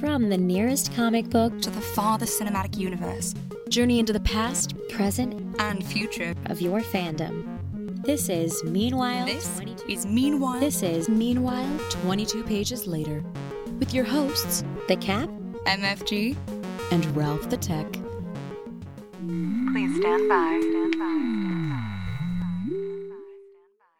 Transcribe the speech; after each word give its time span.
From 0.00 0.28
the 0.28 0.38
nearest 0.38 0.94
comic 0.94 1.28
book 1.28 1.60
to 1.60 1.70
the 1.70 1.80
farthest 1.80 2.40
cinematic 2.40 2.76
universe, 2.76 3.34
journey 3.68 3.98
into 3.98 4.12
the 4.12 4.20
past, 4.20 4.74
present, 4.88 5.34
and 5.58 5.84
future 5.84 6.34
of 6.46 6.60
your 6.60 6.80
fandom. 6.80 7.44
This 8.04 8.28
is 8.28 8.62
Meanwhile. 8.64 9.26
This 9.26 9.60
is 9.88 10.06
Meanwhile. 10.06 10.60
This 10.60 10.82
is 10.82 11.08
Meanwhile 11.08 11.78
22 11.90 12.42
pages 12.44 12.86
later 12.86 13.22
with 13.78 13.94
your 13.94 14.04
hosts, 14.04 14.64
The 14.88 14.96
Cap, 14.96 15.28
MFG, 15.66 16.36
and 16.90 17.16
Ralph 17.16 17.48
the 17.50 17.56
Tech. 17.56 17.90
Please 17.92 19.96
stand 20.00 20.28
by. 20.28 20.60
Stand 20.70 20.98
by. 20.98 21.08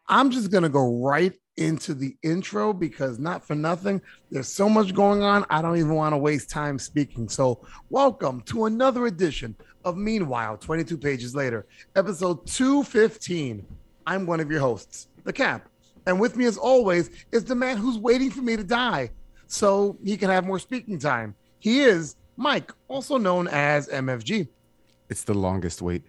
I'm 0.09 0.31
just 0.31 0.51
going 0.51 0.63
to 0.63 0.69
go 0.69 1.01
right 1.01 1.33
into 1.57 1.93
the 1.93 2.15
intro 2.23 2.73
because 2.73 3.19
not 3.19 3.45
for 3.45 3.55
nothing, 3.55 4.01
there's 4.31 4.47
so 4.47 4.67
much 4.67 4.93
going 4.93 5.21
on. 5.21 5.45
I 5.49 5.61
don't 5.61 5.77
even 5.77 5.93
want 5.93 6.13
to 6.13 6.17
waste 6.17 6.49
time 6.49 6.79
speaking. 6.79 7.29
So, 7.29 7.65
welcome 7.89 8.41
to 8.41 8.65
another 8.65 9.05
edition 9.05 9.55
of 9.85 9.97
Meanwhile, 9.97 10.57
22 10.57 10.97
pages 10.97 11.35
later, 11.35 11.65
episode 11.95 12.45
215. 12.47 13.65
I'm 14.05 14.25
one 14.25 14.39
of 14.39 14.49
your 14.49 14.59
hosts, 14.59 15.07
The 15.23 15.33
Cap. 15.33 15.69
And 16.05 16.19
with 16.19 16.35
me, 16.35 16.45
as 16.45 16.57
always, 16.57 17.09
is 17.31 17.45
the 17.45 17.55
man 17.55 17.77
who's 17.77 17.97
waiting 17.97 18.29
for 18.29 18.41
me 18.41 18.57
to 18.57 18.63
die 18.63 19.09
so 19.47 19.97
he 20.03 20.17
can 20.17 20.29
have 20.29 20.45
more 20.45 20.59
speaking 20.59 20.99
time. 20.99 21.35
He 21.59 21.81
is 21.81 22.15
Mike, 22.35 22.71
also 22.87 23.17
known 23.17 23.47
as 23.47 23.87
MFG. 23.87 24.47
It's 25.09 25.23
the 25.23 25.33
longest 25.33 25.81
wait. 25.81 26.03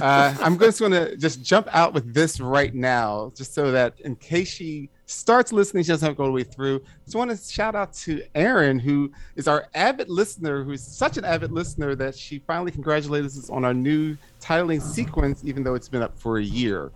Uh, 0.00 0.34
I'm 0.40 0.58
just 0.58 0.80
going 0.80 0.92
to 0.92 1.16
just 1.16 1.42
jump 1.42 1.68
out 1.72 1.92
with 1.92 2.12
this 2.14 2.40
right 2.40 2.74
now, 2.74 3.32
just 3.34 3.54
so 3.54 3.70
that 3.72 4.00
in 4.00 4.16
case 4.16 4.48
she 4.48 4.90
starts 5.06 5.52
listening, 5.52 5.82
she 5.82 5.88
doesn't 5.88 6.06
have 6.06 6.14
to 6.14 6.18
go 6.18 6.24
all 6.24 6.28
the 6.28 6.34
way 6.34 6.44
through. 6.44 6.82
Just 7.04 7.16
want 7.16 7.30
to 7.30 7.36
shout 7.36 7.74
out 7.74 7.92
to 7.94 8.22
Erin, 8.34 8.78
who 8.78 9.10
is 9.36 9.48
our 9.48 9.68
avid 9.74 10.08
listener, 10.08 10.62
who's 10.62 10.82
such 10.82 11.16
an 11.16 11.24
avid 11.24 11.50
listener 11.50 11.94
that 11.94 12.14
she 12.14 12.38
finally 12.40 12.70
congratulated 12.70 13.26
us 13.26 13.50
on 13.50 13.64
our 13.64 13.74
new 13.74 14.16
titling 14.40 14.82
sequence, 14.82 15.42
even 15.44 15.64
though 15.64 15.74
it's 15.74 15.88
been 15.88 16.02
up 16.02 16.18
for 16.18 16.38
a 16.38 16.42
year. 16.42 16.92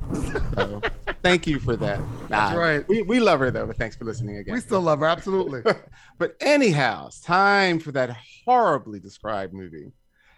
So 0.55 0.81
thank 1.23 1.47
you 1.47 1.59
for 1.59 1.77
that. 1.77 2.01
That's 2.29 2.57
right. 2.57 2.87
We, 2.89 3.03
we 3.03 3.21
love 3.21 3.41
her 3.41 3.51
though, 3.51 3.67
but 3.67 3.77
thanks 3.77 3.97
for 3.97 4.05
listening 4.05 4.37
again. 4.37 4.55
We 4.55 4.61
still 4.61 4.83
love 4.83 5.01
her, 5.01 5.07
absolutely. 5.07 5.63
but 6.19 6.37
anyhow, 6.41 7.07
it's 7.09 7.21
time 7.21 7.79
for 7.79 7.93
that 7.93 8.17
horribly 8.45 9.01
described 9.01 9.55
movie. 9.55 9.93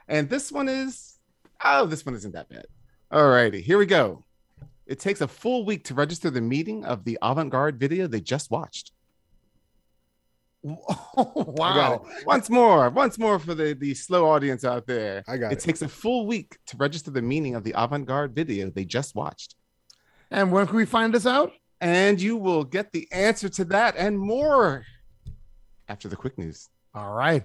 And 0.09 0.29
this 0.29 0.53
one 0.53 0.69
is 0.69 1.14
oh, 1.63 1.87
this 1.87 2.05
one 2.05 2.15
isn't 2.15 2.33
that 2.33 2.49
bad. 2.49 2.67
All 3.11 3.29
righty, 3.29 3.61
here 3.61 3.79
we 3.79 3.87
go. 3.87 4.25
It 4.87 4.99
takes 4.99 5.21
a 5.21 5.29
full 5.29 5.65
week 5.65 5.85
to 5.85 5.95
register 5.95 6.31
the 6.31 6.41
meeting 6.41 6.85
of 6.85 7.05
the 7.05 7.19
avant 7.23 7.51
garde 7.51 7.79
video 7.79 8.07
they 8.07 8.21
just 8.21 8.51
watched. 8.51 8.93
Oh, 10.67 11.33
wow. 11.57 12.07
Once 12.27 12.51
more, 12.51 12.91
once 12.91 13.19
more 13.19 13.39
for 13.39 13.55
the, 13.55 13.75
the 13.75 13.95
slow 13.95 14.29
audience 14.29 14.65
out 14.65 14.87
there. 14.87 15.23
I 15.29 15.37
got 15.37 15.53
it. 15.53 15.59
It 15.59 15.61
takes 15.61 15.83
a 15.83 15.89
full 15.89 16.27
week 16.27 16.57
to 16.67 16.77
register 16.77 17.11
the 17.11 17.23
meaning 17.23 17.55
of 17.55 17.65
the 17.65 17.75
avant 17.77 18.07
garde 18.07 18.35
video 18.35 18.71
they 18.71 18.85
just 18.85 19.15
watched. 19.15 19.55
And 20.31 20.53
when 20.53 20.67
can 20.67 20.77
we 20.77 20.87
find 20.87 21.15
this 21.15 21.27
out? 21.27 21.53
And 21.81 22.21
you 22.21 22.37
will 22.37 22.65
get 22.65 22.93
the 22.93 23.09
answer 23.13 23.49
to 23.51 23.65
that 23.67 23.97
and 23.97 24.19
more 24.19 24.85
after 25.89 26.09
the 26.09 26.17
quick 26.17 26.39
news. 26.39 26.69
All 26.95 27.13
right 27.13 27.45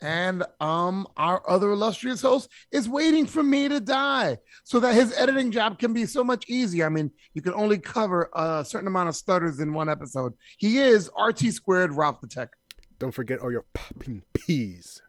and 0.00 0.44
um 0.60 1.06
our 1.16 1.42
other 1.48 1.70
illustrious 1.70 2.22
host 2.22 2.48
is 2.70 2.88
waiting 2.88 3.26
for 3.26 3.42
me 3.42 3.68
to 3.68 3.80
die 3.80 4.38
so 4.64 4.78
that 4.78 4.94
his 4.94 5.12
editing 5.16 5.50
job 5.50 5.78
can 5.78 5.92
be 5.92 6.06
so 6.06 6.22
much 6.22 6.48
easier. 6.48 6.86
I 6.86 6.88
mean 6.88 7.10
you 7.34 7.42
can 7.42 7.54
only 7.54 7.78
cover 7.78 8.30
a 8.34 8.64
certain 8.64 8.86
amount 8.86 9.08
of 9.08 9.16
stutters 9.16 9.60
in 9.60 9.72
one 9.72 9.88
episode. 9.88 10.34
He 10.58 10.78
is 10.78 11.10
rt 11.18 11.40
squared 11.52 11.92
ralph 11.92 12.20
the 12.20 12.28
tech. 12.28 12.50
Don't 12.98 13.12
forget 13.12 13.40
all 13.40 13.50
your 13.52 13.64
popping 13.74 14.22
peas. 14.34 15.02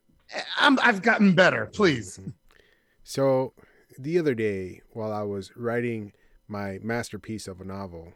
I'm, 0.58 0.78
i've 0.82 1.02
gotten 1.02 1.34
better 1.34 1.68
please. 1.68 2.18
Mm-hmm. 2.18 2.30
so 3.04 3.54
the 3.98 4.20
other 4.20 4.36
day 4.36 4.82
while 4.92 5.12
i 5.12 5.24
was 5.24 5.52
writing 5.56 6.14
my 6.48 6.80
masterpiece 6.84 7.48
of 7.48 7.60
a 7.62 7.66
novel 7.66 8.14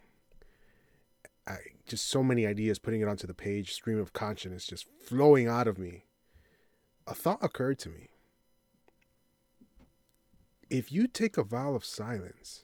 i 1.47 1.57
just 1.87 2.07
so 2.07 2.23
many 2.23 2.45
ideas 2.45 2.77
putting 2.77 3.01
it 3.01 3.07
onto 3.07 3.25
the 3.25 3.33
page 3.33 3.73
stream 3.73 3.99
of 3.99 4.13
consciousness 4.13 4.67
just 4.67 4.85
flowing 5.03 5.47
out 5.47 5.67
of 5.67 5.79
me 5.79 6.05
a 7.07 7.13
thought 7.13 7.39
occurred 7.41 7.79
to 7.79 7.89
me. 7.89 8.09
If 10.69 10.91
you 10.91 11.07
take 11.07 11.37
a 11.37 11.43
vow 11.43 11.75
of 11.75 11.85
silence, 11.85 12.63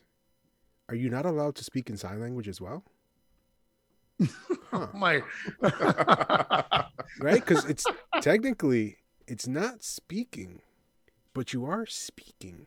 are 0.88 0.94
you 0.94 1.08
not 1.08 1.24
allowed 1.24 1.54
to 1.56 1.64
speak 1.64 1.88
in 1.88 1.96
sign 1.96 2.20
language 2.20 2.48
as 2.48 2.60
well? 2.60 2.84
Huh. 4.70 4.88
My 4.94 5.22
right, 7.20 7.34
because 7.34 7.64
it's 7.64 7.86
technically 8.20 8.98
it's 9.26 9.46
not 9.46 9.82
speaking, 9.82 10.62
but 11.34 11.52
you 11.52 11.64
are 11.64 11.86
speaking. 11.86 12.66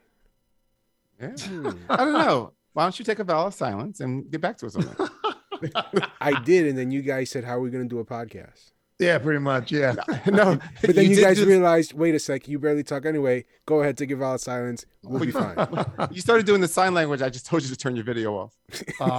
Yeah. 1.22 1.36
Hmm. 1.38 1.70
I 1.90 1.98
don't 1.98 2.14
know. 2.14 2.54
Why 2.74 2.84
don't 2.84 2.98
you 2.98 3.06
take 3.06 3.20
a 3.20 3.24
vow 3.24 3.46
of 3.48 3.54
silence 3.54 4.00
and 4.00 4.30
get 4.32 4.42
back 4.42 4.58
to 4.58 4.66
us 4.66 4.76
on 4.76 4.86
that? 4.86 6.10
I 6.20 6.42
did, 6.42 6.68
and 6.68 6.78
then 6.78 6.92
you 6.92 7.02
guys 7.02 7.30
said, 7.30 7.44
"How 7.44 7.58
are 7.58 7.62
we 7.62 7.70
going 7.70 7.88
to 7.88 7.90
do 7.90 8.00
a 8.00 8.06
podcast?" 8.06 8.72
Yeah, 9.00 9.18
pretty 9.18 9.40
much. 9.40 9.72
Yeah. 9.72 9.96
no, 10.28 10.60
but 10.82 10.96
then 10.96 11.06
you, 11.06 11.16
you 11.16 11.22
guys 11.22 11.38
just... 11.38 11.48
realized, 11.48 11.94
wait 11.94 12.16
a 12.16 12.20
sec, 12.20 12.48
you 12.48 12.60
barely 12.60 12.84
talk 12.84 13.06
anyway. 13.06 13.46
Go 13.66 13.82
ahead, 13.82 13.98
take 13.98 14.12
a 14.12 14.16
valid 14.16 14.42
silence. 14.42 14.86
We'll 15.04 15.26
be 15.26 15.32
fine. 15.32 15.56
you 16.12 16.22
started 16.22 16.46
doing 16.46 16.62
the 16.62 16.68
sign 16.68 16.94
language. 16.94 17.22
I 17.22 17.30
just 17.30 17.46
told 17.46 17.64
you 17.64 17.70
to 17.70 17.76
turn 17.76 17.96
your 17.96 18.06
video 18.06 18.36
off. 18.36 18.56
Oh. 19.00 19.14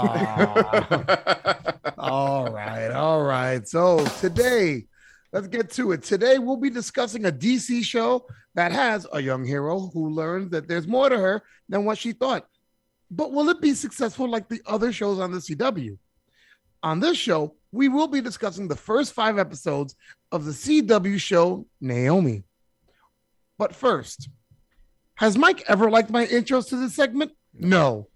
all 1.98 2.52
right, 2.52 2.90
all 2.90 3.22
right. 3.22 3.66
So 3.68 4.04
today, 4.20 4.86
let's 5.32 5.48
get 5.48 5.70
to 5.72 5.92
it. 5.92 6.02
Today 6.02 6.38
we'll 6.38 6.56
be 6.56 6.70
discussing 6.70 7.26
a 7.26 7.32
DC 7.32 7.84
show 7.84 8.26
that 8.54 8.72
has 8.72 9.06
a 9.12 9.20
young 9.20 9.44
hero 9.44 9.90
who 9.92 10.10
learns 10.10 10.50
that 10.50 10.68
there's 10.68 10.86
more 10.86 11.08
to 11.08 11.16
her 11.16 11.42
than 11.68 11.84
what 11.84 11.98
she 11.98 12.12
thought. 12.12 12.46
But 13.10 13.32
will 13.32 13.48
it 13.48 13.60
be 13.60 13.74
successful 13.74 14.28
like 14.28 14.48
the 14.48 14.62
other 14.66 14.92
shows 14.92 15.18
on 15.20 15.32
the 15.32 15.38
CW? 15.38 15.98
On 16.82 17.00
this 17.00 17.16
show, 17.16 17.54
we 17.74 17.88
will 17.88 18.06
be 18.06 18.20
discussing 18.20 18.68
the 18.68 18.76
first 18.76 19.12
five 19.12 19.36
episodes 19.36 19.96
of 20.30 20.44
the 20.44 20.52
CW 20.52 21.18
show 21.18 21.66
Naomi. 21.80 22.44
But 23.58 23.74
first, 23.74 24.28
has 25.16 25.36
Mike 25.36 25.64
ever 25.66 25.90
liked 25.90 26.10
my 26.10 26.24
intros 26.26 26.68
to 26.68 26.76
this 26.76 26.94
segment? 26.94 27.32
No. 27.52 28.08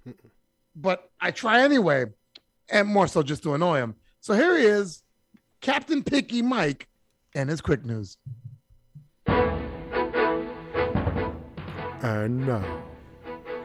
But 0.77 1.11
I 1.21 1.33
try 1.33 1.63
anyway, 1.63 2.05
and 2.71 2.87
more 2.87 3.09
so 3.09 3.25
just 3.25 3.43
to 3.43 3.55
annoy 3.55 3.79
him. 3.79 3.97
So 4.21 4.35
here 4.35 4.57
he 4.57 4.65
is, 4.65 5.03
Captain 5.61 6.05
Picky 6.05 6.41
Mike, 6.41 6.87
and 7.35 7.51
his 7.51 7.61
quick 7.61 7.85
news. 7.85 8.17
And 12.01 12.47
now, 12.47 12.85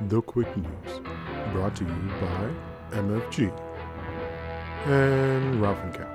the 0.07 0.21
quick 0.23 0.57
news 0.57 1.01
brought 1.51 1.75
to 1.75 1.83
you 1.83 2.11
by 2.19 2.51
MFG 2.97 3.72
and 4.85 5.61
Ralph 5.61 5.79
and 5.83 5.93
Cap. 5.93 6.09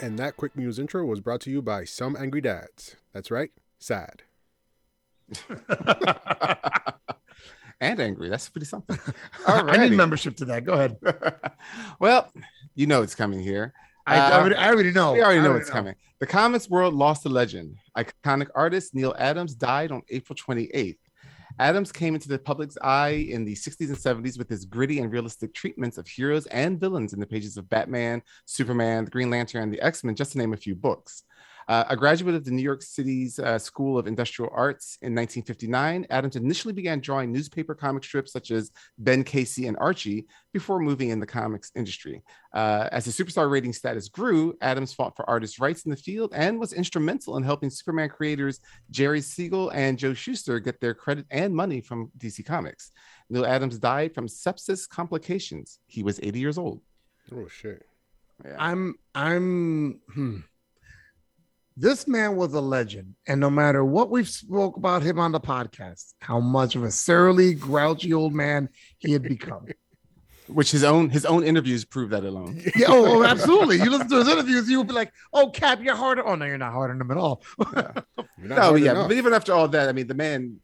And 0.00 0.18
that 0.18 0.36
quick 0.36 0.56
news 0.56 0.78
intro 0.78 1.04
was 1.04 1.20
brought 1.20 1.40
to 1.42 1.50
you 1.50 1.62
by 1.62 1.84
Some 1.84 2.16
Angry 2.16 2.40
Dads. 2.40 2.96
That's 3.12 3.30
right, 3.30 3.50
sad. 3.78 4.22
and 7.80 8.00
angry. 8.00 8.28
That's 8.28 8.48
pretty 8.48 8.66
something. 8.66 8.98
I 9.46 9.76
need 9.76 9.96
membership 9.96 10.36
to 10.36 10.44
that. 10.46 10.64
Go 10.64 10.74
ahead. 10.74 10.96
well, 11.98 12.30
you 12.74 12.86
know 12.86 13.02
it's 13.02 13.14
coming 13.14 13.40
here. 13.40 13.72
I, 14.06 14.18
uh, 14.18 14.38
already, 14.38 14.54
I 14.56 14.68
already 14.68 14.92
know. 14.92 15.14
We 15.14 15.22
already 15.22 15.40
know 15.40 15.54
it's 15.56 15.68
know. 15.68 15.74
coming. 15.74 15.94
The 16.20 16.26
comics 16.26 16.68
world 16.68 16.94
lost 16.94 17.24
a 17.24 17.30
legend. 17.30 17.76
Iconic 17.96 18.48
artist 18.54 18.94
Neal 18.94 19.14
Adams 19.18 19.54
died 19.54 19.90
on 19.90 20.02
April 20.10 20.36
28th. 20.36 20.98
Adams 21.58 21.92
came 21.92 22.14
into 22.14 22.28
the 22.28 22.38
public's 22.38 22.76
eye 22.82 23.26
in 23.30 23.44
the 23.44 23.54
60s 23.54 23.88
and 23.88 24.24
70s 24.24 24.38
with 24.38 24.48
his 24.48 24.64
gritty 24.64 24.98
and 24.98 25.12
realistic 25.12 25.54
treatments 25.54 25.98
of 25.98 26.06
heroes 26.06 26.46
and 26.46 26.80
villains 26.80 27.12
in 27.12 27.20
the 27.20 27.26
pages 27.26 27.56
of 27.56 27.68
Batman, 27.68 28.22
Superman, 28.44 29.04
the 29.04 29.10
Green 29.10 29.30
Lantern, 29.30 29.62
and 29.62 29.72
the 29.72 29.80
X 29.80 30.02
Men, 30.02 30.16
just 30.16 30.32
to 30.32 30.38
name 30.38 30.52
a 30.52 30.56
few 30.56 30.74
books. 30.74 31.22
Uh, 31.68 31.84
a 31.88 31.96
graduate 31.96 32.34
of 32.34 32.44
the 32.44 32.50
New 32.50 32.62
York 32.62 32.82
City's 32.82 33.38
uh, 33.38 33.58
School 33.58 33.98
of 33.98 34.06
Industrial 34.06 34.50
Arts 34.54 34.98
in 35.02 35.14
1959, 35.14 36.06
Adams 36.10 36.36
initially 36.36 36.74
began 36.74 37.00
drawing 37.00 37.32
newspaper 37.32 37.74
comic 37.74 38.04
strips 38.04 38.32
such 38.32 38.50
as 38.50 38.70
Ben 38.98 39.24
Casey 39.24 39.66
and 39.66 39.76
Archie 39.78 40.26
before 40.52 40.78
moving 40.78 41.10
in 41.10 41.20
the 41.20 41.26
comics 41.26 41.72
industry. 41.74 42.22
Uh, 42.52 42.88
as 42.92 43.04
the 43.04 43.10
superstar 43.10 43.50
rating 43.50 43.72
status 43.72 44.08
grew, 44.08 44.56
Adams 44.60 44.92
fought 44.92 45.16
for 45.16 45.28
artists' 45.28 45.58
rights 45.58 45.84
in 45.84 45.90
the 45.90 45.96
field 45.96 46.32
and 46.34 46.58
was 46.58 46.72
instrumental 46.72 47.36
in 47.36 47.42
helping 47.42 47.70
Superman 47.70 48.08
creators 48.08 48.60
Jerry 48.90 49.20
Siegel 49.20 49.70
and 49.70 49.98
Joe 49.98 50.14
Shuster 50.14 50.60
get 50.60 50.80
their 50.80 50.94
credit 50.94 51.26
and 51.30 51.54
money 51.54 51.80
from 51.80 52.10
DC 52.18 52.44
Comics. 52.44 52.92
Neal 53.30 53.46
Adams 53.46 53.78
died 53.78 54.14
from 54.14 54.26
sepsis 54.26 54.88
complications. 54.88 55.80
He 55.86 56.02
was 56.02 56.20
80 56.22 56.38
years 56.38 56.58
old. 56.58 56.80
Oh 57.32 57.48
shit. 57.48 57.86
Yeah. 58.44 58.56
I'm 58.58 58.96
I'm 59.14 60.00
hmm 60.12 60.40
this 61.76 62.06
man 62.06 62.36
was 62.36 62.54
a 62.54 62.60
legend. 62.60 63.14
And 63.26 63.40
no 63.40 63.50
matter 63.50 63.84
what 63.84 64.10
we've 64.10 64.28
spoke 64.28 64.76
about 64.76 65.02
him 65.02 65.18
on 65.18 65.32
the 65.32 65.40
podcast, 65.40 66.14
how 66.20 66.40
much 66.40 66.76
of 66.76 66.84
a 66.84 66.90
surly, 66.90 67.54
grouchy 67.54 68.12
old 68.12 68.32
man 68.32 68.68
he 68.98 69.12
had 69.12 69.22
become. 69.22 69.66
which 70.46 70.70
his 70.70 70.84
own 70.84 71.08
his 71.08 71.24
own 71.24 71.42
interviews 71.42 71.84
prove 71.84 72.10
that 72.10 72.22
alone. 72.24 72.60
Yeah, 72.76 72.88
oh, 72.90 73.20
oh, 73.20 73.24
absolutely. 73.24 73.78
You 73.78 73.90
listen 73.90 74.08
to 74.10 74.16
his 74.18 74.28
interviews, 74.28 74.68
you'll 74.68 74.84
be 74.84 74.92
like, 74.92 75.12
"Oh, 75.32 75.48
Cap, 75.48 75.80
you're 75.82 75.96
harder." 75.96 76.26
Oh 76.26 76.34
no, 76.34 76.44
you're 76.44 76.58
not 76.58 76.72
harder 76.72 76.92
than 76.92 77.00
him 77.00 77.10
at 77.10 77.16
all. 77.16 77.42
You're 78.38 78.48
No, 78.48 78.74
yeah, 78.74 78.90
enough. 78.90 79.08
but 79.08 79.16
even 79.16 79.32
after 79.32 79.52
all 79.54 79.68
that, 79.68 79.88
I 79.88 79.92
mean, 79.92 80.06
the 80.06 80.14
man 80.14 80.60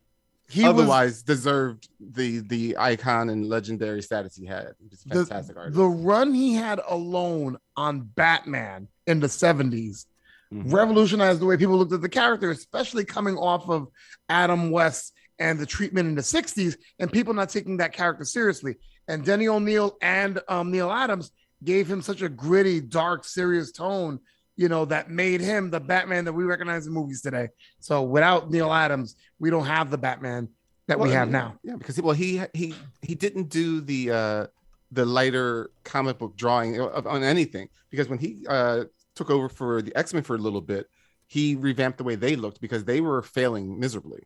He 0.51 0.65
was 0.65 0.75
otherwise 0.75 1.23
deserved 1.23 1.89
the 1.99 2.41
the 2.41 2.77
icon 2.79 3.31
and 3.31 3.49
legendary 3.49 4.03
status 4.03 4.37
he 4.37 4.45
had. 4.45 4.75
He 4.79 4.89
was 4.89 5.05
a 5.07 5.25
the, 5.25 5.35
artist. 5.57 5.77
the 5.77 5.87
run 5.87 6.35
he 6.35 6.55
had 6.55 6.81
alone 6.87 7.57
on 7.77 8.01
Batman 8.03 8.89
in 9.07 9.21
the 9.21 9.29
70s 9.29 10.05
Mhm. 10.53 10.73
revolutionized 10.73 11.41
the 11.41 11.47
way 11.47 11.57
people 11.57 11.77
looked 11.79 11.93
at 11.93 12.01
the 12.03 12.09
character, 12.09 12.51
especially 12.51 13.05
coming 13.05 13.37
off 13.37 13.69
of 13.69 13.87
Adam 14.29 14.71
West 14.73 15.13
and 15.39 15.59
the 15.59 15.67
treatment 15.67 16.09
in 16.09 16.15
the 16.17 16.23
60s, 16.23 16.77
and 16.99 17.11
people 17.13 17.33
not 17.33 17.51
taking 17.51 17.77
that 17.77 17.93
character 17.93 18.25
seriously. 18.25 18.75
And 19.07 19.25
Denny 19.25 19.47
O'Neil 19.49 19.97
and 20.03 20.41
um, 20.49 20.71
Neal 20.73 20.91
Adams 20.91 21.31
gave 21.63 21.89
him 21.91 22.03
such 22.03 22.23
a 22.23 22.29
gritty, 22.29 22.81
dark, 22.81 23.25
serious 23.25 23.71
tone, 23.71 24.19
you 24.57 24.69
know, 24.69 24.85
that 24.87 25.09
made 25.09 25.41
him 25.41 25.71
the 25.71 25.81
Batman 25.81 26.25
that 26.25 26.33
we 26.33 26.43
recognize 26.45 26.87
in 26.87 26.93
movies 26.93 27.23
today. 27.23 27.49
So 27.79 28.03
without 28.03 28.51
Neal 28.51 28.73
Adams, 28.73 29.15
we 29.39 29.51
don't 29.51 29.67
have 29.67 29.91
the 29.91 29.99
Batman 29.99 30.49
that 30.89 30.99
we 30.99 31.09
Well, 31.09 31.17
have 31.17 31.29
yeah, 31.29 31.33
now. 31.33 31.55
Yeah, 31.63 31.77
because 31.77 31.95
he, 31.97 32.03
well, 32.03 32.15
he 32.15 32.43
he 32.53 32.75
he 33.03 33.15
didn't 33.15 33.51
do 33.51 33.81
the 33.81 34.11
uh 34.11 34.47
the 34.91 35.07
lighter 35.07 35.71
comic 35.85 36.19
book 36.19 36.37
drawing 36.37 36.81
of, 36.81 37.07
on 37.07 37.23
anything 37.23 37.69
because 37.91 38.09
when 38.09 38.19
he 38.19 38.45
uh 38.49 38.85
took 39.21 39.31
over 39.31 39.49
for 39.51 39.83
the 39.83 39.95
X 39.95 40.15
Men 40.15 40.23
for 40.23 40.35
a 40.35 40.39
little 40.39 40.63
bit, 40.63 40.87
he 41.27 41.55
revamped 41.55 41.99
the 41.99 42.05
way 42.05 42.15
they 42.17 42.35
looked 42.37 42.61
because 42.61 42.85
they 42.85 43.01
were 43.03 43.21
failing 43.23 43.79
miserably, 43.79 44.23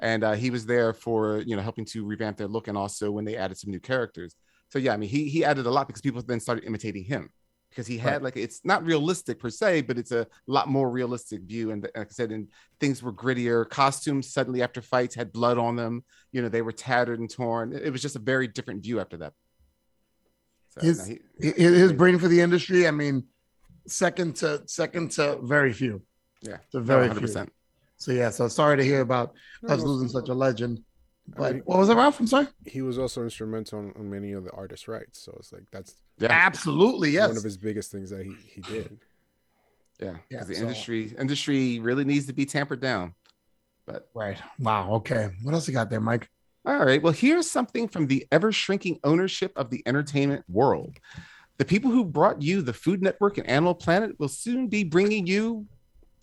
and 0.00 0.24
uh, 0.24 0.32
he 0.32 0.50
was 0.50 0.66
there 0.66 0.92
for 0.92 1.38
you 1.48 1.54
know 1.56 1.62
helping 1.62 1.84
to 1.86 2.04
revamp 2.04 2.36
their 2.36 2.48
look 2.48 2.66
and 2.68 2.76
also 2.76 3.10
when 3.12 3.24
they 3.24 3.36
added 3.36 3.56
some 3.56 3.70
new 3.70 3.80
characters. 3.80 4.34
So 4.70 4.78
yeah, 4.80 4.94
I 4.94 4.96
mean 4.96 5.08
he 5.08 5.28
he 5.28 5.44
added 5.44 5.66
a 5.66 5.70
lot 5.70 5.86
because 5.86 6.02
people 6.02 6.20
then 6.22 6.40
started 6.40 6.64
imitating 6.64 7.04
him 7.04 7.30
because 7.70 7.86
he 7.86 7.98
had 7.98 8.14
Right. 8.14 8.22
like 8.24 8.36
it's 8.36 8.60
not 8.64 8.84
realistic 8.84 9.38
per 9.38 9.48
se, 9.48 9.82
but 9.82 9.96
it's 9.96 10.12
a 10.12 10.26
lot 10.46 10.66
more 10.68 10.90
realistic 10.90 11.42
view. 11.42 11.70
And 11.70 11.82
like 11.96 12.08
I 12.10 12.14
said, 12.20 12.32
and 12.32 12.48
things 12.80 13.00
were 13.02 13.12
grittier. 13.12 13.68
Costumes 13.68 14.32
suddenly 14.32 14.60
after 14.66 14.82
fights 14.82 15.14
had 15.14 15.32
blood 15.32 15.56
on 15.56 15.76
them. 15.76 16.04
You 16.32 16.42
know, 16.42 16.48
they 16.48 16.62
were 16.62 16.72
tattered 16.72 17.20
and 17.20 17.30
torn. 17.30 17.72
It 17.72 17.90
was 17.90 18.02
just 18.02 18.16
a 18.16 18.24
very 18.32 18.48
different 18.48 18.82
view 18.82 18.98
after 18.98 19.18
that. 19.18 19.32
So, 20.70 20.80
His- 20.80 21.08
no, 21.08 21.14
he- 21.40 21.52
his, 21.62 21.74
his 21.84 21.92
brain 21.92 22.18
for 22.18 22.28
the 22.28 22.40
industry. 22.40 22.88
I 22.88 22.90
mean, 22.90 23.24
second 23.86 24.36
to 24.36 24.62
second 24.66 25.10
to 25.12 25.38
very 25.42 25.72
few. 25.72 26.02
yeah, 26.42 26.58
To 26.72 26.80
very 26.80 27.06
hundred 27.08 27.18
few. 27.20 27.26
percent. 27.28 27.52
So 27.96 28.12
yeah, 28.12 28.30
so 28.30 28.48
sorry 28.48 28.76
to 28.76 28.84
hear 28.84 29.00
about 29.00 29.34
us 29.68 29.78
No, 29.80 29.86
losing 29.86 30.08
such 30.08 30.28
a 30.28 30.34
legend. 30.34 30.82
But 31.28 31.54
mean- 31.54 31.62
what 31.66 31.78
was 31.78 31.88
it, 31.88 31.94
Ralph? 31.94 32.18
I'm 32.18 32.26
sorry. 32.26 32.48
he 32.66 32.82
was 32.82 32.98
also 32.98 33.22
instrumental 33.22 33.78
on, 33.78 33.92
on 33.96 34.10
many 34.10 34.32
of 34.32 34.42
the 34.44 34.50
artist 34.50 34.88
rights. 34.88 35.20
So 35.20 35.32
it's 35.38 35.52
like 35.52 35.64
that's 35.70 35.94
Yeah, 36.18 36.28
Absolutely, 36.32 37.10
yes. 37.10 37.28
one 37.28 37.36
of 37.36 37.44
his 37.44 37.56
biggest 37.56 37.92
things 37.92 38.10
that 38.10 38.24
he, 38.26 38.34
he 38.54 38.60
did. 38.62 38.98
yeah. 40.00 40.16
Yeah, 40.30 40.38
'cause 40.38 40.48
the 40.48 40.54
so- 40.56 40.62
industry 40.62 41.14
industry 41.18 41.78
really 41.78 42.04
needs 42.04 42.26
to 42.26 42.32
be 42.32 42.44
tampered 42.46 42.80
down. 42.80 43.14
But 43.86 44.08
right. 44.14 44.38
Wow. 44.58 44.94
Okay. 44.94 45.30
What 45.42 45.54
else 45.54 45.66
you 45.68 45.74
got 45.74 45.90
there, 45.90 46.00
Mike? 46.00 46.28
All 46.64 46.76
right. 46.84 47.02
Well, 47.02 47.12
here's 47.12 47.50
something 47.50 47.88
from 47.88 48.06
the 48.06 48.26
ever 48.30 48.52
shrinking 48.52 49.00
ownership 49.02 49.52
of 49.56 49.70
the 49.70 49.82
entertainment 49.86 50.44
world. 50.48 50.96
The 51.58 51.64
people 51.64 51.90
who 51.90 52.04
brought 52.04 52.42
you 52.42 52.62
the 52.62 52.72
Food 52.72 53.02
Network 53.02 53.38
and 53.38 53.46
Animal 53.46 53.74
Planet 53.74 54.18
will 54.18 54.28
soon 54.28 54.68
be 54.68 54.84
bringing 54.84 55.26
you 55.26 55.66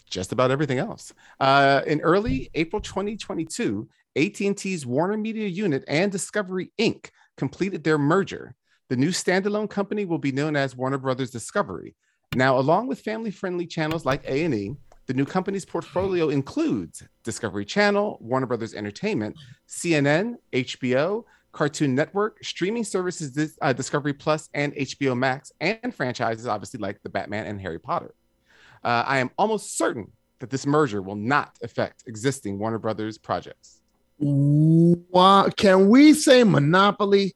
just 0.10 0.32
about 0.32 0.52
everything 0.52 0.80
else. 0.80 1.14
Uh, 1.40 1.82
in 1.86 2.02
early 2.02 2.50
April 2.56 2.82
2022, 2.82 3.88
AT&T's 4.16 4.86
Warner 4.86 5.18
Media 5.18 5.48
Unit 5.48 5.84
and 5.88 6.12
Discovery 6.12 6.72
Inc. 6.80 7.10
completed 7.38 7.84
their 7.84 7.98
merger. 7.98 8.56
The 8.90 8.98
new 8.98 9.10
standalone 9.10 9.70
company 9.70 10.06
will 10.06 10.18
be 10.18 10.32
known 10.32 10.56
as 10.56 10.76
Warner 10.76 10.98
Brothers 10.98 11.30
Discovery. 11.30 11.96
Now, 12.36 12.58
along 12.58 12.88
with 12.88 13.02
family-friendly 13.02 13.68
channels 13.68 14.06
like 14.06 14.24
A&E, 14.28 14.76
the 15.06 15.14
new 15.14 15.26
company's 15.26 15.66
portfolio 15.66 16.30
includes 16.30 17.04
Discovery 17.24 17.66
Channel, 17.66 18.18
Warner 18.22 18.46
Brothers 18.46 18.74
Entertainment, 18.74 19.36
CNN, 19.68 20.36
HBO, 20.54 21.24
Cartoon 21.60 21.94
Network, 21.94 22.42
streaming 22.42 22.86
services 22.86 23.58
uh, 23.62 23.74
Discovery 23.74 24.14
Plus 24.14 24.48
and 24.54 24.74
HBO 24.76 25.18
Max, 25.18 25.52
and 25.60 25.94
franchises 25.94 26.48
obviously 26.48 26.80
like 26.80 27.04
the 27.04 27.10
Batman 27.10 27.48
and 27.48 27.60
Harry 27.60 27.78
Potter. 27.78 28.16
Uh, 28.82 29.04
I 29.06 29.18
am 29.18 29.30
almost 29.38 29.78
certain 29.78 30.10
that 30.40 30.50
this 30.50 30.66
merger 30.66 31.02
will 31.02 31.18
not 31.18 31.58
affect 31.62 32.06
existing 32.08 32.60
Warner 32.60 32.80
Brothers 32.80 33.18
projects. 33.18 33.82
Wow. 34.20 35.50
Can 35.50 35.90
we 35.90 36.14
say 36.14 36.46
monopoly? 36.46 37.36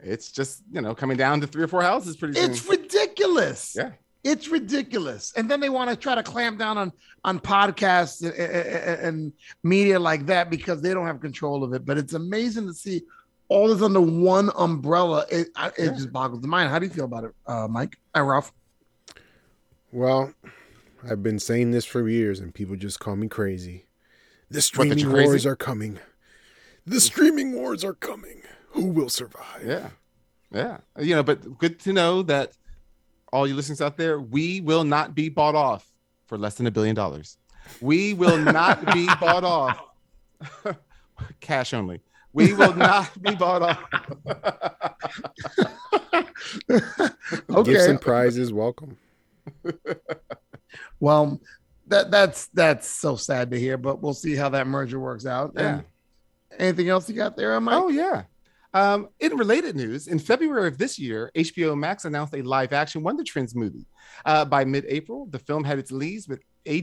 It's 0.00 0.30
just 0.30 0.62
you 0.70 0.82
know 0.82 0.94
coming 0.94 1.16
down 1.16 1.40
to 1.40 1.46
three 1.46 1.62
or 1.62 1.68
four 1.68 1.80
houses 1.80 2.14
pretty 2.14 2.34
soon. 2.34 2.50
It's 2.50 2.68
ridiculous. 2.68 3.74
Yeah. 3.74 3.92
It's 4.22 4.48
ridiculous. 4.48 5.32
And 5.34 5.50
then 5.50 5.60
they 5.60 5.70
want 5.70 5.88
to 5.88 5.96
try 5.96 6.14
to 6.14 6.22
clamp 6.22 6.58
down 6.58 6.76
on 6.76 6.92
on 7.24 7.40
podcasts 7.40 8.22
and, 8.22 8.34
and, 8.34 9.00
and 9.00 9.32
media 9.62 9.98
like 9.98 10.26
that 10.26 10.50
because 10.50 10.82
they 10.82 10.92
don't 10.92 11.06
have 11.06 11.22
control 11.22 11.64
of 11.64 11.72
it. 11.72 11.86
But 11.86 11.96
it's 11.96 12.12
amazing 12.12 12.66
to 12.66 12.74
see 12.74 13.00
all 13.48 13.68
this 13.68 13.82
under 13.82 14.00
one 14.00 14.50
umbrella. 14.56 15.24
It 15.30 15.48
it 15.56 15.72
Yeah. 15.78 15.86
just 15.92 16.12
boggles 16.12 16.40
the 16.42 16.48
mind. 16.48 16.70
How 16.70 16.78
do 16.78 16.86
you 16.86 16.92
feel 16.92 17.04
about 17.04 17.24
it, 17.24 17.34
uh, 17.46 17.68
Mike 17.68 17.96
and 18.14 18.26
Ralph? 18.28 18.52
Well, 19.92 20.32
I've 21.08 21.22
been 21.22 21.38
saying 21.38 21.70
this 21.70 21.84
for 21.84 22.08
years, 22.08 22.40
and 22.40 22.52
people 22.54 22.76
just 22.76 23.00
call 23.00 23.16
me 23.16 23.28
crazy. 23.28 23.86
The 24.50 24.60
streaming 24.62 24.98
you're 24.98 25.12
wars 25.12 25.46
are 25.46 25.56
coming. 25.56 25.98
The 26.86 27.00
streaming 27.00 27.52
wars 27.54 27.82
are 27.84 27.94
coming. 27.94 28.42
Who 28.70 28.86
will 28.86 29.08
survive? 29.08 29.64
Yeah. 29.64 29.90
Yeah. 30.52 30.78
You 30.98 31.16
know, 31.16 31.22
but 31.22 31.58
good 31.58 31.78
to 31.80 31.92
know 31.92 32.22
that 32.22 32.52
all 33.32 33.46
you 33.46 33.54
listeners 33.54 33.80
out 33.80 33.96
there, 33.96 34.20
we 34.20 34.60
will 34.60 34.84
not 34.84 35.14
be 35.14 35.28
bought 35.28 35.54
off 35.54 35.90
for 36.26 36.38
less 36.38 36.54
than 36.56 36.66
a 36.66 36.70
billion 36.70 36.94
dollars. 36.94 37.38
We 37.80 38.14
will 38.14 38.38
not 38.38 38.92
be 38.94 39.06
bought 39.20 39.44
off. 39.44 39.80
Cash 41.40 41.74
only. 41.74 42.00
We 42.36 42.52
will 42.52 42.74
not 42.74 43.22
be 43.22 43.34
bought 43.34 43.62
off. 43.62 43.82
Gifts 47.64 47.86
and 47.86 48.00
prizes, 48.00 48.52
welcome. 48.52 48.96
Well, 51.00 51.40
that 51.88 52.10
that's 52.10 52.48
that's 52.48 52.88
so 52.88 53.16
sad 53.16 53.50
to 53.50 53.60
hear, 53.60 53.76
but 53.76 54.02
we'll 54.02 54.14
see 54.14 54.34
how 54.34 54.48
that 54.50 54.66
merger 54.66 54.98
works 54.98 55.24
out. 55.24 55.52
Yeah. 55.54 55.76
And 55.76 55.84
anything 56.58 56.88
else 56.88 57.08
you 57.08 57.14
got 57.14 57.36
there, 57.36 57.58
Mike? 57.60 57.74
Oh, 57.76 57.88
yeah. 57.88 58.24
Um, 58.74 59.08
in 59.20 59.36
related 59.36 59.76
news, 59.76 60.08
in 60.08 60.18
February 60.18 60.68
of 60.68 60.78
this 60.78 60.98
year, 60.98 61.30
HBO 61.34 61.78
Max 61.78 62.04
announced 62.04 62.34
a 62.34 62.42
live 62.42 62.72
action 62.72 63.02
Wonder 63.02 63.24
Twins 63.24 63.54
movie. 63.54 63.86
Uh, 64.24 64.44
by 64.44 64.64
mid 64.64 64.84
April, 64.88 65.26
the 65.30 65.38
film 65.38 65.64
had 65.64 65.78
its 65.78 65.92
leads 65.92 66.28
with, 66.28 66.40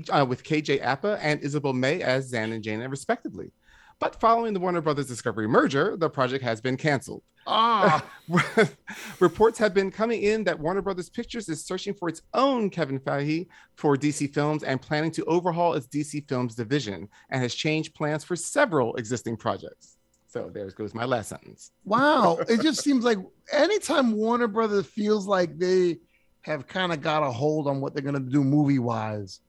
uh, 0.09 0.25
with 0.27 0.43
KJ 0.43 0.81
Appa 0.81 1.19
and 1.21 1.41
Isabel 1.41 1.73
May 1.73 2.01
as 2.01 2.29
Zan 2.29 2.51
and 2.51 2.63
Jayna, 2.63 2.89
respectively. 2.89 3.51
But 3.99 4.19
following 4.19 4.53
the 4.53 4.59
Warner 4.59 4.81
Brothers 4.81 5.07
Discovery 5.07 5.47
merger, 5.47 5.95
the 5.97 6.09
project 6.09 6.43
has 6.43 6.61
been 6.61 6.77
canceled. 6.77 7.23
Ah, 7.45 8.03
Reports 9.19 9.57
have 9.59 9.73
been 9.73 9.91
coming 9.91 10.23
in 10.23 10.43
that 10.45 10.57
Warner 10.57 10.81
Brothers 10.81 11.09
Pictures 11.09 11.49
is 11.49 11.65
searching 11.65 11.93
for 11.93 12.07
its 12.07 12.21
own 12.33 12.69
Kevin 12.69 12.99
Feige 12.99 13.47
for 13.75 13.97
DC 13.97 14.33
Films 14.33 14.63
and 14.63 14.81
planning 14.81 15.11
to 15.11 15.25
overhaul 15.25 15.73
its 15.73 15.87
DC 15.87 16.27
Films 16.29 16.55
division 16.55 17.09
and 17.29 17.41
has 17.41 17.53
changed 17.53 17.93
plans 17.95 18.23
for 18.23 18.35
several 18.35 18.95
existing 18.95 19.35
projects. 19.35 19.97
So 20.27 20.49
there 20.51 20.67
goes 20.71 20.95
my 20.95 21.05
last 21.05 21.29
sentence. 21.29 21.71
wow. 21.85 22.39
it 22.49 22.61
just 22.61 22.81
seems 22.81 23.03
like 23.03 23.19
anytime 23.51 24.13
Warner 24.13 24.47
Brothers 24.47 24.87
feels 24.87 25.27
like 25.27 25.57
they 25.59 25.99
have 26.41 26.65
kind 26.65 26.91
of 26.91 27.01
got 27.01 27.23
a 27.23 27.31
hold 27.31 27.67
on 27.67 27.81
what 27.81 27.93
they're 27.93 28.03
gonna 28.03 28.19
do 28.19 28.43
movie 28.43 28.79
wise, 28.79 29.41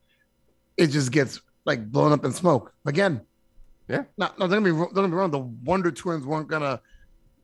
it 0.77 0.87
just 0.87 1.11
gets 1.11 1.41
like 1.65 1.91
blown 1.91 2.11
up 2.11 2.25
in 2.25 2.31
smoke 2.31 2.73
again. 2.85 3.21
Yeah. 3.87 4.03
No, 4.17 4.29
no, 4.39 4.47
don't 4.47 4.63
get 4.63 4.63
me, 4.63 4.71
wrong- 4.71 4.91
don't 4.93 5.05
get 5.05 5.11
me 5.11 5.17
wrong. 5.17 5.31
The 5.31 5.39
Wonder 5.39 5.91
Twins 5.91 6.25
weren't 6.25 6.47
gonna 6.47 6.81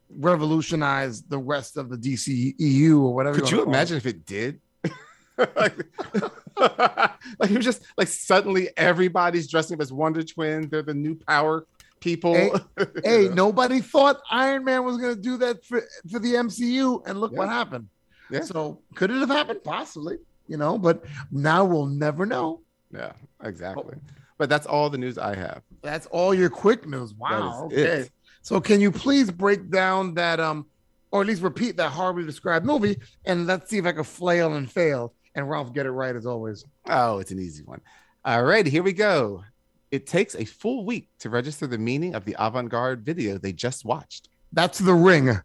revolutionize 0.09 1.21
the 1.21 1.37
rest 1.37 1.77
of 1.77 1.89
the 1.89 1.97
DC 1.97 2.55
EU 2.57 3.01
or 3.01 3.13
whatever. 3.13 3.39
Could 3.39 3.51
you 3.51 3.57
call 3.57 3.67
imagine 3.67 3.97
if 3.97 4.05
it 4.05 4.25
did? 4.25 4.59
like, 5.37 5.77
like 6.57 7.51
it 7.51 7.55
was 7.55 7.65
just 7.65 7.83
like 7.97 8.07
suddenly 8.07 8.69
everybody's 8.77 9.47
dressing 9.47 9.75
up 9.75 9.81
as 9.81 9.93
Wonder 9.93 10.23
Twins. 10.23 10.69
They're 10.69 10.81
the 10.81 10.93
new 10.93 11.15
power 11.15 11.65
people. 11.99 12.33
Hey, 12.33 12.51
Hey, 13.03 13.27
nobody 13.29 13.79
thought 13.79 14.17
Iron 14.29 14.65
Man 14.65 14.83
was 14.83 14.97
going 14.97 15.15
to 15.15 15.21
do 15.21 15.37
that 15.37 15.63
for, 15.65 15.83
for 16.11 16.19
the 16.19 16.33
MCU, 16.33 17.07
and 17.07 17.19
look 17.19 17.31
what 17.31 17.49
happened. 17.49 17.87
Yeah. 18.29 18.41
So 18.41 18.81
could 18.95 19.11
it 19.11 19.19
have 19.19 19.29
happened? 19.29 19.63
Possibly, 19.63 20.17
you 20.47 20.57
know, 20.57 20.77
but 20.77 21.03
now 21.31 21.65
we'll 21.65 21.85
never 21.85 22.25
know. 22.25 22.61
Yeah, 22.93 23.13
exactly. 23.43 23.83
But 23.95 24.20
that's 24.49 24.67
all 24.67 24.89
the 24.89 24.97
news 24.97 25.17
I 25.17 25.35
have. 25.35 25.61
That's 25.81 26.07
all 26.07 26.33
your 26.33 26.49
quick 26.49 26.87
news. 26.87 27.13
Wow. 27.13 27.65
Okay. 27.65 27.81
it. 27.81 28.11
So 28.41 28.59
can 28.59 28.81
you 28.81 28.91
please 28.91 29.29
break 29.29 29.69
down 29.69 30.15
that 30.15 30.39
um, 30.39 30.65
or 31.11 31.21
at 31.21 31.27
least 31.27 31.41
repeat 31.41 31.77
that 31.77 31.91
horribly 31.91 32.23
described 32.25 32.65
movie, 32.65 32.97
and 33.25 33.45
let's 33.45 33.69
see 33.69 33.77
if 33.77 33.85
I 33.85 33.91
can 33.91 34.03
flail 34.03 34.53
and 34.55 34.71
fail, 34.71 35.13
and 35.35 35.49
Ralph 35.49 35.73
get 35.73 35.85
it 35.85 35.91
right 35.91 36.15
as 36.15 36.25
always. 36.25 36.65
Oh, 36.87 37.19
it's 37.19 37.31
an 37.31 37.39
easy 37.39 37.63
one. 37.63 37.81
All 38.23 38.43
right, 38.43 38.65
here 38.65 38.83
we 38.83 38.93
go. 38.93 39.43
It 39.91 40.07
takes 40.07 40.35
a 40.35 40.45
full 40.45 40.85
week 40.85 41.09
to 41.19 41.29
register 41.29 41.67
the 41.67 41.77
meaning 41.77 42.15
of 42.15 42.23
the 42.23 42.35
avant 42.39 42.69
garde 42.69 43.01
video 43.01 43.37
they 43.37 43.51
just 43.51 43.83
watched. 43.83 44.29
That's 44.53 44.79
the 44.79 44.93
ring. 44.93 45.37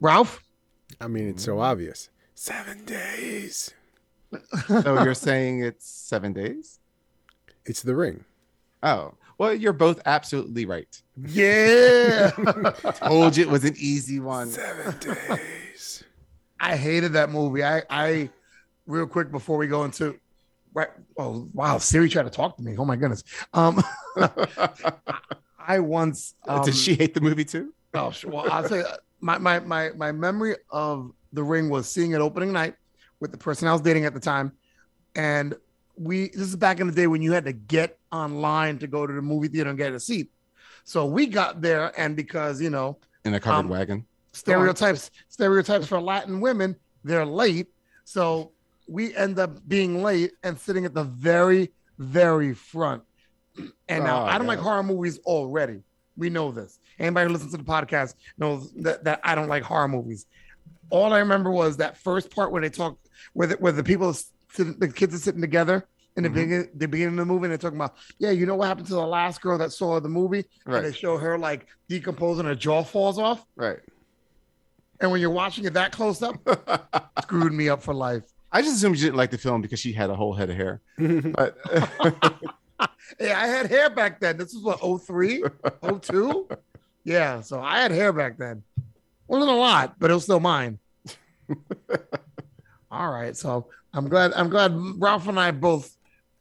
Ralph. 0.00 0.44
I 1.00 1.08
mean, 1.08 1.28
it's 1.28 1.44
so 1.44 1.60
obvious. 1.60 2.08
Seven 2.34 2.84
days. 2.84 3.74
So 4.68 5.02
you're 5.02 5.14
saying 5.14 5.64
it's 5.64 5.88
seven 5.88 6.32
days? 6.32 6.78
It's 7.66 7.82
the 7.82 7.96
ring. 7.96 8.24
Oh, 8.82 9.14
well, 9.38 9.54
you're 9.54 9.72
both 9.72 10.00
absolutely 10.04 10.66
right. 10.66 11.02
Yeah. 11.16 12.30
Told 12.96 13.36
you 13.36 13.44
it 13.44 13.50
was 13.50 13.64
an 13.64 13.74
easy 13.78 14.20
one. 14.20 14.50
Seven 14.50 14.94
days. 15.00 16.04
I 16.60 16.76
hated 16.76 17.14
that 17.14 17.30
movie. 17.30 17.64
I, 17.64 17.82
I, 17.88 18.30
real 18.86 19.06
quick 19.06 19.30
before 19.30 19.56
we 19.56 19.66
go 19.66 19.84
into, 19.84 20.18
right? 20.74 20.88
Oh 21.16 21.48
wow, 21.54 21.78
Siri 21.78 22.08
tried 22.08 22.24
to 22.24 22.30
talk 22.30 22.56
to 22.58 22.62
me. 22.62 22.76
Oh 22.76 22.84
my 22.84 22.96
goodness. 22.96 23.24
Um, 23.54 23.82
I 25.58 25.78
once. 25.78 26.34
Um, 26.46 26.62
Did 26.64 26.74
she 26.74 26.94
hate 26.94 27.14
the 27.14 27.20
movie 27.20 27.44
too? 27.44 27.72
Oh, 27.94 28.12
well, 28.26 28.46
I'll 28.50 28.68
say 28.68 28.84
my, 29.20 29.38
my 29.38 29.60
my 29.60 29.90
my 29.96 30.12
memory 30.12 30.56
of 30.70 31.12
the 31.32 31.42
ring 31.42 31.70
was 31.70 31.88
seeing 31.88 32.12
it 32.12 32.20
opening 32.20 32.52
night 32.52 32.74
with 33.20 33.32
the 33.32 33.38
person 33.38 33.68
I 33.68 33.72
was 33.72 33.80
dating 33.80 34.04
at 34.04 34.14
the 34.14 34.20
time, 34.20 34.52
and 35.14 35.54
we. 36.00 36.28
This 36.30 36.48
is 36.48 36.56
back 36.56 36.80
in 36.80 36.86
the 36.86 36.92
day 36.92 37.06
when 37.06 37.22
you 37.22 37.32
had 37.32 37.44
to 37.44 37.52
get 37.52 37.98
online 38.10 38.78
to 38.78 38.86
go 38.86 39.06
to 39.06 39.12
the 39.12 39.22
movie 39.22 39.48
theater 39.48 39.68
and 39.70 39.78
get 39.78 39.92
a 39.92 40.00
seat. 40.00 40.30
So 40.84 41.04
we 41.06 41.26
got 41.26 41.60
there, 41.60 41.92
and 42.00 42.16
because 42.16 42.60
you 42.60 42.70
know 42.70 42.98
In 43.24 43.34
a 43.34 43.40
covered 43.40 43.60
Um, 43.60 43.68
wagon. 43.68 44.06
stereotypes 44.32 45.10
stereotypes 45.28 45.86
for 45.86 46.00
Latin 46.00 46.40
women, 46.40 46.74
they're 47.04 47.26
late. 47.26 47.68
So 48.04 48.52
we 48.88 49.14
end 49.14 49.38
up 49.38 49.66
being 49.68 50.02
late 50.02 50.32
and 50.42 50.58
sitting 50.58 50.84
at 50.84 50.94
the 50.94 51.04
very 51.04 51.72
very 51.98 52.54
front. 52.54 53.02
And 53.88 54.04
now 54.04 54.22
Oh, 54.22 54.26
I 54.26 54.38
don't 54.38 54.46
like 54.46 54.58
horror 54.58 54.82
movies 54.82 55.18
already. 55.26 55.82
We 56.16 56.30
know 56.30 56.50
this. 56.50 56.78
Anybody 56.98 57.26
who 57.26 57.32
listens 57.34 57.52
to 57.52 57.58
the 57.58 57.64
podcast 57.64 58.14
knows 58.38 58.72
that, 58.76 59.04
that 59.04 59.20
I 59.22 59.34
don't 59.34 59.48
like 59.48 59.62
horror 59.62 59.88
movies. 59.88 60.26
All 60.90 61.12
I 61.12 61.18
remember 61.18 61.50
was 61.50 61.76
that 61.76 61.98
first 61.98 62.30
part 62.30 62.52
where 62.52 62.62
they 62.62 62.70
talk, 62.70 62.98
where 63.34 63.48
the, 63.48 63.54
where 63.56 63.72
the 63.72 63.84
people, 63.84 64.14
the 64.56 64.88
kids 64.88 65.14
are 65.14 65.18
sitting 65.18 65.40
together 65.40 65.86
in 66.16 66.22
the 66.24 66.28
Mhm. 66.28 66.34
beginning, 66.34 66.68
the 66.74 66.88
beginning 66.88 67.18
of 67.18 67.26
the 67.28 67.32
movie, 67.32 67.44
and 67.44 67.50
they're 67.52 67.58
talking 67.58 67.78
about, 67.78 67.94
yeah, 68.18 68.30
you 68.30 68.44
know 68.46 68.56
what 68.56 68.66
happened 68.68 68.86
to 68.88 68.94
the 68.94 69.06
last 69.06 69.40
girl 69.40 69.56
that 69.58 69.72
saw 69.72 70.00
the 70.00 70.08
movie, 70.08 70.44
and 70.66 70.84
they 70.84 70.92
show 70.92 71.16
her 71.18 71.38
like 71.38 71.66
decomposing, 71.88 72.46
her 72.46 72.54
jaw 72.54 72.82
falls 72.82 73.18
off, 73.18 73.46
Right. 73.56 73.78
and 75.00 75.10
when 75.10 75.20
you're 75.20 75.30
watching 75.30 75.64
it 75.64 75.72
that 75.74 75.92
close 75.92 76.20
up, 76.22 76.36
screwed 77.22 77.52
me 77.52 77.68
up 77.68 77.82
for 77.82 77.94
life. 77.94 78.24
I 78.52 78.62
just 78.62 78.76
assumed 78.76 78.96
you 78.98 79.04
didn't 79.04 79.16
like 79.16 79.30
the 79.30 79.38
film 79.38 79.60
because 79.62 79.78
she 79.78 79.92
had 79.92 80.10
a 80.10 80.16
whole 80.16 80.34
head 80.34 80.50
of 80.50 80.56
hair. 80.56 80.80
But 80.98 81.56
Yeah, 83.20 83.38
I 83.40 83.46
had 83.46 83.66
hair 83.66 83.90
back 83.90 84.20
then. 84.20 84.36
This 84.38 84.54
was 84.54 84.62
what 84.62 84.80
03, 85.02 85.44
02? 86.00 86.48
Yeah, 87.04 87.40
so 87.42 87.60
I 87.60 87.80
had 87.80 87.90
hair 87.92 88.12
back 88.12 88.38
then. 88.38 88.62
Wasn't 89.28 89.50
a 89.50 89.54
lot, 89.54 89.96
but 89.98 90.10
it 90.10 90.14
was 90.14 90.24
still 90.24 90.40
mine. 90.40 90.78
All 92.90 93.10
right, 93.10 93.36
so 93.36 93.68
I'm 93.92 94.08
glad 94.08 94.32
I'm 94.34 94.48
glad 94.48 94.74
Ralph 94.96 95.28
and 95.28 95.38
I 95.38 95.50
both 95.50 95.96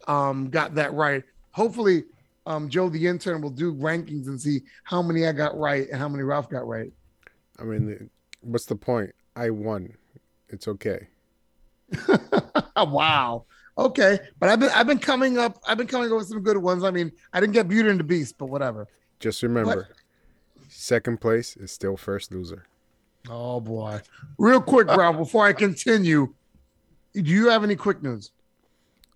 um 0.07 0.49
got 0.49 0.75
that 0.75 0.93
right. 0.93 1.23
Hopefully, 1.51 2.03
um 2.45 2.69
Joe 2.69 2.89
the 2.89 3.07
intern 3.07 3.41
will 3.41 3.49
do 3.49 3.73
rankings 3.73 4.27
and 4.27 4.39
see 4.39 4.61
how 4.83 5.01
many 5.01 5.25
I 5.25 5.31
got 5.31 5.57
right 5.57 5.87
and 5.89 5.99
how 5.99 6.07
many 6.07 6.23
Ralph 6.23 6.49
got 6.49 6.67
right. 6.67 6.91
I 7.59 7.63
mean, 7.63 8.09
what's 8.41 8.65
the 8.65 8.75
point? 8.75 9.13
I 9.35 9.49
won. 9.49 9.93
It's 10.49 10.67
okay. 10.67 11.07
wow. 12.77 13.45
Okay, 13.77 14.19
but 14.39 14.49
I've 14.49 14.59
been 14.59 14.69
I've 14.75 14.87
been 14.87 14.99
coming 14.99 15.37
up 15.37 15.57
I've 15.67 15.77
been 15.77 15.87
coming 15.87 16.11
up 16.11 16.17
with 16.17 16.27
some 16.27 16.41
good 16.41 16.57
ones. 16.57 16.83
I 16.83 16.91
mean, 16.91 17.11
I 17.31 17.39
didn't 17.39 17.53
get 17.53 17.67
Beauty 17.67 17.89
and 17.89 17.99
the 17.99 18.03
Beast, 18.03 18.37
but 18.37 18.47
whatever. 18.47 18.87
Just 19.19 19.41
remember, 19.41 19.89
second 20.67 21.21
place 21.21 21.55
is 21.57 21.71
still 21.71 21.97
first 21.97 22.31
loser. 22.31 22.67
Oh 23.29 23.59
boy. 23.59 24.01
Real 24.37 24.61
quick, 24.61 24.87
Ralph, 24.87 25.17
before 25.17 25.45
I 25.45 25.53
continue, 25.53 26.33
do 27.13 27.21
you 27.21 27.47
have 27.49 27.63
any 27.63 27.75
quick 27.75 28.01
news? 28.03 28.31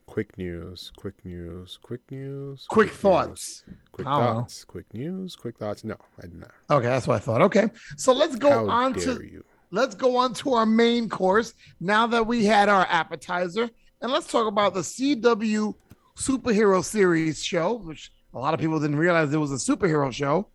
Quick 0.05 0.38
news, 0.38 0.91
quick 0.97 1.15
news, 1.23 1.79
quick 1.81 2.01
news. 2.12 2.65
Quick 2.69 2.89
news, 2.89 2.97
thoughts. 2.97 3.63
Quick 3.91 4.05
I 4.05 4.12
don't 4.12 4.19
know. 4.19 4.41
thoughts. 4.41 4.63
Quick 4.65 4.93
news, 4.93 5.35
quick 5.35 5.57
thoughts. 5.57 5.83
No, 5.83 5.95
I 6.19 6.23
did 6.23 6.35
not. 6.39 6.51
Okay, 6.69 6.88
that's 6.88 7.07
what 7.07 7.15
I 7.15 7.19
thought. 7.19 7.41
Okay. 7.43 7.69
So 7.97 8.13
let's 8.13 8.35
go 8.35 8.50
How 8.50 8.69
on 8.69 8.93
to 8.95 9.23
you? 9.25 9.43
let's 9.71 9.95
go 9.95 10.17
on 10.17 10.33
to 10.35 10.53
our 10.53 10.65
main 10.65 11.09
course 11.09 11.53
now 11.79 12.05
that 12.07 12.27
we 12.27 12.45
had 12.45 12.69
our 12.69 12.85
appetizer. 12.89 13.69
And 14.01 14.12
let's 14.12 14.27
talk 14.29 14.47
about 14.47 14.73
the 14.73 14.81
CW 14.81 15.73
superhero 16.15 16.83
series 16.83 17.41
show, 17.41 17.75
which 17.75 18.12
a 18.33 18.39
lot 18.39 18.53
of 18.53 18.59
people 18.59 18.79
didn't 18.79 18.97
realize 18.97 19.33
it 19.33 19.38
was 19.38 19.51
a 19.51 19.55
superhero 19.55 20.12
show 20.12 20.47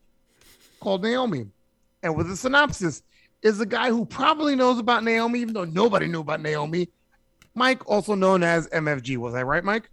called 0.80 1.02
Naomi. 1.02 1.46
And 2.02 2.14
with 2.16 2.28
the 2.28 2.36
synopsis 2.36 3.02
is 3.42 3.60
a 3.60 3.66
guy 3.66 3.88
who 3.88 4.04
probably 4.04 4.54
knows 4.54 4.78
about 4.78 5.02
Naomi, 5.02 5.40
even 5.40 5.54
though 5.54 5.64
nobody 5.64 6.06
knew 6.06 6.20
about 6.20 6.40
Naomi. 6.42 6.88
Mike, 7.58 7.86
also 7.88 8.14
known 8.14 8.42
as 8.42 8.66
MFG. 8.68 9.16
Was 9.18 9.34
I 9.34 9.42
right, 9.42 9.62
Mike? 9.64 9.90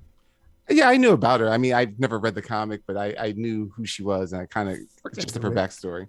yeah, 0.70 0.88
I 0.90 0.98
knew 0.98 1.12
about 1.12 1.42
her. 1.42 1.50
I 1.50 1.58
mean, 1.58 1.74
I've 1.74 2.00
never 2.00 2.18
read 2.18 2.34
the 2.36 2.42
comic, 2.42 2.82
but 2.88 2.98
I, 2.98 3.14
I 3.20 3.32
knew 3.34 3.72
who 3.76 3.86
she 3.86 4.02
was 4.04 4.34
and 4.34 4.42
I 4.42 4.46
kind 4.46 4.70
of 4.70 4.78
just 5.14 5.36
of 5.36 5.44
her 5.44 5.52
backstory. 5.52 6.08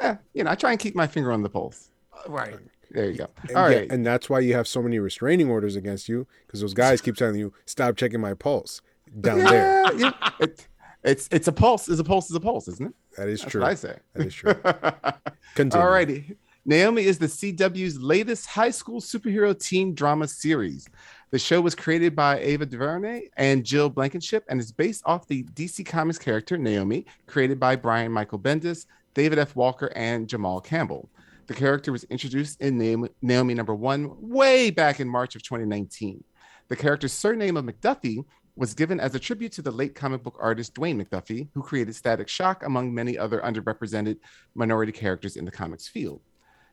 Yeah, 0.00 0.18
you 0.32 0.44
know, 0.44 0.50
I 0.50 0.54
try 0.54 0.70
and 0.70 0.78
keep 0.80 0.94
my 0.94 1.06
finger 1.06 1.32
on 1.32 1.42
the 1.42 1.50
pulse. 1.50 1.90
Uh, 2.12 2.30
Right. 2.30 2.56
There 2.90 3.10
you 3.10 3.18
go. 3.18 3.26
And, 3.48 3.56
All 3.56 3.70
yeah, 3.70 3.76
right. 3.80 3.92
and 3.92 4.06
that's 4.06 4.30
why 4.30 4.40
you 4.40 4.54
have 4.54 4.66
so 4.66 4.80
many 4.80 4.98
restraining 4.98 5.50
orders 5.50 5.76
against 5.76 6.08
you 6.08 6.26
because 6.46 6.62
those 6.62 6.72
guys 6.72 7.02
keep 7.02 7.16
telling 7.16 7.36
you 7.36 7.52
stop 7.66 7.96
checking 7.96 8.18
my 8.20 8.32
pulse 8.32 8.80
down 9.20 9.40
there. 9.40 9.82
Yeah, 9.84 10.12
yeah. 10.22 10.30
It, 10.40 10.66
it's 11.04 11.28
it's 11.30 11.48
a 11.48 11.52
pulse. 11.52 11.88
Is 11.90 12.00
a 12.00 12.04
pulse 12.04 12.30
is 12.30 12.36
a 12.36 12.40
pulse, 12.40 12.66
isn't 12.68 12.86
it? 12.88 12.94
That 13.18 13.28
is 13.28 13.40
That's 13.42 13.52
true. 13.52 13.60
what 13.60 13.70
I 13.70 13.74
say. 13.74 13.98
That 14.14 14.26
is 14.26 14.34
true. 14.34 14.54
Continue. 15.54 15.84
All 15.84 15.90
righty. 15.90 16.34
Naomi 16.68 17.04
is 17.04 17.16
the 17.16 17.28
CW's 17.28 17.98
latest 17.98 18.44
high 18.44 18.68
school 18.68 19.00
superhero 19.00 19.58
teen 19.58 19.94
drama 19.94 20.28
series. 20.28 20.86
The 21.30 21.38
show 21.38 21.62
was 21.62 21.74
created 21.74 22.14
by 22.14 22.40
Ava 22.40 22.66
DuVernay 22.66 23.28
and 23.38 23.64
Jill 23.64 23.88
Blankenship 23.88 24.44
and 24.50 24.60
is 24.60 24.70
based 24.70 25.02
off 25.06 25.26
the 25.26 25.44
DC 25.44 25.86
Comics 25.86 26.18
character 26.18 26.58
Naomi, 26.58 27.06
created 27.26 27.58
by 27.58 27.74
Brian 27.74 28.12
Michael 28.12 28.38
Bendis, 28.38 28.84
David 29.14 29.38
F. 29.38 29.56
Walker, 29.56 29.90
and 29.96 30.28
Jamal 30.28 30.60
Campbell. 30.60 31.08
The 31.46 31.54
character 31.54 31.90
was 31.90 32.04
introduced 32.04 32.60
in 32.60 32.76
Naomi, 32.76 33.08
Naomi 33.22 33.54
number 33.54 33.74
one 33.74 34.14
way 34.20 34.70
back 34.70 35.00
in 35.00 35.08
March 35.08 35.36
of 35.36 35.42
2019. 35.42 36.22
The 36.68 36.76
character's 36.76 37.14
surname 37.14 37.56
of 37.56 37.64
McDuffie 37.64 38.26
was 38.56 38.74
given 38.74 39.00
as 39.00 39.14
a 39.14 39.18
tribute 39.18 39.52
to 39.52 39.62
the 39.62 39.70
late 39.70 39.94
comic 39.94 40.22
book 40.22 40.36
artist 40.38 40.74
Dwayne 40.74 41.02
McDuffie, 41.02 41.48
who 41.54 41.62
created 41.62 41.96
Static 41.96 42.28
Shock 42.28 42.62
among 42.66 42.92
many 42.92 43.16
other 43.16 43.40
underrepresented 43.40 44.18
minority 44.54 44.92
characters 44.92 45.38
in 45.38 45.46
the 45.46 45.50
comics 45.50 45.88
field. 45.88 46.20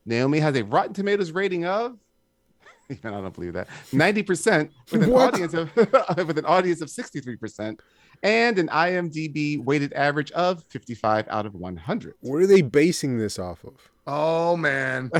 Naomi 0.05 0.39
has 0.39 0.55
a 0.55 0.63
Rotten 0.63 0.93
Tomatoes 0.93 1.31
rating 1.31 1.65
of 1.65 1.97
even 2.89 3.13
I 3.13 3.21
don't 3.21 3.33
believe 3.33 3.53
that 3.53 3.67
90% 3.91 4.69
with 4.91 5.03
an 5.03 5.09
What? 5.09 5.33
audience 5.33 5.53
of 5.53 5.75
with 5.75 6.37
an 6.37 6.45
audience 6.45 6.81
of 6.81 6.89
63% 6.89 7.79
and 8.23 8.59
an 8.59 8.67
IMDb 8.67 9.63
weighted 9.63 9.93
average 9.93 10.31
of 10.31 10.63
55 10.69 11.27
out 11.29 11.45
of 11.45 11.55
100. 11.55 12.13
What 12.21 12.37
are 12.37 12.47
they 12.47 12.61
basing 12.61 13.17
this 13.17 13.39
off 13.39 13.63
of? 13.63 13.73
Oh 14.07 14.55
man. 14.55 15.11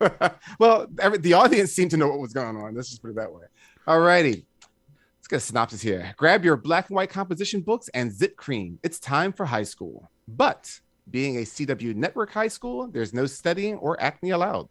well, 0.58 0.86
every, 0.98 1.18
the 1.18 1.34
audience 1.34 1.72
seemed 1.72 1.90
to 1.90 1.96
know 1.96 2.08
what 2.08 2.20
was 2.20 2.32
going 2.32 2.56
on. 2.56 2.74
Let's 2.74 2.88
just 2.88 3.02
put 3.02 3.10
it 3.10 3.16
that 3.16 3.32
way. 3.32 3.42
All 3.86 4.00
righty. 4.00 4.46
Let's 5.18 5.28
get 5.28 5.36
a 5.36 5.40
synopsis 5.40 5.82
here. 5.82 6.14
Grab 6.16 6.44
your 6.44 6.56
black 6.56 6.88
and 6.88 6.96
white 6.96 7.10
composition 7.10 7.60
books 7.60 7.88
and 7.92 8.10
zip 8.10 8.36
cream. 8.36 8.78
It's 8.82 8.98
time 8.98 9.32
for 9.32 9.44
high 9.44 9.64
school. 9.64 10.10
But 10.26 10.80
being 11.10 11.36
a 11.36 11.40
CW 11.40 11.94
network 11.94 12.30
high 12.30 12.48
school, 12.48 12.88
there's 12.88 13.12
no 13.12 13.26
studying 13.26 13.76
or 13.76 14.00
acne 14.00 14.30
allowed. 14.30 14.68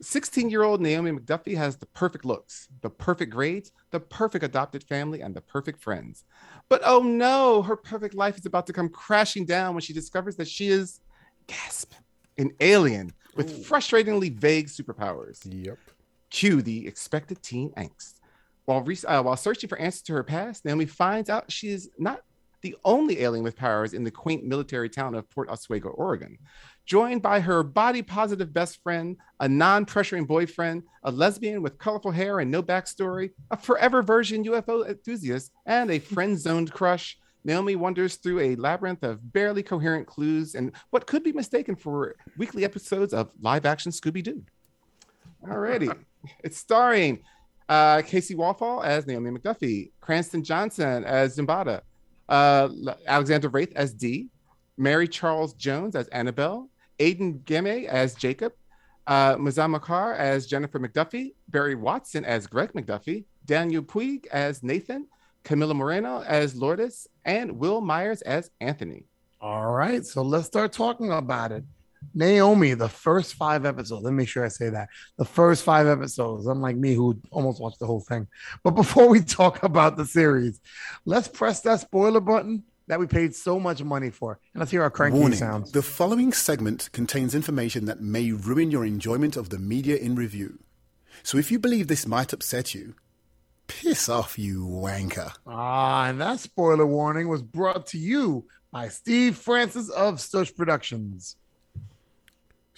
16 0.00 0.48
year 0.48 0.62
old 0.62 0.80
Naomi 0.80 1.10
McDuffie 1.10 1.56
has 1.56 1.76
the 1.76 1.86
perfect 1.86 2.24
looks, 2.24 2.68
the 2.82 2.90
perfect 2.90 3.32
grades, 3.32 3.72
the 3.90 4.00
perfect 4.00 4.44
adopted 4.44 4.84
family, 4.84 5.20
and 5.20 5.34
the 5.34 5.40
perfect 5.40 5.80
friends. 5.80 6.24
But 6.68 6.82
oh 6.84 7.02
no, 7.02 7.62
her 7.62 7.76
perfect 7.76 8.14
life 8.14 8.38
is 8.38 8.46
about 8.46 8.66
to 8.68 8.72
come 8.72 8.88
crashing 8.88 9.44
down 9.44 9.74
when 9.74 9.82
she 9.82 9.92
discovers 9.92 10.36
that 10.36 10.48
she 10.48 10.68
is, 10.68 11.00
gasp, 11.46 11.94
an 12.36 12.52
alien 12.60 13.12
with 13.34 13.66
frustratingly 13.66 14.32
vague 14.32 14.68
superpowers. 14.68 15.40
Yep. 15.44 15.78
Cue 16.30 16.62
the 16.62 16.86
expected 16.86 17.42
teen 17.42 17.70
angst. 17.70 18.14
While, 18.66 18.82
re- 18.82 18.98
uh, 19.06 19.22
while 19.22 19.36
searching 19.36 19.68
for 19.68 19.78
answers 19.78 20.02
to 20.02 20.12
her 20.12 20.22
past, 20.22 20.64
Naomi 20.64 20.84
finds 20.84 21.30
out 21.30 21.50
she 21.50 21.68
is 21.68 21.90
not 21.98 22.20
the 22.62 22.76
only 22.84 23.22
alien 23.22 23.44
with 23.44 23.56
powers 23.56 23.94
in 23.94 24.04
the 24.04 24.10
quaint 24.10 24.44
military 24.44 24.88
town 24.88 25.14
of 25.14 25.28
Port 25.30 25.48
Oswego, 25.48 25.90
Oregon. 25.90 26.38
Joined 26.86 27.22
by 27.22 27.40
her 27.40 27.62
body 27.62 28.02
positive 28.02 28.52
best 28.52 28.82
friend, 28.82 29.16
a 29.40 29.48
non 29.48 29.84
pressuring 29.84 30.26
boyfriend, 30.26 30.82
a 31.02 31.10
lesbian 31.10 31.62
with 31.62 31.78
colorful 31.78 32.10
hair 32.10 32.40
and 32.40 32.50
no 32.50 32.62
backstory, 32.62 33.30
a 33.50 33.56
forever 33.56 34.02
version 34.02 34.44
UFO 34.44 34.88
enthusiast, 34.88 35.52
and 35.66 35.90
a 35.90 35.98
friend 36.14 36.38
zoned 36.38 36.72
crush, 36.72 37.18
Naomi 37.44 37.76
wanders 37.76 38.16
through 38.16 38.40
a 38.40 38.56
labyrinth 38.56 39.02
of 39.02 39.32
barely 39.32 39.62
coherent 39.62 40.06
clues 40.06 40.54
and 40.54 40.72
what 40.90 41.06
could 41.06 41.22
be 41.22 41.32
mistaken 41.32 41.76
for 41.76 42.16
weekly 42.36 42.64
episodes 42.64 43.14
of 43.14 43.32
live 43.40 43.64
action 43.64 43.92
Scooby 43.92 44.22
Doo. 44.22 44.42
Alrighty. 45.46 45.94
it's 46.44 46.58
starring 46.58 47.20
uh, 47.68 47.98
Kaci 47.98 48.34
Walfall 48.34 48.82
as 48.82 49.06
Naomi 49.06 49.30
McDuffie, 49.30 49.92
Cranston 50.00 50.42
Johnson 50.42 51.04
as 51.04 51.36
Zimbada, 51.36 51.82
uh, 52.28 52.68
Alexander 53.06 53.48
Wraith 53.48 53.72
as 53.76 53.92
D, 53.94 54.28
Mary 54.76 55.08
Charles 55.08 55.54
Jones 55.54 55.96
as 55.96 56.08
Annabelle, 56.08 56.68
Aidan 56.98 57.40
Gemme 57.44 57.86
as 57.86 58.14
Jacob, 58.14 58.52
Uh, 59.08 59.36
Mouzam 59.36 59.72
Makkar 59.74 60.14
as 60.18 60.46
Jennifer 60.46 60.78
McDuffie, 60.78 61.32
Barry 61.48 61.74
Watson 61.74 62.26
as 62.26 62.46
Greg 62.46 62.72
McDuffie, 62.74 63.24
Daniel 63.46 63.82
Puig 63.82 64.26
as 64.26 64.62
Nathan, 64.62 65.06
Camila 65.44 65.74
Moreno 65.74 66.22
as 66.26 66.54
Lourdes, 66.54 67.06
and 67.24 67.58
Will 67.58 67.80
Meyers 67.80 68.20
as 68.22 68.50
Anthony. 68.60 69.06
All 69.40 69.72
right, 69.72 70.04
so 70.04 70.20
let's 70.20 70.46
start 70.46 70.72
talking 70.72 71.10
about 71.10 71.52
it. 71.52 71.64
Naomi, 72.14 72.74
the 72.74 72.88
first 72.88 73.34
five 73.34 73.64
episodes. 73.64 74.02
Let 74.04 74.10
me 74.10 74.18
make 74.18 74.28
sure 74.28 74.44
I 74.44 74.48
say 74.48 74.70
that. 74.70 74.88
The 75.16 75.24
first 75.24 75.64
five 75.64 75.86
episodes, 75.86 76.46
unlike 76.46 76.76
me 76.76 76.94
who 76.94 77.20
almost 77.30 77.60
watched 77.60 77.78
the 77.78 77.86
whole 77.86 78.00
thing. 78.00 78.26
But 78.62 78.70
before 78.82 79.08
we 79.08 79.20
talk 79.20 79.62
about 79.62 79.96
the 79.96 80.06
series, 80.06 80.60
let's 81.04 81.28
press 81.28 81.60
that 81.62 81.80
spoiler 81.80 82.20
button 82.20 82.64
that 82.88 82.98
we 82.98 83.06
paid 83.06 83.34
so 83.34 83.60
much 83.60 83.82
money 83.82 84.10
for. 84.10 84.40
And 84.54 84.60
let's 84.60 84.70
hear 84.70 84.82
our 84.82 84.90
cranky 84.90 85.18
Warning 85.18 85.38
sounds. 85.38 85.72
The 85.72 85.82
following 85.82 86.32
segment 86.32 86.88
contains 86.92 87.34
information 87.34 87.84
that 87.84 88.00
may 88.00 88.32
ruin 88.32 88.70
your 88.70 88.84
enjoyment 88.84 89.36
of 89.36 89.50
the 89.50 89.58
media 89.58 89.96
in 89.96 90.14
review. 90.14 90.58
So 91.22 91.38
if 91.38 91.50
you 91.50 91.58
believe 91.58 91.88
this 91.88 92.06
might 92.06 92.32
upset 92.32 92.74
you, 92.74 92.94
piss 93.66 94.08
off, 94.08 94.38
you 94.38 94.66
wanker. 94.66 95.34
Ah, 95.46 96.06
and 96.06 96.20
that 96.20 96.40
spoiler 96.40 96.86
warning 96.86 97.28
was 97.28 97.42
brought 97.42 97.86
to 97.88 97.98
you 97.98 98.46
by 98.72 98.88
Steve 98.88 99.36
Francis 99.36 99.90
of 99.90 100.16
Stush 100.16 100.54
Productions. 100.56 101.36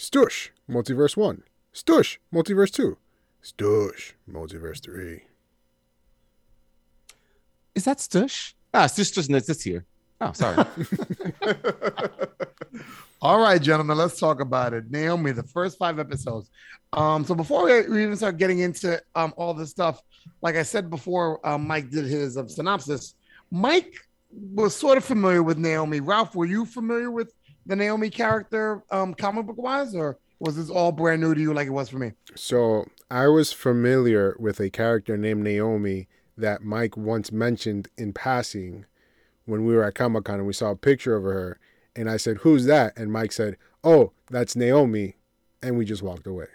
Stush, 0.01 0.49
Multiverse 0.67 1.15
1. 1.15 1.43
Stush, 1.75 2.17
Multiverse 2.33 2.73
2. 2.73 2.97
Stush, 3.45 4.13
Multiverse 4.27 4.83
3. 4.83 5.25
Is 7.75 7.85
that 7.85 7.99
Stush? 7.99 8.55
Ah, 8.73 8.85
Stush 8.85 9.15
doesn't 9.15 9.35
exist 9.35 9.63
here. 9.63 9.85
Oh, 10.23 10.33
sorry. 10.33 10.65
All 13.21 13.41
right, 13.43 13.61
gentlemen, 13.61 13.99
let's 13.99 14.19
talk 14.19 14.41
about 14.41 14.73
it. 14.73 14.91
Naomi, 14.91 15.33
the 15.33 15.43
first 15.43 15.77
five 15.77 15.99
episodes. 15.99 16.49
Um, 16.95 17.23
so 17.27 17.35
before 17.35 17.67
we 17.67 17.87
we 17.87 18.03
even 18.03 18.17
start 18.17 18.39
getting 18.39 18.61
into 18.61 19.03
um 19.15 19.35
all 19.37 19.53
this 19.53 19.69
stuff, 19.69 20.03
like 20.41 20.57
I 20.57 20.63
said 20.63 20.89
before, 20.89 21.47
um, 21.47 21.67
Mike 21.67 21.91
did 21.91 22.07
his 22.07 22.39
um, 22.39 22.49
synopsis. 22.49 23.17
Mike 23.51 23.93
was 24.31 24.75
sort 24.75 24.97
of 24.97 25.05
familiar 25.05 25.43
with 25.43 25.59
Naomi. 25.59 26.01
Ralph, 26.01 26.35
were 26.35 26.47
you 26.47 26.65
familiar 26.65 27.11
with 27.11 27.35
the 27.67 27.77
Naomi 27.77 28.11
character, 28.11 28.83
um, 28.91 29.15
comic 29.15 29.47
book 29.47 29.59
wise, 29.59 29.95
or 29.95 30.19
was 30.39 30.57
this 30.57 30.71
all 30.71 30.93
brand 30.93 31.21
new 31.21 31.35
to 31.35 31.41
you, 31.41 31.53
like 31.53 31.67
it 31.67 31.71
was 31.71 31.89
for 31.89 31.99
me? 31.99 32.13
So 32.35 32.87
I 33.11 33.29
was 33.29 33.53
familiar 33.53 34.37
with 34.39 34.61
a 34.61 34.71
character 34.71 35.17
named 35.17 35.45
Naomi 35.45 36.09
that 36.37 36.63
Mike 36.63 36.97
once 36.97 37.31
mentioned 37.31 37.89
in 37.99 38.13
passing 38.13 38.87
when 39.45 39.65
we 39.65 39.75
were 39.75 39.85
at 39.85 39.95
Comic 39.95 40.25
Con 40.25 40.37
and 40.37 40.47
we 40.47 40.53
saw 40.53 40.71
a 40.71 40.77
picture 40.77 41.15
of 41.17 41.25
her. 41.25 41.59
And 41.95 42.09
I 42.09 42.17
said, 42.17 42.39
Who's 42.39 42.65
that? 42.67 42.97
And 42.97 43.13
Mike 43.13 43.33
said, 43.33 43.57
Oh, 43.85 44.13
that's 44.31 44.57
Naomi. 44.57 45.17
And 45.63 45.77
we 45.77 45.85
just 45.85 46.03
walked 46.03 46.27
away. 46.27 46.47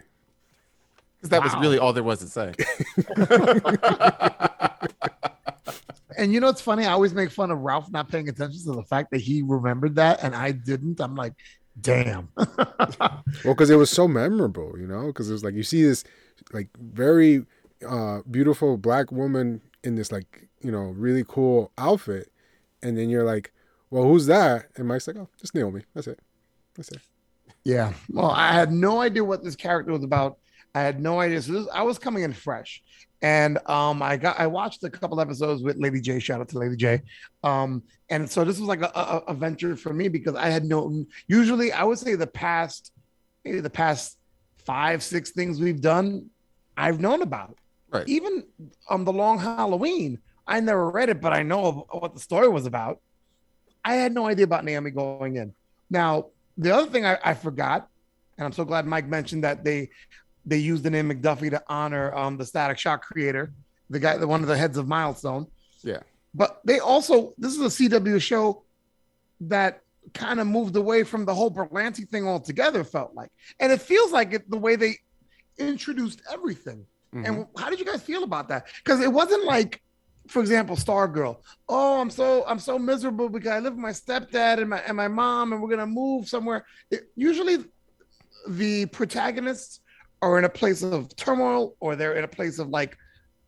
Because 1.30 1.52
that 1.52 1.54
was 1.58 1.62
really 1.62 1.80
all 1.80 1.94
there 1.94 2.04
was 2.04 2.20
to 2.20 2.28
say. 2.28 2.54
And 6.18 6.34
you 6.34 6.40
know 6.40 6.48
what's 6.48 6.62
funny? 6.62 6.86
I 6.86 6.92
always 6.92 7.14
make 7.14 7.30
fun 7.30 7.52
of 7.52 7.60
Ralph 7.60 7.92
not 7.92 8.10
paying 8.10 8.30
attention 8.30 8.64
to 8.66 8.72
the 8.72 8.84
fact 8.84 9.12
that 9.12 9.22
he 9.22 9.42
remembered 9.42 9.96
that 9.96 10.24
and 10.24 10.36
I 10.36 10.52
didn't. 10.52 11.02
I'm 11.02 11.16
like, 11.16 11.34
damn. 11.80 12.30
Well, 13.44 13.54
because 13.54 13.70
it 13.70 13.76
was 13.76 13.92
so 13.92 14.08
memorable, 14.08 14.80
you 14.80 14.88
know, 14.88 15.08
because 15.08 15.30
it 15.30 15.34
was 15.34 15.44
like 15.44 15.56
you 15.56 15.64
see 15.64 15.84
this 15.84 16.04
like 16.54 16.70
very 16.78 17.46
uh, 17.88 18.22
beautiful 18.32 18.78
black 18.78 19.12
woman 19.12 19.62
in 19.84 19.96
this 19.96 20.12
like 20.12 20.48
you 20.62 20.72
know 20.72 20.94
really 20.96 21.26
cool 21.28 21.72
outfit, 21.78 22.32
and 22.82 22.98
then 22.98 23.10
you're 23.10 23.26
like, 23.26 23.52
well, 23.90 24.04
who's 24.04 24.26
that? 24.28 24.68
And 24.78 24.88
Mike's 24.88 25.08
like, 25.08 25.18
oh, 25.18 25.28
just 25.40 25.54
Naomi. 25.54 25.82
That's 25.94 26.08
it. 26.08 26.20
That's 26.76 26.90
it. 26.90 27.02
Yeah. 27.66 27.94
Well, 28.10 28.32
I 28.32 28.54
had 28.54 28.72
no 28.72 29.02
idea 29.02 29.24
what 29.24 29.44
this 29.44 29.56
character 29.56 29.92
was 29.92 30.04
about. 30.04 30.38
I 30.76 30.82
had 30.82 31.00
no 31.02 31.22
idea. 31.22 31.42
So 31.42 31.54
this, 31.54 31.68
I 31.74 31.84
was 31.84 31.98
coming 31.98 32.24
in 32.24 32.34
fresh, 32.34 32.84
and 33.22 33.58
um, 33.66 34.04
I 34.04 34.18
got 34.18 34.38
I 34.38 34.46
watched 34.46 34.84
a 34.84 34.90
couple 34.90 35.22
episodes 35.22 35.64
with 35.64 35.78
Lady 35.78 36.02
J. 36.02 36.20
Shout 36.20 36.42
out 36.42 36.50
to 36.50 36.60
Lady 36.60 36.76
J. 36.76 37.02
Um, 37.44 37.82
and 38.10 38.30
so 38.30 38.44
this 38.44 38.60
was 38.60 38.68
like 38.68 38.82
a, 38.82 38.92
a, 38.94 39.24
a 39.30 39.34
venture 39.34 39.78
for 39.78 39.94
me 39.94 40.10
because 40.10 40.36
I 40.36 40.50
had 40.50 40.66
no. 40.66 41.06
Usually, 41.28 41.72
I 41.72 41.86
would 41.86 41.98
say 41.98 42.16
the 42.16 42.28
past, 42.28 42.92
maybe 43.46 43.62
the 43.62 43.70
past 43.70 44.18
five 44.66 45.02
six 45.02 45.32
things 45.32 45.62
we've 45.62 45.80
done, 45.80 46.30
I've 46.76 47.00
known 47.00 47.22
about. 47.22 47.58
Right. 47.90 48.08
Even 48.10 48.44
um, 48.90 49.06
the 49.06 49.14
Long 49.14 49.40
Halloween, 49.40 50.20
I 50.46 50.60
never 50.60 50.90
read 50.90 51.08
it, 51.08 51.22
but 51.22 51.32
I 51.32 51.42
know 51.42 51.88
what 51.90 52.14
the 52.14 52.20
story 52.20 52.50
was 52.50 52.66
about. 52.66 53.00
I 53.86 53.96
had 53.96 54.14
no 54.14 54.26
idea 54.28 54.44
about 54.44 54.66
Naomi 54.66 54.92
going 54.92 55.38
in. 55.38 55.54
Now, 55.90 56.28
the 56.58 56.76
other 56.76 56.90
thing 56.90 57.06
I, 57.06 57.18
I 57.24 57.34
forgot, 57.34 57.88
and 58.38 58.46
I'm 58.46 58.52
so 58.52 58.66
glad 58.66 58.86
Mike 58.86 59.08
mentioned 59.08 59.46
that 59.46 59.64
they 59.64 59.90
they 60.46 60.58
used 60.58 60.84
the 60.84 60.90
name 60.90 61.10
McDuffie 61.10 61.50
to 61.50 61.64
honor 61.68 62.14
um, 62.16 62.38
the 62.38 62.46
Static 62.46 62.78
Shock 62.78 63.04
creator, 63.04 63.54
the 63.90 64.00
guy, 64.00 64.18
the 64.18 64.28
one 64.28 64.42
of 64.42 64.48
the 64.48 64.58
heads 64.58 64.78
of 64.78 64.88
Milestone. 64.88 65.48
Yeah. 65.82 66.02
But 66.34 66.62
they 66.66 66.80
also 66.80 67.34
this 67.38 67.54
is 67.56 67.62
a 67.62 67.84
CW 67.90 68.22
show 68.22 68.64
that 69.42 69.82
kind 70.14 70.40
of 70.40 70.48
moved 70.48 70.76
away 70.76 71.04
from 71.04 71.26
the 71.26 71.34
whole 71.34 71.52
Berlanti 71.52 72.08
thing 72.08 72.28
altogether. 72.28 72.84
Felt 72.84 73.16
like, 73.16 73.32
and 73.60 73.72
it 73.72 73.82
feels 73.82 74.12
like 74.12 74.34
it 74.34 74.50
the 74.50 74.58
way 74.58 74.76
they 74.76 74.98
introduced 75.58 76.22
everything. 76.32 76.86
Mhm. 77.14 77.28
And 77.28 77.48
how 77.58 77.70
did 77.70 77.80
you 77.80 77.86
guys 77.86 78.02
feel 78.02 78.24
about 78.24 78.50
that? 78.50 78.68
Because 78.84 79.00
it 79.00 79.12
wasn't 79.12 79.46
like, 79.46 79.82
for 80.28 80.42
example, 80.42 80.76
Stargirl. 80.76 81.38
Oh, 81.70 82.02
I'm 82.02 82.10
so 82.10 82.44
I'm 82.46 82.60
so 82.60 82.78
miserable 82.78 83.30
because 83.30 83.52
I 83.52 83.60
live 83.60 83.74
with 83.74 83.82
my 83.82 83.92
stepdad 83.92 84.60
and 84.60 84.70
my 84.70 84.80
and 84.80 84.98
my 84.98 85.08
mom, 85.08 85.54
and 85.54 85.62
we're 85.62 85.70
gonna 85.70 85.88
move 85.88 86.28
somewhere. 86.28 86.66
It, 86.92 87.10
usually, 87.16 87.64
the 88.48 88.88
protagonists 88.88 89.80
are 90.26 90.38
in 90.38 90.46
a 90.46 90.50
place 90.50 90.84
of 90.84 91.16
turmoil, 91.16 91.76
or 91.80 91.96
they're 91.96 92.16
in 92.16 92.24
a 92.24 92.28
place 92.28 92.60
of 92.60 92.70
like, 92.70 92.98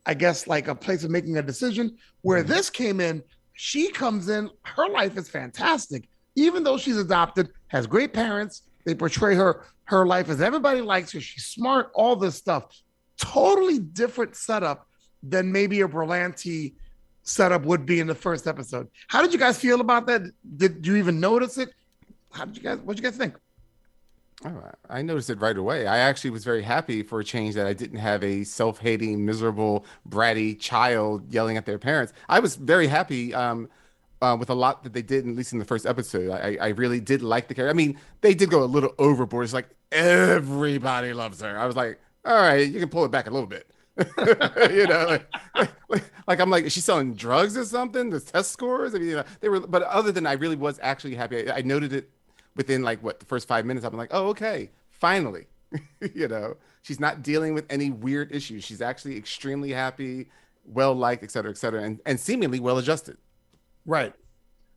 I 0.06 0.14
guess, 0.14 0.48
like 0.48 0.68
a 0.68 0.76
place 0.76 1.04
of 1.04 1.12
making 1.12 1.38
a 1.38 1.42
decision. 1.42 1.98
Where 2.22 2.42
mm-hmm. 2.42 2.52
this 2.52 2.70
came 2.70 3.00
in, 3.00 3.24
she 3.54 3.92
comes 3.92 4.30
in. 4.30 4.50
Her 4.64 4.88
life 4.90 5.18
is 5.18 5.30
fantastic, 5.30 6.08
even 6.36 6.64
though 6.64 6.78
she's 6.78 6.98
adopted, 6.98 7.50
has 7.68 7.88
great 7.88 8.14
parents. 8.14 8.64
They 8.86 8.96
portray 8.96 9.36
her 9.36 9.66
her 9.86 10.06
life 10.06 10.30
as 10.30 10.42
everybody 10.42 10.82
likes 10.82 11.12
her. 11.14 11.22
She's 11.22 11.46
smart, 11.46 11.92
all 11.94 12.16
this 12.16 12.36
stuff 12.36 12.66
totally 13.18 13.80
different 13.80 14.36
setup 14.36 14.88
than 15.24 15.52
maybe 15.52 15.82
a 15.82 15.88
Berlanti 15.88 16.76
setup 17.24 17.64
would 17.64 17.86
be 17.86 18.00
in 18.00 18.08
the 18.08 18.16
first 18.16 18.48
episode. 18.48 18.88
How 19.08 19.22
did 19.22 19.34
you 19.34 19.40
guys 19.40 19.60
feel 19.60 19.82
about 19.82 20.08
that? 20.08 20.22
Did 20.56 20.86
you 20.86 20.96
even 20.96 21.20
notice 21.20 21.58
it? 21.58 21.70
How 22.32 22.46
did 22.46 22.56
you 22.56 22.64
guys? 22.64 22.80
What 22.80 22.96
did 22.96 23.04
you 23.04 23.10
guys 23.10 23.18
think? 23.18 23.36
Oh, 24.46 24.64
I 24.88 25.02
noticed 25.02 25.32
it 25.32 25.42
right 25.42 25.58
away. 25.58 25.88
I 25.88 25.98
actually 25.98 26.30
was 26.30 26.44
very 26.44 26.62
happy 26.62 27.02
for 27.02 27.20
a 27.20 27.24
change 27.24 27.56
that 27.56 27.66
I 27.66 27.74
didn't 27.74 27.98
have 27.98 28.24
a 28.24 28.44
self-hating, 28.44 29.26
miserable, 29.26 29.84
bratty 30.08 30.60
child 30.60 31.34
yelling 31.34 31.58
at 31.58 31.66
their 31.66 31.80
parents. 31.80 32.14
I 32.30 32.40
was 32.40 32.56
very 32.56 32.86
happy 32.86 33.34
um, 33.34 33.68
uh, 34.22 34.38
with 34.40 34.52
a 34.52 34.54
lot 34.54 34.84
that 34.84 34.94
they 34.94 35.02
did, 35.02 35.28
at 35.28 35.36
least 35.36 35.54
in 35.54 35.60
the 35.60 35.66
first 35.66 35.88
episode. 35.88 36.30
I, 36.32 36.56
I 36.62 36.68
really 36.70 37.00
did 37.00 37.24
like 37.24 37.48
the 37.48 37.56
character. 37.56 37.72
I 37.72 37.74
mean, 37.74 37.98
they 38.22 38.36
did 38.36 38.52
go 38.52 38.64
a 38.64 38.66
little 38.66 38.94
overboard. 39.00 39.44
It's 39.44 39.54
like 39.54 39.70
everybody 39.92 41.14
loves 41.14 41.42
her. 41.42 41.58
I 41.58 41.66
was 41.66 41.76
like, 41.76 42.00
all 42.24 42.36
right, 42.40 42.70
you 42.70 42.80
can 42.80 42.90
pull 42.90 43.06
it 43.06 43.12
back 43.12 43.26
a 43.28 43.32
little 43.32 43.48
bit. 43.48 43.68
you 43.98 44.86
know, 44.86 45.20
like, 45.56 45.72
like, 45.90 46.04
like 46.28 46.40
I'm 46.40 46.52
like, 46.52 46.66
is 46.66 46.74
she 46.74 46.82
selling 46.82 47.16
drugs 47.16 47.58
or 47.58 47.66
something? 47.66 48.12
The 48.12 48.20
test 48.20 48.52
scores. 48.52 48.94
I 48.94 49.00
mean, 49.00 49.10
you 49.10 49.16
know, 49.16 49.24
they 49.40 49.50
were. 49.50 49.62
But 49.62 49.82
other 49.84 50.12
than, 50.12 50.28
I 50.28 50.34
really 50.34 50.56
was 50.56 50.80
actually 50.84 51.16
happy. 51.16 51.50
I, 51.50 51.58
I 51.58 51.62
noted 51.62 51.94
it 51.94 52.12
within 52.58 52.82
like 52.82 53.02
what 53.02 53.20
the 53.20 53.26
first 53.26 53.48
five 53.48 53.66
minutes. 53.66 53.86
I'm 53.86 53.96
like, 53.96 54.10
oh, 54.12 54.28
okay, 54.30 54.72
finally. 54.90 55.48
you 56.14 56.28
know, 56.28 56.58
she's 56.82 57.00
not 57.00 57.24
dealing 57.24 57.54
with 57.54 57.66
any 57.70 57.90
weird 57.90 58.34
issues. 58.34 58.64
She's 58.64 58.82
actually 58.82 59.16
extremely 59.18 59.72
happy, 59.72 60.28
well 60.66 60.94
liked, 60.94 61.24
et 61.24 61.32
cetera, 61.32 61.52
et 61.52 61.58
cetera, 61.58 61.84
and, 61.84 62.02
and 62.06 62.20
seemingly 62.20 62.60
well 62.60 62.78
adjusted. 62.78 63.18
Right. 63.86 64.14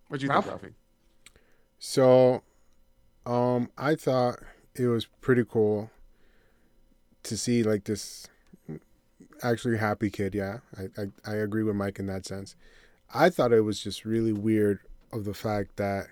What 0.08 0.20
do 0.20 0.26
you 0.26 0.30
Ralph? 0.30 0.44
think, 0.44 0.62
Ralphie? 0.62 0.74
So, 1.78 2.42
um, 3.26 3.70
I 3.78 3.94
thought 3.94 4.40
it 4.74 4.86
was 4.86 5.06
pretty 5.20 5.44
cool 5.48 5.90
to 7.22 7.36
see 7.36 7.62
like 7.62 7.84
this 7.84 8.26
actually 9.42 9.78
happy 9.78 10.10
kid. 10.10 10.34
Yeah, 10.34 10.58
I, 10.76 11.02
I, 11.02 11.32
I 11.32 11.34
agree 11.36 11.62
with 11.62 11.76
Mike 11.76 11.98
in 11.98 12.06
that 12.06 12.26
sense. 12.26 12.56
I 13.14 13.30
thought 13.30 13.52
it 13.52 13.62
was 13.62 13.80
just 13.80 14.04
really 14.04 14.32
weird 14.32 14.80
of 15.12 15.24
the 15.24 15.34
fact 15.34 15.76
that 15.76 16.08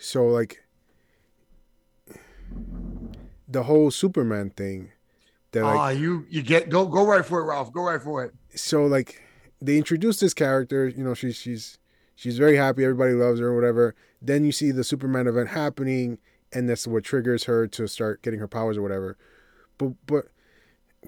so 0.00 0.26
like 0.26 0.62
the 3.48 3.64
whole 3.64 3.90
Superman 3.90 4.50
thing 4.50 4.92
that 5.52 5.62
like 5.64 5.76
Ah, 5.78 5.88
you 5.90 6.26
you 6.30 6.42
get 6.42 6.68
go 6.68 6.86
go 6.86 7.06
right 7.06 7.24
for 7.24 7.40
it, 7.40 7.44
Ralph. 7.44 7.72
Go 7.72 7.82
right 7.82 8.00
for 8.02 8.24
it. 8.24 8.34
so 8.54 8.84
like 8.86 9.22
they 9.60 9.76
introduced 9.76 10.20
this 10.20 10.34
character 10.34 10.88
you 10.88 11.04
know 11.04 11.14
she's 11.14 11.36
she's 11.36 11.78
she's 12.14 12.38
very 12.38 12.56
happy 12.56 12.82
everybody 12.84 13.12
loves 13.12 13.40
her 13.40 13.48
or 13.48 13.54
whatever 13.54 13.94
then 14.22 14.44
you 14.44 14.52
see 14.52 14.70
the 14.70 14.82
superman 14.84 15.26
event 15.26 15.48
happening 15.50 16.18
and 16.52 16.68
that's 16.68 16.86
what 16.86 17.04
triggers 17.04 17.44
her 17.44 17.66
to 17.66 17.86
start 17.86 18.22
getting 18.22 18.40
her 18.40 18.48
powers 18.48 18.76
or 18.78 18.82
whatever 18.82 19.18
but 19.76 19.92
but 20.06 20.26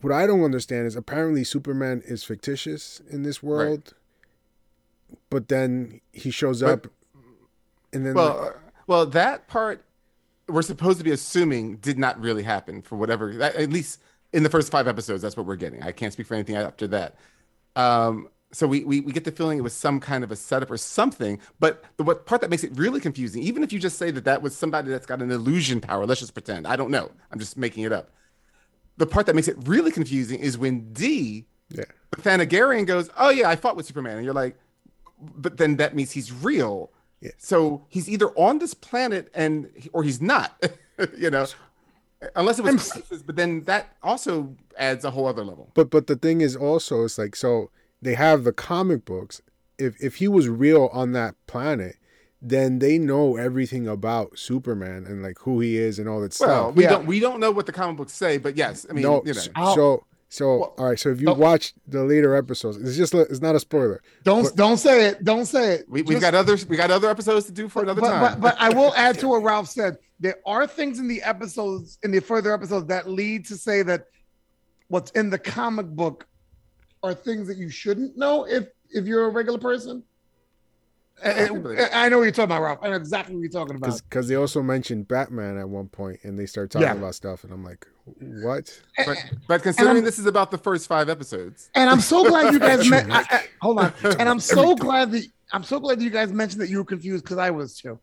what 0.03 0.13
i 0.13 0.27
don't 0.27 0.45
understand 0.45 0.87
is 0.87 0.95
apparently 0.97 1.43
superman 1.45 2.03
is 2.05 2.23
fictitious 2.25 3.01
in 3.11 3.23
this 3.23 3.43
world 3.43 3.95
but 5.31 5.49
then 5.49 6.01
he 6.13 6.31
shows 6.31 6.61
But- 6.61 6.71
up 6.71 6.87
and 7.95 8.05
then 8.07 8.15
Well, 8.15 8.39
uh, 8.49 8.53
well, 8.93 9.07
that 9.07 9.49
part 9.49 9.85
we're 10.49 10.63
supposed 10.63 10.99
to 10.99 11.05
be 11.05 11.11
assuming 11.13 11.77
did 11.77 11.99
not 11.99 12.21
really 12.21 12.43
happen 12.43 12.83
for 12.83 12.97
whatever 12.97 13.33
that, 13.35 13.55
at 13.57 13.71
least 13.71 14.01
in 14.33 14.43
the 14.43 14.51
first 14.51 14.71
five 14.71 14.87
episodes 14.87 15.23
that's 15.23 15.37
what 15.37 15.47
we're 15.47 15.57
getting 15.57 15.83
i 15.83 15.93
can't 15.93 16.13
speak 16.13 16.27
for 16.27 16.35
anything 16.35 16.57
after 16.57 16.87
that 16.87 17.15
um 17.77 18.29
so 18.53 18.67
we, 18.67 18.85
we 18.85 19.01
we 19.01 19.13
get 19.13 19.25
the 19.25 19.33
feeling 19.33 19.57
it 19.57 19.63
was 19.63 19.73
some 19.73 19.99
kind 19.99 20.23
of 20.25 20.31
a 20.31 20.37
setup 20.37 20.71
or 20.71 20.77
something 20.77 21.39
but 21.59 21.85
the 21.97 22.03
what 22.03 22.27
part 22.27 22.41
that 22.43 22.51
makes 22.51 22.65
it 22.65 22.73
really 22.77 23.01
confusing 23.01 23.43
even 23.43 23.63
if 23.63 23.73
you 23.73 23.79
just 23.79 23.97
say 23.99 24.11
that 24.11 24.25
that 24.25 24.43
was 24.43 24.55
somebody 24.55 24.91
that's 24.91 25.07
got 25.07 25.23
an 25.23 25.31
illusion 25.31 25.81
power 25.81 26.05
let's 26.05 26.21
just 26.21 26.35
pretend 26.35 26.67
i 26.67 26.77
don't 26.77 26.91
know 26.91 27.11
i'm 27.31 27.39
just 27.39 27.57
making 27.57 27.85
it 27.85 27.93
up 27.93 28.11
the 28.99 29.07
part 29.07 29.25
that 29.27 29.35
makes 29.35 29.49
it 29.49 29.57
really 29.65 29.91
confusing 29.91 30.39
is 30.39 30.59
when 30.59 30.93
d 30.93 31.47
Yeah. 31.71 31.85
the 32.11 32.21
thanagarian 32.21 32.87
goes 32.87 33.09
oh 33.17 33.31
yeah 33.31 33.49
i 33.49 33.57
fought 33.57 33.77
with 33.77 33.87
superman 33.87 34.17
and 34.17 34.25
you're 34.25 34.35
like 34.35 34.57
but 35.19 35.57
then 35.57 35.77
that 35.77 35.95
means 35.95 36.11
he's 36.11 36.33
real. 36.33 36.91
So 37.39 37.85
he's 37.89 38.09
either 38.09 38.29
on 38.31 38.59
this 38.59 38.75
planet 38.75 39.29
and 39.35 39.71
or 39.93 40.03
he's 40.03 40.21
not 40.21 40.63
you 41.17 41.31
know 41.31 41.47
unless 42.37 42.59
it 42.59 42.63
was 42.65 42.93
crisis, 42.93 43.23
but 43.23 43.37
then 43.37 43.63
that 43.65 43.97
also 44.03 44.55
adds 44.79 45.05
a 45.05 45.11
whole 45.11 45.27
other 45.27 45.45
level 45.45 45.71
But 45.75 45.91
but 45.91 46.07
the 46.07 46.17
thing 46.17 46.41
is 46.41 46.55
also 46.57 47.05
it's 47.05 47.19
like 47.19 47.35
so 47.37 47.71
they 48.01 48.15
have 48.15 48.45
the 48.45 48.53
comic 48.53 49.05
books. 49.05 49.41
If 49.79 49.95
if 50.03 50.17
he 50.17 50.29
was 50.29 50.49
real 50.49 50.89
on 50.93 51.13
that 51.13 51.35
planet, 51.47 51.97
then 52.41 52.79
they 52.81 52.99
know 52.99 53.37
everything 53.37 53.87
about 53.89 54.39
Superman 54.39 55.05
and 55.07 55.23
like 55.23 55.39
who 55.41 55.61
he 55.61 55.77
is 55.79 55.99
and 55.99 56.09
all 56.09 56.21
that 56.21 56.37
well 56.41 56.49
stuff. 56.49 56.49
Well, 56.49 56.73
we 56.73 56.83
Yeah. 56.85 56.91
don't 56.91 57.07
we 57.07 57.21
don't 57.21 57.41
know 57.41 57.51
what 57.53 57.67
the 57.67 57.73
comic 57.73 57.97
books 57.97 58.13
say 58.13 58.39
but 58.39 58.57
yes 58.57 58.87
i 58.89 58.93
mean 58.93 59.03
no, 59.05 59.23
you 59.25 59.33
know 59.35 59.41
s- 59.41 59.49
I'll- 59.55 59.75
so 59.75 60.05
so 60.33 60.59
Well, 60.59 60.75
all 60.79 60.87
right. 60.87 60.99
So 60.99 61.11
if 61.11 61.21
you 61.21 61.31
watch 61.35 61.75
the 61.87 62.03
later 62.05 62.35
episodes, 62.35 62.79
it's 62.79 62.97
just 62.97 63.13
it's 63.15 63.43
not 63.43 63.55
a 63.55 63.61
spoiler. 63.61 64.03
Don't 64.25 64.45
But- 64.45 64.57
don't 64.57 64.79
say 64.79 65.09
it. 65.09 65.25
Don't 65.25 65.45
say 65.45 65.75
it. 65.75 65.85
we, 65.89 66.01
we've 66.01 66.23
got 66.23 66.35
other 66.35 66.57
we 66.69 66.77
got 66.79 66.91
other 66.91 67.11
episodes 67.11 67.45
to 67.47 67.53
do 67.53 67.69
for 67.69 67.83
another 67.83 68.01
but, 68.01 68.09
time 68.09 68.23
But, 68.23 68.41
but 68.41 68.57
I 68.59 68.71
will 68.71 68.95
add 68.95 69.19
to 69.19 69.29
what 69.29 69.43
Ralph 69.43 69.69
said. 69.69 69.99
There 70.21 70.37
are 70.47 70.67
things 70.67 70.99
in 70.99 71.07
the 71.07 71.23
episodes, 71.23 71.99
in 72.03 72.13
the 72.13 72.21
further 72.21 72.55
episodes, 72.55 72.87
that 72.87 73.11
lead 73.11 73.45
to 73.47 73.57
say 73.57 73.83
that 73.83 74.07
what's 74.89 75.11
in 75.11 75.29
the 75.29 75.39
comic 75.39 75.87
book 75.87 76.27
are 77.03 77.13
things 77.13 77.47
that 77.49 77.59
you 77.59 77.69
shouldn't 77.69 78.17
know 78.17 78.47
if 78.47 78.69
if 78.89 79.05
you're 79.05 79.27
a 79.27 79.31
regular 79.31 79.59
person. 79.59 80.03
I 81.25 81.33
can 81.47 81.63
believe 81.63 81.79
it. 81.79 81.91
I, 81.93 82.07
I 82.07 82.09
know 82.09 82.19
what 82.19 82.25
you're 82.25 82.33
talking 82.33 82.45
about, 82.45 82.63
Ralph. 82.63 82.79
I 82.83 82.89
know 82.89 82.97
exactly 82.97 83.35
what 83.35 83.41
you're 83.43 83.51
talking 83.51 83.77
about. 83.77 84.01
Because 84.09 84.29
they 84.29 84.35
also 84.35 84.63
mentioned 84.63 85.09
Batman 85.09 85.57
at 85.59 85.69
one 85.69 85.89
point, 85.89 86.21
and 86.25 86.39
they 86.39 86.47
start 86.47 86.71
talking 86.71 86.87
Yeah. 86.89 86.95
about 86.95 87.15
stuff, 87.15 87.45
and 87.45 87.53
I'm 87.53 87.65
like, 87.65 87.87
what? 88.05 88.81
but, 89.07 89.17
but 89.47 89.63
considering 89.63 90.03
this 90.03 90.19
is 90.19 90.27
about 90.27 90.51
the 90.51 90.59
first 90.59 90.89
five 90.89 91.09
episodes 91.09 91.71
And 91.77 91.89
I'm 91.89 92.01
so 92.01 92.29
glad 92.29 92.53
you 92.53 92.59
guys 92.59 92.89
met. 92.91 93.09
I, 93.11 93.21
I, 93.21 93.45
hold 93.61 93.79
on. 93.79 93.93
And 94.19 94.29
I'm 94.29 94.41
so 94.41 94.75
glad 94.75 95.13
that 95.13 95.25
I'm 95.53 95.63
so 95.63 95.79
glad 95.79 96.01
that 96.01 96.05
you 96.05 96.11
guys 96.11 96.33
mentioned 96.33 96.63
that 96.63 96.69
you 96.71 96.79
were 96.79 96.85
confused 96.85 97.23
because 97.25 97.39
I 97.39 97.51
was 97.51 97.77
too. 97.77 98.01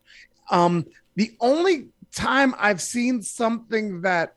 Um, 0.52 0.86
the 1.16 1.36
only 1.42 1.88
time 2.16 2.56
I've 2.58 2.82
seen 2.82 3.22
something 3.22 4.02
that 4.02 4.36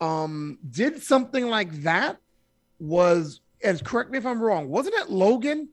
um 0.00 0.58
did 0.70 1.02
something 1.02 1.46
like 1.48 1.70
that 1.82 2.18
was, 2.80 3.40
and 3.62 3.82
correct 3.84 4.10
me 4.10 4.18
if 4.18 4.26
I'm 4.26 4.40
wrong, 4.40 4.68
wasn't 4.68 4.96
it 4.96 5.10
Logan 5.10 5.68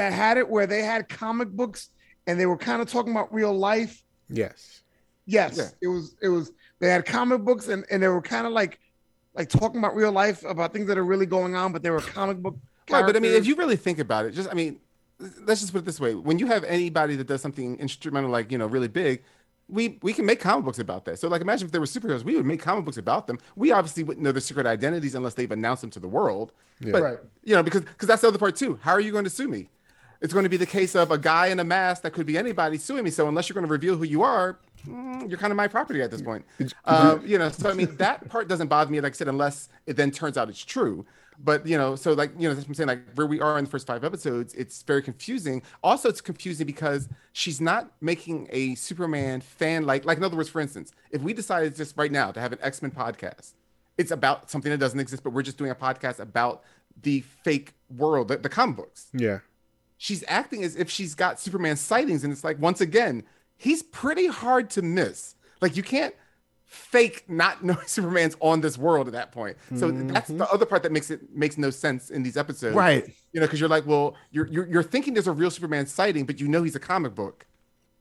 that 0.00 0.12
had 0.14 0.38
it 0.38 0.48
where 0.48 0.66
they 0.66 0.82
had 0.82 1.08
comic 1.08 1.50
books 1.50 1.90
and 2.26 2.40
they 2.40 2.46
were 2.46 2.56
kind 2.56 2.80
of 2.82 2.90
talking 2.90 3.12
about 3.12 3.32
real 3.32 3.52
life? 3.56 4.02
Yes. 4.28 4.82
Yes, 5.26 5.56
Yeah. 5.58 5.68
it 5.82 5.88
was. 5.88 6.16
It 6.22 6.28
was. 6.28 6.50
They 6.80 6.88
had 6.88 7.04
comic 7.04 7.42
books 7.42 7.68
and 7.68 7.84
and 7.90 8.02
they 8.02 8.08
were 8.08 8.22
kind 8.22 8.46
of 8.46 8.52
like 8.52 8.78
like 9.34 9.48
talking 9.48 9.78
about 9.78 9.94
real 9.94 10.10
life 10.12 10.42
about 10.44 10.72
things 10.72 10.86
that 10.88 10.96
are 10.98 11.04
really 11.04 11.26
going 11.26 11.54
on, 11.54 11.72
but 11.72 11.82
they 11.82 11.90
were 11.90 12.00
comic 12.00 12.38
book. 12.38 12.56
Right, 12.90 13.04
but 13.06 13.14
I 13.16 13.20
mean, 13.20 13.32
if 13.32 13.46
you 13.46 13.54
really 13.54 13.76
think 13.76 13.98
about 14.00 14.24
it, 14.24 14.32
just 14.32 14.48
I 14.50 14.54
mean, 14.54 14.80
let's 15.46 15.60
just 15.60 15.72
put 15.72 15.80
it 15.80 15.84
this 15.84 16.00
way: 16.00 16.14
when 16.14 16.38
you 16.38 16.46
have 16.46 16.64
anybody 16.64 17.14
that 17.16 17.26
does 17.28 17.40
something 17.42 17.76
instrumental, 17.78 18.30
like 18.30 18.50
you 18.50 18.58
know, 18.58 18.66
really 18.66 18.88
big, 18.88 19.22
we 19.68 19.98
we 20.02 20.12
can 20.12 20.24
make 20.26 20.40
comic 20.40 20.64
books 20.64 20.80
about 20.80 21.04
that. 21.04 21.18
So, 21.20 21.28
like, 21.28 21.42
imagine 21.42 21.66
if 21.66 21.72
there 21.72 21.80
were 21.80 21.86
superheroes, 21.86 22.24
we 22.24 22.34
would 22.34 22.46
make 22.46 22.60
comic 22.60 22.84
books 22.84 22.96
about 22.96 23.28
them. 23.28 23.38
We 23.54 23.70
obviously 23.70 24.02
wouldn't 24.02 24.24
know 24.24 24.32
their 24.32 24.40
secret 24.40 24.66
identities 24.66 25.14
unless 25.14 25.34
they've 25.34 25.52
announced 25.52 25.82
them 25.82 25.90
to 25.90 26.00
the 26.00 26.08
world. 26.08 26.50
Yeah. 26.80 26.92
But 26.92 27.02
Right. 27.02 27.18
you 27.44 27.54
know, 27.54 27.62
because 27.62 27.82
because 27.82 28.08
that's 28.08 28.22
the 28.22 28.28
other 28.28 28.38
part 28.38 28.56
too. 28.56 28.80
How 28.82 28.92
are 28.92 29.00
you 29.00 29.12
going 29.12 29.24
to 29.24 29.30
sue 29.30 29.46
me? 29.46 29.68
It's 30.20 30.32
going 30.32 30.44
to 30.44 30.50
be 30.50 30.56
the 30.56 30.66
case 30.66 30.94
of 30.94 31.10
a 31.10 31.18
guy 31.18 31.46
in 31.46 31.60
a 31.60 31.64
mask 31.64 32.02
that 32.02 32.12
could 32.12 32.26
be 32.26 32.36
anybody 32.36 32.76
suing 32.76 33.04
me. 33.04 33.10
So 33.10 33.26
unless 33.28 33.48
you're 33.48 33.54
going 33.54 33.66
to 33.66 33.72
reveal 33.72 33.96
who 33.96 34.04
you 34.04 34.22
are, 34.22 34.58
mm, 34.86 35.28
you're 35.28 35.38
kind 35.38 35.50
of 35.50 35.56
my 35.56 35.66
property 35.66 36.02
at 36.02 36.10
this 36.10 36.20
point. 36.22 36.44
Um, 36.84 37.22
you 37.26 37.38
know, 37.38 37.48
so 37.48 37.70
I 37.70 37.74
mean, 37.74 37.96
that 37.96 38.28
part 38.28 38.48
doesn't 38.48 38.68
bother 38.68 38.90
me, 38.90 39.00
like 39.00 39.12
I 39.12 39.16
said, 39.16 39.28
unless 39.28 39.68
it 39.86 39.96
then 39.96 40.10
turns 40.10 40.36
out 40.36 40.48
it's 40.48 40.64
true. 40.64 41.06
But 41.42 41.66
you 41.66 41.78
know, 41.78 41.96
so 41.96 42.12
like 42.12 42.32
you 42.38 42.48
know, 42.48 42.54
that's 42.54 42.66
what 42.66 42.70
I'm 42.70 42.74
saying. 42.74 42.88
Like 42.88 43.14
where 43.14 43.26
we 43.26 43.40
are 43.40 43.58
in 43.58 43.64
the 43.64 43.70
first 43.70 43.86
five 43.86 44.04
episodes, 44.04 44.52
it's 44.54 44.82
very 44.82 45.02
confusing. 45.02 45.62
Also, 45.82 46.10
it's 46.10 46.20
confusing 46.20 46.66
because 46.66 47.08
she's 47.32 47.62
not 47.62 47.90
making 48.02 48.46
a 48.50 48.74
Superman 48.74 49.40
fan 49.40 49.86
like 49.86 50.04
like 50.04 50.18
in 50.18 50.24
other 50.24 50.36
words, 50.36 50.50
for 50.50 50.60
instance, 50.60 50.92
if 51.10 51.22
we 51.22 51.32
decided 51.32 51.74
just 51.76 51.96
right 51.96 52.12
now 52.12 52.30
to 52.30 52.40
have 52.40 52.52
an 52.52 52.58
X 52.60 52.82
Men 52.82 52.90
podcast, 52.90 53.54
it's 53.96 54.10
about 54.10 54.50
something 54.50 54.70
that 54.70 54.78
doesn't 54.78 55.00
exist, 55.00 55.22
but 55.22 55.30
we're 55.32 55.42
just 55.42 55.56
doing 55.56 55.70
a 55.70 55.74
podcast 55.74 56.20
about 56.20 56.62
the 57.02 57.22
fake 57.42 57.72
world, 57.96 58.28
the, 58.28 58.36
the 58.36 58.48
comic 58.48 58.76
books 58.76 59.06
Yeah. 59.14 59.38
She's 60.02 60.24
acting 60.28 60.64
as 60.64 60.76
if 60.76 60.90
she's 60.90 61.14
got 61.14 61.38
Superman 61.38 61.76
sightings, 61.76 62.24
and 62.24 62.32
it's 62.32 62.42
like 62.42 62.58
once 62.58 62.80
again, 62.80 63.22
he's 63.58 63.82
pretty 63.82 64.26
hard 64.26 64.70
to 64.70 64.82
miss. 64.82 65.34
Like 65.60 65.76
you 65.76 65.82
can't 65.82 66.14
fake 66.64 67.24
not 67.28 67.62
knowing 67.64 67.86
Superman's 67.86 68.34
on 68.40 68.62
this 68.62 68.78
world 68.78 69.06
at 69.06 69.12
that 69.12 69.30
point. 69.30 69.58
So 69.76 69.90
that's 69.90 70.28
the 70.28 70.34
mm-hmm. 70.34 70.54
other 70.54 70.64
part 70.64 70.82
that 70.84 70.92
makes 70.92 71.10
it 71.10 71.36
makes 71.36 71.58
no 71.58 71.68
sense 71.68 72.10
in 72.10 72.22
these 72.22 72.38
episodes, 72.38 72.74
Right. 72.74 73.06
You 73.32 73.40
know, 73.40 73.46
because 73.46 73.60
you're 73.60 73.68
like, 73.68 73.86
well, 73.86 74.16
you're, 74.32 74.46
you're 74.48 74.66
you're 74.66 74.82
thinking 74.82 75.12
there's 75.12 75.28
a 75.28 75.32
real 75.32 75.50
Superman 75.50 75.86
sighting, 75.86 76.24
but 76.24 76.40
you 76.40 76.48
know 76.48 76.62
he's 76.62 76.74
a 76.74 76.80
comic 76.80 77.14
book. 77.14 77.46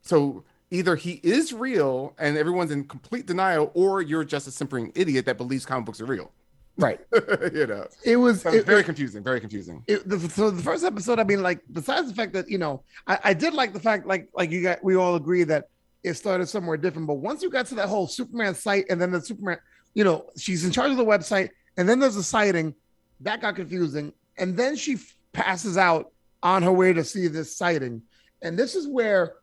So 0.02 0.46
either 0.72 0.96
he 0.96 1.20
is 1.22 1.52
real 1.52 2.16
and 2.18 2.38
everyone's 2.38 2.72
in 2.72 2.86
complete 2.86 3.26
denial, 3.26 3.72
or 3.74 4.02
you're 4.02 4.24
just 4.24 4.48
a 4.48 4.52
simpering 4.52 4.94
idiot 4.96 5.26
that 5.26 5.38
believes 5.38 5.66
comic 5.66 5.86
books 5.86 6.00
are 6.00 6.06
real. 6.06 6.32
Right. 6.80 7.00
you 7.54 7.68
know, 7.68 7.86
It 8.04 8.16
was 8.18 8.42
so 8.42 8.52
it- 8.54 8.66
very 8.66 8.80
it- 8.82 8.86
confusing. 8.86 9.24
Very 9.24 9.40
confusing. 9.40 9.84
it, 9.88 10.08
the, 10.10 10.20
so 10.30 10.50
the 10.52 10.64
first 10.64 10.84
episode, 10.84 11.20
I 11.20 11.24
mean, 11.24 11.42
like 11.44 11.60
besides 11.72 12.08
the 12.10 12.16
fact 12.16 12.34
that 12.34 12.50
you 12.50 12.58
know, 12.58 12.84
I, 13.08 13.20
I 13.26 13.34
did 13.34 13.54
like 13.54 13.74
the 13.74 13.80
fact, 13.80 14.08
like 14.08 14.30
like 14.34 14.50
you 14.52 14.64
got, 14.64 14.84
we 14.84 14.96
all 14.96 15.16
agree 15.16 15.44
that 15.44 15.66
it 16.04 16.14
started 16.16 16.48
somewhere 16.48 16.78
different. 16.78 17.08
But 17.08 17.16
once 17.16 17.44
you 17.44 17.50
got 17.50 17.66
to 17.68 17.76
that 17.76 17.90
whole 17.90 18.08
Superman 18.08 18.56
site, 18.56 18.86
and 18.90 19.00
then 19.02 19.12
the 19.12 19.22
Superman, 19.22 19.58
you 19.94 20.04
know, 20.04 20.30
she's 20.38 20.64
in 20.66 20.72
charge 20.72 20.92
of 20.92 20.98
the 20.98 21.06
website, 21.06 21.50
and 21.78 21.88
then 21.88 22.00
there's 22.00 22.16
a 22.16 22.24
sighting, 22.24 22.74
that 23.22 23.42
got 23.42 23.56
confusing, 23.56 24.14
and 24.38 24.56
then 24.56 24.76
she 24.78 24.94
f- 24.94 25.16
passes 25.34 25.78
out 25.78 26.12
on 26.42 26.64
her 26.64 26.72
way 26.72 26.94
to 26.94 27.04
see 27.04 27.28
this 27.28 27.56
sighting, 27.58 28.02
and 28.42 28.58
this 28.58 28.76
is 28.76 28.88
where 28.88 29.34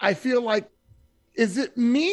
I 0.00 0.14
feel 0.14 0.40
like, 0.40 0.66
is 1.34 1.58
it 1.58 1.76
me, 1.76 2.10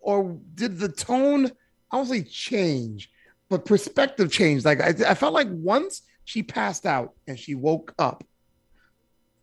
or 0.00 0.38
did 0.54 0.78
the 0.78 0.88
tone, 0.90 1.50
I 1.90 1.96
won't 1.96 2.08
say 2.10 2.22
change, 2.22 3.10
but 3.48 3.64
perspective 3.64 4.30
changed. 4.30 4.64
Like 4.64 4.80
I, 4.80 5.10
I 5.10 5.14
felt 5.14 5.32
like 5.34 5.48
once 5.50 6.02
she 6.24 6.42
passed 6.42 6.86
out 6.86 7.14
and 7.26 7.38
she 7.38 7.54
woke 7.54 7.94
up, 7.98 8.24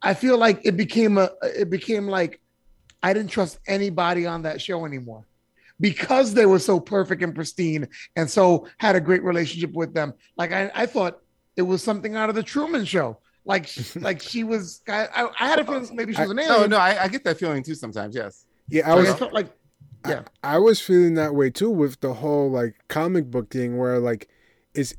I 0.02 0.14
feel 0.14 0.38
like 0.38 0.62
it 0.66 0.78
became 0.78 1.18
a 1.18 1.30
it 1.44 1.70
became 1.70 2.08
like 2.08 2.42
I 3.02 3.14
didn't 3.14 3.32
trust 3.32 3.60
anybody 3.68 4.26
on 4.26 4.44
that 4.44 4.62
show 4.62 4.86
anymore 4.86 5.26
because 5.80 6.34
they 6.34 6.46
were 6.46 6.60
so 6.60 6.80
perfect 6.80 7.22
and 7.22 7.36
pristine 7.36 7.88
and 8.16 8.30
so 8.30 8.68
had 8.78 8.96
a 8.96 9.02
great 9.02 9.24
relationship 9.24 9.74
with 9.74 9.94
them. 9.94 10.14
Like 10.38 10.52
I, 10.52 10.72
I 10.74 10.86
thought 10.86 11.20
it 11.56 11.64
was 11.64 11.84
something 11.84 12.16
out 12.16 12.30
of 12.30 12.36
the 12.36 12.44
Truman 12.44 12.86
Show. 12.86 13.20
Like 13.46 13.70
like 13.96 14.22
she 14.22 14.44
was. 14.44 14.82
I, 14.88 15.08
I- 15.08 15.30
I 15.40 15.48
had 15.48 15.60
a 15.60 15.66
feeling 15.66 15.96
maybe 15.96 16.14
she 16.14 16.22
was 16.22 16.32
an 16.32 16.40
oh, 16.40 16.44
alien. 16.44 16.70
No, 16.70 16.78
no, 16.78 16.82
I, 16.82 17.04
I 17.04 17.08
get 17.08 17.24
that 17.24 17.38
feeling 17.38 17.64
too 17.64 17.76
sometimes. 17.76 18.16
Yes. 18.16 18.46
Yeah, 18.70 18.90
I 18.90 18.94
Like, 18.94 19.00
was 19.00 19.10
I 19.10 19.18
felt 19.18 19.34
like 19.34 19.50
yeah. 20.08 20.22
I 20.44 20.58
was 20.60 20.80
feeling 20.82 21.16
that 21.16 21.36
way 21.36 21.50
too 21.50 21.70
with 21.70 22.00
the 22.02 22.16
whole 22.16 22.50
like 22.50 22.76
comic 22.88 23.30
book 23.32 23.50
thing 23.50 23.78
where 23.78 24.00
like 24.00 24.30
is 24.74 24.96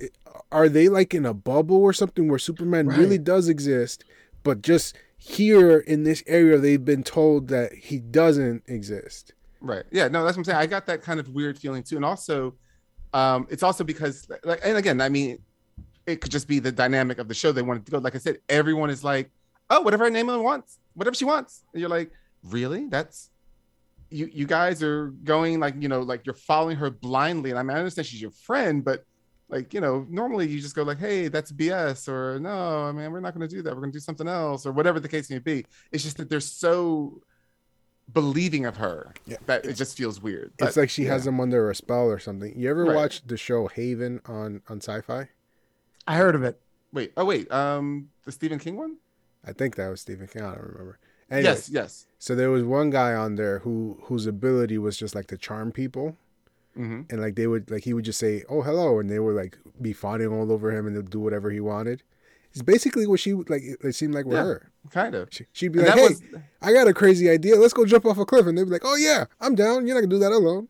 are 0.52 0.68
they 0.68 0.88
like 0.88 1.14
in 1.14 1.26
a 1.26 1.34
bubble 1.34 1.82
or 1.82 1.92
something 1.92 2.28
where 2.28 2.38
Superman 2.38 2.88
Right. 2.88 2.98
really 2.98 3.18
does 3.18 3.48
exist 3.48 4.04
but 4.42 4.62
just 4.62 4.96
here 5.18 5.78
in 5.78 6.04
this 6.04 6.22
area 6.26 6.58
they've 6.58 6.84
been 6.84 7.02
told 7.02 7.48
that 7.48 7.72
he 7.72 7.98
doesn't 7.98 8.62
exist. 8.66 9.32
Right. 9.60 9.84
Yeah. 9.90 10.08
No, 10.08 10.24
that's 10.24 10.36
what 10.36 10.42
I'm 10.42 10.44
saying. 10.44 10.58
I 10.58 10.66
got 10.66 10.86
that 10.86 11.02
kind 11.02 11.18
of 11.18 11.28
weird 11.30 11.58
feeling 11.58 11.82
too, 11.82 11.96
and 11.96 12.04
also, 12.04 12.54
um, 13.14 13.46
it's 13.50 13.62
also 13.62 13.82
because, 13.82 14.28
like, 14.44 14.60
and 14.62 14.76
again, 14.76 15.00
I 15.00 15.08
mean, 15.08 15.38
it 16.06 16.20
could 16.20 16.30
just 16.30 16.46
be 16.46 16.58
the 16.60 16.70
dynamic 16.70 17.18
of 17.18 17.26
the 17.26 17.34
show 17.34 17.50
they 17.50 17.62
wanted 17.62 17.84
to 17.86 17.92
go. 17.92 17.98
Like 17.98 18.14
I 18.14 18.18
said, 18.18 18.38
everyone 18.48 18.90
is 18.90 19.02
like, 19.02 19.30
"Oh, 19.70 19.80
whatever 19.80 20.08
Naomi 20.10 20.36
wants, 20.36 20.78
whatever 20.94 21.14
she 21.16 21.24
wants," 21.24 21.64
and 21.72 21.80
you're 21.80 21.90
like, 21.90 22.12
"Really? 22.44 22.86
That's." 22.86 23.30
You, 24.10 24.28
you 24.32 24.46
guys 24.46 24.82
are 24.82 25.08
going 25.24 25.58
like 25.58 25.74
you 25.78 25.88
know 25.88 26.00
like 26.00 26.24
you're 26.26 26.34
following 26.34 26.76
her 26.76 26.90
blindly 26.90 27.50
and 27.50 27.58
I, 27.58 27.62
mean, 27.62 27.76
I 27.76 27.80
understand 27.80 28.06
she's 28.06 28.22
your 28.22 28.30
friend 28.30 28.84
but 28.84 29.04
like 29.48 29.74
you 29.74 29.80
know 29.80 30.06
normally 30.08 30.46
you 30.48 30.60
just 30.60 30.74
go 30.76 30.82
like 30.84 30.98
hey 30.98 31.28
that's 31.28 31.50
bs 31.52 32.08
or 32.08 32.38
no 32.40 32.84
i 32.84 32.92
mean 32.92 33.10
we're 33.12 33.20
not 33.20 33.34
going 33.34 33.48
to 33.48 33.54
do 33.54 33.62
that 33.62 33.70
we're 33.74 33.80
going 33.80 33.92
to 33.92 33.96
do 33.96 34.00
something 34.00 34.26
else 34.28 34.64
or 34.66 34.72
whatever 34.72 34.98
the 35.00 35.08
case 35.08 35.28
may 35.30 35.38
be 35.38 35.64
it's 35.92 36.02
just 36.04 36.16
that 36.18 36.28
they're 36.28 36.40
so 36.40 37.20
believing 38.12 38.64
of 38.66 38.76
her 38.76 39.12
Yeah. 39.26 39.38
that 39.46 39.64
it 39.66 39.74
just 39.74 39.96
feels 39.96 40.20
weird 40.22 40.52
It's 40.58 40.76
like 40.76 40.90
she 40.90 41.04
yeah. 41.04 41.10
has 41.12 41.24
them 41.24 41.40
under 41.40 41.68
a 41.70 41.74
spell 41.74 42.06
or 42.08 42.18
something. 42.20 42.58
You 42.58 42.70
ever 42.70 42.84
Right. 42.84 42.94
watch 42.94 43.26
the 43.26 43.36
show 43.36 43.66
Haven 43.66 44.20
on 44.26 44.62
on 44.68 44.80
Sci-Fi? 44.80 45.28
I 46.06 46.16
heard 46.16 46.34
of 46.36 46.42
it. 46.44 46.60
wait 46.92 47.12
oh 47.16 47.24
wait 47.24 47.50
um 47.50 48.08
the 48.24 48.30
stephen 48.32 48.58
king 48.60 48.76
one 48.76 48.96
I 49.44 49.52
think 49.52 49.76
that 49.76 49.88
was 49.88 50.00
Stephen 50.00 50.26
King. 50.26 50.42
I 50.42 50.54
don't 50.56 50.60
remember. 50.72 50.98
Anyway, 51.30 51.44
Yes, 51.50 51.68
yes. 51.68 52.06
So 52.18 52.34
there 52.34 52.50
was 52.50 52.62
one 52.64 52.90
guy 52.90 53.14
on 53.14 53.34
there 53.36 53.58
who 53.60 53.98
whose 54.04 54.26
ability 54.26 54.78
was 54.78 54.96
just 54.96 55.14
like 55.14 55.26
to 55.28 55.36
charm 55.36 55.72
people, 55.72 56.16
hmm 56.74 57.02
and 57.10 57.20
like 57.20 57.34
they 57.36 57.46
would 57.46 57.70
like 57.70 57.84
he 57.84 57.92
would 57.94 58.04
just 58.04 58.18
say 58.18 58.42
oh 58.48 58.62
hello, 58.62 58.98
and 59.00 59.08
they 59.10 59.18
would 59.18 59.34
like 59.36 59.58
be 59.80 59.92
fawning 59.92 60.28
all 60.28 60.50
over 60.52 60.70
him 60.72 60.86
and 60.86 60.96
they'd 60.96 61.10
do 61.10 61.20
whatever 61.20 61.50
he 61.50 61.60
wanted. 61.60 62.02
It's 62.52 62.62
basically 62.62 63.06
what 63.06 63.20
she 63.20 63.34
would 63.34 63.50
like. 63.50 63.62
It 63.84 63.94
seemed 63.94 64.14
like 64.14 64.24
with 64.24 64.36
Yeah. 64.36 64.44
her. 64.44 64.70
Kind 64.90 65.14
of. 65.14 65.28
She, 65.30 65.44
she'd 65.52 65.72
be 65.72 65.80
And 65.80 65.88
like, 65.88 65.98
"Hey, 65.98 66.08
was 66.08 66.22
I 66.62 66.72
got 66.72 66.88
a 66.88 66.94
crazy 66.94 67.28
idea. 67.28 67.56
Let's 67.56 67.74
go 67.74 67.84
jump 67.84 68.06
off 68.06 68.16
a 68.18 68.24
cliff." 68.24 68.46
And 68.46 68.56
they'd 68.56 68.64
be 68.64 68.70
like, 68.70 68.84
"Oh 68.84 68.96
yeah, 68.96 69.26
I'm 69.40 69.54
down. 69.54 69.86
You're 69.86 69.94
not 69.96 70.00
gonna 70.02 70.14
do 70.14 70.20
that 70.20 70.32
alone." 70.32 70.68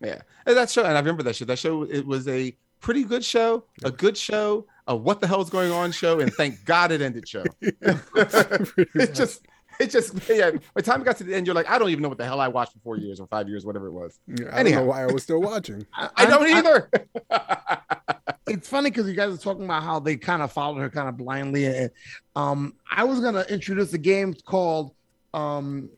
Yeah, 0.00 0.22
and 0.46 0.56
that 0.56 0.70
show, 0.70 0.82
and 0.84 0.92
I 0.96 1.00
remember 1.00 1.22
that 1.24 1.36
show. 1.36 1.44
That 1.44 1.58
show, 1.58 1.82
it 1.84 2.04
was 2.06 2.26
a 2.28 2.56
pretty 2.80 3.04
good 3.04 3.24
show, 3.24 3.64
a 3.84 3.90
good 3.90 4.16
show, 4.16 4.66
a 4.88 4.96
what 4.96 5.20
the 5.20 5.26
hell's 5.26 5.50
going 5.50 5.70
on 5.72 5.92
show, 5.92 6.18
and 6.20 6.32
thank 6.32 6.64
God 6.64 6.92
it 6.92 7.02
ended 7.02 7.28
show. 7.28 7.44
it 7.60 9.14
just, 9.14 9.46
it 9.80 9.90
just, 9.90 10.14
yeah. 10.28 10.50
By 10.50 10.58
the 10.74 10.82
time 10.82 11.00
it 11.00 11.04
got 11.04 11.16
to 11.18 11.24
the 11.24 11.34
end, 11.34 11.46
you're 11.46 11.54
like, 11.54 11.70
I 11.70 11.78
don't 11.78 11.90
even 11.90 12.02
know 12.02 12.08
what 12.08 12.18
the 12.18 12.24
hell 12.24 12.40
I 12.40 12.48
watched 12.48 12.72
for 12.72 12.78
four 12.80 12.96
years 12.96 13.20
or 13.20 13.26
five 13.26 13.48
years, 13.48 13.64
whatever 13.64 13.86
it 13.86 13.92
was. 13.92 14.18
Yeah, 14.26 14.50
I 14.52 14.62
don't 14.62 14.72
know 14.72 14.84
why 14.84 15.02
I 15.02 15.06
was 15.06 15.22
still 15.22 15.40
watching. 15.40 15.86
I 15.94 16.26
don't 16.26 16.48
either. 16.48 16.90
it's 18.48 18.68
funny 18.68 18.90
because 18.90 19.06
you 19.06 19.14
guys 19.14 19.32
are 19.32 19.38
talking 19.38 19.64
about 19.64 19.82
how 19.82 20.00
they 20.00 20.16
kind 20.16 20.42
of 20.42 20.52
followed 20.52 20.80
her 20.80 20.90
kind 20.90 21.08
of 21.08 21.16
blindly. 21.16 21.66
And 21.66 21.90
um, 22.34 22.74
I 22.90 23.04
was 23.04 23.20
gonna 23.20 23.44
introduce 23.48 23.92
a 23.92 23.98
game 23.98 24.34
called 24.34 24.92
um, 25.34 25.88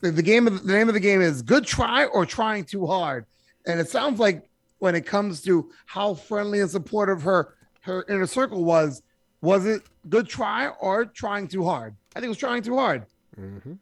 the, 0.00 0.10
the 0.10 0.22
game. 0.22 0.46
Of, 0.46 0.66
the 0.66 0.72
name 0.72 0.88
of 0.88 0.94
the 0.94 1.00
game 1.00 1.20
is 1.20 1.42
"Good 1.42 1.66
Try" 1.66 2.06
or 2.06 2.24
"Trying 2.24 2.64
Too 2.64 2.86
Hard," 2.86 3.26
and 3.66 3.80
it 3.80 3.88
sounds 3.88 4.18
like 4.18 4.48
when 4.78 4.94
it 4.94 5.06
comes 5.06 5.42
to 5.42 5.70
how 5.86 6.14
friendly 6.14 6.60
and 6.60 6.70
supportive 6.70 7.22
her 7.22 7.54
her 7.80 8.04
inner 8.08 8.26
circle 8.26 8.64
was, 8.64 9.02
was 9.40 9.64
it 9.66 9.82
good 10.08 10.28
try 10.28 10.68
or 10.68 11.04
trying 11.04 11.48
too 11.48 11.64
hard? 11.64 11.94
I 12.14 12.20
think 12.20 12.26
it 12.26 12.30
was 12.30 12.38
trying 12.38 12.62
too 12.62 12.76
hard. 12.76 13.06
Hmm 13.36 13.74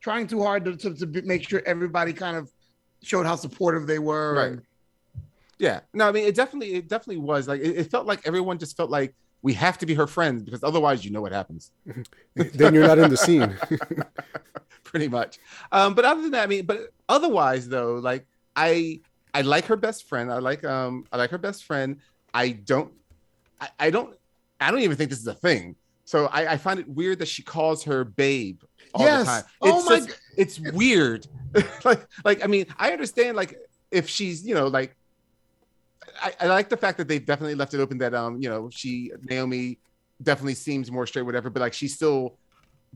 Trying 0.00 0.28
too 0.28 0.42
hard 0.42 0.64
to, 0.64 0.76
to, 0.76 0.94
to 0.94 1.22
make 1.22 1.48
sure 1.48 1.60
everybody 1.66 2.12
kind 2.12 2.36
of 2.36 2.52
showed 3.02 3.26
how 3.26 3.34
supportive 3.34 3.86
they 3.86 3.98
were. 3.98 4.34
Right. 4.34 4.52
and- 4.52 4.62
yeah, 5.58 5.80
no, 5.92 6.08
I 6.08 6.12
mean, 6.12 6.24
it 6.24 6.36
definitely, 6.36 6.74
it 6.74 6.88
definitely 6.88 7.20
was 7.20 7.48
like, 7.48 7.60
it, 7.60 7.76
it 7.76 7.90
felt 7.90 8.06
like 8.06 8.24
everyone 8.24 8.58
just 8.58 8.76
felt 8.76 8.90
like 8.90 9.12
we 9.42 9.54
have 9.54 9.76
to 9.78 9.86
be 9.86 9.94
her 9.94 10.06
friends 10.06 10.44
because 10.44 10.62
otherwise, 10.62 11.04
you 11.04 11.10
know 11.10 11.20
what 11.20 11.32
happens. 11.32 11.72
then 12.36 12.74
you're 12.74 12.86
not 12.86 12.98
in 13.00 13.10
the 13.10 13.16
scene. 13.16 13.56
pretty 14.88 15.08
much. 15.08 15.38
Um, 15.70 15.94
but 15.94 16.04
other 16.04 16.22
than 16.22 16.32
that, 16.32 16.44
I 16.44 16.46
mean, 16.46 16.64
but 16.66 16.92
otherwise 17.08 17.68
though, 17.68 17.96
like 17.96 18.26
I 18.56 19.00
I 19.34 19.42
like 19.42 19.66
her 19.66 19.76
best 19.76 20.08
friend. 20.08 20.32
I 20.32 20.38
like 20.38 20.64
um 20.64 21.04
I 21.12 21.16
like 21.16 21.30
her 21.30 21.38
best 21.38 21.64
friend. 21.64 21.98
I 22.34 22.50
don't 22.50 22.92
I, 23.60 23.68
I 23.78 23.90
don't 23.90 24.16
I 24.60 24.70
don't 24.70 24.80
even 24.80 24.96
think 24.96 25.10
this 25.10 25.20
is 25.20 25.26
a 25.26 25.34
thing. 25.34 25.76
So 26.04 26.26
I, 26.26 26.52
I 26.52 26.56
find 26.56 26.80
it 26.80 26.88
weird 26.88 27.18
that 27.18 27.28
she 27.28 27.42
calls 27.42 27.84
her 27.84 28.02
babe 28.02 28.62
all 28.98 29.06
yes. 29.06 29.20
the 29.26 29.32
time. 29.32 29.44
Oh 29.62 29.78
It's 29.78 29.88
my. 29.90 29.96
just- 30.00 30.20
it's 30.36 30.58
weird. 30.72 31.26
like 31.84 32.06
like 32.24 32.44
I 32.44 32.46
mean, 32.46 32.66
I 32.78 32.92
understand 32.92 33.36
like 33.36 33.56
if 33.90 34.08
she's, 34.08 34.46
you 34.46 34.54
know, 34.54 34.66
like 34.68 34.94
I, 36.22 36.32
I 36.40 36.46
like 36.46 36.68
the 36.68 36.76
fact 36.76 36.98
that 36.98 37.08
they've 37.08 37.24
definitely 37.24 37.54
left 37.54 37.74
it 37.74 37.80
open 37.80 37.98
that 37.98 38.14
um, 38.14 38.40
you 38.40 38.48
know, 38.48 38.68
she 38.70 39.12
Naomi 39.22 39.78
definitely 40.22 40.54
seems 40.54 40.90
more 40.90 41.06
straight, 41.06 41.22
whatever, 41.22 41.48
but 41.50 41.60
like 41.60 41.72
she 41.72 41.88
still 41.88 42.36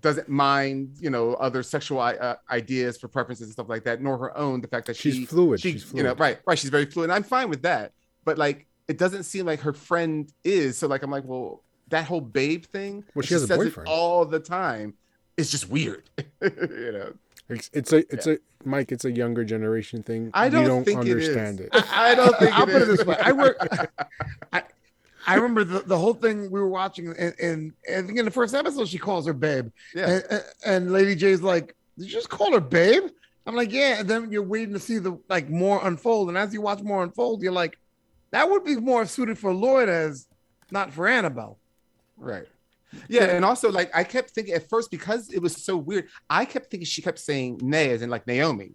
doesn't 0.00 0.28
mind, 0.28 0.96
you 1.00 1.10
know, 1.10 1.34
other 1.34 1.62
sexual 1.62 2.00
uh, 2.00 2.34
ideas 2.50 2.98
for 2.98 3.08
preferences 3.08 3.44
and 3.46 3.52
stuff 3.52 3.68
like 3.68 3.84
that, 3.84 4.00
nor 4.02 4.16
her 4.18 4.36
own. 4.36 4.60
The 4.60 4.68
fact 4.68 4.86
that 4.86 4.96
She's 4.96 5.14
she, 5.14 5.24
fluid. 5.26 5.60
she, 5.60 5.72
She's 5.72 5.92
you 5.92 6.02
know, 6.02 6.14
right, 6.14 6.38
right. 6.46 6.58
She's 6.58 6.70
very 6.70 6.86
fluid. 6.86 7.10
And 7.10 7.14
I'm 7.14 7.22
fine 7.22 7.48
with 7.50 7.62
that, 7.62 7.92
but 8.24 8.38
like, 8.38 8.66
it 8.88 8.98
doesn't 8.98 9.24
seem 9.24 9.46
like 9.46 9.60
her 9.60 9.72
friend 9.72 10.32
is. 10.44 10.78
So 10.78 10.88
like, 10.88 11.02
I'm 11.02 11.10
like, 11.10 11.24
well, 11.24 11.62
that 11.88 12.04
whole 12.06 12.20
babe 12.22 12.64
thing. 12.64 13.04
Well, 13.14 13.22
that 13.22 13.26
she 13.26 13.34
has 13.34 13.42
a 13.44 13.46
says 13.46 13.56
it 13.58 13.64
boyfriend. 13.64 13.88
all 13.88 14.24
the 14.24 14.40
time. 14.40 14.94
It's 15.36 15.50
just 15.50 15.68
weird, 15.70 16.02
you 16.42 16.92
know. 16.92 17.12
It's, 17.48 17.70
it's 17.72 17.92
a 17.92 17.98
it's 18.12 18.26
a 18.26 18.38
Mike. 18.64 18.92
It's 18.92 19.04
a 19.04 19.10
younger 19.10 19.44
generation 19.44 20.02
thing. 20.02 20.30
I 20.32 20.48
don't 20.48 20.66
don't 20.66 20.84
think 20.84 21.02
it 21.04 21.08
is. 21.18 21.28
understand 21.28 21.60
it. 21.60 21.68
I 21.72 22.14
don't 22.14 22.36
think 22.38 22.52
I'll 22.58 22.68
it 22.68 22.72
put 22.72 22.82
it 22.82 22.84
this 22.86 23.04
way. 23.04 23.16
I 23.22 23.32
work. 23.32 23.56
I, 24.52 24.62
I 25.26 25.34
remember 25.36 25.64
the, 25.64 25.80
the 25.80 25.98
whole 25.98 26.14
thing 26.14 26.50
we 26.50 26.58
were 26.60 26.68
watching, 26.68 27.08
and, 27.16 27.34
and 27.40 27.72
I 27.88 28.02
think 28.02 28.18
in 28.18 28.24
the 28.24 28.30
first 28.30 28.54
episode 28.54 28.88
she 28.88 28.98
calls 28.98 29.26
her 29.26 29.32
babe, 29.32 29.70
Yeah. 29.94 30.08
and, 30.10 30.24
and- 30.30 30.44
and 30.64 30.92
Lady 30.92 31.14
J's 31.14 31.42
like, 31.42 31.74
"Did 31.98 32.06
you 32.06 32.12
just 32.12 32.28
call 32.30 32.52
her 32.52 32.60
babe?" 32.60 33.04
I'm 33.46 33.54
like, 33.56 33.72
"Yeah." 33.72 34.00
And 34.00 34.08
then 34.08 34.30
you're 34.32 34.42
waiting 34.42 34.74
to 34.74 34.80
see 34.80 34.98
the 34.98 35.18
like 35.28 35.48
more 35.50 35.80
unfold, 35.86 36.28
and 36.28 36.38
as 36.38 36.52
you 36.54 36.60
watch 36.60 36.80
more 36.82 37.02
unfold, 37.02 37.42
you're 37.42 37.52
like, 37.52 37.78
"That 38.30 38.48
would 38.50 38.64
be 38.64 38.76
more 38.76 39.04
suited 39.06 39.38
for 39.38 39.52
Lourdes 39.52 40.26
not 40.70 40.92
for 40.92 41.06
Annabelle." 41.08 41.58
Right. 42.16 42.46
Yeah, 43.08 43.24
and 43.24 43.44
also 43.44 43.70
like 43.70 43.90
I 43.94 44.04
kept 44.04 44.30
thinking 44.30 44.54
at 44.54 44.68
first 44.68 44.90
because 44.90 45.30
it 45.32 45.40
was 45.40 45.56
so 45.64 45.76
weird, 45.76 46.08
I 46.28 46.44
kept 46.44 46.70
thinking 46.70 46.86
she 46.86 47.02
kept 47.02 47.18
saying 47.18 47.58
Nay 47.62 47.90
as 47.90 48.02
in 48.02 48.10
like 48.10 48.26
Naomi. 48.26 48.72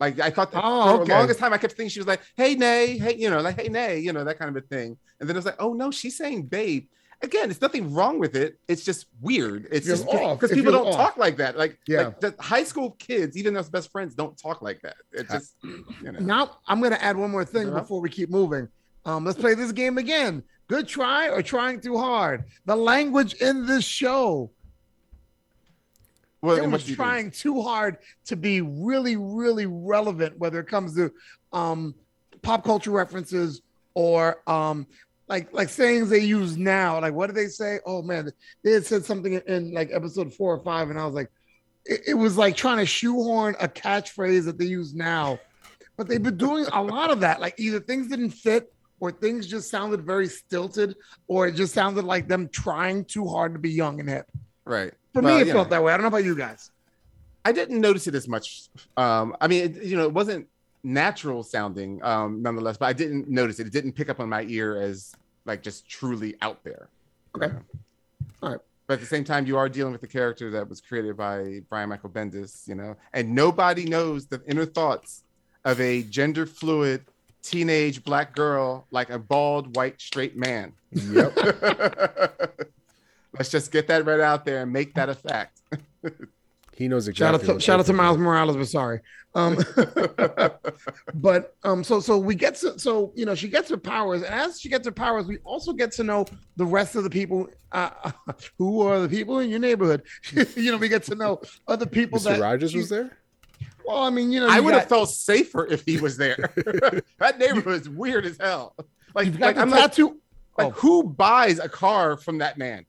Like 0.00 0.18
I 0.20 0.30
thought 0.30 0.50
that 0.52 0.62
Oh, 0.64 0.96
for 0.96 1.02
okay. 1.02 1.12
the 1.12 1.18
longest 1.18 1.38
time 1.38 1.52
I 1.52 1.58
kept 1.58 1.74
thinking 1.74 1.90
she 1.90 2.00
was 2.00 2.06
like, 2.08 2.20
hey 2.36 2.54
Nay, 2.54 2.98
hey, 2.98 3.14
you 3.16 3.30
know, 3.30 3.40
like 3.40 3.60
hey 3.60 3.68
Nay, 3.68 3.98
you 4.00 4.12
know, 4.12 4.24
that 4.24 4.38
kind 4.38 4.54
of 4.54 4.62
a 4.62 4.66
thing. 4.66 4.96
And 5.20 5.28
then 5.28 5.36
I 5.36 5.38
was 5.38 5.46
like, 5.46 5.56
oh 5.60 5.72
no, 5.72 5.90
she's 5.90 6.16
saying 6.16 6.46
babe. 6.46 6.86
Again, 7.22 7.48
it's 7.50 7.60
nothing 7.60 7.94
wrong 7.94 8.18
with 8.18 8.34
it. 8.36 8.58
It's 8.68 8.84
just 8.84 9.06
weird. 9.20 9.68
It's 9.70 9.86
Feels 9.86 10.02
just 10.02 10.10
because 10.40 10.50
people 10.50 10.72
don't 10.72 10.88
off. 10.88 10.96
talk 10.96 11.16
like 11.16 11.36
that. 11.38 11.56
Like, 11.56 11.78
Yeah. 11.86 11.98
like 12.08 12.20
the 12.20 12.34
high 12.38 12.64
school 12.64 12.90
kids, 12.98 13.36
even 13.36 13.54
those 13.54 13.70
best 13.70 13.90
friends, 13.92 14.14
don't 14.14 14.36
talk 14.36 14.60
like 14.60 14.80
that. 14.82 14.96
It 15.12 15.30
just, 15.30 15.54
you 15.62 16.12
know. 16.12 16.18
Now 16.18 16.58
I'm 16.66 16.82
gonna 16.82 16.96
add 17.00 17.16
one 17.16 17.30
more 17.30 17.44
thing 17.44 17.68
Uh-huh. 17.68 17.80
before 17.80 18.00
we 18.00 18.10
keep 18.10 18.28
moving. 18.30 18.68
Um, 19.06 19.24
let's 19.24 19.38
play 19.38 19.54
this 19.54 19.70
game 19.72 19.96
again. 19.96 20.42
Good 20.68 20.88
try 20.88 21.28
or 21.28 21.42
trying 21.42 21.80
too 21.80 21.98
hard? 21.98 22.44
The 22.64 22.76
language 22.76 23.34
in 23.34 23.66
this 23.66 23.84
show. 23.84 24.50
Well, 26.40 26.56
it 26.56 26.66
was 26.66 26.84
do 26.84 26.90
you 26.90 26.96
do? 26.96 27.02
trying 27.02 27.30
too 27.30 27.62
hard 27.62 27.98
to 28.26 28.36
be 28.36 28.60
really, 28.60 29.16
really 29.16 29.66
relevant, 29.66 30.38
whether 30.38 30.60
it 30.60 30.68
comes 30.68 30.94
to 30.96 31.10
um, 31.52 31.94
pop 32.42 32.64
culture 32.64 32.90
references 32.90 33.62
or 33.94 34.42
um, 34.46 34.86
like 35.28 35.52
like 35.52 35.68
sayings 35.68 36.10
they 36.10 36.18
use 36.18 36.56
now. 36.56 37.00
Like 37.00 37.14
what 37.14 37.28
did 37.28 37.36
they 37.36 37.46
say? 37.46 37.80
Oh 37.86 38.02
man, 38.02 38.30
they 38.62 38.72
had 38.72 38.84
said 38.84 39.04
something 39.04 39.34
in 39.34 39.72
like 39.72 39.90
episode 39.92 40.34
four 40.34 40.54
or 40.54 40.62
five, 40.62 40.90
and 40.90 40.98
I 40.98 41.06
was 41.06 41.14
like, 41.14 41.30
it, 41.86 42.02
it 42.08 42.14
was 42.14 42.36
like 42.36 42.56
trying 42.56 42.78
to 42.78 42.86
shoehorn 42.86 43.56
a 43.60 43.68
catchphrase 43.68 44.44
that 44.44 44.58
they 44.58 44.66
use 44.66 44.94
now. 44.94 45.38
But 45.96 46.08
they've 46.08 46.22
been 46.22 46.36
doing 46.36 46.66
a 46.72 46.82
lot 46.82 47.10
of 47.10 47.20
that. 47.20 47.40
Like 47.40 47.54
either 47.56 47.80
things 47.80 48.08
didn't 48.08 48.30
fit, 48.30 48.73
or 49.04 49.12
things 49.12 49.46
just 49.46 49.70
sounded 49.70 50.00
very 50.00 50.26
stilted, 50.26 50.96
or 51.28 51.46
it 51.46 51.52
just 51.54 51.74
sounded 51.74 52.04
like 52.04 52.26
them 52.26 52.48
trying 52.48 53.04
too 53.04 53.26
hard 53.28 53.52
to 53.52 53.58
be 53.58 53.70
young 53.70 54.00
and 54.00 54.08
hip. 54.08 54.26
Right. 54.64 54.94
For 55.12 55.20
Well, 55.20 55.36
me, 55.36 55.42
it 55.42 55.52
felt 55.52 55.68
know. 55.68 55.76
that 55.76 55.82
way. 55.84 55.92
I 55.92 55.96
don't 55.98 56.04
know 56.04 56.08
about 56.08 56.24
you 56.24 56.34
guys. 56.34 56.70
I 57.44 57.52
didn't 57.52 57.82
notice 57.82 58.06
it 58.06 58.14
as 58.14 58.26
much. 58.26 58.68
Um, 58.96 59.36
I 59.42 59.46
mean, 59.46 59.64
it, 59.64 59.82
you 59.84 59.94
know, 59.98 60.04
it 60.04 60.12
wasn't 60.14 60.48
natural 60.82 61.42
sounding, 61.42 62.02
um, 62.02 62.40
nonetheless, 62.40 62.78
but 62.78 62.86
I 62.86 62.94
didn't 62.94 63.28
notice 63.28 63.60
it. 63.60 63.66
It 63.66 63.72
didn't 63.74 63.92
pick 63.92 64.08
up 64.08 64.20
on 64.20 64.30
my 64.30 64.42
ear 64.44 64.80
as 64.80 65.14
like 65.44 65.62
just 65.62 65.86
truly 65.86 66.34
out 66.40 66.64
there. 66.64 66.88
Okay. 67.36 67.48
you 67.48 67.52
know? 67.52 67.60
All 68.42 68.50
right. 68.52 68.60
But 68.86 68.94
at 68.94 69.00
the 69.00 69.06
same 69.06 69.24
time, 69.24 69.46
you 69.46 69.58
are 69.58 69.68
dealing 69.68 69.92
with 69.92 70.02
a 70.02 70.06
character 70.06 70.50
that 70.52 70.66
was 70.66 70.80
created 70.80 71.16
by 71.18 71.60
Brian 71.68 71.90
Michael 71.90 72.08
Bendis, 72.10 72.66
you 72.66 72.74
know, 72.74 72.96
and 73.12 73.34
nobody 73.34 73.84
knows 73.84 74.26
the 74.26 74.42
inner 74.46 74.64
thoughts 74.64 75.24
of 75.66 75.78
a 75.80 76.02
gender 76.04 76.46
fluid 76.46 77.04
teenage 77.44 78.02
black 78.02 78.34
girl 78.34 78.86
like 78.90 79.10
a 79.10 79.18
bald 79.18 79.76
white 79.76 80.00
straight 80.00 80.36
man. 80.36 80.72
Yep. 80.92 81.36
Let's 83.38 83.50
just 83.50 83.70
get 83.70 83.88
that 83.88 84.04
right 84.06 84.20
out 84.20 84.44
there 84.44 84.62
and 84.62 84.72
make 84.72 84.94
that 84.94 85.08
a 85.08 85.14
fact. 85.14 85.60
He 86.76 86.88
knows 86.88 87.04
Shout 87.04 87.10
exactly. 87.10 87.34
out 87.34 87.46
to 87.46 87.52
what 87.52 87.62
shout 87.62 87.80
out 87.80 87.86
to 87.86 87.92
Miles. 87.92 88.18
Morales, 88.18 88.56
but 88.56 88.66
sorry. 88.66 89.00
Um, 89.36 89.56
but 91.14 91.54
um, 91.62 91.84
so 91.84 92.00
so 92.00 92.18
we 92.18 92.34
get 92.34 92.56
to 92.56 92.78
so 92.78 93.12
you 93.14 93.24
know 93.24 93.34
she 93.34 93.48
gets 93.48 93.70
her 93.70 93.76
powers, 93.76 94.22
and 94.22 94.34
as 94.34 94.60
she 94.60 94.68
gets 94.68 94.84
her 94.86 94.92
powers, 94.92 95.26
we 95.26 95.38
also 95.44 95.72
get 95.72 95.92
to 95.92 96.04
know 96.04 96.24
the 96.56 96.66
rest 96.66 96.96
of 96.96 97.04
the 97.04 97.10
people. 97.10 97.48
Uh, 97.70 97.90
who 98.58 98.82
are 98.82 99.00
the 99.00 99.08
people 99.08 99.38
in 99.38 99.50
your 99.50 99.58
neighborhood? 99.58 100.02
you 100.56 100.72
know, 100.72 100.76
we 100.76 100.88
get 100.88 101.04
to 101.04 101.14
know 101.14 101.40
other 101.68 101.86
people 101.86 102.18
Mr. 102.18 102.24
that. 102.24 102.40
Rogers 102.40 102.74
was 102.74 102.88
there. 102.88 103.16
Well, 103.84 103.98
I 103.98 104.10
mean, 104.10 104.32
you 104.32 104.40
know, 104.40 104.48
I 104.48 104.60
would 104.60 104.74
have 104.74 104.84
got- 104.84 104.88
felt 104.88 105.10
safer 105.10 105.66
if 105.66 105.84
he 105.84 105.98
was 105.98 106.16
there. 106.16 106.36
that 107.18 107.38
neighborhood 107.38 107.82
is 107.82 107.88
weird 107.88 108.24
as 108.24 108.38
hell. 108.38 108.74
Like, 109.14 109.38
like 109.38 109.56
I'm 109.56 109.70
not 109.70 109.92
too. 109.92 110.20
like 110.58 110.68
oh. 110.68 110.70
who 110.70 111.04
buys 111.04 111.58
a 111.58 111.68
car 111.68 112.16
from 112.16 112.38
that 112.38 112.58
man? 112.58 112.86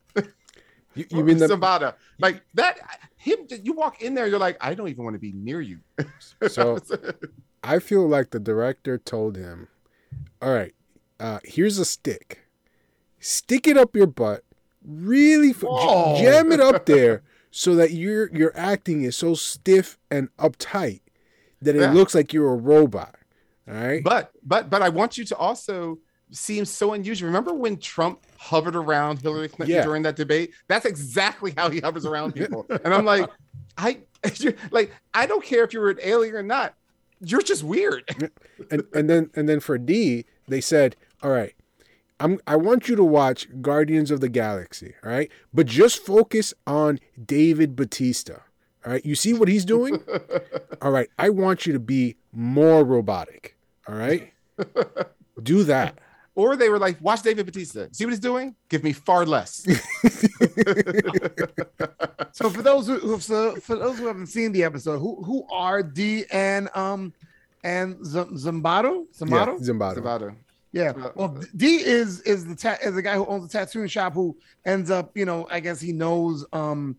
You, 0.95 1.05
you 1.09 1.23
mean 1.23 1.37
the 1.37 1.47
Savada? 1.47 1.95
Like 2.19 2.41
that? 2.53 2.77
Him? 3.17 3.39
You 3.63 3.73
walk 3.73 4.01
in 4.01 4.15
there, 4.15 4.27
you're 4.27 4.39
like, 4.39 4.57
I 4.61 4.73
don't 4.73 4.87
even 4.87 5.03
want 5.03 5.15
to 5.15 5.19
be 5.19 5.33
near 5.33 5.61
you. 5.61 5.79
so? 6.47 6.79
I 7.63 7.79
feel 7.79 8.07
like 8.07 8.31
the 8.31 8.39
director 8.39 8.97
told 8.97 9.35
him, 9.35 9.67
"All 10.41 10.53
right, 10.53 10.73
uh, 11.19 11.39
here's 11.43 11.77
a 11.77 11.85
stick. 11.85 12.41
Stick 13.19 13.67
it 13.67 13.77
up 13.77 13.95
your 13.95 14.07
butt. 14.07 14.43
Really, 14.83 15.49
f- 15.49 15.61
jam 16.19 16.51
it 16.51 16.59
up 16.59 16.85
there 16.85 17.23
so 17.57 17.73
that 17.75 17.91
your 17.91 18.29
your 18.35 18.51
acting 18.53 19.03
is 19.03 19.15
so 19.15 19.33
stiff 19.33 19.97
and 20.11 20.27
uptight 20.35 20.99
that 21.61 21.73
it 21.73 21.79
Yeah. 21.79 21.93
looks 21.93 22.13
like 22.13 22.33
you're 22.33 22.51
a 22.51 22.55
robot. 22.55 23.15
All 23.67 23.73
right. 23.75 24.03
but 24.03 24.31
but 24.43 24.69
but 24.69 24.81
I 24.81 24.89
want 24.89 25.17
you 25.17 25.23
to 25.23 25.37
also 25.37 25.99
seem 26.31 26.65
so 26.65 26.91
unusual. 26.91 27.27
Remember 27.27 27.53
when 27.53 27.77
Trump 27.77 28.19
hovered 28.37 28.75
around 28.75 29.21
Hillary 29.21 29.47
Clinton 29.47 29.73
Yeah. 29.77 29.83
during 29.85 30.03
that 30.03 30.17
debate? 30.17 30.51
That's 30.67 30.85
exactly 30.85 31.53
how 31.55 31.69
he 31.69 31.79
hovers 31.79 32.05
around 32.05 32.35
people. 32.35 32.65
And 32.83 32.93
I'm 32.93 33.05
like, 33.05 33.29
I 33.77 33.99
like 34.71 34.91
I 35.13 35.25
don't 35.25 35.43
care 35.43 35.63
if 35.63 35.71
you're 35.71 35.89
an 35.89 35.99
alien 36.03 36.35
or 36.35 36.43
not. 36.43 36.75
You're 37.21 37.41
just 37.41 37.63
weird. 37.63 38.03
and 38.69 38.83
and 38.93 39.09
then 39.09 39.31
and 39.33 39.47
then 39.47 39.61
for 39.61 39.77
D, 39.77 40.25
they 40.49 40.59
said, 40.59 40.97
"All 41.23 41.31
right, 41.31 41.55
I'm 42.19 42.39
I 42.47 42.55
want 42.55 42.87
you 42.87 42.95
to 42.95 43.03
watch 43.03 43.47
Guardians 43.61 44.11
of 44.11 44.21
the 44.21 44.29
Galaxy, 44.29 44.93
all 45.03 45.11
right? 45.11 45.29
But 45.53 45.65
just 45.67 46.05
focus 46.05 46.53
on 46.65 46.99
David 47.23 47.75
Batista. 47.75 48.35
All 48.85 48.91
right? 48.93 49.05
You 49.05 49.15
see 49.15 49.33
what 49.33 49.47
he's 49.49 49.65
doing? 49.65 50.01
all 50.81 50.91
right, 50.91 51.09
I 51.19 51.29
want 51.29 51.65
you 51.65 51.73
to 51.73 51.79
be 51.79 52.15
more 52.31 52.83
robotic. 52.83 53.57
All 53.87 53.95
right? 53.95 54.31
Do 55.43 55.63
that. 55.63 55.99
Or 56.35 56.55
they 56.57 56.69
were 56.69 56.79
like, 56.79 56.99
watch 57.01 57.21
David 57.21 57.45
Batista. 57.45 57.87
See 57.91 58.05
what 58.05 58.11
he's 58.11 58.19
doing? 58.19 58.55
Give 58.69 58.83
me 58.83 58.93
far 58.93 59.25
less. 59.25 59.65
So 62.35 62.49
for 62.49 62.61
those 62.61 62.85
who, 62.87 63.17
so 63.21 63.55
for 63.55 63.77
those 63.77 63.97
who 63.97 64.07
haven't 64.07 64.27
seen 64.27 64.51
the 64.51 64.65
episode, 64.65 64.99
who 64.99 65.23
who 65.23 65.47
are 65.49 65.81
D 65.81 66.25
and 66.29 66.67
um 66.75 67.13
and 67.63 68.05
Z- 68.05 68.19
Zimbardo? 68.33 69.05
Yeah, 69.21 69.25
Zimbardo? 69.25 69.97
Zimbardo. 69.97 70.35
Yeah. 70.75 70.89
Uh, 70.89 71.11
Well, 71.15 71.41
Dee 71.55 71.77
is 71.77 72.19
is 72.21 72.45
the 72.45 72.55
ta- 72.55 72.77
is 72.83 72.95
the 72.95 73.01
guy 73.01 73.15
who 73.15 73.25
owns 73.27 73.49
the 73.49 73.57
tattooing 73.57 73.87
shop 73.87 74.13
who 74.13 74.37
ends 74.65 74.91
up, 74.91 75.15
you 75.15 75.23
know, 75.25 75.47
I 75.49 75.61
guess 75.61 75.79
he 75.79 75.93
knows 75.93 76.45
um 76.51 76.97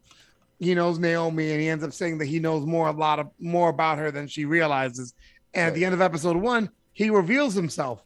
he 0.58 0.74
knows 0.74 0.98
Naomi 0.98 1.52
and 1.52 1.60
he 1.60 1.68
ends 1.68 1.84
up 1.84 1.92
saying 1.92 2.16
that 2.18 2.24
he 2.24 2.40
knows 2.40 2.64
more 2.64 2.88
a 2.88 2.92
lot 2.92 3.18
of 3.18 3.28
more 3.38 3.68
about 3.68 3.98
her 3.98 4.10
than 4.10 4.28
she 4.28 4.46
realizes. 4.46 5.12
And 5.52 5.68
at 5.68 5.74
the 5.74 5.84
end 5.84 5.92
of 5.92 6.00
episode 6.00 6.38
one, 6.38 6.70
he 6.94 7.10
reveals 7.10 7.52
himself. 7.52 8.02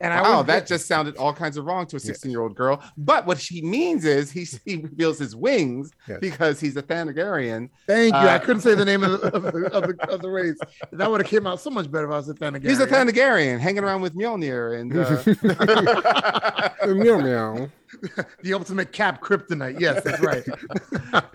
And 0.00 0.12
I 0.12 0.20
Wow, 0.20 0.42
that 0.42 0.66
just 0.66 0.86
sounded 0.86 1.16
all 1.16 1.32
kinds 1.32 1.56
of 1.56 1.64
wrong 1.64 1.86
to 1.86 1.96
a 1.96 2.00
16 2.00 2.30
year 2.30 2.42
old 2.42 2.54
girl. 2.54 2.82
But 2.98 3.26
what 3.26 3.40
she 3.40 3.62
means 3.62 4.04
is 4.04 4.30
he, 4.30 4.44
he 4.64 4.76
reveals 4.76 5.18
his 5.18 5.34
wings 5.34 5.90
Yes. 6.06 6.18
because 6.20 6.60
he's 6.60 6.76
a 6.76 6.82
Thanagarian. 6.82 7.70
thank 7.86 8.12
you. 8.12 8.20
I 8.20 8.34
uh, 8.36 8.38
couldn't 8.38 8.60
say 8.60 8.74
the 8.74 8.84
name 8.84 9.02
of 9.02 9.12
the, 9.20 9.34
of 9.34 9.42
the, 9.42 9.72
of 9.72 9.82
the, 9.84 10.08
of 10.10 10.22
the 10.22 10.28
race. 10.28 10.58
That 10.92 11.10
would 11.10 11.20
have 11.22 11.30
came 11.30 11.46
out 11.46 11.60
so 11.60 11.70
much 11.70 11.90
better 11.90 12.06
if 12.06 12.12
I 12.12 12.16
was 12.16 12.28
a 12.28 12.34
fan 12.34 12.54
again. 12.54 12.68
He's 12.68 12.80
a 12.80 12.86
Thanagarian 12.86 13.58
hanging 13.58 13.84
around 13.84 14.02
with 14.02 14.14
Mjolnir. 14.14 14.78
And 14.80 14.92
uh, 14.96 16.86
meow 16.94 17.18
meow. 17.18 17.68
the 18.42 18.52
ultimate 18.52 18.92
cap 18.92 19.22
kryptonite. 19.22 19.80
Yes, 19.80 20.04
that's 20.04 20.20
right. 20.20 20.44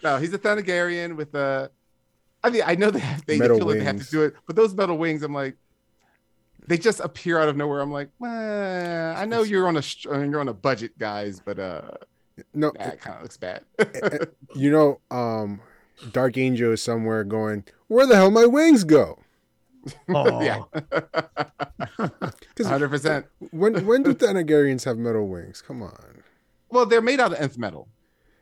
no, 0.03 0.17
he's 0.17 0.33
a 0.33 0.39
Thanagarian 0.39 1.15
with 1.15 1.33
a. 1.33 1.71
I 2.43 2.49
mean, 2.49 2.63
I 2.65 2.75
know 2.75 2.89
they 2.89 2.99
have, 2.99 3.25
they 3.25 3.37
feel 3.39 3.59
like 3.59 3.77
they 3.79 3.83
have 3.83 4.03
to 4.03 4.09
do 4.09 4.23
it, 4.23 4.33
but 4.47 4.55
those 4.55 4.73
metal 4.73 4.97
wings, 4.97 5.21
I'm 5.21 5.33
like, 5.33 5.55
they 6.67 6.77
just 6.77 6.99
appear 6.99 7.39
out 7.39 7.49
of 7.49 7.57
nowhere. 7.57 7.79
I'm 7.81 7.91
like, 7.91 8.09
well, 8.19 9.15
I 9.17 9.25
know 9.25 9.43
you're 9.43 9.67
on 9.67 9.77
a 9.77 9.81
str- 9.81 10.13
you're 10.23 10.39
on 10.39 10.47
a 10.47 10.53
budget, 10.53 10.97
guys, 10.97 11.41
but 11.43 11.59
uh, 11.59 11.91
No, 12.53 12.71
that 12.77 13.01
kind 13.01 13.17
of 13.17 13.23
looks 13.23 13.37
bad. 13.37 13.63
you 14.55 14.71
know, 14.71 14.99
um, 15.11 15.61
Dark 16.11 16.37
Angel 16.37 16.71
is 16.71 16.81
somewhere 16.81 17.23
going, 17.23 17.63
where 17.87 18.05
the 18.05 18.15
hell 18.15 18.31
my 18.31 18.45
wings 18.45 18.83
go? 18.83 19.19
Oh, 20.09 20.41
Yeah. 20.43 20.63
100. 22.57 22.89
percent 22.89 23.25
When 23.51 23.85
when 23.85 24.03
do 24.03 24.13
Thanagarians 24.13 24.85
have 24.85 24.97
metal 24.97 25.27
wings? 25.27 25.61
Come 25.61 25.81
on. 25.81 26.23
Well, 26.69 26.85
they're 26.85 27.01
made 27.01 27.19
out 27.19 27.33
of 27.33 27.39
nth 27.39 27.57
metal. 27.57 27.87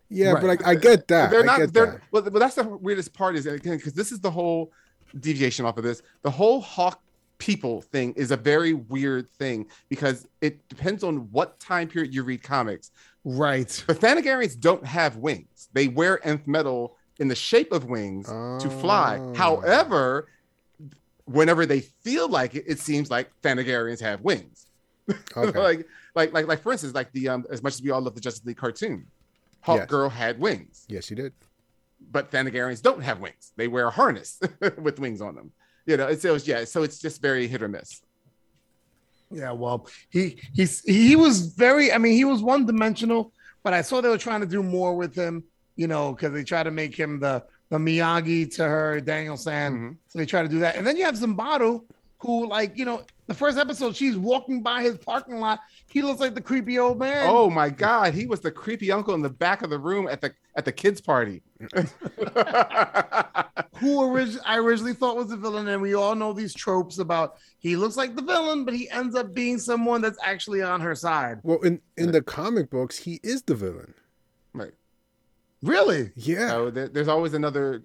Yeah, 0.09 0.31
Right. 0.33 0.57
but 0.59 0.65
I, 0.67 0.71
I 0.71 0.75
get 0.75 1.07
that. 1.09 1.31
They're 1.31 1.43
I 1.43 1.45
not. 1.45 1.57
get 1.59 1.73
They're 1.73 1.85
that. 1.85 2.01
well, 2.11 2.23
but 2.23 2.39
that's 2.39 2.55
the 2.55 2.63
weirdest 2.63 3.13
part 3.13 3.35
is 3.35 3.45
again 3.45 3.77
because 3.77 3.93
this 3.93 4.11
is 4.11 4.19
the 4.19 4.31
whole 4.31 4.71
deviation 5.19 5.65
off 5.65 5.77
of 5.77 5.83
this. 5.83 6.01
The 6.23 6.31
whole 6.31 6.61
hawk 6.61 7.01
people 7.39 7.81
thing 7.81 8.13
is 8.13 8.29
a 8.31 8.37
very 8.37 8.73
weird 8.73 9.31
thing 9.31 9.65
because 9.89 10.27
it 10.41 10.67
depends 10.69 11.03
on 11.03 11.31
what 11.31 11.59
time 11.59 11.87
period 11.87 12.13
you 12.13 12.21
read 12.23 12.43
comics. 12.43 12.91
right. 13.25 13.83
But 13.87 13.99
Thanagarians 13.99 14.59
don't 14.59 14.85
have 14.85 15.17
wings. 15.17 15.69
They 15.73 15.87
wear 15.87 16.25
nth 16.27 16.45
metal 16.47 16.95
in 17.19 17.27
the 17.27 17.35
shape 17.35 17.71
of 17.71 17.85
wings 17.85 18.27
to 18.27 18.69
fly. 18.81 19.17
Oh. 19.19 19.33
However, 19.33 20.27
whenever 21.25 21.65
they 21.65 21.79
feel 21.81 22.27
like 22.29 22.55
it, 22.55 22.65
it 22.67 22.79
seems 22.79 23.09
like 23.09 23.29
Thanagarians 23.41 23.99
have 24.01 24.21
wings. 24.21 24.65
Okay. 25.35 25.57
like, 25.59 25.87
like, 26.13 26.33
like, 26.33 26.47
like, 26.47 26.61
for 26.61 26.71
instance, 26.71 26.93
like 26.93 27.11
the 27.13 27.29
um, 27.29 27.43
as 27.49 27.63
much 27.63 27.73
as 27.73 27.81
we 27.81 27.89
all 27.89 27.99
love 28.01 28.13
the 28.13 28.21
Justice 28.21 28.45
League 28.45 28.57
cartoon, 28.57 29.07
Hawk 29.61 29.79
Yes. 29.79 29.89
Girl 29.89 30.07
had 30.07 30.39
wings, 30.39 30.85
yes, 30.87 31.05
she 31.05 31.15
did. 31.15 31.33
but 32.11 32.29
Thanagarians 32.31 32.81
don't 32.83 33.01
have 33.01 33.19
wings. 33.19 33.51
They 33.55 33.67
wear 33.67 33.87
a 33.87 33.91
harness 33.91 34.39
with 34.77 34.99
wings 34.99 35.19
on 35.19 35.33
them. 35.33 35.51
You 35.89 35.97
know, 35.97 36.05
it's, 36.07 36.23
it 36.23 36.29
was 36.31 36.47
yeah. 36.47 36.65
So 36.65 36.83
it's 36.83 36.99
just 36.99 37.19
very 37.19 37.47
hit 37.47 37.63
or 37.63 37.67
miss. 37.67 38.01
Yeah, 39.31 39.53
well, 39.53 39.87
he 40.11 40.39
he's 40.53 40.81
he 40.81 41.15
was 41.15 41.47
very. 41.47 41.91
I 41.91 41.97
mean, 41.97 42.13
he 42.13 42.25
was 42.25 42.43
one 42.43 42.67
dimensional, 42.67 43.33
but 43.63 43.73
I 43.73 43.81
saw 43.81 43.99
they 43.99 44.09
were 44.09 44.17
trying 44.19 44.41
to 44.41 44.47
do 44.47 44.61
more 44.61 44.95
with 44.95 45.15
him. 45.15 45.43
You 45.75 45.87
know, 45.87 46.13
because 46.13 46.31
they 46.31 46.43
try 46.43 46.61
to 46.61 46.69
make 46.69 46.95
him 46.95 47.19
the 47.19 47.43
the 47.69 47.79
Miyagi 47.79 48.53
to 48.57 48.65
her 48.65 49.01
Daniel 49.01 49.35
San. 49.35 49.73
Mhm. 49.73 49.97
So 50.09 50.19
they 50.19 50.27
try 50.27 50.43
to 50.43 50.47
do 50.49 50.59
that, 50.59 50.75
and 50.75 50.85
then 50.85 50.95
you 50.95 51.05
have 51.05 51.15
Zumbado, 51.15 51.85
who 52.19 52.47
like 52.47 52.77
you 52.77 52.85
know 52.85 53.01
the 53.25 53.33
first 53.33 53.57
episode 53.57 53.95
she's 53.95 54.15
walking 54.15 54.61
by 54.61 54.83
his 54.83 54.95
parking 54.99 55.39
lot. 55.39 55.59
He 55.87 56.03
looks 56.03 56.19
like 56.19 56.35
the 56.35 56.41
creepy 56.41 56.77
old 56.77 56.99
man. 56.99 57.25
Oh 57.27 57.49
my 57.49 57.71
God, 57.71 58.13
he 58.13 58.27
was 58.27 58.41
the 58.41 58.51
creepy 58.51 58.91
uncle 58.91 59.15
in 59.15 59.23
the 59.23 59.29
back 59.29 59.63
of 59.63 59.71
the 59.71 59.79
room 59.79 60.07
at 60.07 60.21
the 60.21 60.33
at 60.55 60.65
the 60.65 60.71
kids' 60.71 61.01
party. 61.01 61.41
who 63.79 63.99
orig- 63.99 64.39
I 64.45 64.57
originally 64.57 64.93
thought 64.93 65.15
was 65.17 65.27
the 65.27 65.37
villain, 65.37 65.67
and 65.67 65.81
we 65.81 65.93
all 65.93 66.15
know 66.15 66.33
these 66.33 66.53
tropes 66.53 66.99
about 66.99 67.37
he 67.59 67.75
looks 67.75 67.97
like 67.97 68.15
the 68.15 68.21
villain, 68.21 68.65
but 68.65 68.73
he 68.73 68.89
ends 68.89 69.15
up 69.15 69.33
being 69.33 69.57
someone 69.59 70.01
that's 70.01 70.19
actually 70.23 70.61
on 70.61 70.81
her 70.81 70.95
side. 70.95 71.39
Well, 71.43 71.59
in 71.59 71.81
in 71.97 72.11
the 72.11 72.21
comic 72.21 72.69
books, 72.69 72.97
he 72.97 73.19
is 73.23 73.41
the 73.43 73.55
villain. 73.55 73.93
right. 74.53 74.71
Really? 75.61 76.11
Yeah. 76.15 76.49
So 76.49 76.71
there, 76.71 76.87
there's 76.87 77.09
always 77.09 77.33
another, 77.33 77.83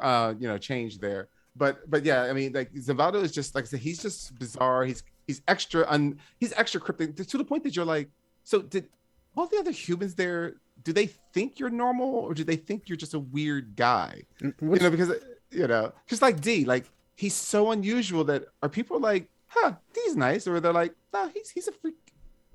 uh, 0.00 0.34
you 0.38 0.46
know, 0.46 0.58
change 0.58 0.98
there. 0.98 1.28
But 1.56 1.88
but 1.90 2.04
yeah, 2.04 2.22
I 2.24 2.32
mean, 2.32 2.52
like 2.52 2.72
Zumbado 2.74 3.22
is 3.22 3.32
just 3.32 3.54
like 3.54 3.64
I 3.64 3.66
said, 3.66 3.80
he's 3.80 4.00
just 4.00 4.38
bizarre. 4.38 4.84
He's 4.84 5.02
he's 5.26 5.42
extra 5.48 5.84
un, 5.88 6.18
he's 6.38 6.52
extra 6.52 6.80
cryptic 6.80 7.16
to 7.16 7.38
the 7.38 7.44
point 7.44 7.64
that 7.64 7.74
you're 7.74 7.84
like, 7.84 8.10
so 8.44 8.62
did 8.62 8.88
all 9.36 9.46
the 9.46 9.58
other 9.58 9.72
humans 9.72 10.14
there? 10.14 10.56
Do 10.86 10.92
they 10.92 11.06
think 11.34 11.58
you're 11.58 11.68
normal, 11.68 12.06
or 12.14 12.32
do 12.32 12.44
they 12.44 12.54
think 12.54 12.88
you're 12.88 12.96
just 12.96 13.12
a 13.12 13.18
weird 13.18 13.74
guy? 13.74 14.22
What's- 14.60 14.80
you 14.80 14.88
know, 14.88 14.90
because 14.96 15.12
you 15.50 15.66
know, 15.66 15.92
just 16.06 16.22
like 16.22 16.40
Dee, 16.40 16.64
like 16.64 16.84
he's 17.16 17.34
so 17.34 17.72
unusual 17.72 18.22
that 18.24 18.44
are 18.62 18.68
people 18.68 19.00
like, 19.00 19.28
huh, 19.48 19.72
Dee's 19.92 20.14
nice, 20.14 20.46
or 20.46 20.60
they're 20.60 20.72
like, 20.72 20.94
no, 21.12 21.26
he's 21.34 21.50
he's 21.50 21.66
a 21.66 21.72
freak. 21.72 21.96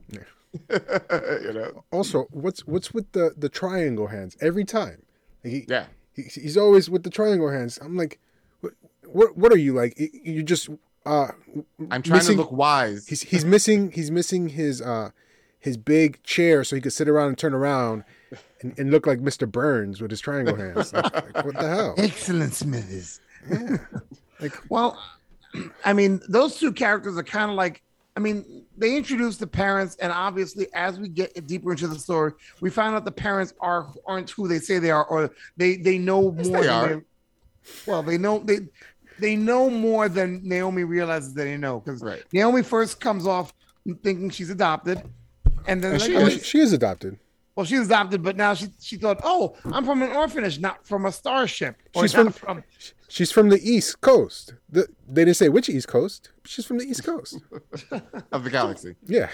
you 0.70 1.54
know, 1.54 1.84
also, 1.92 2.28
what's 2.32 2.66
what's 2.66 2.94
with 2.94 3.12
the 3.12 3.34
the 3.38 3.50
triangle 3.50 4.08
hands 4.08 4.38
every 4.42 4.64
time? 4.66 5.02
Like 5.44 5.54
he, 5.54 5.66
yeah. 5.68 5.86
he 6.14 6.24
he's 6.24 6.56
always 6.58 6.90
with 6.90 7.04
the 7.04 7.10
triangle 7.10 7.50
hands. 7.52 7.80
I'm 7.82 7.98
like, 7.98 8.20
what 8.62 8.74
what, 9.06 9.38
what 9.38 9.52
are 9.52 9.58
you 9.58 9.74
like? 9.74 9.94
You 9.98 10.42
just 10.44 10.70
uh 11.06 11.28
I'm 11.90 12.02
trying 12.02 12.18
missing- 12.20 12.36
to 12.38 12.42
look 12.44 12.52
wise. 12.52 13.08
He's 13.08 13.24
he's 13.24 13.44
missing 13.46 13.92
he's 13.92 14.12
missing 14.12 14.50
his 14.50 14.82
uh 14.82 15.12
his 15.60 15.78
big 15.78 16.22
chair 16.24 16.64
so 16.64 16.76
he 16.76 16.82
could 16.82 16.94
sit 16.94 17.08
around 17.08 17.28
and 17.30 17.38
turn 17.38 17.54
around 17.54 18.04
and, 18.62 18.78
and 18.80 18.92
look 18.92 19.08
like 19.08 19.20
Mr. 19.20 19.50
Burns 19.50 20.02
with 20.02 20.12
his 20.12 20.20
triangle 20.22 20.56
hands. 20.56 20.94
Like, 20.94 21.14
like, 21.36 21.46
what 21.46 21.56
the 21.58 21.68
hell? 21.68 21.96
Excellent, 21.98 22.54
Smithers. 22.54 23.20
Yeah. 23.50 23.78
Like 24.40 24.54
Well, 24.70 24.98
I 25.86 25.94
mean, 25.94 26.22
those 26.30 26.58
two 26.58 26.72
characters 26.72 27.18
are 27.18 27.24
kind 27.24 27.50
of 27.52 27.58
like, 27.58 27.82
I 28.18 28.20
mean, 28.20 28.66
they 28.78 28.98
introduce 28.98 29.38
the 29.38 29.48
parents, 29.48 29.96
and 30.02 30.12
obviously, 30.12 30.68
as 30.74 31.00
we 31.00 31.08
get 31.08 31.48
deeper 31.48 31.72
into 31.72 31.88
the 31.88 31.98
story, 31.98 32.34
we 32.60 32.70
find 32.70 32.94
out 32.96 33.06
the 33.06 33.12
parents 33.12 33.54
are 33.62 33.88
aren't 34.06 34.30
who 34.32 34.48
they 34.50 34.60
say 34.60 34.80
they 34.80 34.92
are, 34.92 35.06
or 35.06 35.32
they 35.56 35.78
they 35.78 35.98
know 35.98 36.34
Yes, 36.38 36.48
more. 36.50 36.62
they 36.62 36.68
than 36.68 36.74
are. 37.00 37.04
well, 37.88 38.04
they 38.04 38.18
know 38.18 38.40
they 38.40 38.60
they 39.18 39.38
know 39.38 39.70
more 39.70 40.10
than 40.10 40.42
Naomi 40.44 40.84
realizes 40.84 41.34
that 41.36 41.44
they 41.46 41.56
know 41.56 41.80
because 41.80 42.02
Right. 42.02 42.22
Naomi 42.34 42.64
first 42.64 43.00
comes 43.00 43.26
off 43.26 43.54
thinking 44.04 44.30
she's 44.30 44.50
adopted, 44.50 45.02
and 45.68 45.82
then 45.82 45.94
And 45.94 46.02
like, 46.02 46.10
she 46.12 46.18
oh, 46.18 46.26
is. 46.28 46.46
she 46.46 46.60
is 46.60 46.74
adopted. 46.74 47.18
Well, 47.62 47.68
she's 47.68 47.86
adopted, 47.86 48.24
but 48.24 48.36
now 48.36 48.56
she 48.56 48.68
she 48.80 48.98
thought, 48.98 49.20
oh, 49.24 49.56
I'm 49.66 49.86
from 49.86 50.02
an 50.02 50.10
orphanage, 50.12 50.60
not 50.60 50.84
from 50.88 51.06
a 51.06 51.12
starship. 51.12 51.76
Or 51.94 52.02
She's 52.04 52.16
not 52.16 52.34
from- 52.34 52.64
She's 53.08 53.32
from 53.32 53.50
the 53.50 53.60
East 53.62 54.02
Coast. 54.02 54.56
The, 54.70 54.88
they 55.08 55.24
didn't 55.26 55.38
say 55.38 55.50
which 55.50 55.70
East 55.70 55.88
Coast. 55.88 56.30
but 56.42 56.50
She's 56.50 56.66
from 56.66 56.80
the 56.80 56.86
East 56.86 57.04
Coast. 57.04 57.38
of 58.32 58.44
the 58.44 58.50
galaxy. 58.50 58.96
Yeah, 59.06 59.30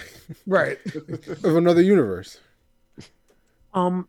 right. 0.46 0.78
of 1.44 1.56
another 1.56 1.80
universe. 1.80 2.38
Um, 3.72 4.08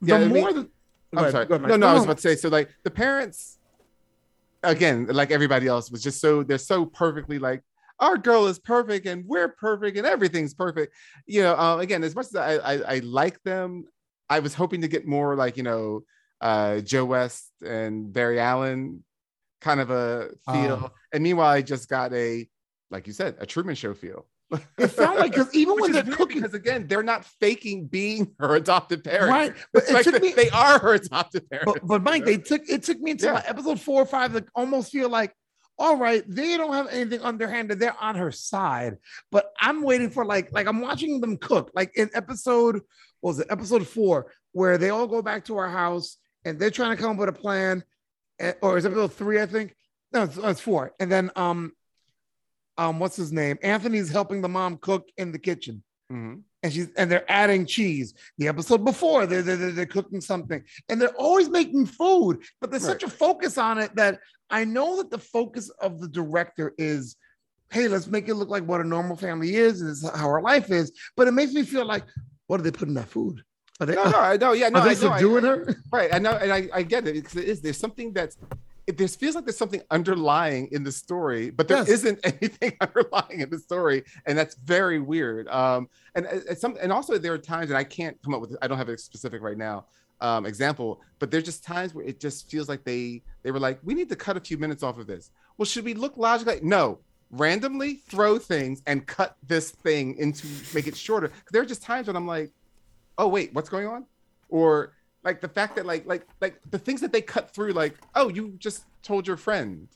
the 0.00 0.08
Yeah, 0.08 0.14
I 0.16 0.18
mean- 0.26 0.30
more 0.42 0.52
the, 0.52 0.68
I'm 1.16 1.30
sorry. 1.30 1.44
ahead, 1.46 1.50
no, 1.50 1.58
Mike. 1.68 1.78
no, 1.78 1.86
I 1.86 1.94
was 1.94 2.02
about 2.04 2.16
to 2.16 2.22
say. 2.22 2.34
So, 2.34 2.48
like 2.48 2.68
the 2.82 2.90
parents, 2.90 3.58
again, 4.64 5.06
like 5.06 5.30
everybody 5.30 5.68
else, 5.68 5.88
was 5.90 6.02
just 6.02 6.20
so 6.20 6.42
they're 6.42 6.58
so 6.58 6.84
perfectly 6.84 7.38
like 7.38 7.62
our 8.00 8.18
girl 8.18 8.46
is 8.46 8.58
perfect 8.58 9.06
and 9.06 9.24
we're 9.26 9.48
perfect 9.48 9.96
and 9.96 10.06
everything's 10.06 10.54
perfect. 10.54 10.94
You 11.26 11.42
know, 11.42 11.54
uh, 11.54 11.78
again, 11.78 12.04
as 12.04 12.14
much 12.14 12.26
as 12.26 12.36
I, 12.36 12.54
I 12.56 12.72
I 12.96 12.98
like 13.00 13.42
them, 13.42 13.84
I 14.28 14.40
was 14.40 14.54
hoping 14.54 14.82
to 14.82 14.88
get 14.88 15.06
more 15.06 15.34
like 15.36 15.56
you 15.56 15.62
know 15.62 16.02
uh 16.40 16.80
Joe 16.80 17.04
West 17.06 17.50
and 17.64 18.12
Barry 18.12 18.38
Allen 18.40 19.02
kind 19.60 19.80
of 19.80 19.90
a 19.90 20.28
feel. 20.52 20.80
Oh. 20.84 20.90
and 21.12 21.22
meanwhile, 21.22 21.48
I 21.48 21.62
just 21.62 21.88
got 21.88 22.12
a 22.12 22.46
like 22.90 23.06
you 23.06 23.12
said, 23.12 23.36
a 23.40 23.46
Truman 23.46 23.74
Show 23.74 23.94
feel. 23.94 24.26
It 24.78 24.88
felt 24.88 25.18
like 25.18 25.32
because 25.32 25.52
even 25.56 25.74
when 25.80 25.90
they're 25.90 26.04
cooking, 26.04 26.40
because 26.40 26.54
again, 26.54 26.86
they're 26.86 27.02
not 27.02 27.24
faking 27.40 27.86
being 27.86 28.32
her 28.38 28.54
adopted 28.54 29.02
parents. 29.02 29.28
right? 29.30 29.52
But 29.72 29.82
It's 29.82 29.90
it 29.90 29.94
like 29.94 30.04
took 30.04 30.22
me, 30.22 30.32
they 30.36 30.50
are 30.50 30.78
her 30.78 30.94
adopted 30.94 31.50
parents. 31.50 31.72
but, 31.80 31.86
but 31.86 32.02
Mike, 32.04 32.24
they 32.24 32.36
took 32.36 32.62
it 32.68 32.84
took 32.84 33.00
me 33.00 33.12
until 33.12 33.30
Yeah. 33.30 33.34
like 33.34 33.50
episode 33.50 33.80
four 33.80 34.02
or 34.02 34.06
five 34.06 34.34
to 34.34 34.44
almost 34.54 34.92
feel 34.92 35.08
like, 35.08 35.32
all 35.78 35.96
right, 35.96 36.24
they 36.26 36.56
don't 36.56 36.72
have 36.72 36.88
anything 36.88 37.20
underhanded. 37.20 37.78
They're 37.78 37.96
on 38.00 38.14
her 38.14 38.32
side. 38.32 38.96
But 39.30 39.52
I'm 39.60 39.82
waiting 39.82 40.10
for 40.10 40.24
like, 40.24 40.52
like 40.52 40.66
I'm 40.66 40.80
watching 40.80 41.20
them 41.20 41.36
cook. 41.36 41.70
Like 41.74 41.96
in 41.96 42.10
episode, 42.14 42.80
what 43.20 43.30
was 43.30 43.40
it 43.40 43.48
episode 43.50 43.86
four, 43.86 44.32
where 44.52 44.78
they 44.78 44.90
all 44.90 45.06
go 45.06 45.22
back 45.22 45.44
to 45.46 45.56
our 45.58 45.68
house 45.68 46.16
and 46.44 46.58
they're 46.58 46.70
trying 46.70 46.96
to 46.96 47.02
come 47.02 47.12
up 47.12 47.18
with 47.18 47.28
a 47.28 47.32
plan, 47.32 47.84
eh, 48.38 48.52
or 48.62 48.78
is 48.78 48.86
episode 48.86 49.12
three? 49.12 49.40
I 49.40 49.46
think 49.46 49.74
no, 50.12 50.22
it's, 50.22 50.36
it's 50.36 50.60
four. 50.60 50.92
And 50.98 51.12
then 51.12 51.30
um, 51.36 51.72
um, 52.78 52.98
what's 52.98 53.16
his 53.16 53.32
name? 53.32 53.58
Anthony's 53.62 54.10
helping 54.10 54.40
the 54.40 54.48
mom 54.48 54.78
cook 54.78 55.08
in 55.16 55.32
the 55.32 55.38
kitchen 55.38 55.82
Mhm. 56.12 56.42
and 56.62 56.72
she's 56.72 56.88
and 56.96 57.10
they're 57.10 57.30
adding 57.30 57.66
cheese. 57.66 58.14
The 58.38 58.48
episode 58.48 58.84
before, 58.84 59.26
they're, 59.26 59.42
they're, 59.42 59.72
they're 59.72 59.86
cooking 59.86 60.20
something, 60.20 60.62
and 60.88 61.00
they're 61.00 61.14
always 61.16 61.48
making 61.48 61.86
food, 61.86 62.42
but 62.60 62.70
there's 62.70 62.84
such 62.84 63.02
a 63.02 63.10
focus 63.10 63.58
on 63.58 63.78
it 63.78 63.94
that 63.96 64.20
I 64.50 64.64
know 64.64 64.96
that 64.98 65.10
the 65.10 65.18
focus 65.18 65.68
of 65.80 66.00
the 66.00 66.08
director 66.08 66.72
is, 66.78 67.16
hey, 67.72 67.88
let's 67.88 68.06
make 68.06 68.28
it 68.28 68.34
look 68.34 68.48
like 68.48 68.64
what 68.64 68.80
a 68.80 68.84
normal 68.84 69.16
family 69.16 69.56
is, 69.56 69.80
and 69.80 69.90
this 69.90 70.02
is 70.04 70.10
how 70.10 70.28
our 70.28 70.40
life 70.42 70.70
is. 70.70 70.92
But 71.16 71.26
it 71.26 71.32
makes 71.32 71.52
me 71.52 71.64
feel 71.64 71.84
like, 71.84 72.04
what 72.46 72.58
do 72.58 72.62
they 72.62 72.70
put 72.70 72.86
in 72.88 72.94
that 72.94 73.08
food? 73.08 73.42
Are 73.80 73.86
they, 73.86 73.94
No, 73.96 74.04
no, 74.04 74.36
know. 74.36 74.52
Yeah, 74.52 74.68
no, 74.70 74.78
are 74.80 74.84
they 74.84 74.90
I 74.90 74.94
know. 74.94 74.98
I- 75.12 75.20
her? 75.42 75.74
Right. 75.92 76.14
I 76.14 76.18
know, 76.20 76.32
and 76.32 76.52
I, 76.52 76.68
I 76.72 76.82
get 76.82 77.06
it 77.08 77.14
because 77.14 77.36
it 77.36 77.44
is. 77.48 77.60
There's 77.60 77.76
something 77.78 78.12
that's. 78.12 78.36
It 78.86 78.98
there 78.98 79.08
feels 79.08 79.34
like 79.34 79.44
there's 79.44 79.56
something 79.56 79.82
underlying 79.90 80.68
in 80.70 80.84
the 80.84 80.92
story, 80.92 81.50
but 81.50 81.66
there 81.66 81.78
Yes. 81.86 82.04
not 82.04 82.18
anything 82.24 82.76
underlying 82.80 83.40
in 83.40 83.50
the 83.50 83.58
story, 83.58 84.04
and 84.26 84.38
that's 84.38 84.54
very 84.54 85.00
weird. 85.00 85.48
Um, 85.48 85.88
and 86.14 86.26
uh, 86.26 86.40
it's 86.48 86.60
some, 86.60 86.76
and 86.80 86.92
also 86.92 87.18
there 87.18 87.32
are 87.32 87.38
times, 87.38 87.70
and 87.70 87.76
I 87.76 87.84
can't 87.84 88.16
come 88.22 88.34
up 88.34 88.40
with. 88.40 88.56
I 88.62 88.68
don't 88.68 88.78
have 88.78 88.88
a 88.88 88.96
specific 88.96 89.42
right 89.42 89.58
now 89.58 89.86
um, 90.20 90.46
example, 90.46 91.00
but 91.18 91.30
there's 91.30 91.44
just 91.44 91.64
times 91.64 91.94
where 91.94 92.04
it 92.04 92.20
just 92.20 92.48
feels 92.50 92.68
like 92.68 92.84
they 92.84 93.22
they 93.42 93.50
were 93.50 93.60
like, 93.60 93.80
we 93.82 93.92
need 93.94 94.08
to 94.08 94.16
cut 94.16 94.36
a 94.36 94.40
few 94.40 94.56
minutes 94.56 94.82
off 94.82 94.98
of 94.98 95.06
this. 95.06 95.30
Well, 95.58 95.66
should 95.66 95.84
we 95.84 95.94
look 95.94 96.16
logically? 96.16 96.60
No, 96.62 97.00
randomly 97.30 97.94
throw 97.94 98.38
things 98.38 98.82
and 98.86 99.06
cut 99.06 99.36
this 99.46 99.70
thing 99.72 100.16
into 100.16 100.46
make 100.74 100.86
it 100.86 100.96
shorter. 100.96 101.32
there 101.50 101.62
are 101.62 101.66
just 101.66 101.82
times 101.82 102.06
when 102.06 102.16
I'm 102.16 102.26
like, 102.26 102.52
oh 103.18 103.28
wait, 103.28 103.52
what's 103.52 103.68
going 103.68 103.86
on? 103.86 104.06
Or 104.48 104.92
like 105.26 105.40
the 105.40 105.48
fact 105.48 105.74
that 105.76 105.84
like 105.84 106.06
like 106.06 106.24
like 106.40 106.60
the 106.70 106.78
things 106.78 107.00
that 107.02 107.12
they 107.12 107.20
cut 107.20 107.50
through, 107.52 107.72
like, 107.72 107.96
oh, 108.14 108.28
you 108.28 108.54
just 108.58 108.84
told 109.02 109.26
your 109.26 109.36
friend 109.36 109.88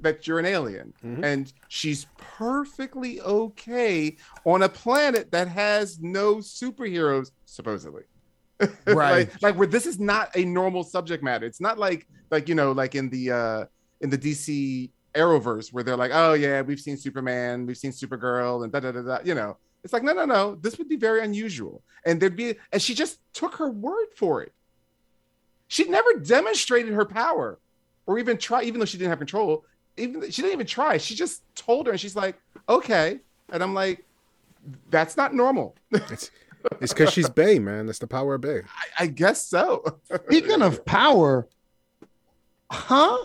that 0.00 0.26
you're 0.26 0.38
an 0.38 0.44
alien 0.44 0.92
Mhm. 1.02 1.24
and 1.24 1.52
she's 1.68 2.06
perfectly 2.18 3.20
okay 3.22 4.16
on 4.44 4.62
a 4.62 4.68
planet 4.68 5.30
that 5.32 5.48
has 5.48 5.98
no 6.00 6.36
superheroes 6.36 7.30
supposedly 7.46 8.02
Right. 8.86 9.28
like, 9.30 9.42
like 9.42 9.56
where 9.56 9.66
this 9.68 9.86
is 9.86 9.98
not 9.98 10.36
a 10.36 10.44
normal 10.44 10.82
subject 10.84 11.22
matter 11.22 11.46
it's 11.46 11.60
not 11.60 11.78
like 11.78 12.06
like 12.30 12.48
you 12.48 12.54
know 12.54 12.72
like 12.72 12.94
in 12.96 13.08
the 13.08 13.30
uh 13.30 13.64
in 14.00 14.10
the 14.10 14.18
dc 14.18 14.90
arrowverse 15.14 15.72
where 15.72 15.84
they're 15.84 15.96
like 15.96 16.10
oh 16.12 16.34
yeah 16.34 16.60
we've 16.60 16.80
seen 16.80 16.96
superman 16.96 17.64
we've 17.64 17.78
seen 17.78 17.92
supergirl 17.92 18.64
and 18.64 18.72
da 18.72 18.80
da 18.80 18.90
da 18.92 19.00
da 19.02 19.18
you 19.24 19.34
know 19.34 19.56
it's 19.84 19.92
like 19.92 20.02
no 20.02 20.12
no 20.12 20.24
no 20.24 20.54
this 20.56 20.78
would 20.78 20.88
be 20.88 20.96
very 20.96 21.22
unusual 21.22 21.82
and 22.04 22.20
there'd 22.20 22.34
be 22.36 22.56
and 22.72 22.80
she 22.82 22.94
just 22.94 23.20
took 23.32 23.54
her 23.56 23.70
word 23.70 24.06
for 24.16 24.42
it 24.42 24.52
she 25.68 25.84
never 25.84 26.14
demonstrated 26.14 26.92
her 26.94 27.04
power 27.04 27.58
or 28.06 28.18
even 28.18 28.36
try 28.36 28.62
even 28.62 28.80
though 28.80 28.86
she 28.86 28.98
didn't 28.98 29.10
have 29.10 29.18
control 29.18 29.64
even 29.96 30.22
she 30.30 30.42
didn't 30.42 30.54
even 30.54 30.66
try 30.66 30.96
she 30.96 31.14
just 31.14 31.42
told 31.54 31.86
her 31.86 31.92
and 31.92 32.00
she's 32.00 32.16
like 32.16 32.36
okay 32.68 33.20
and 33.52 33.62
i'm 33.62 33.74
like 33.74 34.04
that's 34.90 35.16
not 35.16 35.34
normal 35.34 35.76
It's 35.92 36.30
it's 36.80 36.94
because 36.94 37.12
she's 37.12 37.28
Bay, 37.42 37.58
man. 37.58 37.84
That's 37.84 37.98
the 37.98 38.06
power 38.06 38.36
of 38.36 38.40
Bay. 38.40 38.62
I, 38.98 39.04
I 39.04 39.06
guess 39.06 39.46
so 39.46 40.00
Speaking 40.26 40.62
of 40.62 40.82
power, 40.86 41.46
huh? 42.70 43.18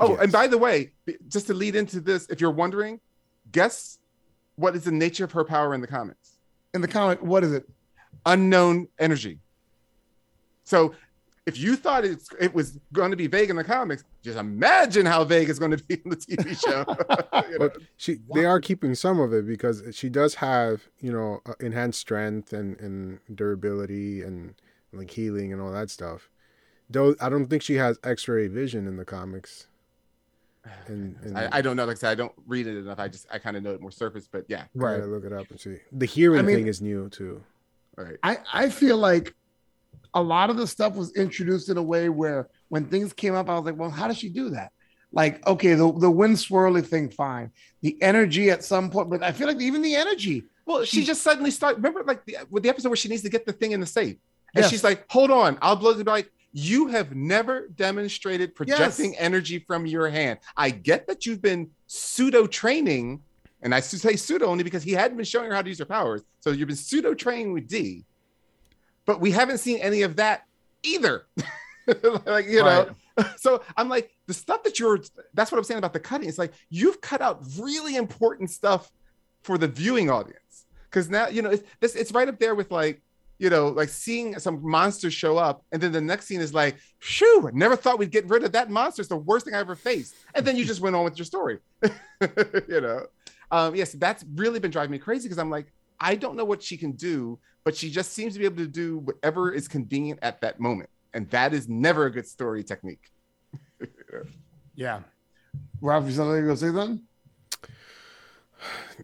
Oh, 0.00 0.10
Yes. 0.10 0.18
and 0.22 0.32
by 0.32 0.48
the 0.48 0.58
way, 0.58 0.90
just 1.28 1.46
to 1.46 1.54
lead 1.54 1.76
into 1.76 2.00
this, 2.00 2.26
if 2.30 2.40
you're 2.40 2.50
wondering, 2.50 2.98
guess 3.52 3.99
what 4.60 4.76
is 4.76 4.84
the 4.84 4.92
nature 4.92 5.24
of 5.24 5.32
her 5.32 5.44
power 5.44 5.74
in 5.74 5.80
the 5.80 5.86
comics? 5.86 6.36
In 6.74 6.82
the 6.82 6.88
comic, 6.88 7.22
what 7.22 7.42
is 7.42 7.52
it? 7.52 7.68
Unknown 8.26 8.88
energy. 8.98 9.38
So 10.64 10.94
if 11.46 11.58
you 11.58 11.74
thought 11.74 12.04
it's, 12.04 12.28
it 12.38 12.54
was 12.54 12.78
going 12.92 13.10
to 13.10 13.16
be 13.16 13.26
vague 13.26 13.48
in 13.50 13.56
the 13.56 13.64
comics, 13.64 14.04
just 14.22 14.38
imagine 14.38 15.06
how 15.06 15.24
vague 15.24 15.48
it's 15.48 15.58
going 15.58 15.70
to 15.70 15.82
be 15.82 15.94
in 16.04 16.10
the 16.10 16.16
TV 16.16 16.60
show. 16.64 16.84
You 17.50 17.58
know? 17.58 17.68
But 17.68 17.78
she 17.96 18.18
they 18.32 18.44
are 18.44 18.60
keeping 18.60 18.94
some 18.94 19.18
of 19.18 19.32
it 19.32 19.46
because 19.46 19.82
she 19.92 20.08
does 20.08 20.34
have 20.36 20.82
you 21.00 21.10
know 21.10 21.40
uh, 21.46 21.54
enhanced 21.58 21.98
strength 21.98 22.52
and 22.52 22.78
and 22.78 23.18
durability 23.34 24.22
and 24.22 24.54
like 24.92 25.10
healing 25.10 25.52
and 25.52 25.60
all 25.60 25.72
that 25.72 25.90
stuff. 25.90 26.28
Though 26.88 27.16
I 27.20 27.28
don't 27.28 27.48
think 27.48 27.62
she 27.62 27.74
has 27.74 27.98
X-ray 28.04 28.48
vision 28.48 28.86
in 28.86 28.98
the 28.98 29.04
comics. 29.04 29.66
And, 30.86 31.16
and 31.22 31.38
I, 31.38 31.48
I 31.52 31.62
don't 31.62 31.76
know. 31.76 31.84
Like 31.84 31.96
I 31.96 32.00
said, 32.00 32.10
I 32.10 32.14
don't 32.14 32.32
read 32.46 32.66
it 32.66 32.76
enough. 32.76 32.98
I 32.98 33.08
just 33.08 33.26
I 33.32 33.38
kind 33.38 33.56
of 33.56 33.62
know 33.62 33.72
it 33.72 33.80
more 33.80 33.90
surface, 33.90 34.28
but 34.30 34.44
yeah, 34.48 34.64
Right. 34.74 35.02
look 35.04 35.24
it 35.24 35.32
up 35.32 35.50
and 35.50 35.60
see. 35.60 35.76
The 35.92 36.06
hearing 36.06 36.40
I 36.40 36.42
mean- 36.42 36.56
thing 36.56 36.66
is 36.68 36.80
new 36.82 37.08
too. 37.08 37.42
Right. 37.96 38.16
I, 38.22 38.38
I 38.52 38.70
feel 38.70 38.96
like 38.96 39.34
a 40.14 40.22
lot 40.22 40.48
of 40.48 40.56
the 40.56 40.66
stuff 40.66 40.94
was 40.94 41.14
introduced 41.16 41.68
in 41.68 41.76
a 41.76 41.82
way 41.82 42.08
where 42.08 42.48
when 42.68 42.86
things 42.86 43.12
came 43.12 43.34
up, 43.34 43.48
I 43.50 43.54
was 43.56 43.64
like, 43.64 43.76
well, 43.76 43.90
how 43.90 44.08
does 44.08 44.16
she 44.16 44.28
do 44.30 44.50
that? 44.50 44.72
Like, 45.12 45.44
okay, 45.46 45.74
the, 45.74 45.92
the 45.92 46.10
wind 46.10 46.36
swirly 46.36 46.86
thing, 46.86 47.10
fine. 47.10 47.50
The 47.82 48.00
energy 48.00 48.48
at 48.50 48.64
some 48.64 48.90
point, 48.90 49.10
but 49.10 49.22
I 49.22 49.32
feel 49.32 49.48
like 49.48 49.60
even 49.60 49.82
the 49.82 49.96
energy. 49.96 50.44
Well, 50.64 50.84
she 50.84 51.00
She- 51.00 51.06
just 51.06 51.22
suddenly 51.22 51.50
start. 51.50 51.76
Remember, 51.76 52.04
like 52.04 52.24
the, 52.24 52.38
with 52.48 52.62
the 52.62 52.68
episode 52.68 52.88
where 52.90 52.96
she 52.96 53.08
needs 53.08 53.22
to 53.22 53.28
get 53.28 53.44
the 53.44 53.52
thing 53.52 53.72
in 53.72 53.80
the 53.80 53.86
safe, 53.86 54.16
and 54.54 54.62
Yes. 54.62 54.70
she's 54.70 54.84
like, 54.84 55.04
"Hold 55.10 55.30
on, 55.32 55.58
I'll 55.60 55.76
blow 55.76 55.92
the 55.94 56.04
like." 56.04 56.30
You 56.52 56.88
have 56.88 57.14
never 57.14 57.68
demonstrated 57.68 58.54
projecting 58.54 59.16
energy 59.16 59.60
from 59.60 59.86
your 59.86 60.08
hand. 60.08 60.40
I 60.56 60.70
get 60.70 61.06
that 61.06 61.24
you've 61.24 61.40
been 61.40 61.70
pseudo 61.86 62.46
training, 62.46 63.22
and 63.62 63.74
I 63.74 63.80
say 63.80 64.16
pseudo 64.16 64.46
only 64.46 64.64
because 64.64 64.82
he 64.82 64.92
hadn't 64.92 65.16
been 65.16 65.24
showing 65.24 65.50
her 65.50 65.54
how 65.54 65.62
to 65.62 65.68
use 65.68 65.78
her 65.78 65.84
powers. 65.84 66.22
So 66.40 66.50
you've 66.50 66.68
been 66.68 66.76
pseudo 66.76 67.14
training 67.14 67.52
with 67.52 67.68
Dee, 67.68 68.04
but 69.06 69.20
we 69.20 69.30
haven't 69.30 69.58
seen 69.58 69.78
any 69.78 70.02
of 70.02 70.16
that 70.16 70.44
either. 70.82 71.26
like 72.26 72.46
you 72.46 72.62
know, 72.62 72.90
so 73.36 73.62
I'm 73.76 73.88
like 73.88 74.10
the 74.26 74.34
stuff 74.34 74.62
that 74.64 74.78
you're. 74.78 74.98
That's 75.34 75.52
what 75.52 75.58
I'm 75.58 75.64
saying 75.64 75.78
about 75.78 75.92
the 75.92 76.00
cutting. 76.00 76.28
It's 76.28 76.38
like 76.38 76.52
you've 76.68 77.00
cut 77.00 77.20
out 77.20 77.42
really 77.58 77.96
important 77.96 78.50
stuff 78.50 78.90
for 79.42 79.56
the 79.56 79.68
viewing 79.68 80.10
audience 80.10 80.66
because 80.84 81.08
now 81.08 81.28
you 81.28 81.42
know 81.42 81.50
it's 81.50 81.62
this. 81.80 81.94
It's 81.94 82.12
right 82.12 82.28
up 82.28 82.38
there 82.38 82.54
with 82.54 82.70
like 82.70 83.02
you 83.40 83.50
know 83.50 83.68
like 83.68 83.88
seeing 83.88 84.38
some 84.38 84.60
monster 84.62 85.10
show 85.10 85.38
up, 85.38 85.64
and 85.72 85.82
then 85.82 85.92
the 85.92 86.00
next 86.00 86.26
scene 86.26 86.40
is 86.40 86.54
like, 86.54 86.76
"Shoo! 86.98 87.48
I 87.48 87.50
never 87.52 87.74
thought 87.74 87.98
we'd 87.98 88.10
get 88.10 88.28
rid 88.28 88.44
of 88.44 88.52
that 88.52 88.70
monster. 88.70 89.00
It's 89.00 89.08
the 89.08 89.16
worst 89.16 89.46
thing 89.46 89.54
I 89.54 89.58
ever 89.58 89.74
faced." 89.74 90.14
And 90.34 90.46
then 90.46 90.56
you 90.56 90.64
just 90.64 90.80
went 90.80 90.94
on 90.94 91.04
with 91.04 91.18
your 91.18 91.24
story. 91.24 91.58
you 91.82 92.80
know, 92.80 93.06
um, 93.50 93.74
yes, 93.74 93.92
that's 93.92 94.24
really 94.34 94.60
been 94.60 94.70
driving 94.70 94.92
me 94.92 94.98
crazy 94.98 95.26
because 95.26 95.38
I'm 95.38 95.50
like, 95.50 95.72
I 95.98 96.14
don't 96.14 96.36
know 96.36 96.44
what 96.44 96.62
she 96.62 96.76
can 96.76 96.92
do, 96.92 97.38
but 97.64 97.74
she 97.74 97.90
just 97.90 98.12
seems 98.12 98.34
to 98.34 98.38
be 98.38 98.44
able 98.44 98.58
to 98.58 98.68
do 98.68 98.98
whatever 98.98 99.50
is 99.52 99.66
convenient 99.66 100.20
at 100.22 100.42
that 100.42 100.60
moment, 100.60 100.90
and 101.14 101.28
that 101.30 101.54
is 101.54 101.68
never 101.68 102.06
a 102.06 102.12
good 102.12 102.28
story 102.28 102.62
technique. 102.62 103.10
Yeah. 104.74 105.00
Ralph, 105.82 106.06
you 106.06 106.12
something 106.12 106.42
to 106.42 106.56
say 106.56 106.68
something? 106.68 107.02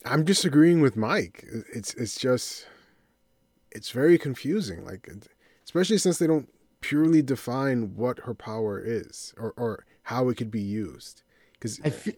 I'm 0.06 0.24
disagreeing 0.24 0.80
with 0.80 0.96
Mike. 0.96 1.44
It's 1.74 1.92
it's 1.94 2.18
just 2.18 2.66
it's 3.76 3.90
very 3.90 4.18
confusing. 4.18 4.84
Like 4.84 5.08
especially 5.64 5.98
since 5.98 6.18
they 6.18 6.26
don't 6.26 6.48
purely 6.80 7.22
define 7.22 7.94
what 7.94 8.18
her 8.20 8.34
power 8.34 8.82
is 8.84 9.34
or 9.36 9.52
or 9.56 9.84
how 10.02 10.28
it 10.28 10.36
could 10.36 10.50
be 10.50 10.62
used. 10.62 11.22
Because 11.52 11.80
I 11.84 11.90
feel, 11.90 12.14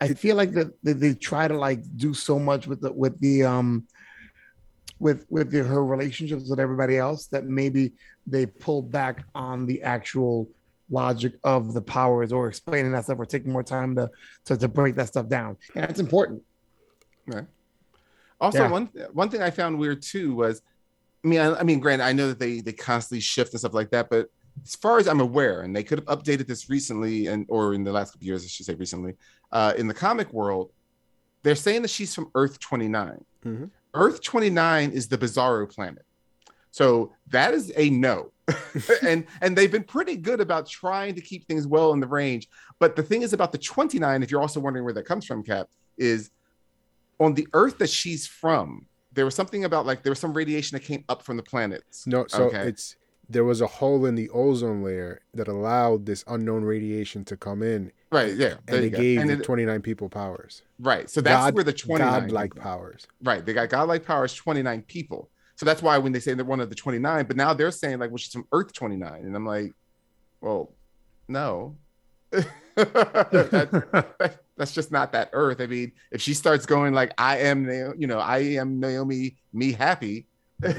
I 0.00 0.08
feel 0.14 0.36
like 0.36 0.52
that 0.52 0.72
they, 0.82 0.92
they 0.92 1.14
try 1.14 1.48
to 1.48 1.56
like 1.56 1.80
do 1.96 2.14
so 2.14 2.38
much 2.38 2.66
with 2.66 2.80
the 2.80 2.92
with 2.92 3.18
the 3.20 3.44
um 3.44 3.86
with 4.98 5.26
with 5.30 5.50
the, 5.50 5.64
her 5.64 5.84
relationships 5.84 6.48
with 6.48 6.60
everybody 6.60 6.96
else 6.96 7.26
that 7.26 7.44
maybe 7.46 7.92
they 8.26 8.46
pulled 8.46 8.90
back 8.90 9.24
on 9.34 9.66
the 9.66 9.82
actual 9.82 10.48
logic 10.90 11.32
of 11.42 11.72
the 11.72 11.80
powers 11.80 12.32
or 12.32 12.48
explaining 12.48 12.92
that 12.92 13.04
stuff 13.04 13.18
or 13.18 13.26
taking 13.26 13.50
more 13.50 13.62
time 13.62 13.96
to 13.96 14.10
to, 14.44 14.56
to 14.56 14.68
break 14.68 14.94
that 14.94 15.08
stuff 15.08 15.28
down. 15.28 15.56
And 15.74 15.84
that's 15.84 16.00
important. 16.00 16.42
Right. 17.26 17.46
Also, 18.42 18.58
Yeah. 18.64 18.70
one 18.70 18.86
one 19.12 19.30
thing 19.30 19.40
I 19.40 19.50
found 19.50 19.78
weird 19.78 20.02
too 20.02 20.34
was, 20.34 20.60
I 21.24 21.28
mean, 21.28 21.40
I, 21.40 21.54
I 21.60 21.62
mean, 21.62 21.78
granted, 21.80 22.04
I 22.04 22.12
know 22.12 22.28
that 22.28 22.38
they 22.40 22.60
they 22.60 22.72
constantly 22.72 23.20
shift 23.20 23.52
and 23.52 23.60
stuff 23.60 23.72
like 23.72 23.90
that, 23.90 24.10
but 24.10 24.28
as 24.64 24.74
far 24.74 24.98
as 24.98 25.06
I'm 25.08 25.20
aware, 25.20 25.62
and 25.62 25.74
they 25.74 25.84
could 25.84 26.00
have 26.00 26.18
updated 26.18 26.46
this 26.48 26.68
recently, 26.68 27.28
and 27.28 27.46
or 27.48 27.72
in 27.72 27.84
the 27.84 27.92
last 27.92 28.12
couple 28.12 28.26
years, 28.26 28.44
I 28.44 28.48
should 28.48 28.66
say 28.66 28.74
recently, 28.74 29.14
uh, 29.52 29.72
in 29.78 29.86
the 29.86 29.94
comic 29.94 30.32
world, 30.32 30.72
they're 31.44 31.54
saying 31.54 31.82
that 31.82 31.88
she's 31.88 32.14
from 32.14 32.30
Earth 32.34 32.58
29. 32.58 33.24
Mhm. 33.46 33.70
Earth 33.94 34.20
29 34.22 34.90
is 34.90 35.06
the 35.08 35.16
Bizarro 35.16 35.70
planet, 35.72 36.04
so 36.72 37.12
that 37.28 37.54
is 37.54 37.72
a 37.76 37.88
no. 37.90 38.32
and 39.02 39.24
and 39.40 39.56
they've 39.56 39.70
been 39.70 39.84
pretty 39.84 40.16
good 40.16 40.40
about 40.40 40.66
trying 40.66 41.14
to 41.14 41.20
keep 41.20 41.46
things 41.46 41.64
well 41.66 41.92
in 41.92 42.00
the 42.00 42.08
range. 42.08 42.48
But 42.80 42.96
the 42.96 43.02
thing 43.04 43.22
is 43.22 43.32
about 43.32 43.52
the 43.52 43.58
29, 43.58 44.22
if 44.24 44.30
you're 44.32 44.40
also 44.40 44.58
wondering 44.58 44.84
where 44.84 44.94
that 44.94 45.04
comes 45.04 45.24
from, 45.24 45.44
Cap, 45.44 45.68
is 45.96 46.30
on 47.22 47.34
the 47.34 47.46
Earth 47.52 47.78
that 47.78 47.90
she's 47.90 48.26
from, 48.26 48.86
there 49.12 49.24
was 49.24 49.34
something 49.34 49.64
about 49.64 49.86
like 49.86 50.02
there 50.02 50.10
was 50.10 50.18
some 50.18 50.32
radiation 50.32 50.76
that 50.76 50.84
came 50.84 51.04
up 51.08 51.22
from 51.22 51.36
the 51.36 51.42
planets. 51.42 52.06
No, 52.06 52.26
so 52.28 52.44
Okay. 52.44 52.68
it's 52.68 52.96
there 53.28 53.44
was 53.44 53.60
a 53.62 53.66
hole 53.66 54.04
in 54.04 54.14
the 54.14 54.28
ozone 54.30 54.82
layer 54.82 55.20
that 55.32 55.48
allowed 55.48 56.04
this 56.04 56.22
unknown 56.26 56.64
radiation 56.64 57.24
to 57.24 57.36
come 57.36 57.62
in, 57.62 57.90
Right. 58.10 58.34
Yeah. 58.34 58.56
And 58.68 58.90
go. 58.92 58.98
gave 58.98 59.20
And 59.20 59.30
the 59.30 59.34
it- 59.34 59.44
29 59.44 59.80
people 59.80 60.08
powers. 60.10 60.62
right. 60.78 61.08
So 61.08 61.20
that's 61.22 61.46
God- 61.46 61.54
where 61.54 61.64
the 61.64 61.72
29 61.72 62.22
godlike 62.22 62.54
powers. 62.56 63.06
Right. 63.22 63.44
They 63.46 63.54
got 63.54 63.70
godlike 63.70 64.04
powers, 64.04 64.34
29 64.34 64.82
people. 64.82 65.30
So 65.56 65.64
that's 65.64 65.80
why 65.82 65.96
when 65.98 66.12
they 66.12 66.20
say 66.20 66.34
they're 66.34 66.44
one 66.44 66.60
of 66.60 66.68
the 66.68 66.74
29, 66.74 67.24
but 67.26 67.36
now 67.36 67.54
they're 67.54 67.70
saying 67.70 68.00
like, 68.00 68.10
well, 68.10 68.18
she's 68.18 68.32
from 68.32 68.46
Earth 68.52 68.72
29. 68.74 69.24
And 69.24 69.34
I'm 69.36 69.46
like, 69.46 69.72
well, 70.40 70.72
no. 71.28 71.76
That- 72.76 74.38
that's 74.56 74.72
just 74.72 74.92
not 74.92 75.12
that 75.12 75.30
Earth. 75.32 75.60
I 75.60 75.66
mean, 75.66 75.92
if 76.10 76.20
she 76.20 76.34
starts 76.34 76.66
going 76.66 76.92
like, 76.92 77.12
I 77.18 77.38
am, 77.38 77.68
you 77.98 78.06
know, 78.06 78.18
I 78.18 78.38
am 78.38 78.78
Naomi, 78.78 79.36
me 79.52 79.72
happy, 79.72 80.26
when 80.60 80.72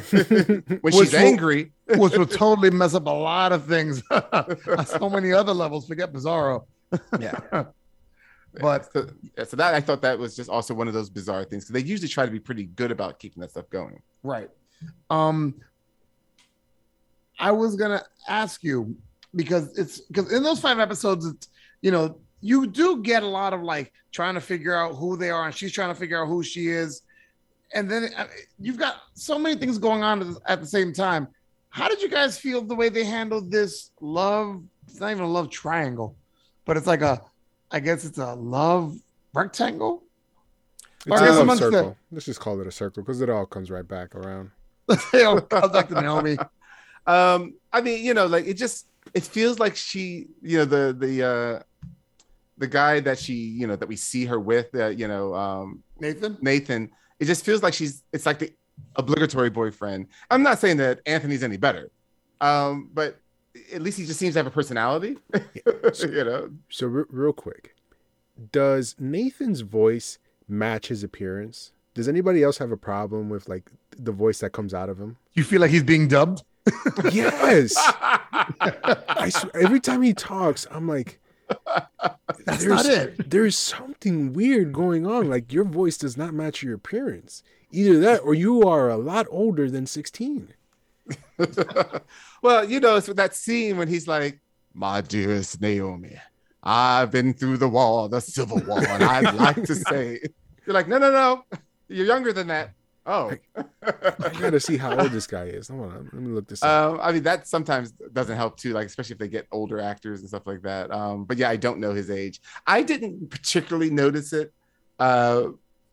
Which 0.81 0.93
she's 0.95 1.11
will- 1.11 1.19
angry, 1.19 1.71
which 1.97 2.15
will 2.15 2.25
totally 2.27 2.69
mess 2.69 2.93
up 2.93 3.07
a 3.07 3.09
lot 3.09 3.51
of 3.51 3.65
things 3.65 4.01
on 4.11 4.85
so 4.85 5.09
many 5.09 5.33
other 5.33 5.53
levels. 5.53 5.87
Forget 5.87 6.13
Bizarro. 6.13 6.65
yeah. 7.19 7.65
But- 8.61 8.91
so, 8.93 9.07
yeah, 9.37 9.43
so 9.45 9.57
that 9.57 9.73
I 9.73 9.81
thought 9.81 10.01
that 10.03 10.17
was 10.19 10.35
just 10.35 10.49
also 10.49 10.73
one 10.75 10.87
of 10.87 10.93
those 10.93 11.09
bizarre 11.09 11.43
things 11.43 11.65
because 11.65 11.81
they 11.81 11.87
usually 11.87 12.07
try 12.07 12.25
to 12.25 12.31
be 12.31 12.39
pretty 12.39 12.65
good 12.65 12.91
about 12.91 13.17
keeping 13.19 13.41
that 13.41 13.49
stuff 13.51 13.69
going. 13.71 14.01
Right. 14.21 14.49
Um 15.09 15.55
I 17.39 17.51
was 17.51 17.75
gonna 17.75 18.03
ask 18.27 18.63
you 18.63 18.95
because 19.35 19.75
it's 19.77 20.01
because 20.01 20.31
in 20.31 20.43
those 20.43 20.59
five 20.59 20.77
episodes, 20.79 21.25
it's 21.25 21.49
you 21.83 21.91
know, 21.91 22.17
you 22.41 22.65
do 22.65 23.01
get 23.03 23.21
a 23.21 23.27
lot 23.27 23.53
of 23.53 23.61
like 23.61 23.93
trying 24.11 24.33
to 24.33 24.41
figure 24.41 24.75
out 24.75 24.95
who 24.95 25.15
they 25.15 25.29
are, 25.29 25.45
and 25.45 25.53
she's 25.55 25.71
trying 25.71 25.89
to 25.89 25.95
figure 25.95 26.19
out 26.21 26.27
who 26.27 26.41
she 26.41 26.69
is. 26.69 27.03
And 27.75 27.89
then 27.89 28.09
uh, 28.17 28.25
you've 28.59 28.77
got 28.77 28.95
so 29.13 29.37
many 29.37 29.55
things 29.55 29.77
going 29.77 30.01
on 30.01 30.35
at 30.47 30.61
the- 30.61 30.67
same 30.67 30.91
time. 30.93 31.27
How 31.69 31.87
did 31.89 32.01
you 32.01 32.09
guys 32.09 32.37
feel 32.39 32.61
the 32.61 32.75
way 32.75 32.89
they 32.89 33.03
handled 33.03 33.51
this 33.51 33.91
love? 33.99 34.61
It's 34.87 34.99
not 34.99 35.11
even 35.11 35.23
a 35.23 35.27
love 35.27 35.49
triangle, 35.49 36.15
but 36.65 36.77
it's 36.77 36.85
like 36.87 37.01
a, 37.01 37.21
I 37.71 37.79
guess 37.79 38.05
it's 38.05 38.19
a 38.19 38.33
love 38.35 38.95
rectangle. 39.33 40.03
It's 41.07 41.11
I 41.11 41.25
a 41.25 41.27
guess 41.27 41.29
love 41.35 41.41
amongst 41.41 41.63
the- 41.63 41.71
circle. 41.71 41.97
Let's 42.11 42.25
just 42.25 42.39
call 42.39 42.61
it 42.61 42.67
a 42.67 42.71
circle 42.71 43.03
because 43.03 43.21
it 43.21 43.29
all 43.29 43.45
comes 43.45 43.69
right 43.71 43.87
back 43.87 44.15
around. 44.15 44.51
They 45.11 45.23
all 45.23 45.41
come 45.41 45.71
back 45.71 45.87
to 45.89 45.95
Naomi. 46.01 46.37
Um, 47.05 47.55
I 47.73 47.81
mean, 47.81 48.01
you 48.05 48.13
know, 48.13 48.27
like 48.27 48.45
it 48.47 48.53
just 48.53 48.85
it 49.13 49.23
feels 49.23 49.59
like 49.59 49.75
she, 49.75 50.27
you 50.41 50.59
know, 50.59 50.65
the 50.65 50.95
the 50.97 51.23
uh 51.23 51.63
the 52.57 52.67
guy 52.67 52.99
that 52.99 53.19
she, 53.19 53.33
you 53.33 53.67
know, 53.67 53.75
that 53.75 53.87
we 53.87 53.95
see 53.95 54.25
her 54.25 54.39
with, 54.39 54.73
uh, 54.75 54.87
you 54.87 55.07
know, 55.07 55.33
um 55.33 55.83
Nathan. 55.99 56.37
Nathan, 56.41 56.91
it 57.19 57.25
just 57.25 57.45
feels 57.45 57.63
like 57.63 57.73
she's 57.73 58.03
it's 58.11 58.25
like 58.25 58.39
the 58.39 58.51
obligatory 58.95 59.49
boyfriend. 59.49 60.07
I'm 60.29 60.43
not 60.43 60.59
saying 60.59 60.77
that 60.77 60.99
Anthony's 61.05 61.43
any 61.43 61.57
better. 61.57 61.91
Um, 62.41 62.89
but 62.93 63.19
at 63.73 63.81
least 63.81 63.97
he 63.97 64.05
just 64.05 64.19
seems 64.19 64.33
to 64.33 64.39
have 64.39 64.47
a 64.47 64.51
personality. 64.51 65.17
you 65.63 66.23
know. 66.23 66.49
So 66.69 66.87
re- 66.87 67.05
real 67.09 67.33
quick, 67.33 67.75
does 68.51 68.95
Nathan's 68.99 69.61
voice 69.61 70.19
match 70.47 70.87
his 70.87 71.03
appearance? 71.03 71.71
Does 71.93 72.07
anybody 72.07 72.43
else 72.43 72.57
have 72.57 72.71
a 72.71 72.77
problem 72.77 73.29
with 73.29 73.47
like 73.47 73.69
the 73.97 74.11
voice 74.11 74.39
that 74.39 74.51
comes 74.51 74.73
out 74.73 74.89
of 74.89 74.99
him? 74.99 75.17
You 75.33 75.43
feel 75.43 75.61
like 75.61 75.71
he's 75.71 75.83
being 75.83 76.07
dubbed? 76.07 76.43
Yes. 77.11 77.73
I 77.77 79.29
sw- 79.29 79.53
every 79.53 79.79
time 79.79 80.01
he 80.01 80.13
talks, 80.13 80.65
I'm 80.71 80.87
like, 80.87 81.19
That's 82.45 82.63
there's, 82.63 82.65
not 82.65 82.85
it. 82.85 83.29
There's 83.29 83.57
something 83.57 84.33
weird 84.33 84.73
going 84.73 85.05
on. 85.05 85.29
Like 85.29 85.51
your 85.51 85.65
voice 85.65 85.97
does 85.97 86.17
not 86.17 86.33
match 86.33 86.63
your 86.63 86.73
appearance. 86.73 87.43
Either 87.71 87.99
that, 87.99 88.19
or 88.19 88.33
you 88.33 88.63
are 88.63 88.89
a 88.89 88.97
lot 88.97 89.25
older 89.29 89.69
than 89.69 89.85
16. 89.85 90.53
well, 92.41 92.63
you 92.69 92.79
know, 92.79 92.95
it's 92.95 93.07
that 93.07 93.35
scene 93.35 93.77
when 93.77 93.87
he's 93.87 94.07
like, 94.07 94.39
"My 94.73 95.01
dearest 95.01 95.59
Naomi, 95.59 96.17
I've 96.61 97.11
been 97.11 97.33
through 97.33 97.57
the 97.57 97.67
wall, 97.67 98.07
the 98.07 98.21
civil 98.21 98.59
war, 98.59 98.79
and 98.79 99.03
I'd 99.03 99.33
like 99.35 99.63
to 99.63 99.75
say," 99.89 100.21
you're 100.65 100.73
like, 100.73 100.87
"No, 100.87 100.97
no, 100.97 101.11
no, 101.11 101.43
you're 101.89 102.05
younger 102.05 102.31
than 102.31 102.47
that." 102.47 102.71
Oh, 103.05 103.33
I 103.55 104.29
gotta 104.39 104.59
see 104.61 104.77
how 104.77 104.97
old 104.97 105.11
this 105.11 105.27
guy 105.27 105.45
is. 105.45 105.67
Hold 105.67 105.91
on, 105.91 106.09
let 106.13 106.21
me 106.21 106.31
look 106.31 106.47
this 106.47 106.63
up. 106.63 106.93
um, 106.93 106.99
I 107.01 107.11
mean 107.11 107.23
that 107.23 107.47
sometimes 107.47 107.91
doesn't 107.91 108.37
help 108.37 108.57
too, 108.57 108.71
like 108.73 108.87
especially 108.87 109.13
if 109.13 109.19
they 109.19 109.27
get 109.27 109.45
older 109.51 109.79
actors 109.79 110.21
and 110.21 110.29
stuff 110.29 110.47
like 110.47 110.61
that. 110.61 110.89
Um, 110.91 111.25
but 111.25 111.37
yeah, 111.37 111.49
I 111.49 111.57
don't 111.57 111.79
know 111.79 111.93
his 111.93 112.09
age. 112.09 112.41
I 112.65 112.81
didn't 112.81 113.29
particularly 113.29 113.89
notice 113.89 114.31
it, 114.31 114.53
uh, 114.99 115.47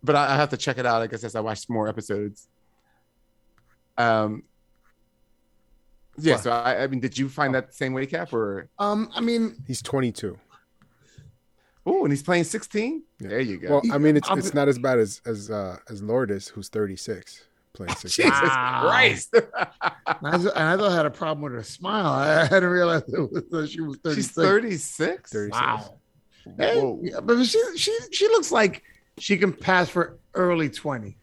but 0.04 0.14
I, 0.14 0.34
I 0.34 0.36
have 0.36 0.50
to 0.50 0.56
check 0.56 0.78
it 0.78 0.86
out. 0.86 1.02
I 1.02 1.08
guess 1.08 1.24
as 1.24 1.34
I 1.34 1.40
watch 1.40 1.68
more 1.68 1.88
episodes. 1.88 2.48
Um, 3.98 4.44
yeah. 6.16 6.34
What? 6.34 6.42
So 6.42 6.50
I, 6.52 6.84
I 6.84 6.86
mean, 6.86 7.00
did 7.00 7.18
you 7.18 7.28
find 7.28 7.54
that 7.54 7.74
same 7.74 7.92
way, 7.92 8.06
Cap, 8.06 8.32
or? 8.32 8.68
Um, 8.78 9.10
I 9.14 9.20
mean, 9.20 9.56
He's 9.66 9.82
22. 9.82 10.38
Oh, 11.86 12.02
and 12.04 12.12
he's 12.12 12.22
playing 12.22 12.44
16? 12.44 13.02
Yeah. 13.20 13.28
There 13.28 13.40
you 13.40 13.56
go. 13.58 13.68
Well, 13.70 13.82
I 13.92 13.98
mean, 13.98 14.16
it's 14.16 14.28
I'm- 14.28 14.38
it's 14.38 14.52
not 14.54 14.68
as 14.68 14.78
bad 14.78 14.98
as 14.98 15.20
as 15.24 15.50
uh, 15.50 15.78
as 15.88 16.02
Lourdes, 16.02 16.48
who's 16.48 16.68
36, 16.68 17.44
playing 17.72 17.94
16. 17.96 18.26
Jesus 18.26 18.40
Wow. 18.42 18.80
Christ. 18.82 19.34
I, 20.06 20.30
just, 20.36 20.46
and 20.54 20.64
I 20.64 20.76
thought 20.76 20.92
I 20.92 20.96
had 20.96 21.06
a 21.06 21.10
problem 21.10 21.42
with 21.44 21.52
her 21.54 21.62
smile. 21.62 22.06
I 22.12 22.44
hadn't 22.46 22.68
realized 22.68 23.06
it 23.08 23.18
was, 23.32 23.44
that 23.50 23.70
she 23.70 23.80
was 23.80 23.96
36. 24.04 24.14
She's 24.26 24.30
36? 24.34 25.32
36. 25.32 25.52
Wow. 25.60 25.94
Hey, 26.58 26.80
Whoa. 26.80 27.00
yeah, 27.02 27.20
but 27.20 27.44
she, 27.44 27.60
she, 27.76 27.96
she 28.12 28.26
looks 28.28 28.50
like 28.52 28.82
she 29.18 29.36
can 29.36 29.52
pass 29.52 29.88
for 29.88 30.18
early 30.34 30.68
20. 30.70 31.16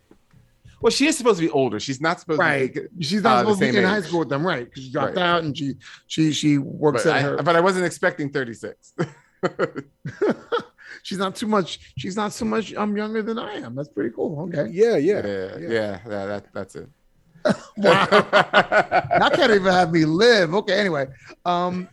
Well, 0.80 0.91
she 0.91 1.08
is 1.08 1.18
supposed 1.18 1.39
to 1.39 1.45
be 1.45 1.51
older. 1.51 1.80
She's 1.80 1.99
not 1.99 2.20
supposed 2.20 2.39
Right. 2.39 2.72
to 2.74 2.88
be. 2.95 3.03
She's 3.03 3.24
not 3.24 3.38
Uh, 3.38 3.39
supposed 3.39 3.60
to 3.62 3.66
be 3.66 3.72
same 3.74 3.84
in 3.84 3.89
high 3.89 4.01
school 4.01 4.20
with 4.20 4.30
them, 4.30 4.45
right? 4.45 4.66
Because 4.66 4.84
she 4.84 4.91
dropped 4.91 5.16
Right. 5.16 5.24
out 5.26 5.43
and 5.43 5.58
she 5.58 5.74
she 6.05 6.32
she 6.32 6.60
works 6.60 7.03
But 7.03 7.10
at 7.10 7.16
I, 7.16 7.22
her. 7.22 7.38
but 7.43 7.55
I 7.55 7.62
wasn't 7.62 7.86
expecting 7.86 8.30
36. 8.30 8.93
she's 11.03 11.17
not 11.17 11.35
too 11.35 11.47
much. 11.47 11.79
She's 11.97 12.15
not 12.15 12.33
so 12.33 12.45
much. 12.45 12.73
I'm 12.75 12.95
younger 12.95 13.21
than 13.21 13.38
I 13.38 13.55
am. 13.55 13.75
That's 13.75 13.89
pretty 13.89 14.13
cool. 14.15 14.41
Okay. 14.43 14.71
Yeah, 14.71 14.97
yeah. 14.97 15.25
yeah, 15.25 15.57
yeah, 15.57 15.99
yeah, 16.07 16.25
that, 16.25 16.53
that's 16.53 16.75
it. 16.75 16.89
Wow. 17.77 18.07
Now 19.19 19.29
can't 19.29 19.51
even 19.51 19.71
have 19.71 19.91
me 19.91 20.03
live. 20.03 20.53
Okay. 20.53 20.73
Anyway, 20.79 21.07
um, 21.45 21.88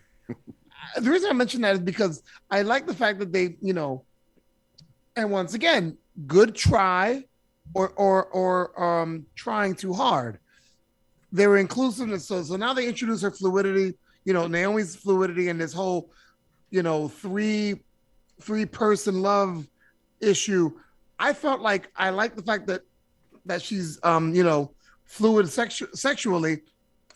the 0.96 1.10
reason 1.10 1.30
I 1.30 1.32
mentioned 1.34 1.64
that 1.64 1.74
is 1.74 1.80
because 1.80 2.22
I 2.50 2.62
like 2.62 2.86
the 2.86 2.94
fact 2.94 3.18
that 3.20 3.32
they, 3.32 3.56
you 3.60 3.72
know, 3.72 4.04
and 5.16 5.30
once 5.30 5.54
again, 5.54 5.96
good 6.26 6.54
try, 6.54 7.24
or 7.74 7.90
or 7.90 8.24
or 8.26 8.82
um, 8.82 9.26
trying 9.34 9.74
too 9.74 9.92
hard. 9.92 10.38
They 11.32 11.46
were 11.46 11.58
inclusiveness. 11.58 12.26
So 12.26 12.42
so 12.42 12.56
now 12.56 12.74
they 12.74 12.86
introduce 12.86 13.22
her 13.22 13.30
fluidity. 13.30 13.94
You 14.24 14.32
know, 14.32 14.46
Naomi's 14.46 14.96
fluidity 14.96 15.48
and 15.48 15.60
this 15.60 15.72
whole, 15.72 16.10
you 16.74 16.82
know, 16.82 17.06
three 17.06 17.80
three 18.40 18.66
person 18.66 19.22
love 19.22 19.66
issue. 20.20 20.72
I 21.20 21.32
felt 21.32 21.60
like 21.60 21.88
I 21.94 22.10
like 22.10 22.34
the 22.34 22.42
fact 22.42 22.66
that 22.66 22.82
that 23.46 23.62
she's 23.62 24.00
um, 24.02 24.34
you 24.34 24.42
know, 24.42 24.72
fluid 25.04 25.46
sexu- 25.46 25.94
sexually, 25.96 26.62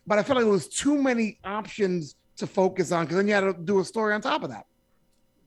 but 0.07 0.17
I 0.19 0.23
felt 0.23 0.37
like 0.37 0.45
there 0.45 0.53
was 0.53 0.69
too 0.69 0.97
many 1.03 1.41
options 1.45 2.15
to 2.37 2.47
focus 2.47 2.93
on 2.93 3.05
because 3.05 3.17
then 3.17 3.27
you 3.27 3.35
had 3.35 3.41
to 3.41 3.53
do 3.53 3.81
a 3.81 3.85
story 3.85 4.15
on 4.15 4.21
top 4.21 4.45
of 4.45 4.51
that. 4.51 4.67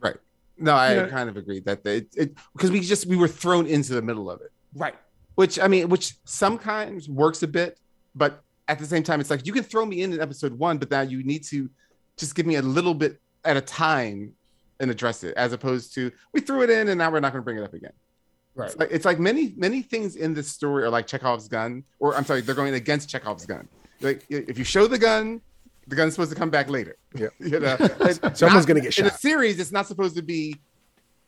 Right. 0.01 0.17
No, 0.57 0.73
I 0.73 0.93
Yeah. 0.95 1.07
kind 1.07 1.29
of 1.29 1.37
agreed 1.37 1.63
that 1.63 1.79
it, 1.85 2.09
it 2.17 2.35
because 2.53 2.69
we 2.69 2.81
just 2.81 3.05
we 3.05 3.15
were 3.15 3.29
thrown 3.29 3.65
into 3.65 3.93
the 3.93 4.01
middle 4.01 4.29
of 4.29 4.41
it. 4.41 4.51
Right. 4.75 4.95
which 5.35 5.57
I 5.57 5.69
mean, 5.69 5.87
which 5.87 6.15
sometimes 6.25 7.07
works 7.07 7.41
a 7.43 7.47
bit, 7.47 7.79
but 8.13 8.43
at 8.67 8.77
the 8.77 8.85
same 8.85 9.03
time, 9.03 9.21
it's 9.21 9.29
like 9.29 9.45
you 9.47 9.53
can 9.53 9.63
throw 9.63 9.85
me 9.85 10.01
in 10.03 10.11
in 10.11 10.19
episode 10.19 10.51
one, 10.59 10.77
but 10.77 10.91
now 10.91 11.01
you 11.01 11.23
need 11.23 11.43
to 11.45 11.69
just 12.17 12.35
give 12.35 12.45
me 12.45 12.55
a 12.55 12.61
little 12.61 12.93
bit 12.93 13.13
at 13.45 13.57
a 13.57 13.61
time 13.61 14.33
and 14.79 14.89
address 14.91 15.23
it, 15.23 15.35
as 15.37 15.53
opposed 15.53 15.93
to 15.95 16.11
we 16.33 16.41
threw 16.41 16.63
it 16.63 16.69
in 16.69 16.89
and 16.89 16.97
now 16.97 17.11
we're 17.11 17.19
not 17.19 17.31
going 17.31 17.41
to 17.41 17.45
bring 17.45 17.57
it 17.57 17.63
up 17.63 17.73
again. 17.73 17.93
Right. 18.55 18.69
It's 18.69 18.77
like, 18.77 18.89
it's 18.91 19.05
like 19.05 19.19
many 19.19 19.53
many 19.55 19.81
things 19.81 20.15
in 20.15 20.33
this 20.33 20.49
story 20.49 20.83
are 20.83 20.89
like 20.89 21.07
Chekhov's 21.07 21.47
gun, 21.47 21.83
or 21.99 22.15
I'm 22.15 22.25
sorry, 22.25 22.41
they're 22.41 22.55
going 22.55 22.73
against 22.73 23.09
Chekhov's 23.09 23.45
gun. 23.45 23.67
Like 24.01 24.25
if 24.29 24.57
you 24.57 24.63
show 24.63 24.87
the 24.87 24.97
gun, 24.97 25.41
the 25.87 25.95
gun's 25.95 26.13
supposed 26.13 26.31
to 26.31 26.37
come 26.37 26.49
back 26.49 26.69
later. 26.69 26.97
Yeah. 27.15 27.27
you 27.39 27.59
know, 27.59 27.77
Someone's 28.33 28.41
not- 28.41 28.67
gonna 28.67 28.81
get 28.81 28.93
shot. 28.93 29.05
in 29.05 29.11
a 29.11 29.17
series. 29.17 29.59
It's 29.59 29.71
not 29.71 29.87
supposed 29.87 30.15
to 30.17 30.21
be 30.21 30.55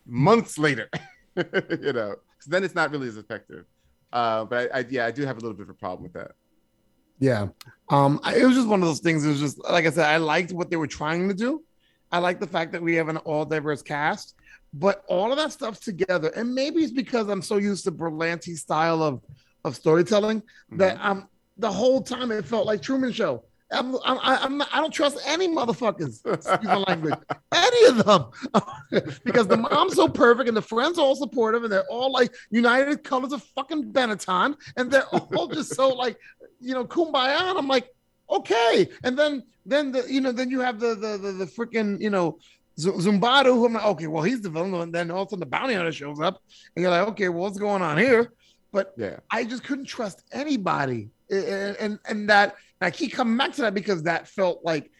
months 0.06 0.58
later. 0.58 0.88
you 1.36 1.42
know, 1.92 2.16
because 2.16 2.48
then 2.48 2.62
it's 2.62 2.74
not 2.74 2.90
really 2.90 3.08
as 3.08 3.16
effective. 3.16 3.64
Uh, 4.12 4.44
but 4.44 4.70
I, 4.72 4.78
I, 4.80 4.84
yeah, 4.88 5.06
I 5.06 5.10
do 5.10 5.24
have 5.24 5.38
a 5.38 5.40
little 5.40 5.56
bit 5.56 5.64
of 5.64 5.70
a 5.70 5.74
problem 5.74 6.04
with 6.04 6.12
that. 6.12 6.32
Yeah. 7.18 7.48
Um, 7.88 8.20
I, 8.22 8.36
it 8.36 8.44
was 8.44 8.54
just 8.54 8.68
one 8.68 8.82
of 8.82 8.88
those 8.88 9.00
things. 9.00 9.24
It 9.24 9.30
was 9.30 9.40
just 9.40 9.58
like 9.64 9.86
I 9.86 9.90
said, 9.90 10.06
I 10.06 10.18
liked 10.18 10.52
what 10.52 10.70
they 10.70 10.76
were 10.76 10.86
trying 10.86 11.28
to 11.28 11.34
do. 11.34 11.62
I 12.14 12.18
like 12.18 12.38
the 12.38 12.46
fact 12.46 12.70
that 12.70 12.80
we 12.80 12.94
have 12.94 13.08
an 13.08 13.16
all 13.16 13.44
diverse 13.44 13.82
cast, 13.82 14.36
but 14.72 15.04
all 15.08 15.32
of 15.32 15.38
that 15.38 15.50
stuff 15.50 15.80
together, 15.80 16.28
and 16.36 16.54
maybe 16.54 16.84
it's 16.84 16.92
because 16.92 17.28
I'm 17.28 17.42
so 17.42 17.56
used 17.56 17.82
to 17.86 17.90
Berlanti 17.90 18.56
style 18.56 19.02
of 19.02 19.20
of 19.64 19.74
storytelling 19.74 20.40
that 20.72 20.96
um 21.00 21.28
the 21.56 21.72
whole 21.72 22.00
time 22.00 22.30
it 22.30 22.44
felt 22.44 22.66
like 22.66 22.82
Truman 22.82 23.10
Show. 23.10 23.42
I'm, 23.72 23.96
I'm, 24.04 24.18
I'm 24.22 24.58
not, 24.58 24.68
I 24.72 24.80
don't 24.80 24.92
trust 24.92 25.18
any 25.26 25.48
motherfuckers. 25.48 26.24
Excuse 26.32 26.62
my 26.62 26.76
language. 26.76 27.14
Any 27.52 27.86
of 27.86 28.04
them, 28.04 28.26
because 29.24 29.48
the 29.48 29.56
mom's 29.56 29.94
so 29.94 30.06
perfect 30.06 30.46
and 30.46 30.56
the 30.56 30.62
friends 30.62 30.98
are 30.98 31.02
all 31.02 31.16
supportive 31.16 31.64
and 31.64 31.72
they're 31.72 31.90
all 31.90 32.12
like 32.12 32.32
united 32.50 33.02
colors 33.02 33.32
of 33.32 33.42
fucking 33.56 33.92
Benetton 33.92 34.54
and 34.76 34.90
they're 34.90 35.06
all 35.06 35.48
just 35.48 35.74
so 35.74 35.88
like, 35.88 36.16
you 36.60 36.74
know, 36.74 36.84
kumbaya. 36.84 37.40
And 37.40 37.58
I'm 37.58 37.66
like, 37.66 37.88
okay. 38.30 38.88
And 39.02 39.18
then, 39.18 39.42
then 39.66 39.92
the, 39.92 40.04
you 40.08 40.20
know, 40.20 40.32
then 40.32 40.50
you 40.50 40.60
have 40.60 40.80
the 40.80 40.94
the 40.94 41.18
the, 41.18 41.32
the 41.32 41.46
freaking, 41.46 42.00
you 42.00 42.10
know, 42.10 42.38
Zumbado, 42.78 43.54
who 43.54 43.66
I'm 43.66 43.74
like, 43.74 43.84
okay, 43.84 44.06
well, 44.08 44.22
he's 44.22 44.40
the 44.40 44.50
villain. 44.50 44.74
And 44.74 44.92
then 44.92 45.10
all 45.10 45.22
of 45.22 45.28
a 45.28 45.30
sudden 45.30 45.40
the 45.40 45.46
bounty 45.46 45.74
hunter 45.74 45.92
shows 45.92 46.20
up 46.20 46.40
and 46.74 46.82
you're 46.82 46.90
like, 46.90 47.08
okay, 47.08 47.28
well, 47.28 47.42
what's 47.42 47.58
going 47.58 47.82
on 47.82 47.98
here? 47.98 48.32
But 48.72 48.92
Yeah. 48.96 49.20
I 49.30 49.44
just 49.44 49.62
couldn't 49.62 49.84
trust 49.84 50.24
anybody, 50.32 51.10
and 51.30 51.76
and, 51.76 51.98
and 52.08 52.28
that 52.28 52.56
and 52.80 52.88
I 52.88 52.90
keep 52.90 53.12
coming 53.12 53.36
back 53.36 53.52
to 53.54 53.62
that 53.62 53.74
because 53.74 54.02
that 54.02 54.26
felt 54.26 54.64
like 54.64 54.90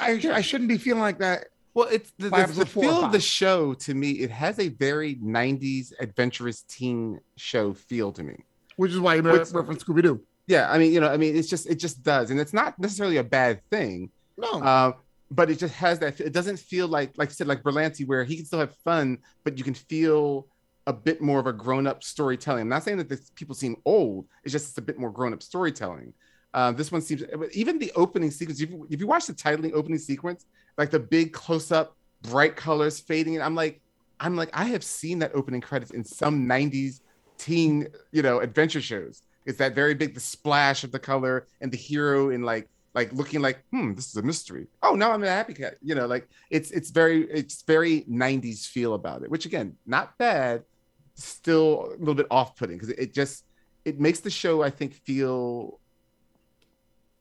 I, 0.00 0.20
I 0.32 0.40
shouldn't 0.40 0.68
be 0.68 0.78
feeling 0.78 1.02
like 1.02 1.20
that. 1.20 1.46
Well, 1.74 1.86
it's 1.92 2.12
the, 2.18 2.30
the, 2.30 2.52
the 2.52 2.66
feel 2.66 3.04
of 3.04 3.12
the 3.12 3.20
show 3.20 3.72
to 3.74 3.94
me. 3.94 4.10
It 4.10 4.30
has 4.32 4.58
a 4.58 4.68
very 4.68 5.14
'90s 5.14 5.92
adventurous 6.00 6.62
teen 6.62 7.20
show 7.36 7.72
feel 7.72 8.10
to 8.12 8.24
me. 8.24 8.44
Which 8.74 8.90
is 8.90 8.98
why 8.98 9.14
you 9.14 9.22
reference 9.22 9.84
Scooby 9.84 10.02
Doo. 10.02 10.20
Yeah, 10.48 10.70
I 10.70 10.78
mean, 10.78 10.92
you 10.92 11.00
know, 11.00 11.08
I 11.08 11.18
mean, 11.18 11.36
it's 11.36 11.48
just 11.48 11.66
it 11.68 11.76
just 11.78 12.02
does, 12.02 12.30
and 12.30 12.40
it's 12.40 12.54
not 12.54 12.78
necessarily 12.78 13.18
a 13.18 13.24
bad 13.24 13.60
thing. 13.70 14.10
No, 14.36 14.62
Uh, 14.62 14.92
but 15.30 15.50
it 15.50 15.58
just 15.58 15.74
has 15.74 15.98
that. 15.98 16.18
It 16.20 16.32
doesn't 16.32 16.58
feel 16.58 16.88
like, 16.88 17.12
like 17.16 17.28
I 17.28 17.32
said, 17.32 17.46
like 17.46 17.62
Berlanti, 17.62 18.06
where 18.06 18.24
he 18.24 18.36
can 18.36 18.46
still 18.46 18.58
have 18.58 18.74
fun, 18.76 19.18
but 19.44 19.58
you 19.58 19.64
can 19.64 19.74
feel 19.74 20.48
a 20.86 20.92
bit 20.92 21.20
more 21.20 21.38
of 21.38 21.46
a 21.46 21.52
grown-up 21.52 22.02
storytelling. 22.02 22.62
I'm 22.62 22.68
not 22.70 22.82
saying 22.82 22.96
that 22.96 23.10
this, 23.10 23.30
people 23.34 23.54
seem 23.54 23.76
old. 23.84 24.26
It's 24.42 24.52
just 24.52 24.70
it's 24.70 24.78
a 24.78 24.82
bit 24.82 24.98
more 24.98 25.10
grown-up 25.10 25.42
storytelling. 25.42 26.14
Uh, 26.54 26.72
this 26.72 26.90
one 26.90 27.02
seems 27.02 27.22
even 27.52 27.78
the 27.78 27.92
opening 27.94 28.30
sequence. 28.30 28.58
If 28.62 28.70
you, 28.70 28.86
if 28.88 29.00
you 29.00 29.06
watch 29.06 29.26
the 29.26 29.34
titling 29.34 29.74
opening 29.74 29.98
sequence, 29.98 30.46
like 30.78 30.90
the 30.90 30.98
big 30.98 31.34
close-up, 31.34 31.94
bright 32.22 32.56
colors 32.56 32.98
fading, 32.98 33.34
and 33.34 33.44
I'm 33.44 33.54
like, 33.54 33.82
I'm 34.18 34.34
like, 34.34 34.48
I 34.54 34.64
have 34.64 34.82
seen 34.82 35.18
that 35.18 35.32
opening 35.34 35.60
credits 35.60 35.90
in 35.90 36.04
some 36.04 36.48
'90s 36.48 37.00
teen, 37.36 37.88
you 38.12 38.22
know, 38.22 38.40
adventure 38.40 38.80
shows. 38.80 39.22
It's 39.48 39.58
that 39.58 39.74
very 39.74 39.94
big, 39.94 40.14
the 40.14 40.20
splash 40.20 40.84
of 40.84 40.92
the 40.92 40.98
color 40.98 41.46
and 41.60 41.72
the 41.72 41.76
hero 41.76 42.30
in 42.30 42.42
like 42.42 42.68
like 42.94 43.12
looking 43.12 43.40
like 43.40 43.62
hmm 43.70 43.94
this 43.94 44.08
is 44.08 44.16
a 44.16 44.22
mystery 44.22 44.66
oh 44.82 44.94
now 44.94 45.12
i'm 45.12 45.22
a 45.22 45.28
happy 45.28 45.52
cat 45.52 45.74
you 45.82 45.94
know 45.94 46.06
like 46.06 46.26
it's 46.50 46.70
it's 46.70 46.90
very 46.90 47.30
it's 47.30 47.62
very 47.62 48.00
90s 48.10 48.66
feel 48.66 48.94
about 48.94 49.22
it 49.22 49.30
which 49.30 49.44
again 49.46 49.76
not 49.86 50.16
bad 50.18 50.64
still 51.14 51.92
a 51.94 51.98
little 51.98 52.14
bit 52.14 52.26
off-putting 52.30 52.76
because 52.76 52.88
it, 52.88 52.98
it 52.98 53.14
just 53.14 53.44
it 53.84 54.00
makes 54.00 54.20
the 54.20 54.30
show 54.30 54.62
i 54.62 54.70
think 54.70 54.94
feel 54.94 55.78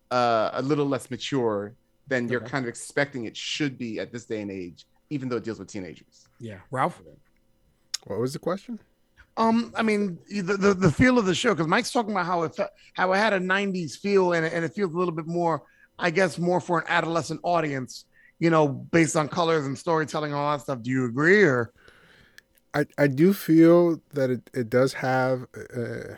uh, 0.09 0.51
a 0.53 0.61
little 0.61 0.85
less 0.85 1.11
mature 1.11 1.75
than 2.07 2.29
you're 2.29 2.39
kind 2.39 2.63
of 2.63 2.69
expecting 2.69 3.25
it 3.25 3.35
should 3.35 3.77
be 3.77 3.99
at 3.99 4.11
this 4.11 4.25
day 4.25 4.41
and 4.41 4.49
age 4.49 4.85
even 5.09 5.27
though 5.27 5.35
it 5.35 5.43
deals 5.43 5.59
with 5.59 5.67
teenagers 5.67 6.27
yeah, 6.39 6.59
Ralph. 6.71 7.01
What 8.05 8.19
was 8.19 8.33
the 8.33 8.39
question? 8.39 8.79
Um, 9.37 9.71
I 9.75 9.83
mean 9.83 10.17
the, 10.29 10.57
the 10.57 10.73
the 10.73 10.91
feel 10.91 11.19
of 11.19 11.25
the 11.25 11.35
show 11.35 11.53
because 11.53 11.67
Mike's 11.67 11.91
talking 11.91 12.11
about 12.11 12.25
how 12.25 12.43
it 12.43 12.57
how 12.93 13.13
it 13.13 13.17
had 13.17 13.33
a 13.33 13.39
'90s 13.39 13.97
feel 13.97 14.33
and 14.33 14.45
it, 14.45 14.51
and 14.51 14.65
it 14.65 14.73
feels 14.73 14.93
a 14.93 14.97
little 14.97 15.13
bit 15.13 15.27
more, 15.27 15.63
I 15.99 16.09
guess, 16.09 16.39
more 16.39 16.59
for 16.59 16.79
an 16.79 16.85
adolescent 16.87 17.39
audience. 17.43 18.05
You 18.39 18.49
know, 18.49 18.67
based 18.67 19.15
on 19.15 19.29
colors 19.29 19.65
and 19.65 19.77
storytelling 19.77 20.31
and 20.31 20.39
all 20.39 20.51
that 20.55 20.63
stuff. 20.63 20.81
Do 20.81 20.91
you 20.91 21.05
agree 21.05 21.43
or? 21.43 21.71
I, 22.73 22.85
I 22.97 23.07
do 23.07 23.33
feel 23.33 24.01
that 24.13 24.29
it, 24.29 24.49
it 24.53 24.69
does 24.69 24.93
have 24.93 25.47
uh, 25.75 26.15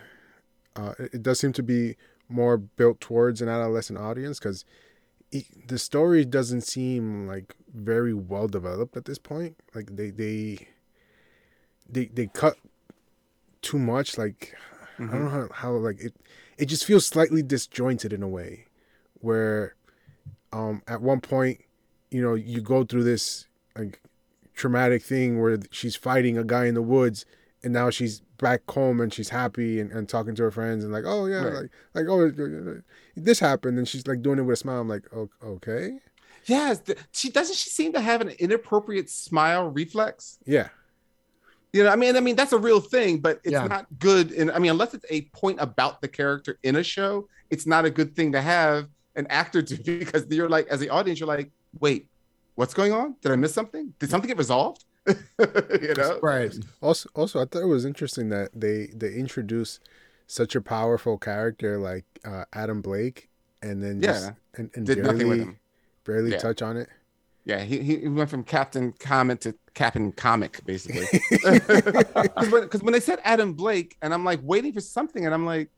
uh, 0.76 0.94
it 0.98 1.22
does 1.22 1.40
seem 1.40 1.52
to 1.54 1.62
be 1.62 1.96
more 2.28 2.58
built 2.58 3.00
towards 3.00 3.40
an 3.42 3.48
adolescent 3.48 3.98
audience 3.98 4.38
because 4.38 4.64
the 5.66 5.78
story 5.78 6.24
doesn't 6.24 6.62
seem 6.62 7.26
like 7.26 7.54
very 7.72 8.14
well 8.14 8.48
developed 8.48 8.96
at 8.96 9.04
this 9.04 9.18
point. 9.18 9.56
Like 9.74 9.94
they 9.96 10.10
they 10.10 10.68
they 11.88 12.06
they 12.06 12.26
cut 12.26 12.56
too 13.62 13.78
much. 13.78 14.16
Like 14.18 14.54
I 14.98 15.02
don't 15.04 15.24
know 15.24 15.28
how, 15.30 15.48
how 15.52 15.72
like 15.72 16.00
it 16.00 16.14
it 16.58 16.66
just 16.66 16.84
feels 16.84 17.06
slightly 17.06 17.42
disjointed 17.42 18.12
in 18.12 18.22
a 18.22 18.28
way 18.28 18.66
where 19.14 19.74
um 20.52 20.82
at 20.86 21.00
one 21.00 21.20
point 21.20 21.60
you 22.10 22.20
know 22.22 22.34
you 22.34 22.60
go 22.60 22.84
through 22.84 23.04
this 23.04 23.46
like 23.78 24.00
traumatic 24.54 25.02
thing 25.02 25.40
where 25.40 25.58
she's 25.70 25.96
fighting 25.96 26.36
a 26.36 26.44
guy 26.44 26.66
in 26.66 26.74
the 26.74 26.82
woods 26.82 27.24
and 27.62 27.72
now 27.72 27.88
she's 27.88 28.20
back 28.38 28.68
home 28.70 29.00
and 29.00 29.12
she's 29.14 29.28
happy 29.30 29.80
and, 29.80 29.90
and 29.92 30.08
talking 30.08 30.34
to 30.34 30.42
her 30.42 30.50
friends 30.50 30.82
and 30.84 30.92
like 30.92 31.04
oh 31.06 31.26
yeah 31.26 31.44
Right. 31.44 31.54
like 31.54 31.70
like 31.94 32.06
oh 32.08 32.80
this 33.16 33.38
happened 33.38 33.78
and 33.78 33.86
she's 33.88 34.06
like 34.06 34.22
doing 34.22 34.38
it 34.38 34.42
with 34.42 34.54
a 34.54 34.56
smile. 34.56 34.80
I'm 34.80 34.88
like 34.88 35.06
"O- 35.14 35.30
okay. 35.42 35.98
Yes 36.46 36.82
she 37.12 37.30
doesn't 37.30 37.56
she 37.56 37.70
seem 37.70 37.92
to 37.92 38.00
have 38.00 38.20
an 38.20 38.30
inappropriate 38.38 39.08
smile 39.08 39.68
reflex? 39.68 40.38
Yeah 40.44 40.68
You 41.72 41.84
know, 41.84 41.90
I 41.90 41.96
mean, 41.96 42.16
I 42.16 42.20
mean 42.20 42.36
that's 42.36 42.52
a 42.52 42.58
real 42.58 42.80
thing, 42.80 43.18
but 43.18 43.40
it's 43.44 43.52
Yeah. 43.52 43.66
not 43.66 43.86
good. 43.98 44.32
And 44.32 44.50
I 44.50 44.58
mean, 44.58 44.70
unless 44.72 44.94
it's 44.94 45.06
a 45.10 45.22
point 45.32 45.58
about 45.60 46.00
the 46.00 46.08
character 46.08 46.58
in 46.62 46.76
a 46.76 46.82
show, 46.82 47.28
it's 47.50 47.66
not 47.66 47.84
a 47.84 47.90
good 47.90 48.16
thing 48.16 48.32
to 48.32 48.40
have 48.40 48.88
an 49.16 49.26
actor 49.30 49.62
do 49.62 49.76
because 49.98 50.26
you're 50.30 50.48
like, 50.48 50.66
as 50.68 50.80
the 50.80 50.90
audience, 50.90 51.20
you're 51.20 51.28
like, 51.28 51.50
wait, 51.78 52.08
what's 52.56 52.74
going 52.74 52.92
on? 52.92 53.16
Did 53.22 53.32
I 53.32 53.36
miss 53.36 53.54
something? 53.54 53.94
Did 53.98 54.10
something 54.10 54.28
get 54.28 54.38
resolved? 54.38 54.84
you 55.06 55.94
know, 55.96 56.18
Right. 56.22 56.52
also 56.82 57.08
also 57.14 57.40
i 57.40 57.44
thought 57.46 57.62
it 57.62 57.66
was 57.66 57.84
interesting 57.86 58.28
that 58.28 58.50
they 58.54 58.86
they 58.94 59.14
introduced 59.14 59.80
such 60.26 60.54
a 60.54 60.60
powerful 60.60 61.16
character 61.18 61.78
like 61.78 62.04
uh, 62.24 62.44
adam 62.52 62.82
blake 62.82 63.28
and 63.62 63.82
then 63.82 64.00
just 64.02 64.26
Yeah. 64.26 64.32
and, 64.56 64.70
and 64.74 64.86
Did 64.86 64.98
nothing 64.98 65.26
with 65.28 65.38
barely 65.38 65.40
him. 65.40 65.58
barely 66.04 66.30
Yeah. 66.32 66.38
touch 66.38 66.60
on 66.62 66.76
it 66.76 66.88
Yeah, 67.50 67.64
he, 67.64 67.80
he 67.80 68.08
went 68.08 68.30
from 68.30 68.44
Captain 68.44 68.92
Comet 69.00 69.40
to 69.40 69.56
Captain 69.74 70.12
Comic, 70.12 70.64
basically. 70.64 71.06
Because 71.42 72.52
when, 72.52 72.68
when 72.84 72.92
they 72.92 73.00
said 73.00 73.18
Adam 73.24 73.54
Blake, 73.54 73.96
and 74.02 74.14
I'm 74.14 74.24
like 74.24 74.38
waiting 74.44 74.72
for 74.72 74.80
something, 74.80 75.24
and 75.24 75.34
I'm 75.34 75.44
like, 75.44 75.68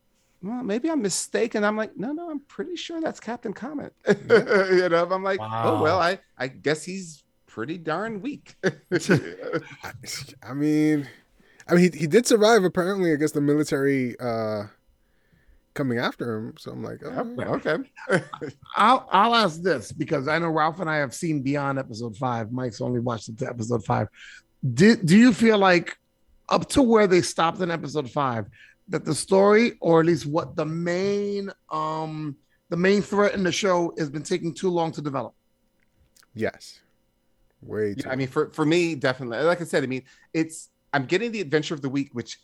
well, 0.42 0.62
maybe 0.62 0.90
I'm 0.90 1.00
mistaken. 1.00 1.64
I'm 1.64 1.78
like, 1.78 1.96
no, 1.96 2.12
no, 2.12 2.30
I'm 2.30 2.40
pretty 2.40 2.76
sure 2.76 3.00
that's 3.00 3.20
Captain 3.20 3.54
Comet. 3.54 3.94
you 4.06 4.88
know, 4.90 5.08
I'm 5.10 5.22
like, 5.22 5.40
oh 5.40 5.82
well, 5.82 5.98
I 5.98 6.18
I 6.36 6.48
guess 6.48 6.84
he's 6.84 7.24
pretty 7.46 7.78
darn 7.78 8.20
weak. 8.20 8.54
I, 8.62 9.92
I 10.42 10.52
mean, 10.52 11.08
I 11.66 11.74
mean, 11.74 11.90
he, 11.90 12.00
he 12.00 12.06
did 12.06 12.26
survive 12.26 12.64
apparently 12.64 13.12
against 13.12 13.32
the 13.32 13.40
military 13.40 14.14
uh, 14.20 14.64
coming 15.74 15.98
after 15.98 16.36
him. 16.36 16.54
So 16.58 16.70
I'm 16.72 16.82
like, 16.82 17.00
oh, 17.04 17.34
okay. 17.54 17.76
I'll 18.76 19.08
I'll 19.10 19.34
ask 19.34 19.62
this 19.62 19.92
because 19.92 20.28
I 20.28 20.38
know 20.38 20.48
Ralph 20.48 20.80
and 20.80 20.90
I 20.90 20.96
have 20.96 21.14
seen 21.14 21.42
beyond 21.42 21.78
episode 21.78 22.16
five. 22.16 22.52
Mike's 22.52 22.80
only 22.80 23.00
watched 23.00 23.28
it 23.28 23.38
to 23.38 23.48
episode 23.48 23.84
five. 23.84 24.08
Did 24.74 25.04
do 25.06 25.16
you 25.16 25.32
feel 25.32 25.58
like 25.58 25.98
up 26.48 26.68
to 26.70 26.82
where 26.82 27.06
they 27.06 27.22
stopped 27.22 27.60
in 27.60 27.70
episode 27.70 28.10
five, 28.10 28.46
that 28.88 29.04
the 29.04 29.14
story, 29.14 29.72
or 29.80 30.00
at 30.00 30.06
least 30.06 30.26
what 30.26 30.56
the 30.56 30.66
main 30.66 31.50
um 31.70 32.36
the 32.68 32.76
main 32.76 33.02
threat 33.02 33.34
in 33.34 33.42
the 33.42 33.52
show 33.52 33.92
has 33.98 34.10
been 34.10 34.22
taking 34.22 34.54
too 34.54 34.70
long 34.70 34.92
to 34.92 35.02
develop? 35.02 35.34
yes, 36.34 36.80
way 37.60 37.94
too. 37.94 38.02
Yeah, 38.06 38.12
I 38.12 38.16
mean, 38.16 38.28
for 38.28 38.50
for 38.50 38.64
me, 38.64 38.94
definitely. 38.94 39.44
Like 39.44 39.60
I 39.60 39.64
said, 39.64 39.82
I 39.82 39.86
mean, 39.86 40.04
it's 40.32 40.70
I'm 40.92 41.06
getting 41.06 41.32
the 41.32 41.40
adventure 41.40 41.74
of 41.74 41.82
the 41.82 41.88
week, 41.88 42.10
which 42.12 42.38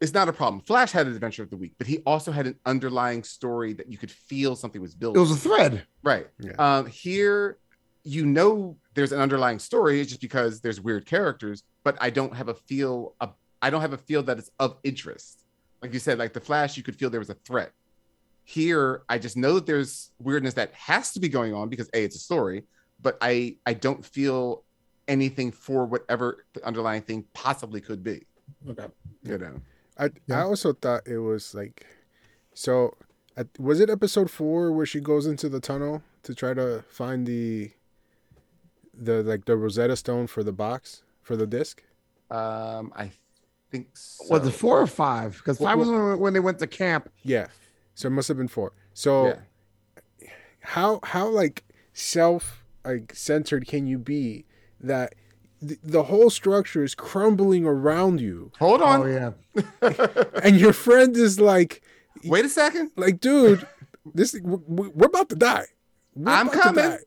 is 0.00 0.14
not 0.14 0.28
a 0.28 0.32
problem. 0.32 0.60
Flash 0.60 0.92
had 0.92 1.06
an 1.06 1.14
adventure 1.14 1.42
of 1.42 1.50
the 1.50 1.56
week, 1.56 1.72
but 1.78 1.86
he 1.86 1.98
also 2.06 2.32
had 2.32 2.46
an 2.46 2.58
underlying 2.66 3.22
story 3.22 3.72
that 3.74 3.90
you 3.90 3.98
could 3.98 4.10
feel 4.10 4.56
something 4.56 4.80
was 4.80 4.94
building. 4.94 5.18
It 5.18 5.20
was 5.20 5.30
a 5.30 5.36
thread. 5.36 5.86
right. 6.02 6.26
Yeah. 6.38 6.52
Um, 6.58 6.86
here, 6.86 7.58
you 8.02 8.26
know, 8.26 8.76
there's 8.94 9.12
an 9.12 9.20
underlying 9.20 9.58
story 9.58 10.00
it's 10.00 10.10
just 10.10 10.20
because 10.20 10.60
there's 10.60 10.80
weird 10.80 11.06
characters, 11.06 11.62
but 11.82 11.96
I 12.00 12.10
don't 12.10 12.34
have 12.34 12.48
a 12.48 12.54
feel. 12.54 13.14
Of, 13.20 13.34
I 13.62 13.70
don't 13.70 13.80
have 13.80 13.92
a 13.92 13.98
feel 13.98 14.22
that 14.24 14.38
it's 14.38 14.50
of 14.58 14.76
interest. 14.84 15.44
Like 15.80 15.92
you 15.92 15.98
said, 15.98 16.18
like 16.18 16.32
the 16.32 16.40
Flash, 16.40 16.76
you 16.76 16.82
could 16.82 16.96
feel 16.96 17.10
there 17.10 17.20
was 17.20 17.30
a 17.30 17.34
threat. 17.34 17.72
Here, 18.44 19.02
I 19.08 19.18
just 19.18 19.36
know 19.36 19.54
that 19.54 19.66
there's 19.66 20.10
weirdness 20.18 20.54
that 20.54 20.72
has 20.74 21.12
to 21.12 21.20
be 21.20 21.28
going 21.28 21.54
on 21.54 21.68
because 21.68 21.88
a 21.94 22.04
it's 22.04 22.16
a 22.16 22.18
story, 22.18 22.64
but 23.00 23.16
I 23.20 23.56
I 23.64 23.74
don't 23.74 24.04
feel 24.04 24.64
anything 25.08 25.50
for 25.50 25.86
whatever 25.86 26.44
the 26.52 26.64
underlying 26.66 27.02
thing 27.02 27.24
possibly 27.32 27.80
could 27.80 28.02
be. 28.02 28.26
Okay. 28.68 28.86
You 29.22 29.38
know. 29.38 29.60
I 29.98 30.10
Yeah. 30.26 30.40
I 30.40 30.42
also 30.42 30.72
thought 30.72 31.06
it 31.06 31.18
was 31.18 31.54
like, 31.54 31.86
so 32.52 32.96
at, 33.36 33.48
was 33.58 33.80
it 33.80 33.90
episode 33.90 34.30
four 34.30 34.72
where 34.72 34.86
she 34.86 35.00
goes 35.00 35.26
into 35.26 35.48
the 35.48 35.60
tunnel 35.60 36.02
to 36.24 36.34
try 36.34 36.54
to 36.54 36.84
find 36.88 37.26
the, 37.26 37.70
the 38.92 39.22
like 39.22 39.44
the 39.44 39.56
Rosetta 39.56 39.96
Stone 39.96 40.28
for 40.28 40.42
the 40.42 40.52
box 40.52 41.02
for 41.22 41.36
the 41.36 41.46
disc? 41.46 41.82
Um, 42.30 42.92
I 42.96 43.10
think 43.70 43.88
so. 43.96 44.24
Was 44.30 44.46
it 44.46 44.52
four 44.52 44.80
or 44.80 44.86
five? 44.86 45.36
Because 45.36 45.58
five 45.58 45.78
was 45.78 45.88
when, 45.88 46.18
when 46.18 46.32
they 46.32 46.40
went 46.40 46.58
to 46.60 46.66
camp. 46.66 47.10
Yeah, 47.22 47.48
so 47.94 48.06
it 48.08 48.10
must 48.12 48.28
have 48.28 48.36
been 48.36 48.48
four. 48.48 48.72
So 48.94 49.26
Yeah. 50.20 50.28
how 50.60 51.00
how 51.02 51.28
like 51.28 51.64
self 51.92 52.64
like 52.84 53.14
centered 53.14 53.66
can 53.66 53.86
you 53.86 53.98
be 53.98 54.44
that 54.80 55.14
the, 55.68 55.78
the 55.82 56.02
whole 56.04 56.30
structure 56.30 56.82
is 56.84 56.94
crumbling 56.94 57.64
around 57.66 58.20
you 58.20 58.50
Hold 58.58 58.82
on. 58.82 59.02
Oh 59.02 59.06
yeah. 59.06 59.62
and 60.42 60.58
your 60.58 60.72
friend 60.72 61.16
is 61.16 61.38
like 61.40 61.82
Wait 62.24 62.44
a 62.44 62.48
second. 62.48 62.90
like 62.96 63.20
dude 63.20 63.66
this 64.14 64.34
we- 64.42 64.88
we're 64.88 65.06
about 65.06 65.28
to 65.30 65.36
die. 65.36 65.66
We're 66.14 66.30
I'm 66.32 66.48
about 66.48 66.52
to 66.54 66.60
coming. 66.60 66.84
die. 66.84 66.98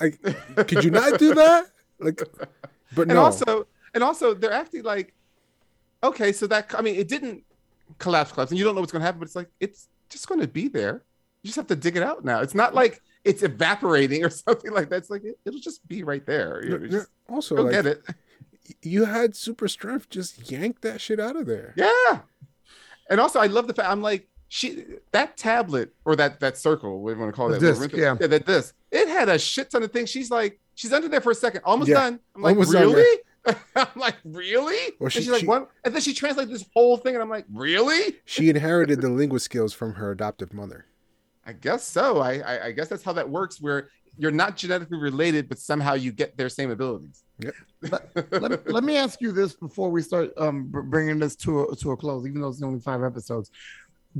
Like, 0.00 0.66
could 0.68 0.82
you 0.84 0.90
not 0.90 1.18
do 1.18 1.34
that? 1.34 1.66
Like, 1.98 2.22
but 2.94 3.02
and 3.02 3.10
no. 3.14 3.22
also 3.22 3.66
and 3.94 4.02
also 4.02 4.32
they're 4.34 4.52
acting 4.52 4.82
like 4.82 5.12
okay 6.02 6.32
so 6.32 6.46
that 6.46 6.74
i 6.78 6.80
mean 6.80 6.94
it 6.94 7.08
didn't 7.08 7.44
collapse 7.98 8.32
collapse 8.32 8.50
and 8.50 8.58
you 8.58 8.64
don't 8.64 8.74
know 8.74 8.80
what's 8.80 8.92
going 8.92 9.00
to 9.00 9.04
happen 9.04 9.18
but 9.18 9.26
it's 9.26 9.36
like 9.36 9.50
it's 9.60 9.88
just 10.08 10.26
going 10.28 10.40
to 10.40 10.48
be 10.48 10.66
there 10.68 11.02
you 11.42 11.48
just 11.48 11.56
have 11.56 11.66
to 11.66 11.76
dig 11.76 11.96
it 11.96 12.02
out 12.02 12.24
now 12.24 12.40
it's 12.40 12.54
not 12.54 12.74
like 12.74 13.02
it's 13.24 13.42
evaporating 13.42 14.24
or 14.26 14.30
something 14.30 14.72
like 14.72 14.88
that. 14.90 14.96
It's 14.96 15.10
like 15.10 15.24
it, 15.24 15.38
will 15.44 15.58
just 15.60 15.86
be 15.88 16.02
right 16.02 16.24
there. 16.26 16.62
You 16.64 16.70
know, 16.70 16.76
no, 16.78 16.86
just 16.88 17.08
also, 17.28 17.56
go 17.56 17.62
like, 17.62 17.72
get 17.72 17.86
it 17.86 18.02
you 18.82 19.04
had 19.04 19.34
super 19.34 19.68
strength. 19.68 20.08
Just 20.10 20.50
yank 20.50 20.80
that 20.82 21.00
shit 21.00 21.18
out 21.20 21.36
of 21.36 21.46
there. 21.46 21.74
yeah. 21.76 22.20
And 23.08 23.18
also 23.18 23.40
i 23.40 23.46
love 23.46 23.66
the 23.66 23.74
fact 23.74 23.88
i'm 23.88 24.02
like 24.02 24.28
she 24.46 24.84
that 25.10 25.36
tablet 25.36 25.92
or 26.04 26.14
that 26.14 26.38
that 26.38 26.56
circle 26.56 27.02
what 27.02 27.10
do 27.10 27.14
you 27.16 27.20
want 27.20 27.32
to 27.34 27.36
call 27.36 27.48
The 27.48 27.58
that 27.58 27.66
disc, 27.74 27.92
yeah. 27.92 28.16
yeah 28.20 28.28
that 28.28 28.46
this 28.46 28.72
it 28.92 29.08
had 29.08 29.28
a 29.28 29.36
shit 29.36 29.68
ton 29.72 29.82
of 29.82 29.90
things. 29.90 30.10
She's 30.10 30.30
like 30.30 30.60
she's 30.76 30.92
under 30.92 31.08
there 31.08 31.20
for 31.20 31.32
a 31.32 31.34
second 31.34 31.62
almost 31.64 31.88
Yeah, 31.88 31.96
done. 31.96 32.20
I'm 32.36 32.42
like 32.42 32.52
almost 32.52 32.72
really? 32.72 33.18
i'm 33.74 33.86
like 33.96 34.14
really? 34.24 34.76
Well, 35.00 35.06
and 35.06 35.12
she's 35.12 35.28
like 35.28 35.40
she- 35.40 35.46
what? 35.46 35.68
And 35.84 35.92
then 35.92 36.02
she 36.02 36.14
translates 36.14 36.52
this 36.52 36.64
whole 36.72 36.96
thing 36.96 37.14
and 37.14 37.22
i'm 37.22 37.28
like 37.28 37.46
really? 37.52 38.14
She 38.26 38.48
inherited 38.48 39.00
the 39.00 39.08
linguist 39.10 39.46
skills 39.46 39.72
from 39.72 39.94
her 39.94 40.12
adoptive 40.12 40.52
mother. 40.54 40.86
I 41.44 41.52
guess 41.52 41.84
so. 41.84 42.18
I, 42.18 42.38
I 42.38 42.64
I 42.66 42.72
guess 42.72 42.88
that's 42.88 43.02
how 43.02 43.12
that 43.14 43.28
works. 43.28 43.60
Where 43.60 43.90
you're 44.18 44.30
not 44.30 44.56
genetically 44.56 44.98
related, 44.98 45.48
but 45.48 45.58
somehow 45.58 45.94
you 45.94 46.12
get 46.12 46.36
their 46.36 46.48
same 46.48 46.70
abilities. 46.70 47.24
let, 47.82 48.50
me, 48.50 48.56
let 48.66 48.84
me 48.84 48.96
ask 48.96 49.20
you 49.20 49.32
this 49.32 49.54
before 49.54 49.90
we 49.90 50.02
start 50.02 50.30
um, 50.36 50.66
bringing 50.68 51.18
this 51.18 51.34
to 51.36 51.62
a, 51.62 51.76
to 51.76 51.92
a 51.92 51.96
close, 51.96 52.26
even 52.26 52.42
though 52.42 52.48
it's 52.48 52.62
only 52.62 52.80
five 52.80 53.02
episodes. 53.02 53.50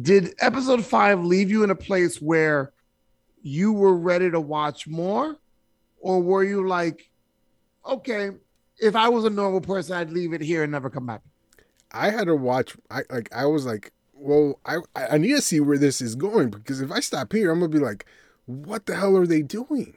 Did 0.00 0.34
episode 0.40 0.84
five 0.84 1.22
leave 1.22 1.50
you 1.50 1.64
in 1.64 1.70
a 1.70 1.74
place 1.74 2.16
where 2.22 2.72
you 3.42 3.72
were 3.72 3.94
ready 3.96 4.30
to 4.30 4.40
watch 4.40 4.86
more, 4.86 5.36
or 5.98 6.22
were 6.22 6.44
you 6.44 6.66
like, 6.66 7.10
okay, 7.86 8.30
if 8.78 8.96
I 8.96 9.08
was 9.08 9.24
a 9.24 9.30
normal 9.30 9.60
person, 9.60 9.96
I'd 9.96 10.10
leave 10.10 10.32
it 10.32 10.40
here 10.40 10.62
and 10.62 10.72
never 10.72 10.88
come 10.88 11.06
back? 11.06 11.20
I 11.92 12.10
had 12.10 12.26
to 12.28 12.36
watch. 12.36 12.76
I 12.90 13.02
like. 13.10 13.28
I 13.34 13.46
was 13.46 13.66
like, 13.66 13.92
well, 14.20 14.60
I 14.64 14.76
I 14.94 15.18
need 15.18 15.32
to 15.34 15.42
see 15.42 15.60
where 15.60 15.78
this 15.78 16.00
is 16.00 16.14
going 16.14 16.50
because 16.50 16.80
if 16.80 16.90
I 16.92 17.00
stop 17.00 17.32
here, 17.32 17.50
I'm 17.50 17.60
gonna 17.60 17.68
be 17.70 17.78
like, 17.78 18.04
what 18.46 18.86
the 18.86 18.94
hell 18.96 19.16
are 19.16 19.26
they 19.26 19.42
doing? 19.42 19.94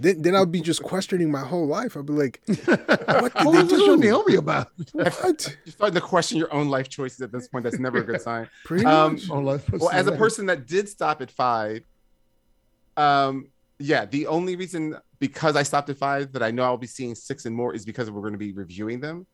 Then 0.00 0.20
then 0.22 0.36
I'll 0.36 0.44
be 0.46 0.60
just 0.60 0.82
questioning 0.82 1.30
my 1.30 1.40
whole 1.40 1.66
life. 1.66 1.96
I'll 1.96 2.02
be 2.02 2.12
like, 2.12 2.40
what 2.66 3.32
What 3.34 3.34
did 3.34 3.44
was 3.44 3.68
they 3.70 3.76
the 3.76 3.78
show 3.84 3.96
do? 3.96 4.02
Naomi 4.02 4.34
about? 4.36 4.68
What? 4.92 5.56
You're 5.64 5.72
starting 5.72 5.94
to 5.94 6.00
question 6.00 6.36
your 6.38 6.52
own 6.52 6.68
life 6.68 6.88
choices 6.88 7.20
at 7.22 7.32
this 7.32 7.48
point. 7.48 7.64
That's 7.64 7.78
never 7.78 7.98
a 7.98 8.04
good 8.04 8.20
sign. 8.20 8.48
Pretty 8.64 8.84
Um, 8.84 9.12
much. 9.28 9.28
Well, 9.28 9.90
as 9.90 10.06
a 10.06 10.12
person 10.12 10.46
that 10.46 10.66
did 10.66 10.88
stop 10.88 11.22
at 11.22 11.30
five, 11.30 11.84
um, 12.96 13.48
yeah, 13.78 14.04
the 14.04 14.26
only 14.26 14.56
reason 14.56 14.96
because 15.20 15.56
I 15.56 15.62
stopped 15.62 15.88
at 15.88 15.96
five 15.96 16.32
that 16.32 16.42
I 16.42 16.50
know 16.50 16.64
I'll 16.64 16.76
be 16.76 16.86
seeing 16.86 17.14
six 17.14 17.46
and 17.46 17.54
more 17.54 17.74
is 17.74 17.84
because 17.84 18.10
we're 18.10 18.20
going 18.20 18.32
to 18.32 18.38
be 18.38 18.52
reviewing 18.52 19.00
them. 19.00 19.26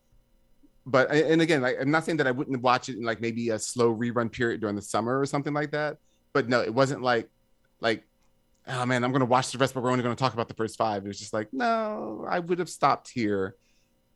But 0.85 1.11
and 1.11 1.41
again, 1.41 1.61
like, 1.61 1.77
I'm 1.79 1.91
not 1.91 2.05
saying 2.05 2.17
that 2.17 2.27
I 2.27 2.31
wouldn't 2.31 2.61
watch 2.61 2.89
it 2.89 2.97
in 2.97 3.03
like 3.03 3.19
maybe 3.19 3.49
a 3.49 3.59
slow 3.59 3.93
rerun 3.93 4.31
period 4.31 4.61
during 4.61 4.75
the 4.75 4.81
summer 4.81 5.19
or 5.19 5.25
something 5.25 5.53
like 5.53 5.71
that. 5.71 5.97
But 6.33 6.47
no, 6.47 6.61
it 6.61 6.73
wasn't 6.73 7.01
like 7.01 7.29
like 7.79 8.03
oh 8.67 8.85
man, 8.85 9.03
I'm 9.03 9.11
going 9.11 9.21
to 9.21 9.27
watch 9.27 9.51
the 9.51 9.57
rest, 9.57 9.73
but 9.73 9.83
we're 9.83 9.91
only 9.91 10.03
going 10.03 10.15
to 10.15 10.19
talk 10.19 10.33
about 10.33 10.47
the 10.47 10.55
first 10.55 10.77
five. 10.77 11.05
It 11.05 11.07
was 11.07 11.19
just 11.19 11.33
like 11.33 11.51
no, 11.51 12.25
I 12.29 12.39
would 12.39 12.59
have 12.59 12.69
stopped 12.69 13.09
here 13.09 13.55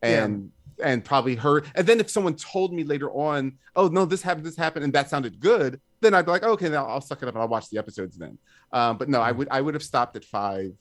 and 0.02 0.50
and 0.82 1.04
probably 1.04 1.34
heard. 1.34 1.70
And 1.74 1.86
then 1.86 2.00
if 2.00 2.10
someone 2.10 2.34
told 2.34 2.72
me 2.72 2.84
later 2.84 3.10
on, 3.10 3.58
oh 3.76 3.88
no, 3.88 4.04
this 4.04 4.22
happened, 4.22 4.46
this 4.46 4.56
happened, 4.56 4.84
and 4.84 4.92
that 4.92 5.10
sounded 5.10 5.40
good, 5.40 5.80
then 6.00 6.14
I'd 6.14 6.24
be 6.24 6.30
like, 6.30 6.42
okay, 6.42 6.68
now 6.68 6.86
I'll 6.86 7.00
suck 7.00 7.22
it 7.22 7.28
up 7.28 7.34
and 7.34 7.42
I'll 7.42 7.48
watch 7.48 7.68
the 7.68 7.78
episodes 7.78 8.16
then. 8.16 8.38
Um, 8.72 8.96
but 8.96 9.08
no, 9.08 9.20
I 9.20 9.32
would 9.32 9.48
I 9.50 9.60
would 9.60 9.74
have 9.74 9.82
stopped 9.82 10.16
at 10.16 10.24
five 10.24 10.72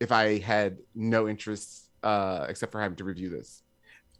if 0.00 0.10
I 0.10 0.38
had 0.38 0.78
no 0.94 1.28
interest 1.28 1.90
uh, 2.02 2.46
except 2.48 2.72
for 2.72 2.80
having 2.80 2.96
to 2.96 3.04
review 3.04 3.30
this. 3.30 3.62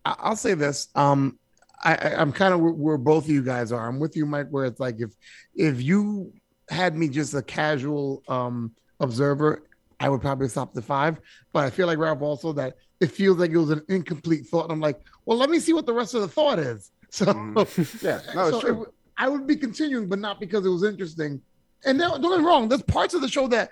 I'll 0.04 0.36
say 0.36 0.54
this. 0.54 0.88
Um, 0.94 1.38
I, 1.82 1.96
I'm 2.16 2.32
kind 2.32 2.54
of 2.54 2.60
where, 2.60 2.72
where 2.72 2.98
both 2.98 3.24
of 3.24 3.30
you 3.30 3.42
guys 3.42 3.72
are. 3.72 3.86
I'm 3.88 4.00
with 4.00 4.16
you, 4.16 4.26
Mike. 4.26 4.48
Where 4.50 4.64
it's 4.64 4.80
like 4.80 4.96
if 5.00 5.10
if 5.54 5.82
you 5.82 6.32
had 6.70 6.96
me 6.96 7.08
just 7.08 7.34
a 7.34 7.42
casual 7.42 8.22
um 8.28 8.72
observer, 9.00 9.64
I 10.00 10.08
would 10.08 10.20
probably 10.20 10.48
stop 10.48 10.72
the 10.72 10.82
five. 10.82 11.20
But 11.52 11.64
I 11.64 11.70
feel 11.70 11.86
like 11.86 11.98
Ralph 11.98 12.22
also 12.22 12.52
that 12.54 12.74
it 13.00 13.10
feels 13.10 13.38
like 13.38 13.50
it 13.50 13.58
was 13.58 13.70
an 13.70 13.82
incomplete 13.88 14.46
thought. 14.46 14.64
And 14.64 14.72
I'm 14.72 14.80
like, 14.80 15.00
well, 15.26 15.36
let 15.36 15.50
me 15.50 15.58
see 15.58 15.72
what 15.72 15.84
the 15.86 15.92
rest 15.92 16.14
of 16.14 16.22
the 16.22 16.28
thought 16.28 16.58
is. 16.58 16.90
So 17.10 17.26
Mhm. 17.26 18.02
Yeah, 18.02 18.20
no, 18.34 18.50
so 18.50 18.60
true. 18.60 18.82
it 18.82 18.88
I 19.16 19.28
would 19.28 19.46
be 19.46 19.54
continuing, 19.54 20.08
but 20.08 20.18
not 20.18 20.40
because 20.40 20.66
it 20.66 20.68
was 20.68 20.82
interesting. 20.82 21.40
And 21.84 21.96
now, 21.96 22.16
don't 22.16 22.22
get 22.22 22.40
me 22.40 22.44
wrong, 22.44 22.68
there's 22.68 22.82
parts 22.82 23.14
of 23.14 23.20
the 23.20 23.28
show 23.28 23.46
that 23.48 23.70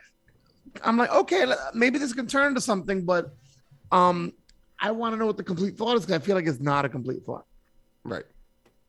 I'm 0.85 0.97
like, 0.97 1.11
okay, 1.11 1.47
maybe 1.75 1.99
this 1.99 2.13
can 2.13 2.29
turn 2.29 2.49
into 2.49 2.61
something, 2.61 3.05
but 3.05 3.35
um, 3.91 4.33
I 4.83 4.91
want 4.91 5.15
to 5.15 5.17
know 5.17 5.27
what 5.27 5.37
the 5.37 5.45
complete 5.45 5.79
thought 5.79 5.97
is 5.97 6.03
because 6.03 6.21
I 6.21 6.25
feel 6.25 6.35
like 6.35 6.47
it's 6.47 6.61
not 6.61 6.85
a 6.85 6.89
complete 6.89 7.25
thought, 7.25 7.47
right. 8.05 8.25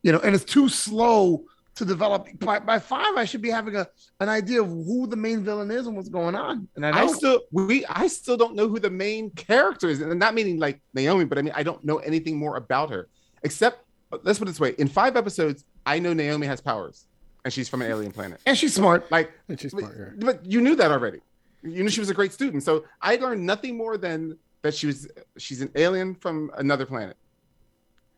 you 0.02 0.12
know, 0.12 0.18
and 0.18 0.34
it's 0.34 0.44
too 0.44 0.68
slow 0.68 1.44
to 1.76 1.84
develop. 1.84 2.28
By, 2.40 2.58
by 2.58 2.78
five, 2.78 3.16
I 3.16 3.24
should 3.24 3.42
be 3.42 3.50
having 3.50 3.76
a 3.76 3.86
an 4.20 4.28
idea 4.28 4.60
of 4.60 4.68
who 4.68 5.06
the 5.06 5.16
main 5.16 5.44
villain 5.44 5.70
is 5.70 5.86
and 5.86 5.96
what's 5.96 6.08
going 6.08 6.34
on. 6.34 6.68
And 6.76 6.84
I 6.84 7.04
I 7.04 7.06
still 7.06 7.40
we 7.52 7.86
I 7.86 8.08
still 8.08 8.36
don't 8.36 8.54
know 8.54 8.68
who 8.68 8.78
the 8.78 8.90
main 8.90 9.30
character 9.30 9.88
is, 9.88 10.00
and 10.00 10.18
not 10.18 10.34
meaning 10.34 10.58
like 10.58 10.80
Naomi, 10.92 11.24
but 11.24 11.38
I 11.38 11.42
mean 11.42 11.54
I 11.56 11.62
don't 11.62 11.82
know 11.84 11.98
anything 11.98 12.36
more 12.36 12.56
about 12.56 12.90
her 12.90 13.08
except 13.44 13.84
let's 14.22 14.38
put 14.38 14.48
it 14.48 14.52
this 14.52 14.60
way: 14.60 14.74
in 14.78 14.88
five 14.88 15.16
episodes, 15.16 15.64
I 15.86 15.98
know 15.98 16.12
Naomi 16.12 16.46
has 16.46 16.60
powers, 16.60 17.06
and 17.44 17.52
she's 17.52 17.68
from 17.68 17.82
an 17.82 17.90
alien 17.90 18.12
planet. 18.12 18.40
and 18.46 18.56
she's 18.56 18.74
smart. 18.74 19.10
Like, 19.10 19.32
And 19.48 19.60
she's 19.60 19.72
but, 19.72 19.80
smart, 19.80 19.96
yeah. 19.98 20.26
but 20.26 20.44
you 20.44 20.60
knew 20.60 20.74
that 20.76 20.90
already. 20.90 21.20
You 21.62 21.82
knew 21.82 21.90
she 21.90 22.00
was 22.00 22.10
a 22.10 22.14
great 22.14 22.32
student, 22.32 22.62
so 22.62 22.84
I 23.00 23.16
learned 23.16 23.44
nothing 23.46 23.76
more 23.76 23.96
than 23.96 24.36
that 24.64 24.74
she 24.74 24.86
was 24.88 25.06
she's 25.38 25.60
an 25.60 25.70
alien 25.76 26.14
from 26.16 26.50
another 26.56 26.86
planet. 26.86 27.16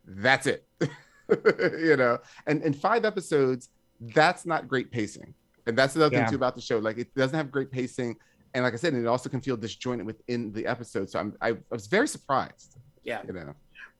That's 0.06 0.46
it, 0.46 0.64
you 0.80 1.96
know. 1.96 2.18
And 2.46 2.62
in 2.62 2.72
five 2.72 3.04
episodes, 3.04 3.68
that's 4.00 4.46
not 4.46 4.68
great 4.68 4.90
pacing, 4.90 5.34
and 5.66 5.76
that's 5.76 5.96
another 5.96 6.14
Yeah. 6.14 6.22
thing 6.22 6.30
too 6.30 6.36
about 6.36 6.54
the 6.54 6.62
show. 6.62 6.78
Like, 6.78 6.98
it 6.98 7.12
doesn't 7.14 7.36
have 7.36 7.50
great 7.50 7.70
pacing, 7.72 8.16
and 8.54 8.62
like 8.64 8.72
I 8.72 8.76
said, 8.76 8.94
it 8.94 9.06
also 9.06 9.28
can 9.28 9.40
feel 9.40 9.56
disjointed 9.56 10.06
within 10.06 10.52
the 10.52 10.64
episode. 10.66 11.10
So 11.10 11.18
I'm 11.18 11.34
I, 11.42 11.50
I 11.50 11.56
was 11.70 11.88
very 11.88 12.08
surprised. 12.08 12.76
Yeah. 13.02 13.22
you 13.26 13.32
know. 13.34 13.54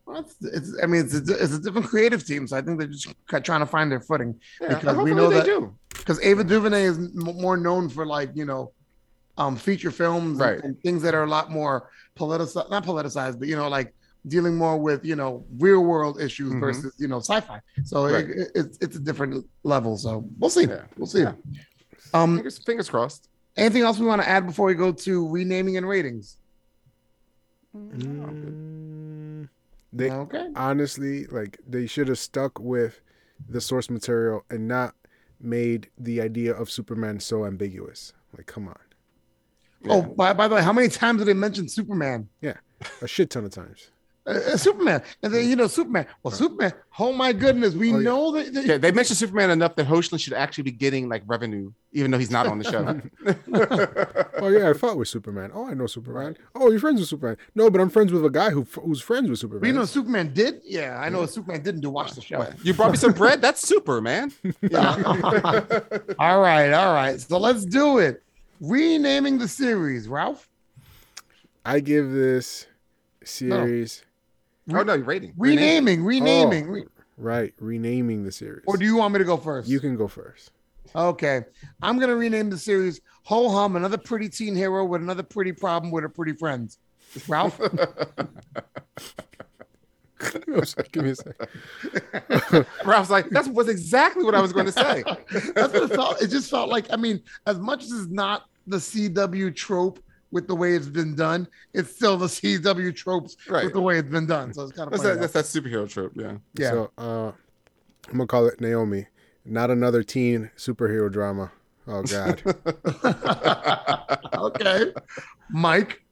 Well, 0.07 0.21
it's, 0.21 0.37
it's, 0.41 0.71
I 0.81 0.87
mean, 0.87 1.01
it's 1.07 1.15
a, 1.15 1.43
it's 1.43 1.53
a 1.55 1.59
different 1.61 1.89
creative 1.89 2.25
team, 2.25 2.47
so 2.47 2.57
I 2.57 2.63
think 2.63 2.79
they're 2.79 2.87
just 2.87 3.09
trying 3.43 3.61
to 3.61 3.67
find 3.67 3.91
their 3.91 4.01
footing. 4.01 4.41
Yeah, 4.61 4.75
Because 4.79 4.97
we 4.99 5.13
know 5.13 5.29
they 5.29 5.39
that- 5.39 5.47
do. 5.47 5.75
because 5.91 6.21
Ava 6.23 6.45
DuVernay 6.45 6.85
is 6.85 6.97
m- 6.99 7.11
more 7.17 7.57
known 7.57 7.89
for 7.89 8.07
like 8.07 8.31
you 8.37 8.45
know, 8.45 8.71
um, 9.39 9.57
feature 9.57 9.91
films 9.91 10.41
and- 10.41 10.41
Right. 10.41 10.63
and, 10.65 10.81
things 10.83 11.03
that 11.03 11.15
are 11.15 11.25
a 11.25 11.29
lot 11.29 11.51
more 11.51 11.91
politicized, 12.17 12.71
not 12.71 12.85
politicized, 12.85 13.39
but 13.39 13.49
you 13.49 13.57
know, 13.57 13.69
like 13.69 13.95
dealing 14.29 14.57
more 14.57 14.77
with 14.79 15.05
you 15.05 15.15
know 15.15 15.45
real 15.59 15.85
world 15.85 16.21
issues 16.21 16.53
Mhm. 16.53 16.61
versus 16.61 16.93
you 16.99 17.07
know 17.09 17.19
sci-fi. 17.19 17.61
So 17.85 18.05
Right. 18.07 18.29
it, 18.29 18.39
it, 18.39 18.51
it's 18.55 18.79
it's 18.81 18.97
a 18.97 19.01
different 19.01 19.47
level. 19.63 19.97
So 19.97 20.29
we'll 20.39 20.51
see. 20.51 20.65
Yeah. 20.67 20.85
We'll 20.97 21.07
see. 21.07 21.21
Yeah. 21.21 21.35
Um, 22.15 22.37
Fingers, 22.37 22.59
fingers 22.65 22.89
crossed. 22.91 23.29
anything 23.57 23.83
else 23.83 23.99
we 23.99 24.07
want 24.07 24.23
to 24.23 24.29
add 24.29 24.47
before 24.47 24.67
we 24.67 24.75
go 24.75 24.91
to 24.93 25.29
renaming 25.29 25.77
and 25.77 25.87
ratings? 25.89 26.39
Mm, 27.77 29.49
they 29.93 30.11
Okay. 30.11 30.51
honestly 30.57 31.27
like 31.27 31.59
they 31.69 31.87
should 31.87 32.09
have 32.09 32.19
stuck 32.19 32.59
with 32.59 33.01
the 33.49 33.61
source 33.61 33.91
material 33.91 34.45
and 34.51 34.67
not 34.67 34.95
made 35.41 35.91
the 35.99 36.21
idea 36.23 36.55
of 36.55 36.71
Superman 36.71 37.21
so 37.21 37.45
ambiguous. 37.45 38.13
Like, 38.37 38.47
come 38.47 38.69
on, 38.69 38.79
Oh, 39.89 40.03
by, 40.03 40.33
by 40.33 40.49
the 40.49 40.55
way, 40.57 40.63
how 40.63 40.73
many 40.73 40.89
times 40.89 41.19
did 41.19 41.27
they 41.29 41.35
mention 41.35 41.69
Superman? 41.69 42.29
Yeah, 42.41 42.55
a 43.03 43.07
shit 43.09 43.31
ton 43.31 43.45
of 43.45 43.51
times. 43.53 43.91
Uh, 44.27 44.31
uh, 44.31 44.57
Superman, 44.57 45.01
and 45.23 45.33
then 45.33 45.49
you 45.49 45.55
know 45.55 45.69
Superman. 45.69 46.05
Well, 46.25 46.33
Superman. 46.33 46.73
Oh 46.99 47.13
my 47.13 47.33
goodness, 47.33 47.75
we 47.75 47.93
Oh, 47.95 47.99
yeah. 47.99 48.03
know 48.05 48.33
that. 48.33 48.53
that- 48.55 48.67
Yeah, 48.67 48.77
they 48.79 48.91
mentioned 48.91 49.19
Superman 49.19 49.51
enough 49.51 49.77
that 49.77 49.87
Hoshland 49.87 50.19
should 50.19 50.33
actually 50.33 50.65
be 50.65 50.73
getting 50.73 51.09
like 51.09 51.23
revenue, 51.27 51.71
even 51.93 52.11
though 52.11 52.19
he's 52.19 52.33
not 52.33 52.49
on 52.49 52.59
the 52.59 52.65
show. 52.65 53.01
Oh 54.39 54.49
yeah, 54.49 54.69
I 54.69 54.73
fought 54.75 54.99
with 54.99 55.09
Superman. 55.09 55.51
Oh, 55.55 55.67
I 55.67 55.75
know 55.75 55.87
Superman. 55.87 56.37
Oh, 56.55 56.71
you're 56.71 56.81
friends 56.81 57.01
with 57.01 57.09
Superman. 57.09 57.37
No, 57.55 57.71
but 57.71 57.81
I'm 57.81 57.89
friends 57.89 58.13
with 58.13 58.25
a 58.25 58.29
guy 58.31 58.51
who 58.51 58.67
who's 58.83 59.01
friends 59.01 59.31
with 59.31 59.39
Superman. 59.39 59.65
You 59.67 59.73
know 59.73 59.85
Superman 59.87 60.33
did. 60.35 60.61
Yeah, 60.65 60.99
I 61.01 61.09
know 61.09 61.21
what 61.21 61.31
Superman 61.31 61.63
didn't 61.63 61.81
do. 61.81 61.91
Watch 61.91 62.13
the 62.13 62.21
show. 62.21 62.47
you 62.65 62.75
brought 62.75 62.91
me 62.91 62.97
some 62.99 63.13
bread. 63.13 63.41
That's 63.41 63.67
super, 63.67 64.01
man. 64.01 64.33
all 64.75 66.41
right, 66.41 66.73
all 66.73 66.93
right. 66.95 67.21
So 67.21 67.39
let's 67.39 67.65
do 67.65 67.99
it. 67.99 68.23
Renaming 68.61 69.39
the 69.39 69.49
series, 69.49 70.09
Ralph. 70.09 70.49
I 71.65 71.81
give 71.81 72.11
this 72.11 72.67
series 73.25 74.05
oh 74.73 74.83
no, 74.83 74.95
you're 74.95 75.05
rating. 75.05 75.35
Renaming, 75.37 76.03
oh, 76.03 76.05
renaming. 76.05 76.69
re- 76.69 76.85
right 77.17 77.55
renaming 77.59 78.25
the 78.25 78.33
series. 78.33 78.65
or 78.67 78.77
do 78.77 78.85
you 78.85 78.97
want 78.97 79.13
me 79.13 79.19
to 79.19 79.25
go 79.25 79.37
first? 79.37 79.69
you 79.69 79.81
can 79.81 79.97
go 79.97 80.09
first? 80.09 80.53
Okay, 80.95 81.43
I'm 81.83 81.99
gonna 81.99 82.15
rename 82.15 82.51
the 82.51 82.59
series 82.59 83.01
Ho 83.25 83.51
Hum, 83.51 83.77
another 83.77 83.99
pretty 83.99 84.29
teen 84.29 84.55
hero 84.55 84.85
with 84.85 85.03
another 85.03 85.23
pretty 85.23 85.53
problem 85.53 85.91
with 85.91 86.03
her 86.03 86.09
pretty 86.09 86.33
friends. 86.33 86.79
Ralph. 87.29 87.61
I'm 90.49 90.63
give 90.93 91.05
me 91.05 91.11
a 91.11 91.17
second. 91.17 92.67
Ralph's 92.85 93.11
like, 93.11 93.29
that 93.31 93.47
was 93.49 93.69
exactly 93.69 94.25
what 94.25 94.35
I 94.35 94.41
was 94.41 94.53
going 94.53 94.67
to 94.67 94.73
say. 94.73 95.03
That's 95.55 95.73
what 95.75 95.83
it 95.91 95.95
felt. 95.95 96.23
It 96.23 96.29
just 96.29 96.51
felt 96.51 96.69
like, 96.71 96.87
I 96.93 96.97
mean, 96.97 97.23
as 97.47 97.59
much 97.59 97.85
as 97.85 97.93
it's 97.93 98.09
not 98.11 98.45
the 98.67 98.79
CW 98.79 99.55
trope 99.55 100.03
with 100.31 100.49
the 100.49 100.55
way 100.55 100.75
it's 100.75 100.89
been 100.89 101.15
done, 101.15 101.47
it's 101.75 101.95
still 101.95 102.17
the 102.17 102.27
CW 102.29 102.95
tropes 102.97 103.37
Right. 103.49 103.65
with 103.65 103.75
the 103.75 103.81
way 103.81 103.99
it's 103.99 104.09
been 104.11 104.27
done. 104.27 104.53
So 104.55 104.63
it's 104.63 104.73
kind 104.73 104.87
of 104.87 104.93
That's 104.93 105.03
funny. 105.03 105.21
that, 105.21 105.33
that's 105.33 105.53
that 105.53 105.63
superhero 105.63 105.89
trope. 105.89 106.13
Yeah. 106.17 106.37
yeah. 106.55 106.71
So 106.71 106.91
uh, 106.99 107.33
I'm 108.09 108.13
gonna 108.13 108.27
call 108.27 108.47
it 108.47 108.61
Naomi. 108.61 109.07
Not 109.45 109.71
another 109.71 110.03
teen 110.03 110.51
superhero 110.57 111.13
drama. 111.13 111.53
Oh 111.87 112.03
God. 112.03 112.43
okay. 114.35 114.93
Mike. 115.51 116.03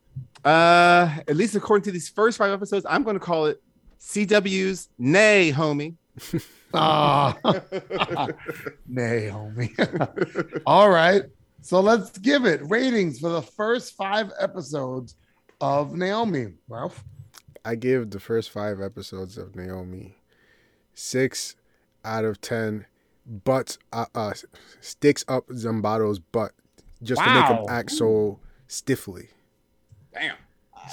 Uh, 0.43 1.09
at 1.27 1.35
least 1.35 1.55
according 1.55 1.83
to 1.83 1.91
these 1.91 2.07
first 2.07 2.37
five 2.37 2.51
episodes, 2.51 2.85
I'm 2.87 3.01
going 3.03 3.15
to 3.15 3.19
call 3.19 3.47
it 3.47 3.61
CW's 4.05 4.89
Nay, 4.97 5.51
homie. 5.51 5.95
Ah, 6.77 7.37
Naomi. 8.87 9.73
All 10.65 10.89
right. 10.89 11.23
So 11.61 11.79
let's 11.79 12.17
give 12.17 12.43
it 12.43 12.59
ratings 12.69 13.19
for 13.19 13.29
the 13.29 13.41
first 13.41 13.95
five 13.95 14.29
episodes 14.41 15.15
of 15.61 15.95
Naomi. 15.95 16.47
Ralph. 16.67 17.01
I 17.63 17.75
give 17.75 18.09
the 18.09 18.19
first 18.19 18.51
five 18.51 18.81
episodes 18.81 19.37
of 19.37 19.55
Naomi 19.55 20.17
six 20.95 21.55
out 22.03 22.25
of 22.25 22.41
ten. 22.41 22.87
Butts 23.25 23.77
uh, 23.93 24.07
uh 24.13 24.33
sticks 24.81 25.23
up 25.29 25.47
Zumbado's 25.47 26.19
butt 26.19 26.51
just 27.01 27.23
to 27.23 27.33
make 27.33 27.45
him 27.45 27.65
act 27.69 27.91
so 27.91 28.39
stiffly. 28.67 29.29
Damn. 30.13 30.35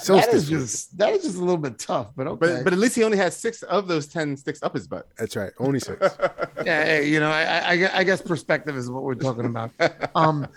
So 0.01 0.15
that 0.15 0.29
is 0.33 0.45
stiffly. 0.45 0.63
just 0.63 0.97
that 0.97 1.13
is 1.13 1.23
just 1.23 1.37
a 1.37 1.39
little 1.39 1.57
bit 1.57 1.77
tough, 1.79 2.11
but 2.15 2.27
okay. 2.27 2.39
But 2.39 2.63
but 2.63 2.73
at 2.73 2.79
least 2.79 2.95
he 2.95 3.03
only 3.03 3.17
had 3.17 3.33
six 3.33 3.61
of 3.63 3.87
those 3.87 4.07
ten 4.07 4.35
sticks 4.37 4.61
up 4.63 4.73
his 4.73 4.87
butt. 4.87 5.07
That's 5.17 5.35
right. 5.35 5.51
Only 5.59 5.79
six. 5.79 5.99
yeah, 6.65 6.83
hey, 6.85 7.07
you 7.09 7.19
know, 7.19 7.29
I, 7.29 7.73
I- 7.75 7.97
I, 7.99 8.03
guess 8.03 8.21
perspective 8.21 8.75
is 8.75 8.89
what 8.89 9.03
we're 9.03 9.15
talking 9.15 9.45
about. 9.45 9.71
Um, 10.15 10.47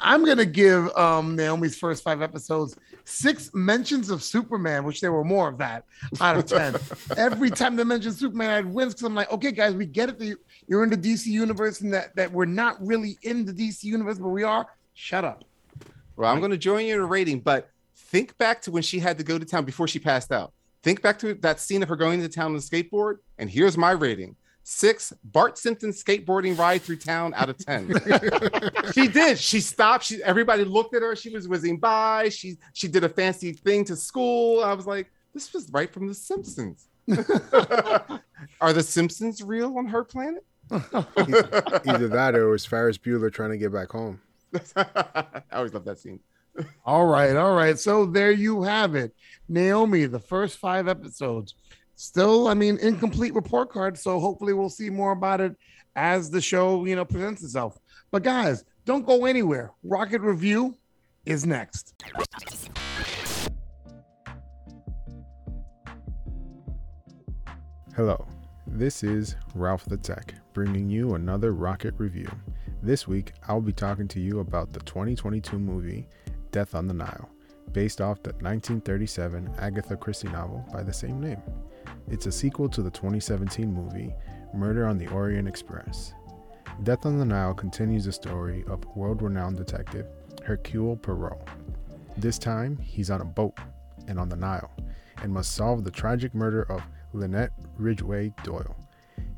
I'm 0.00 0.24
gonna 0.24 0.44
give 0.44 0.88
um 0.96 1.36
Naomi's 1.36 1.76
first 1.78 2.02
five 2.04 2.22
episodes 2.22 2.76
six 3.04 3.50
mentions 3.54 4.10
of 4.10 4.22
Superman, 4.22 4.84
which 4.84 5.00
there 5.00 5.12
were 5.12 5.24
more 5.24 5.48
of 5.48 5.58
that 5.58 5.84
out 6.20 6.36
of 6.36 6.46
ten. 6.46 6.74
Every 7.16 7.50
time 7.50 7.76
they 7.76 7.84
mentioned 7.84 8.14
Superman, 8.14 8.50
I'd 8.50 8.66
wince 8.66 8.94
because 8.94 9.06
I'm 9.06 9.14
like, 9.14 9.30
okay, 9.32 9.52
guys, 9.52 9.74
we 9.74 9.86
get 9.86 10.08
it. 10.08 10.18
That 10.18 10.26
you- 10.26 10.40
you're 10.68 10.82
in 10.82 10.90
the 10.90 10.96
DC 10.96 11.26
universe, 11.26 11.80
and 11.80 11.92
that 11.94 12.16
that 12.16 12.32
we're 12.32 12.44
not 12.44 12.84
really 12.84 13.18
in 13.22 13.44
the 13.44 13.52
DC 13.52 13.84
universe, 13.84 14.18
but 14.18 14.28
we 14.28 14.42
are. 14.42 14.66
Shut 14.94 15.24
up. 15.24 15.44
Well, 16.16 16.32
I'm 16.32 16.38
going 16.40 16.50
to 16.50 16.56
join 16.56 16.86
you 16.86 16.94
in 16.94 17.00
a 17.00 17.04
rating, 17.04 17.40
but 17.40 17.68
think 18.16 18.38
back 18.38 18.62
to 18.62 18.70
when 18.70 18.82
she 18.82 18.98
had 18.98 19.18
to 19.18 19.24
go 19.24 19.38
to 19.38 19.44
town 19.44 19.66
before 19.66 19.86
she 19.86 19.98
passed 19.98 20.32
out. 20.32 20.54
Think 20.82 21.02
back 21.02 21.18
to 21.18 21.34
that 21.34 21.60
scene 21.60 21.82
of 21.82 21.88
her 21.90 21.96
going 21.96 22.20
to 22.22 22.28
town 22.28 22.46
on 22.46 22.54
the 22.54 22.60
skateboard, 22.60 23.18
and 23.36 23.50
here's 23.50 23.76
my 23.76 23.90
rating: 23.90 24.36
six 24.62 25.12
Bart 25.24 25.58
Simpson 25.58 25.90
skateboarding 25.90 26.56
ride 26.56 26.80
through 26.80 26.96
town 26.96 27.34
out 27.36 27.50
of 27.50 27.58
ten. 27.58 27.92
she 28.94 29.06
did. 29.06 29.38
She 29.38 29.60
stopped. 29.60 30.04
She 30.04 30.22
everybody 30.22 30.64
looked 30.64 30.94
at 30.94 31.02
her. 31.02 31.14
She 31.14 31.28
was 31.28 31.46
whizzing 31.46 31.76
by. 31.76 32.30
She 32.30 32.56
she 32.72 32.88
did 32.88 33.04
a 33.04 33.08
fancy 33.08 33.52
thing 33.52 33.84
to 33.84 33.96
school. 33.96 34.64
I 34.64 34.72
was 34.72 34.86
like, 34.86 35.10
this 35.34 35.52
was 35.52 35.68
right 35.70 35.92
from 35.92 36.06
The 36.06 36.14
Simpsons. 36.14 36.88
Are 38.60 38.72
the 38.72 38.82
Simpsons 38.82 39.42
real 39.42 39.76
on 39.76 39.86
her 39.86 40.04
planet? 40.04 40.44
Either 40.70 42.08
that 42.08 42.34
or 42.34 42.48
it 42.48 42.50
was 42.50 42.64
Ferris 42.64 42.96
Bueller 42.96 43.30
trying 43.30 43.50
to 43.50 43.58
get 43.58 43.72
back 43.72 43.90
home. 43.90 44.20
I 44.76 45.42
always 45.52 45.74
love 45.74 45.84
that 45.84 45.98
scene. 45.98 46.20
All 46.84 47.06
right, 47.06 47.36
all 47.36 47.54
right. 47.54 47.78
So 47.78 48.06
there 48.06 48.30
you 48.30 48.62
have 48.62 48.94
it. 48.94 49.14
Naomi, 49.48 50.06
the 50.06 50.18
first 50.18 50.58
five 50.58 50.88
episodes. 50.88 51.54
Still, 51.94 52.48
I 52.48 52.54
mean, 52.54 52.78
incomplete 52.78 53.34
report 53.34 53.70
card. 53.70 53.98
So 53.98 54.20
hopefully 54.20 54.52
we'll 54.52 54.68
see 54.68 54.90
more 54.90 55.12
about 55.12 55.40
it 55.40 55.56
as 55.94 56.30
the 56.30 56.40
show, 56.40 56.84
you 56.84 56.94
know, 56.94 57.04
presents 57.04 57.42
itself. 57.42 57.78
But 58.10 58.22
guys, 58.22 58.64
don't 58.84 59.06
go 59.06 59.24
anywhere. 59.24 59.72
Rocket 59.82 60.20
Review 60.20 60.76
is 61.24 61.46
next. 61.46 61.94
Hello, 67.96 68.26
this 68.66 69.02
is 69.02 69.36
Ralph 69.54 69.86
the 69.86 69.96
Tech, 69.96 70.34
bringing 70.52 70.90
you 70.90 71.14
another 71.14 71.52
Rocket 71.52 71.94
review. 71.96 72.30
This 72.82 73.08
week, 73.08 73.32
I'll 73.48 73.62
be 73.62 73.72
talking 73.72 74.06
to 74.08 74.20
you 74.20 74.40
about 74.40 74.72
the 74.72 74.80
2022 74.80 75.58
movie 75.58 76.06
Death 76.56 76.74
on 76.74 76.86
the 76.86 76.94
Nile, 76.94 77.28
based 77.72 78.00
off 78.00 78.22
the 78.22 78.30
1937 78.30 79.56
Agatha 79.58 79.94
Christie 79.94 80.28
novel 80.28 80.66
by 80.72 80.82
the 80.82 80.90
same 80.90 81.20
name. 81.20 81.42
It's 82.08 82.24
a 82.24 82.32
sequel 82.32 82.66
to 82.70 82.80
the 82.80 82.90
2017 82.90 83.70
movie 83.70 84.14
Murder 84.54 84.86
on 84.86 84.96
the 84.96 85.06
Orient 85.08 85.46
Express. 85.46 86.14
Death 86.82 87.04
on 87.04 87.18
the 87.18 87.26
Nile 87.26 87.52
continues 87.52 88.06
the 88.06 88.12
story 88.12 88.64
of 88.68 88.86
world 88.96 89.20
renowned 89.20 89.58
detective 89.58 90.06
Hercule 90.46 90.96
Poirot. 90.96 91.46
This 92.16 92.38
time, 92.38 92.78
he's 92.78 93.10
on 93.10 93.20
a 93.20 93.26
boat 93.26 93.58
and 94.08 94.18
on 94.18 94.30
the 94.30 94.36
Nile 94.36 94.74
and 95.18 95.30
must 95.30 95.54
solve 95.54 95.84
the 95.84 95.90
tragic 95.90 96.34
murder 96.34 96.62
of 96.72 96.80
Lynette 97.12 97.52
Ridgeway 97.76 98.32
Doyle, 98.44 98.74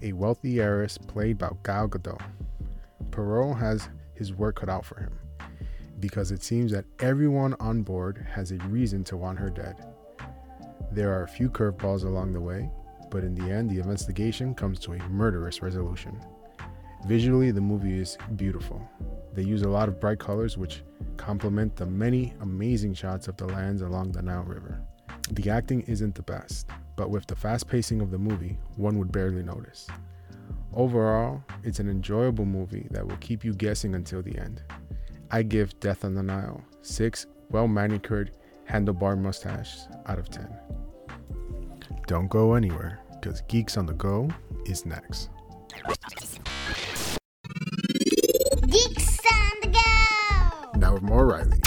a 0.03 0.13
wealthy 0.13 0.61
heiress 0.61 0.97
played 0.97 1.37
by 1.37 1.51
Gal 1.65 1.89
Gadot. 1.89 2.23
Poirot 3.11 3.59
has 3.59 3.89
his 4.15 4.33
work 4.33 4.61
cut 4.61 4.69
out 4.69 4.85
for 4.85 5.01
him 5.01 5.19
because 6.01 6.33
it 6.33 6.43
seems 6.43 6.73
that 6.73 6.85
everyone 7.01 7.55
on 7.61 7.83
board 7.83 8.27
has 8.31 8.53
a 8.53 8.57
reason 8.69 9.05
to 9.05 9.17
want 9.17 9.39
her 9.39 9.51
dead. 9.51 9.85
There 10.93 11.13
are 11.13 11.23
a 11.23 11.29
few 11.29 11.51
curveballs 11.51 12.05
along 12.05 12.33
the 12.33 12.41
way, 12.41 12.71
but 13.11 13.25
in 13.25 13.35
the 13.35 13.51
end, 13.51 13.71
the 13.71 13.81
investigation 13.81 14.55
comes 14.55 14.79
to 14.81 14.93
a 14.93 15.09
murderous 15.09 15.63
resolution. 15.63 16.19
Visually, 17.07 17.51
the 17.51 17.61
movie 17.61 17.99
is 17.99 18.19
beautiful. 18.37 18.81
They 19.33 19.43
use 19.43 19.63
a 19.63 19.69
lot 19.69 19.89
of 19.89 20.01
bright 20.01 20.19
colors, 20.19 20.59
which 20.59 20.83
complement 21.17 21.77
the 21.77 21.87
many 21.87 22.35
amazing 22.41 22.95
shots 22.95 23.29
of 23.29 23.37
the 23.37 23.47
lands 23.47 23.83
along 23.83 24.13
the 24.13 24.23
Nile 24.23 24.43
River. 24.43 24.81
The 25.31 25.51
acting 25.51 25.83
isn't 25.83 26.15
the 26.15 26.23
best, 26.23 26.69
but 26.97 27.11
with 27.11 27.27
the 27.27 27.37
fast 27.37 27.69
pacing 27.69 28.01
of 28.01 28.11
the 28.11 28.19
movie, 28.19 28.59
one 28.77 28.99
would 28.99 29.13
barely 29.13 29.43
notice. 29.43 29.87
Overall, 30.75 31.43
it's 31.63 31.81
an 31.81 31.89
enjoyable 31.89 32.45
movie 32.45 32.89
that 32.91 33.07
will 33.07 33.17
keep 33.19 33.45
you 33.45 33.55
guessing 33.55 33.95
until 33.95 34.23
the 34.23 34.39
end. 34.39 34.63
I 35.31 35.43
give 35.43 35.79
Death 35.81 36.07
on 36.07 36.15
the 36.15 36.23
Nile 36.23 36.65
six 36.81 37.27
well 37.51 37.69
manicured 37.69 38.33
handlebar 38.69 39.19
mustaches 39.19 39.87
out 40.07 40.19
of 40.19 40.31
10. 40.31 40.49
Don't 42.07 42.29
go 42.29 42.55
anywhere, 42.55 43.01
because 43.21 43.43
Geeks 43.43 43.77
on 43.77 43.85
the 43.85 43.93
Go 43.93 44.31
is 44.65 44.87
next. 44.87 45.29
Geeks 48.69 49.19
on 49.31 49.61
the 49.61 49.69
go! 49.69 50.79
Now 50.79 50.95
with 50.95 51.03
more 51.03 51.27
Riley. 51.27 51.59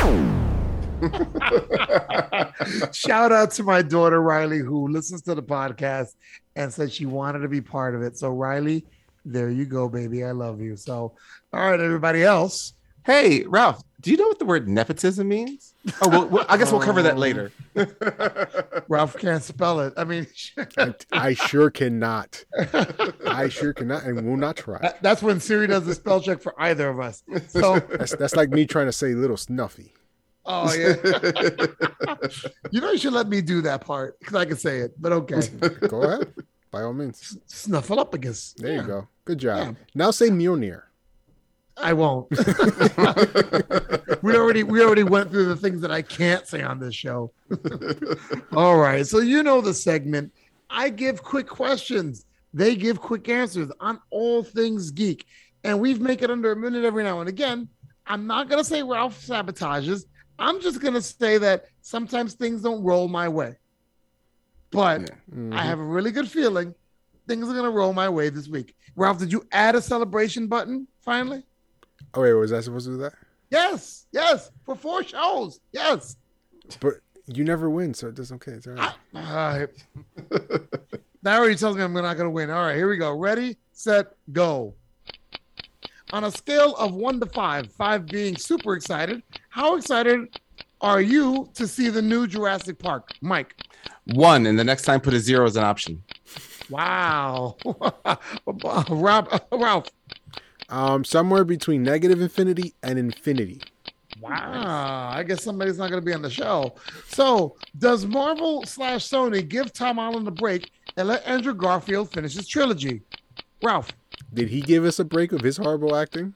Shout 2.93 3.31
out 3.31 3.51
to 3.51 3.63
my 3.63 3.83
daughter 3.83 4.21
Riley, 4.21 4.59
who 4.59 4.87
listens 4.87 5.21
to 5.23 5.35
the 5.35 5.43
podcast 5.43 6.15
and 6.55 6.73
said 6.73 6.91
she 6.91 7.05
wanted 7.05 7.39
to 7.39 7.47
be 7.47 7.61
part 7.61 7.93
of 7.93 8.01
it. 8.01 8.17
So 8.17 8.29
Riley, 8.29 8.85
there 9.23 9.51
you 9.51 9.65
go, 9.65 9.87
baby. 9.87 10.23
I 10.23 10.31
love 10.31 10.61
you. 10.61 10.75
So, 10.75 11.13
all 11.53 11.69
right, 11.69 11.79
everybody 11.79 12.23
else. 12.23 12.73
Hey, 13.03 13.43
Ralph, 13.43 13.81
do 13.99 14.11
you 14.11 14.17
know 14.17 14.27
what 14.27 14.37
the 14.39 14.45
word 14.45 14.67
nepotism 14.69 15.27
means? 15.27 15.73
Oh, 16.01 16.09
well, 16.09 16.27
well, 16.27 16.45
I 16.47 16.57
guess 16.57 16.71
we'll 16.71 16.81
cover 16.81 17.01
that 17.01 17.17
later. 17.17 17.51
Ralph 18.87 19.17
can't 19.17 19.41
spell 19.43 19.79
it. 19.79 19.93
I 19.97 20.03
mean, 20.03 20.27
I, 20.77 20.93
I 21.11 21.33
sure 21.33 21.69
cannot. 21.71 22.43
I 23.25 23.49
sure 23.49 23.73
cannot 23.73 24.03
and 24.03 24.23
will 24.27 24.37
not 24.37 24.57
try. 24.57 24.79
that- 24.81 25.01
that's 25.01 25.23
when 25.23 25.39
Siri 25.39 25.67
does 25.67 25.85
the 25.85 25.95
spell 25.95 26.21
check 26.21 26.41
for 26.41 26.53
either 26.61 26.89
of 26.89 26.99
us. 26.99 27.23
So, 27.47 27.79
That's, 27.79 28.15
that's 28.15 28.35
like 28.35 28.49
me 28.49 28.65
trying 28.65 28.85
to 28.87 28.91
say 28.91 29.13
little 29.13 29.37
snuffy. 29.37 29.93
oh 30.45 30.73
yeah, 30.73 30.95
you 32.71 32.81
know 32.81 32.91
you 32.91 32.97
should 32.97 33.13
let 33.13 33.27
me 33.27 33.41
do 33.41 33.61
that 33.61 33.81
part 33.85 34.17
because 34.19 34.35
I 34.35 34.45
can 34.45 34.57
say 34.57 34.79
it. 34.79 34.99
But 34.99 35.11
okay, 35.11 35.41
Go 35.87 36.01
ahead. 36.03 36.33
By 36.71 36.81
all 36.83 36.93
means. 36.93 37.37
Snuffleupagus. 37.47 38.55
There 38.55 38.73
Yeah, 38.73 38.81
you 38.81 38.87
go. 38.87 39.07
Good 39.25 39.37
job. 39.39 39.57
Yeah. 39.57 39.73
Now 39.93 40.11
say 40.11 40.29
Mjolnir. 40.29 40.83
I 41.77 41.93
won't. 41.93 42.29
we 44.21 44.35
already 44.35 44.63
we 44.63 44.83
already 44.83 45.03
went 45.03 45.31
through 45.31 45.45
the 45.45 45.55
things 45.55 45.81
that 45.81 45.91
I 45.91 46.01
can't 46.01 46.47
say 46.47 46.61
on 46.61 46.79
this 46.79 46.95
show. 46.95 47.31
All 48.55 48.77
right, 48.77 49.05
so 49.05 49.19
you 49.19 49.43
know 49.43 49.61
the 49.61 49.73
segment. 49.73 50.33
I 50.69 50.89
give 50.89 51.23
quick 51.23 51.47
questions. 51.47 52.25
They 52.53 52.75
give 52.75 52.99
quick 52.99 53.29
answers 53.29 53.71
on 53.79 53.99
all 54.09 54.43
things 54.43 54.91
geek, 54.91 55.25
and 55.63 55.79
we've 55.79 56.01
make 56.01 56.21
it 56.21 56.29
under 56.29 56.51
a 56.51 56.55
minute 56.55 56.83
every 56.83 57.03
now 57.03 57.19
and 57.21 57.29
again. 57.29 57.69
I'm 58.05 58.27
not 58.27 58.49
gonna 58.49 58.63
say 58.63 58.83
Ralph 58.83 59.25
sabotages. 59.25 60.03
I'm 60.37 60.59
just 60.59 60.81
gonna 60.81 61.01
say 61.01 61.37
that 61.37 61.65
sometimes 61.81 62.33
things 62.33 62.61
don't 62.61 62.83
roll 62.83 63.07
my 63.07 63.29
way, 63.29 63.55
but 64.71 65.11
Mhm. 65.33 65.53
I 65.53 65.63
have 65.63 65.79
a 65.79 65.83
really 65.83 66.11
good 66.11 66.29
feeling 66.29 66.75
things 67.27 67.47
are 67.47 67.53
gonna 67.53 67.69
roll 67.69 67.93
my 67.93 68.09
way 68.09 68.29
this 68.29 68.49
week. 68.49 68.75
Ralph, 68.95 69.19
did 69.19 69.31
you 69.31 69.43
add 69.51 69.75
a 69.75 69.81
celebration 69.81 70.47
button 70.47 70.87
finally? 71.01 71.43
Oh, 72.13 72.21
wait, 72.21 72.33
was 72.33 72.53
I 72.53 72.61
supposed 72.61 72.85
to 72.87 72.93
do 72.93 72.97
that? 72.97 73.13
Yes, 73.49 74.07
yes, 74.11 74.51
for 74.65 74.75
four 74.75 75.03
shows. 75.03 75.59
Yes. 75.71 76.15
But 76.79 76.95
you 77.27 77.43
never 77.43 77.69
win, 77.69 77.93
so 77.93 78.07
it 78.07 78.15
does 78.15 78.31
okay. 78.31 78.53
It's 78.53 78.67
all 78.67 78.73
right. 78.73 78.93
All 79.15 79.21
right. 79.21 79.69
That 81.23 81.37
already 81.37 81.55
tells 81.55 81.77
me 81.77 81.83
I'm 81.83 81.93
not 81.93 82.17
going 82.17 82.25
to 82.25 82.31
win. 82.31 82.49
All 82.49 82.65
right, 82.65 82.75
here 82.75 82.89
we 82.89 82.97
go. 82.97 83.15
Ready, 83.15 83.57
set, 83.73 84.07
go. 84.31 84.73
On 86.13 86.23
a 86.23 86.31
scale 86.31 86.75
of 86.75 86.93
one 86.93 87.19
to 87.19 87.25
five, 87.27 87.71
five 87.71 88.07
being 88.07 88.35
super 88.35 88.73
excited, 88.73 89.21
how 89.49 89.77
excited 89.77 90.39
are 90.81 90.99
you 90.99 91.47
to 91.53 91.67
see 91.67 91.89
the 91.89 92.01
new 92.01 92.25
Jurassic 92.25 92.79
Park? 92.79 93.11
Mike. 93.21 93.55
One, 94.13 94.47
and 94.47 94.57
the 94.57 94.63
next 94.63 94.81
time 94.83 94.99
put 94.99 95.13
a 95.13 95.19
zero 95.19 95.45
as 95.45 95.55
an 95.55 95.63
option. 95.63 96.03
Wow. 96.69 97.55
Rob, 98.89 99.41
Ralph. 99.51 99.87
Um, 100.71 101.03
somewhere 101.03 101.43
between 101.43 101.83
negative 101.83 102.21
infinity 102.21 102.73
and 102.81 102.97
infinity. 102.97 103.61
Wow. 104.21 105.11
I 105.13 105.23
guess 105.23 105.43
somebody's 105.43 105.77
not 105.77 105.89
going 105.89 106.01
to 106.01 106.05
be 106.05 106.13
on 106.13 106.21
the 106.21 106.29
show. 106.29 106.75
So, 107.07 107.55
does 107.77 108.05
Marvel 108.05 108.63
slash 108.65 109.07
Sony 109.07 109.47
give 109.47 109.73
Tom 109.73 109.97
Holland 109.97 110.27
a 110.27 110.31
break 110.31 110.71
and 110.97 111.07
let 111.07 111.27
Andrew 111.27 111.53
Garfield 111.53 112.11
finish 112.11 112.35
his 112.35 112.47
trilogy? 112.47 113.01
Ralph. 113.63 113.91
Did 114.33 114.49
he 114.49 114.61
give 114.61 114.85
us 114.85 114.99
a 114.99 115.05
break 115.05 115.31
of 115.33 115.41
his 115.41 115.57
horrible 115.57 115.95
acting? 115.95 116.33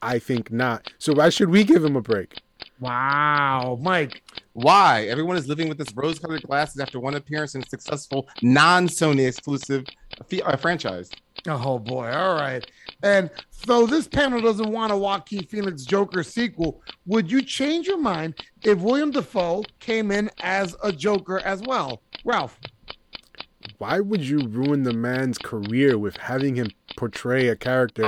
I 0.00 0.18
think 0.18 0.50
not. 0.50 0.92
So 0.98 1.12
why 1.12 1.28
should 1.28 1.50
we 1.50 1.64
give 1.64 1.84
him 1.84 1.96
a 1.96 2.00
break? 2.00 2.40
Wow. 2.80 3.78
Mike. 3.82 4.22
Why? 4.52 5.04
Everyone 5.04 5.36
is 5.36 5.48
living 5.48 5.68
with 5.68 5.78
this 5.78 5.92
rose 5.94 6.18
colored 6.18 6.42
glasses 6.42 6.80
after 6.80 7.00
one 7.00 7.14
appearance 7.14 7.54
in 7.54 7.62
a 7.62 7.68
successful 7.68 8.28
non 8.42 8.88
Sony 8.88 9.26
exclusive 9.26 9.84
f- 10.30 10.40
uh, 10.44 10.56
franchise. 10.56 11.10
Oh 11.46 11.78
boy. 11.78 12.10
All 12.10 12.34
right. 12.34 12.68
And 13.02 13.30
so 13.50 13.86
this 13.86 14.08
panel 14.08 14.40
doesn't 14.40 14.70
want 14.70 14.92
a 14.92 14.96
Joaquin 14.96 15.44
Phoenix 15.44 15.84
Joker 15.84 16.22
sequel. 16.22 16.82
Would 17.06 17.30
you 17.30 17.42
change 17.42 17.86
your 17.86 17.98
mind 17.98 18.34
if 18.62 18.78
William 18.78 19.10
Dafoe 19.10 19.64
came 19.78 20.10
in 20.10 20.30
as 20.40 20.74
a 20.82 20.92
Joker 20.92 21.38
as 21.40 21.62
well? 21.62 22.02
Ralph. 22.24 22.58
Why 23.78 24.00
would 24.00 24.22
you 24.22 24.40
ruin 24.48 24.82
the 24.82 24.92
man's 24.92 25.38
career 25.38 25.98
with 25.98 26.16
having 26.16 26.56
him 26.56 26.70
portray 26.96 27.48
a 27.48 27.56
character 27.56 28.02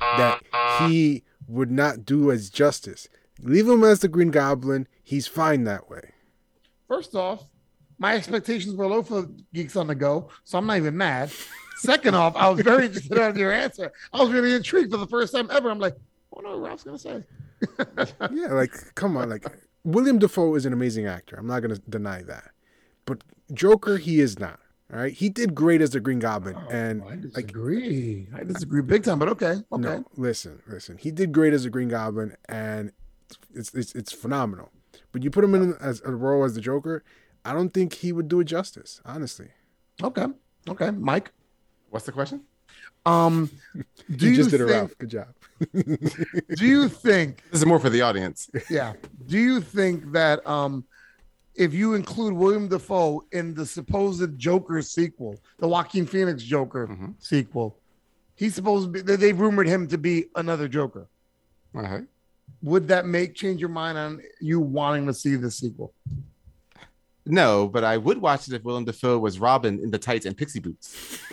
that 0.00 0.42
he 0.80 1.22
would 1.48 1.70
not 1.70 2.04
do 2.04 2.30
as 2.30 2.50
justice? 2.50 3.08
Leave 3.40 3.68
him 3.68 3.84
as 3.84 4.00
the 4.00 4.08
Green 4.08 4.30
Goblin. 4.30 4.86
He's 5.02 5.26
fine 5.26 5.64
that 5.64 5.90
way. 5.90 6.12
First 6.88 7.14
off, 7.14 7.44
my 7.98 8.14
expectations 8.14 8.74
were 8.74 8.86
low 8.86 9.02
for 9.02 9.28
Geeks 9.52 9.76
on 9.76 9.86
the 9.86 9.94
Go, 9.94 10.28
so 10.44 10.58
I'm 10.58 10.66
not 10.66 10.76
even 10.76 10.96
mad. 10.96 11.32
Second 11.76 12.14
off, 12.14 12.36
I 12.36 12.48
was 12.48 12.60
very 12.60 12.86
interested 12.86 13.16
in 13.16 13.36
your 13.36 13.52
answer. 13.52 13.92
I 14.12 14.22
was 14.22 14.30
really 14.30 14.54
intrigued 14.54 14.90
for 14.90 14.98
the 14.98 15.06
first 15.06 15.32
time 15.32 15.48
ever. 15.50 15.70
I'm 15.70 15.78
like, 15.78 15.94
I 15.94 16.36
oh 16.36 16.40
no, 16.40 16.58
Ralph's 16.58 16.84
gonna 16.84 16.98
say. 16.98 17.24
Yeah, 18.32 18.48
like 18.52 18.72
come 18.94 19.16
on, 19.16 19.30
like 19.30 19.46
William 19.84 20.18
Defoe 20.18 20.54
is 20.54 20.66
an 20.66 20.72
amazing 20.72 21.06
actor. 21.06 21.36
I'm 21.36 21.46
not 21.46 21.60
gonna 21.60 21.78
deny 21.88 22.22
that. 22.22 22.50
But 23.06 23.22
Joker, 23.52 23.96
he 23.96 24.20
is 24.20 24.38
not. 24.38 24.60
All 24.92 25.00
right, 25.00 25.12
he 25.12 25.30
did 25.30 25.54
great 25.54 25.80
as 25.80 25.90
the 25.90 26.00
Green 26.00 26.18
Goblin, 26.18 26.56
oh, 26.56 26.68
and 26.70 27.02
I 27.02 27.16
like. 27.34 27.54
I 27.56 28.44
disagree 28.44 28.82
big 28.82 29.04
time, 29.04 29.18
but 29.18 29.28
okay, 29.28 29.62
okay. 29.72 29.82
No, 29.82 30.04
listen, 30.16 30.60
listen. 30.66 30.98
He 30.98 31.10
did 31.10 31.32
great 31.32 31.54
as 31.54 31.64
a 31.64 31.70
Green 31.70 31.88
Goblin, 31.88 32.36
and 32.48 32.92
it's 33.54 33.72
it's 33.74 33.94
it's 33.94 34.12
phenomenal. 34.12 34.70
But 35.12 35.22
you 35.22 35.30
put 35.30 35.44
him 35.44 35.54
in 35.54 35.74
as 35.80 36.00
a 36.04 36.10
role 36.14 36.44
as 36.44 36.54
the 36.54 36.60
Joker, 36.60 37.04
I 37.44 37.52
don't 37.52 37.70
think 37.72 37.92
he 37.94 38.12
would 38.12 38.28
do 38.28 38.40
it 38.40 38.44
justice. 38.44 39.00
Honestly, 39.04 39.48
Okay. 40.02 40.26
Okay. 40.68 40.90
Mike. 40.90 41.30
What's 41.90 42.06
the 42.06 42.12
question? 42.12 42.42
Um 43.06 43.50
do 44.16 44.26
you 44.26 44.30
you 44.32 44.36
just 44.36 44.50
did 44.50 44.60
it, 44.62 44.68
think, 44.68 44.70
Ralph. 44.76 44.98
Good 44.98 45.10
job. 45.10 45.28
do 46.56 46.66
you 46.66 46.88
think 46.88 47.42
This 47.50 47.60
is 47.60 47.66
more 47.66 47.78
for 47.78 47.90
the 47.90 48.00
audience. 48.02 48.50
yeah. 48.70 48.94
Do 49.26 49.38
you 49.38 49.60
think 49.60 50.12
that 50.12 50.44
um 50.46 50.84
if 51.54 51.72
you 51.72 51.94
include 51.94 52.32
William 52.34 52.66
Dafoe 52.68 53.22
in 53.30 53.54
the 53.54 53.64
supposed 53.64 54.36
Joker 54.38 54.82
sequel, 54.82 55.38
the 55.58 55.68
Joaquin 55.68 56.04
Phoenix 56.06 56.42
Joker 56.42 56.88
Mhm. 56.88 57.14
sequel, 57.20 57.78
he's 58.34 58.54
supposed 58.56 58.86
to 58.86 58.90
be 58.90 59.00
they- 59.02 59.16
they've 59.16 59.38
rumored 59.38 59.68
him 59.68 59.86
to 59.88 59.98
be 59.98 60.26
another 60.34 60.66
Joker. 60.66 61.06
All 61.74 61.82
right. 61.82 62.04
Would 62.62 62.88
that 62.88 63.06
make 63.06 63.34
change 63.34 63.60
your 63.60 63.68
mind 63.68 63.98
on 63.98 64.22
you 64.40 64.60
wanting 64.60 65.06
to 65.06 65.14
see 65.14 65.36
the 65.36 65.50
sequel? 65.50 65.92
No, 67.26 67.68
but 67.68 67.84
I 67.84 67.96
would 67.96 68.18
watch 68.18 68.48
it 68.48 68.54
if 68.54 68.64
Willem 68.64 68.84
Dafoe 68.84 69.18
was 69.18 69.38
Robin 69.38 69.78
in 69.80 69.90
the 69.90 69.98
tights 69.98 70.26
and 70.26 70.36
pixie 70.36 70.60
boots. 70.60 71.18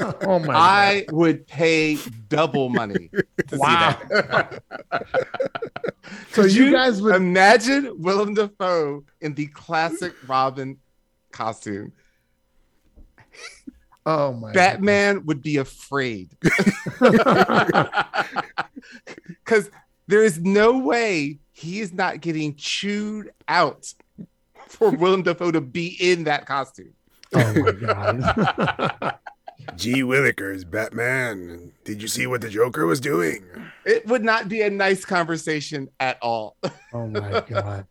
Oh 0.00 0.38
my 0.38 0.54
I 0.54 1.06
would 1.10 1.46
pay 1.46 1.98
double 2.28 2.68
money 2.68 3.10
to 3.48 3.56
Wow. 3.56 3.98
So 6.30 6.42
Could 6.42 6.54
you 6.54 6.72
guys 6.72 7.02
would 7.02 7.14
imagine 7.16 7.92
Willem 8.00 8.32
Dafoe 8.34 9.04
in 9.20 9.34
the 9.34 9.46
classic 9.48 10.14
Robin 10.26 10.78
costume. 11.32 11.92
Oh 14.10 14.32
my 14.32 14.52
Batman 14.52 15.26
would 15.26 15.42
be 15.42 15.58
afraid 15.58 16.34
because 19.44 19.70
there 20.06 20.24
is 20.24 20.40
no 20.40 20.78
way 20.78 21.40
he 21.52 21.80
is 21.80 21.92
not 21.92 22.22
getting 22.22 22.54
chewed 22.54 23.32
out 23.48 23.92
for 24.66 24.88
Willem 24.88 25.24
Dafoe 25.24 25.50
to 25.50 25.60
be 25.60 25.94
in 26.00 26.24
that 26.24 26.46
costume. 26.46 26.94
Oh 27.34 27.54
my 27.54 27.72
god. 27.72 29.18
G. 29.76 30.02
Willikers, 30.02 30.68
Batman. 30.68 31.70
Did 31.84 32.00
you 32.00 32.08
see 32.08 32.26
what 32.26 32.40
the 32.40 32.48
Joker 32.48 32.86
was 32.86 33.00
doing? 33.00 33.44
It 33.84 34.06
would 34.06 34.24
not 34.24 34.48
be 34.48 34.62
a 34.62 34.70
nice 34.70 35.04
conversation 35.04 35.90
at 36.00 36.16
all. 36.22 36.56
Oh 36.94 37.08
my 37.08 37.44
god. 37.46 37.86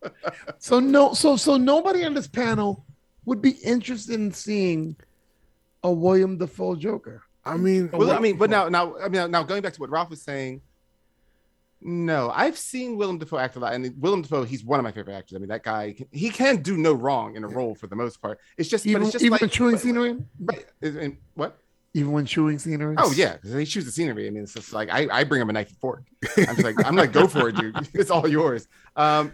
So 0.58 0.80
no 0.80 1.14
so 1.14 1.38
so 1.38 1.58
nobody 1.58 2.04
on 2.06 2.16
this 2.16 2.28
panel 2.28 2.88
would 3.26 3.40
be 3.40 3.52
interested 3.52 4.16
in 4.16 4.32
seeing 4.32 4.96
a 5.84 5.92
William 5.92 6.38
Dafoe 6.38 6.76
Joker. 6.76 7.24
I 7.46 7.56
mean, 7.56 7.90
well, 7.94 8.12
I 8.12 8.20
mean, 8.20 8.38
but 8.38 8.50
now, 8.50 8.68
now, 8.68 8.98
I 8.98 9.08
mean, 9.08 9.32
now 9.32 9.44
going 9.44 9.62
back 9.62 9.74
to 9.74 9.80
what 9.80 9.90
Ralph 9.90 10.10
was 10.10 10.22
saying, 10.22 10.62
no, 11.80 12.32
I've 12.34 12.58
seen 12.58 12.98
Willem 12.98 13.20
Dafoe 13.20 13.38
act 13.38 13.56
a 13.56 13.60
lot, 13.60 13.74
and 13.74 13.94
Willem 14.02 14.24
Dafoe, 14.24 14.44
he's 14.44 14.64
one 14.64 14.80
of 14.80 14.84
my 14.84 14.92
favorite 14.92 15.14
actors. 15.16 15.36
I 15.36 15.40
mean, 15.40 15.50
that 15.50 15.64
guy, 15.64 15.96
he 16.12 16.30
can 16.30 16.62
do 16.64 16.76
no 16.76 16.92
wrong 16.94 17.36
in 17.36 17.44
a 17.44 17.48
role 17.48 17.76
for 17.76 17.86
the 17.88 17.96
most 17.96 18.20
part. 18.22 18.40
It's 18.58 18.68
just, 18.68 18.86
Even, 18.88 19.02
but 19.02 19.06
it's 19.08 19.14
just 19.14 19.24
even 19.24 19.32
like 19.34 19.42
when 19.42 19.50
chewing 19.52 19.78
scenery? 19.78 20.18
right, 20.40 20.66
is- 20.82 20.96
and 20.96 21.18
what? 21.36 21.58
Even 21.94 22.12
when 22.12 22.26
chewing 22.26 22.60
scenery? 22.60 22.96
Oh 23.00 23.12
yeah, 23.14 23.38
he 23.44 23.66
chews 23.66 23.86
the 23.86 23.92
scenery. 23.92 24.28
I 24.28 24.30
mean, 24.30 24.44
it's 24.44 24.54
just 24.54 24.72
like 24.74 24.90
I, 24.92 25.08
I 25.12 25.24
bring 25.24 25.42
him 25.42 25.50
a 25.50 25.54
knife 25.54 25.70
and 25.70 25.78
fork. 25.78 26.04
I'm 26.38 26.46
just 26.56 26.64
like, 26.64 26.76
I'm 26.86 26.96
like, 26.96 27.12
go 27.12 27.28
for 27.28 27.50
it, 27.50 27.56
dude. 27.56 27.76
It's 27.94 28.12
all 28.12 28.28
yours. 28.28 28.68
Um, 28.96 29.32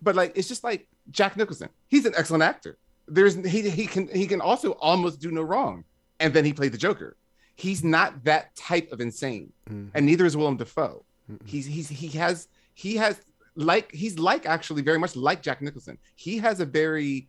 but 0.00 0.14
like, 0.14 0.32
it's 0.34 0.48
just 0.48 0.64
like 0.64 0.86
Jack 1.10 1.36
Nicholson. 1.36 1.68
He's 1.88 2.06
an 2.06 2.14
excellent 2.16 2.44
actor. 2.44 2.78
There's 3.08 3.34
he 3.34 3.68
he 3.70 3.86
can 3.86 4.08
he 4.08 4.26
can 4.26 4.40
also 4.40 4.72
almost 4.72 5.20
do 5.20 5.30
no 5.30 5.42
wrong, 5.42 5.84
and 6.20 6.32
then 6.34 6.44
he 6.44 6.52
played 6.52 6.72
the 6.72 6.78
Joker. 6.78 7.16
He's 7.56 7.82
not 7.82 8.22
that 8.24 8.54
type 8.54 8.92
of 8.92 9.00
insane, 9.00 9.52
Mhm. 9.68 9.90
and 9.94 10.06
neither 10.06 10.24
is 10.26 10.36
Willem 10.36 10.56
Dafoe. 10.56 11.04
Mhm. 11.30 11.46
He's 11.46 11.66
he's 11.66 11.88
he 11.88 12.08
has 12.18 12.48
he 12.74 12.96
has 12.96 13.20
like 13.56 13.90
he's 13.92 14.18
like 14.18 14.46
actually 14.46 14.82
very 14.82 14.98
much 14.98 15.16
like 15.16 15.42
Jack 15.42 15.60
Nicholson. 15.62 15.98
He 16.14 16.38
has 16.38 16.60
a 16.60 16.66
very 16.66 17.28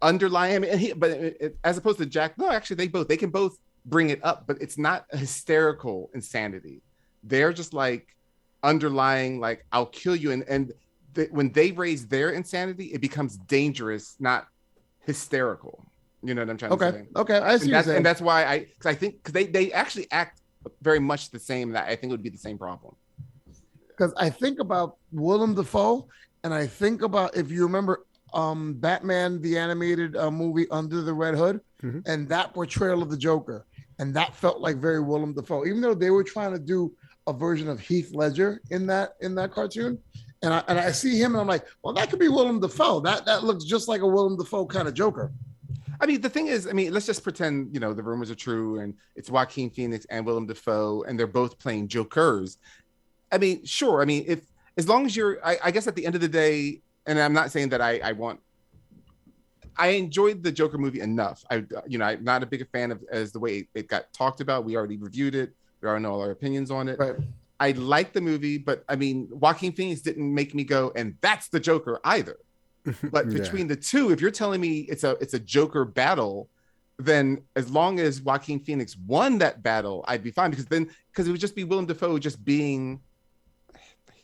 underlying 0.00 0.56
I 0.56 0.58
mean, 0.60 0.70
and 0.70 0.80
he 0.80 0.92
but 0.92 1.10
it, 1.10 1.36
it- 1.40 1.58
as 1.64 1.76
opposed 1.78 1.98
to 1.98 2.06
Jack, 2.06 2.38
no, 2.38 2.50
actually 2.50 2.76
they 2.76 2.88
both 2.88 3.08
they 3.08 3.16
can 3.16 3.30
both 3.30 3.58
bring 3.84 4.10
it 4.10 4.20
up, 4.22 4.46
but 4.46 4.60
it's 4.60 4.78
not 4.78 5.06
a 5.12 5.16
hysterical 5.16 6.10
insanity. 6.14 6.82
They're 7.24 7.52
just 7.52 7.72
like 7.74 8.14
underlying 8.62 9.40
like 9.40 9.64
I'll 9.72 9.86
kill 9.86 10.14
you 10.16 10.30
and 10.32 10.44
and 10.48 10.72
th- 11.18 11.30
when 11.32 11.50
they 11.52 11.72
raise 11.72 12.06
their 12.06 12.30
insanity, 12.30 12.86
it 12.86 13.00
becomes 13.00 13.36
dangerous, 13.36 14.14
not 14.20 14.46
hysterical. 15.04 15.84
You 16.22 16.34
know 16.34 16.42
what 16.42 16.50
I'm 16.50 16.56
trying 16.58 16.70
to 16.72 16.78
say? 16.78 16.88
Okay. 16.88 17.06
okay, 17.16 17.38
I 17.38 17.56
see 17.58 17.64
And 17.64 17.72
what 17.72 17.84
that's, 17.84 17.88
and 17.88 18.06
that's 18.06 18.20
why 18.20 18.44
I 18.44 18.58
because 18.60 18.86
I 18.86 18.94
think 18.94 19.16
because 19.16 19.32
they 19.32 19.46
they 19.46 19.72
actually 19.72 20.06
act 20.10 20.40
very 20.82 20.98
much 21.00 21.30
the 21.30 21.38
same. 21.38 21.72
That 21.72 21.84
I 21.88 21.94
think 21.96 22.04
it 22.10 22.14
would 22.14 22.22
be 22.22 22.30
the 22.30 22.38
same 22.38 22.58
problem. 22.58 22.94
because 23.88 24.12
I 24.16 24.30
think 24.30 24.60
about 24.60 24.96
Willem 25.12 25.54
Dafoe, 25.54 26.08
and 26.44 26.52
I 26.54 26.66
think 26.66 27.02
about 27.02 27.36
if 27.36 27.50
you 27.50 27.62
remember 27.64 28.04
um 28.34 28.74
Batman 28.74 29.40
the 29.40 29.56
animated 29.58 30.16
uh, 30.16 30.30
movie 30.30 30.68
Under 30.70 31.02
the 31.02 31.14
Red 31.14 31.34
Hood, 31.34 31.60
Mhm. 31.82 32.02
and 32.06 32.28
that 32.28 32.52
portrayal 32.54 33.02
of 33.02 33.10
the 33.10 33.16
Joker, 33.16 33.64
and 34.00 34.12
that 34.14 34.34
felt 34.34 34.60
like 34.60 34.76
very 34.76 35.00
Willem 35.00 35.34
Dafoe, 35.34 35.64
even 35.66 35.80
though 35.80 35.94
they 35.94 36.10
were 36.10 36.24
trying 36.24 36.52
to 36.52 36.58
do 36.58 36.92
a 37.28 37.32
version 37.32 37.68
of 37.68 37.78
Heath 37.80 38.10
Ledger 38.12 38.60
in 38.70 38.86
that 38.88 39.10
in 39.20 39.34
that 39.36 39.52
cartoon. 39.52 39.98
And 40.42 40.54
I, 40.54 40.62
and 40.68 40.78
I 40.78 40.92
see 40.92 41.18
him 41.20 41.32
and 41.32 41.40
I'm 41.40 41.48
like, 41.48 41.66
well, 41.82 41.92
that 41.94 42.10
could 42.10 42.20
be 42.20 42.28
Willem 42.28 42.60
Dafoe. 42.60 43.00
That 43.00 43.24
that 43.26 43.42
looks 43.42 43.64
just 43.64 43.88
like 43.88 44.02
a 44.02 44.06
Willem 44.06 44.36
Dafoe 44.36 44.66
kind 44.66 44.86
of 44.86 44.94
Joker. 44.94 45.32
I 46.00 46.06
mean, 46.06 46.20
the 46.20 46.30
thing 46.30 46.46
is, 46.46 46.68
I 46.68 46.72
mean, 46.72 46.92
let's 46.92 47.06
just 47.06 47.24
pretend, 47.24 47.74
you 47.74 47.80
know, 47.80 47.92
the 47.92 48.04
rumors 48.04 48.30
are 48.30 48.36
true 48.36 48.78
and 48.78 48.94
it's 49.16 49.30
Joaquin 49.30 49.68
Phoenix 49.68 50.06
and 50.10 50.24
Willem 50.24 50.46
Dafoe 50.46 51.02
and 51.02 51.18
they're 51.18 51.26
both 51.26 51.58
playing 51.58 51.88
Jokers. 51.88 52.58
I 53.32 53.38
mean, 53.38 53.64
sure. 53.64 54.00
I 54.00 54.04
mean, 54.04 54.24
if 54.26 54.40
as 54.76 54.88
long 54.88 55.06
as 55.06 55.16
you're, 55.16 55.44
I, 55.44 55.58
I 55.64 55.70
guess 55.72 55.88
at 55.88 55.96
the 55.96 56.06
end 56.06 56.14
of 56.14 56.20
the 56.20 56.28
day, 56.28 56.82
and 57.06 57.18
I'm 57.18 57.32
not 57.32 57.50
saying 57.50 57.70
that 57.70 57.80
I, 57.80 57.98
I 57.98 58.12
want, 58.12 58.38
I 59.76 59.88
enjoyed 59.88 60.42
the 60.42 60.52
Joker 60.52 60.78
movie 60.78 61.00
enough. 61.00 61.44
I, 61.50 61.64
you 61.86 61.98
know, 61.98 62.04
I'm 62.04 62.22
not 62.22 62.42
a 62.42 62.46
big 62.46 62.68
fan 62.70 62.92
of 62.92 63.02
as 63.10 63.32
the 63.32 63.40
way 63.40 63.68
it 63.74 63.88
got 63.88 64.12
talked 64.12 64.40
about. 64.40 64.64
We 64.64 64.76
already 64.76 64.98
reviewed 64.98 65.34
it. 65.34 65.52
We 65.80 65.88
already 65.88 66.02
know 66.02 66.12
all 66.12 66.20
our 66.20 66.30
opinions 66.30 66.70
on 66.70 66.88
it. 66.88 66.98
Right. 66.98 67.16
I 67.60 67.72
like 67.72 68.12
the 68.12 68.20
movie, 68.20 68.58
but 68.58 68.84
I 68.88 68.96
mean, 68.96 69.28
Joaquin 69.30 69.72
Phoenix 69.72 70.00
didn't 70.00 70.32
make 70.32 70.54
me 70.54 70.64
go, 70.64 70.92
and 70.94 71.16
that's 71.20 71.48
the 71.48 71.60
Joker 71.60 72.00
either. 72.04 72.36
But 73.10 73.26
Yeah. 73.26 73.40
between 73.40 73.66
the 73.66 73.76
two, 73.76 74.10
if 74.10 74.20
you're 74.20 74.30
telling 74.30 74.60
me 74.60 74.80
it's 74.88 75.04
a 75.04 75.12
it's 75.20 75.34
a 75.34 75.40
Joker 75.40 75.84
battle, 75.84 76.48
then 76.98 77.42
as 77.56 77.70
long 77.70 78.00
as 78.00 78.22
Joaquin 78.22 78.60
Phoenix 78.60 78.96
won 79.06 79.38
that 79.38 79.62
battle, 79.62 80.04
I'd 80.08 80.22
be 80.22 80.30
fine 80.30 80.50
because 80.50 80.66
then 80.66 80.88
because 81.12 81.26
it 81.28 81.32
would 81.32 81.40
just 81.40 81.56
be 81.56 81.64
Willem 81.64 81.86
Dafoe 81.86 82.18
just 82.18 82.44
being 82.44 83.00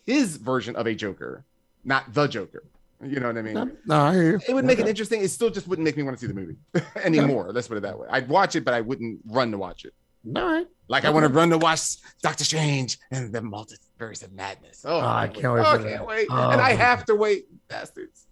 his 0.07 0.37
version 0.37 0.77
of 0.77 0.87
a 0.87 0.95
Joker, 0.95 1.45
not 1.85 2.13
the 2.13 2.27
Joker. 2.27 2.65
You 3.05 3.21
know 3.21 3.27
what 3.27 3.37
I 3.37 3.43
mean? 3.43 3.55
No, 3.55 3.71
no, 3.87 4.01
I 4.01 4.13
hear 4.15 4.31
you. 4.33 4.41
It 4.49 4.55
would 4.55 4.65
make 4.65 4.79
it 4.79 4.89
interesting. 4.89 5.21
It 5.23 5.29
still 5.29 5.51
just 5.51 5.67
wouldn't 5.69 5.85
make 5.85 5.97
me 5.97 6.03
want 6.05 6.17
to 6.17 6.21
see 6.21 6.27
the 6.27 6.35
movie 6.35 6.57
anymore. 7.03 7.51
Let's 7.53 7.69
put 7.69 7.77
it 7.77 7.83
that 7.83 7.99
way. 7.99 8.07
I'd 8.11 8.29
watch 8.29 8.57
it, 8.57 8.65
but 8.65 8.73
I 8.73 8.81
wouldn't 8.81 9.21
run 9.27 9.51
to 9.51 9.59
watch 9.59 9.85
it. 9.85 9.93
All 10.37 10.43
right. 10.43 10.67
Like 10.89 11.05
I 11.05 11.11
want 11.11 11.25
to 11.25 11.33
run 11.33 11.51
to 11.51 11.59
watch 11.59 11.97
Doctor 12.23 12.45
Strange 12.45 12.99
and 13.11 13.33
the 13.33 13.41
Multiverse 13.41 14.23
of 14.23 14.33
Madness. 14.33 14.85
Oh, 14.85 14.97
Oh, 14.97 15.01
I 15.01 15.29
can't 15.29 15.55
wait 15.55 15.61
Oh, 15.61 15.71
I 15.71 15.79
can't 15.79 16.07
wait. 16.07 16.27
Oh. 16.31 16.51
And 16.51 16.61
I 16.61 16.73
oh. 16.73 16.77
have 16.77 17.05
to 17.07 17.15
wait, 17.15 17.47
bastards. 17.69 18.27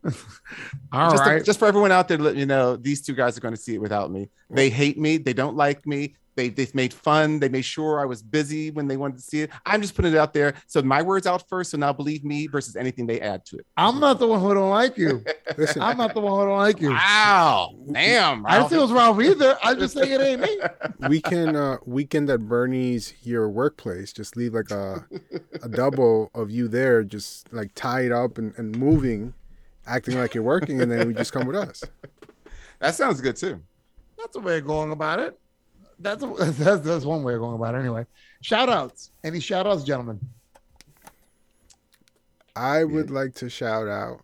All 0.92 1.10
just, 1.10 1.24
to- 1.24 1.42
just 1.42 1.58
for 1.58 1.66
everyone 1.66 1.92
out 1.92 2.08
there 2.08 2.18
to 2.18 2.22
let 2.22 2.36
you 2.36 2.46
know, 2.46 2.76
these 2.76 3.02
two 3.02 3.14
guys 3.14 3.36
are 3.36 3.40
going 3.40 3.54
to 3.54 3.60
see 3.60 3.74
it 3.74 3.80
without 3.80 4.10
me. 4.10 4.28
They 4.50 4.68
hate 4.68 4.98
me. 4.98 5.16
They 5.16 5.32
don't 5.32 5.56
like 5.56 5.86
me. 5.86 6.16
They 6.34 6.48
they've 6.48 6.74
made 6.74 6.94
fun. 6.94 7.38
They 7.40 7.48
made 7.48 7.64
sure 7.64 8.00
I 8.00 8.04
was 8.04 8.22
busy 8.22 8.70
when 8.70 8.86
they 8.88 8.96
wanted 8.96 9.16
to 9.16 9.22
see 9.22 9.42
it. 9.42 9.50
I'm 9.66 9.82
just 9.82 9.94
putting 9.94 10.12
it 10.12 10.18
out 10.18 10.32
there. 10.32 10.54
So 10.66 10.82
my 10.82 11.02
words 11.02 11.26
out 11.26 11.48
first. 11.48 11.72
So 11.72 11.78
now 11.78 11.92
believe 11.92 12.24
me 12.24 12.46
versus 12.46 12.76
anything 12.76 13.06
they 13.06 13.20
add 13.20 13.44
to 13.46 13.56
it. 13.56 13.66
I'm 13.76 14.00
not 14.00 14.18
the 14.18 14.26
one 14.26 14.40
who 14.40 14.54
don't 14.54 14.70
like 14.70 14.96
you. 14.96 15.24
Listen, 15.56 15.82
I'm 15.82 15.96
not 15.96 16.14
the 16.14 16.20
one 16.20 16.40
who 16.40 16.46
don't 16.46 16.58
like 16.58 16.80
you. 16.80 16.90
Wow. 16.90 17.74
Damn. 17.90 18.46
I 18.46 18.58
don't 18.58 18.70
say 18.70 18.76
it 18.76 18.80
was 18.80 18.92
Ralph 18.92 19.20
either. 19.20 19.58
I'm 19.62 19.78
just 19.78 19.94
saying 19.94 20.10
it 20.10 20.20
ain't 20.20 20.40
me. 20.40 20.60
we 21.08 21.20
can 21.20 21.56
uh 21.56 21.76
weekend 21.84 22.30
at 22.30 22.40
Bernie's 22.40 23.14
your 23.22 23.48
workplace. 23.48 24.12
Just 24.12 24.36
leave 24.36 24.54
like 24.54 24.70
a 24.70 25.06
a 25.62 25.68
double 25.68 26.30
of 26.34 26.50
you 26.50 26.68
there, 26.68 27.04
just 27.04 27.52
like 27.52 27.72
tied 27.74 28.12
up 28.12 28.38
and, 28.38 28.54
and 28.56 28.76
moving, 28.78 29.34
acting 29.86 30.16
like 30.16 30.34
you're 30.34 30.44
working, 30.44 30.80
and 30.80 30.90
then 30.90 31.08
we 31.08 31.14
just 31.14 31.32
come 31.32 31.46
with 31.46 31.56
us. 31.56 31.84
That 32.80 32.94
sounds 32.94 33.20
good 33.20 33.36
too. 33.36 33.60
That's 34.18 34.36
a 34.36 34.40
way 34.40 34.58
of 34.58 34.66
going 34.66 34.92
about 34.92 35.18
it. 35.18 35.38
That's, 36.02 36.22
that's 36.58 36.80
that's 36.80 37.04
one 37.04 37.22
way 37.22 37.34
of 37.34 37.40
going 37.40 37.54
about 37.54 37.74
it. 37.74 37.78
Anyway, 37.78 38.06
shout 38.40 38.68
outs. 38.68 39.10
Any 39.24 39.40
shout 39.40 39.66
outs, 39.66 39.84
gentlemen? 39.84 40.20
I 42.54 42.84
would 42.84 43.10
like 43.10 43.34
to 43.36 43.48
shout 43.48 43.88
out 43.88 44.20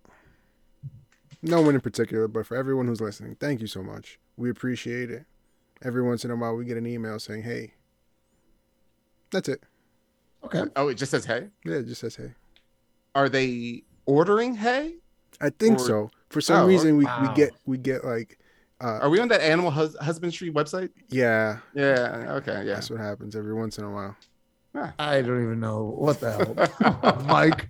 no 1.43 1.63
one 1.63 1.75
in 1.75 1.81
particular, 1.81 2.29
but 2.29 2.47
for 2.47 2.57
everyone 2.57 2.87
who's 2.87 3.01
listening, 3.01 3.37
thank 3.41 3.61
you 3.61 3.67
so 3.67 3.83
much. 3.83 4.19
We 4.37 4.51
appreciate 4.51 5.11
it. 5.11 5.25
Every 5.83 6.03
once 6.03 6.25
in 6.25 6.31
a 6.31 6.37
while, 6.37 6.55
we 6.57 6.65
get 6.65 6.77
an 6.77 6.87
email 6.87 7.19
saying, 7.19 7.43
"Hey." 7.43 7.75
That's 9.31 9.49
it. 9.49 9.63
Okay. 10.45 10.65
Oh, 10.77 10.89
it 10.89 10.95
just 10.95 11.11
says 11.11 11.25
hey. 11.25 11.49
Yeah, 11.65 11.77
it 11.77 11.87
just 11.87 12.01
says 12.01 12.17
hey. 12.17 12.33
Are 13.15 13.29
they 13.29 13.83
ordering 14.07 14.55
hay? 14.57 14.95
I 15.41 15.51
think 15.51 15.79
Or- 15.79 15.85
so. 15.85 16.11
For 16.31 16.41
some 16.41 16.65
Oh, 16.65 16.67
reason, 16.67 16.97
we, 16.97 17.05
wow. 17.05 17.23
we 17.29 17.35
get 17.35 17.55
we 17.65 17.79
get 17.79 18.05
like, 18.05 18.39
uh, 18.81 18.99
Are 19.03 19.11
we 19.11 19.19
on 19.21 19.29
that 19.29 19.41
animal 19.41 19.71
hus- 19.71 19.97
husbandry 20.01 20.51
website? 20.53 20.91
yeah, 21.09 21.59
Yeah. 21.75 22.25
Okay. 22.39 22.65
Yeah. 22.65 22.75
that's 22.75 22.91
what 22.91 23.01
happens 23.01 23.35
every 23.37 23.55
once 23.55 23.79
in 23.79 23.85
a 23.85 23.91
while. 23.91 24.17
I 24.99 25.23
don't 25.23 25.43
even 25.43 25.59
know 25.61 25.85
what 25.97 26.21
the 26.21 26.31
hell, 26.33 27.23
Mike. 27.27 27.69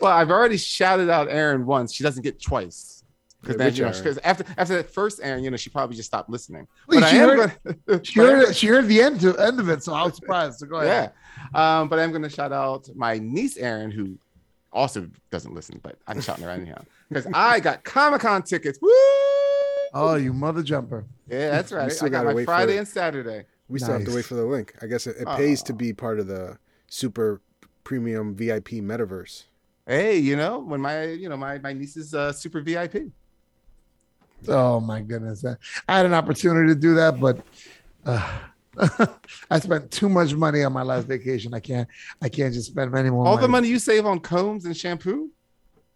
Well, 0.00 0.12
I've 0.12 0.30
already 0.30 0.58
shouted 0.58 1.08
out 1.08 1.28
Aaron 1.30 1.64
once. 1.64 1.94
She 1.94 2.02
doesn't 2.04 2.22
get 2.22 2.42
twice. 2.42 3.04
Because 3.40 3.56
Yeah, 3.56 3.70
then, 3.70 3.74
you 3.74 3.82
know, 4.12 4.20
after 4.22 4.44
after 4.58 4.74
that 4.76 4.90
first 4.90 5.20
Aaron, 5.22 5.42
you 5.44 5.50
know, 5.50 5.56
she 5.56 5.70
probably 5.70 5.96
just 5.96 6.08
stopped 6.08 6.28
listening. 6.28 6.66
Wait, 6.88 7.00
but 7.00 7.04
I 7.04 7.10
she 7.10 7.16
am 7.18 7.28
heard- 7.30 7.58
gonna, 7.86 8.04
She 8.04 8.20
heard 8.20 8.42
it, 8.50 8.56
she 8.56 8.66
heard 8.66 8.86
the 8.86 9.00
end 9.00 9.20
to 9.22 9.36
end 9.38 9.58
of 9.60 9.68
it, 9.70 9.82
so 9.82 9.94
I 9.94 10.04
was 10.04 10.14
surprised. 10.16 10.58
So 10.58 10.66
go 10.66 10.76
ahead. 10.76 11.12
yeah. 11.54 11.80
Um, 11.80 11.88
but 11.88 11.98
I'm 11.98 12.12
gonna 12.12 12.28
shout 12.28 12.52
out 12.52 12.88
my 12.94 13.18
niece 13.18 13.56
Erin, 13.56 13.90
who 13.90 14.18
also 14.72 15.08
doesn't 15.30 15.54
listen, 15.54 15.80
but 15.82 15.96
I'm 16.06 16.20
shouting 16.20 16.44
her 16.44 16.50
out 16.50 16.58
anyhow. 16.60 16.82
Because 17.08 17.26
I 17.32 17.60
got 17.60 17.82
Comic 17.82 18.20
Con 18.20 18.42
tickets. 18.42 18.78
Woo! 18.82 18.90
Oh, 19.92 20.14
you 20.14 20.32
mother 20.32 20.62
jumper. 20.62 21.04
Yeah, 21.28 21.50
that's 21.50 21.72
right. 21.72 22.02
I 22.02 22.08
got 22.08 22.24
my 22.24 22.44
Friday 22.44 22.78
and 22.78 22.88
Saturday. 22.88 23.44
We 23.68 23.78
still 23.78 23.94
have 23.94 24.04
to 24.04 24.14
wait 24.14 24.24
for 24.24 24.34
the 24.34 24.44
link. 24.44 24.74
I 24.82 24.86
guess 24.86 25.06
it, 25.06 25.16
it 25.18 25.28
pays 25.36 25.62
to 25.64 25.72
be 25.72 25.92
part 25.92 26.18
of 26.18 26.26
the 26.26 26.58
super 26.88 27.40
premium 27.84 28.34
VIP 28.34 28.68
metaverse. 28.82 29.44
Hey, 29.86 30.18
you 30.18 30.36
know, 30.36 30.60
when 30.60 30.80
my 30.80 31.04
you 31.04 31.28
know 31.28 31.36
my 31.36 31.58
my 31.58 31.72
niece 31.72 31.96
is 31.96 32.14
uh, 32.14 32.32
super 32.32 32.60
VIP. 32.60 33.10
Oh 34.48 34.80
my 34.80 35.00
goodness. 35.00 35.44
I 35.88 35.96
had 35.96 36.06
an 36.06 36.14
opportunity 36.14 36.68
to 36.68 36.78
do 36.78 36.94
that, 36.94 37.20
but 37.20 37.44
uh, 38.04 38.38
I 39.50 39.58
spent 39.60 39.90
too 39.90 40.08
much 40.08 40.34
money 40.34 40.64
on 40.64 40.72
my 40.72 40.82
last 40.82 41.06
vacation. 41.06 41.54
I 41.54 41.60
can't 41.60 41.88
I 42.20 42.28
can't 42.28 42.52
just 42.52 42.70
spend 42.70 42.94
any 42.94 43.10
more 43.10 43.26
All 43.26 43.34
money. 43.34 43.42
the 43.42 43.48
money 43.48 43.68
you 43.68 43.78
save 43.78 44.06
on 44.06 44.20
combs 44.20 44.64
and 44.64 44.76
shampoo, 44.76 45.30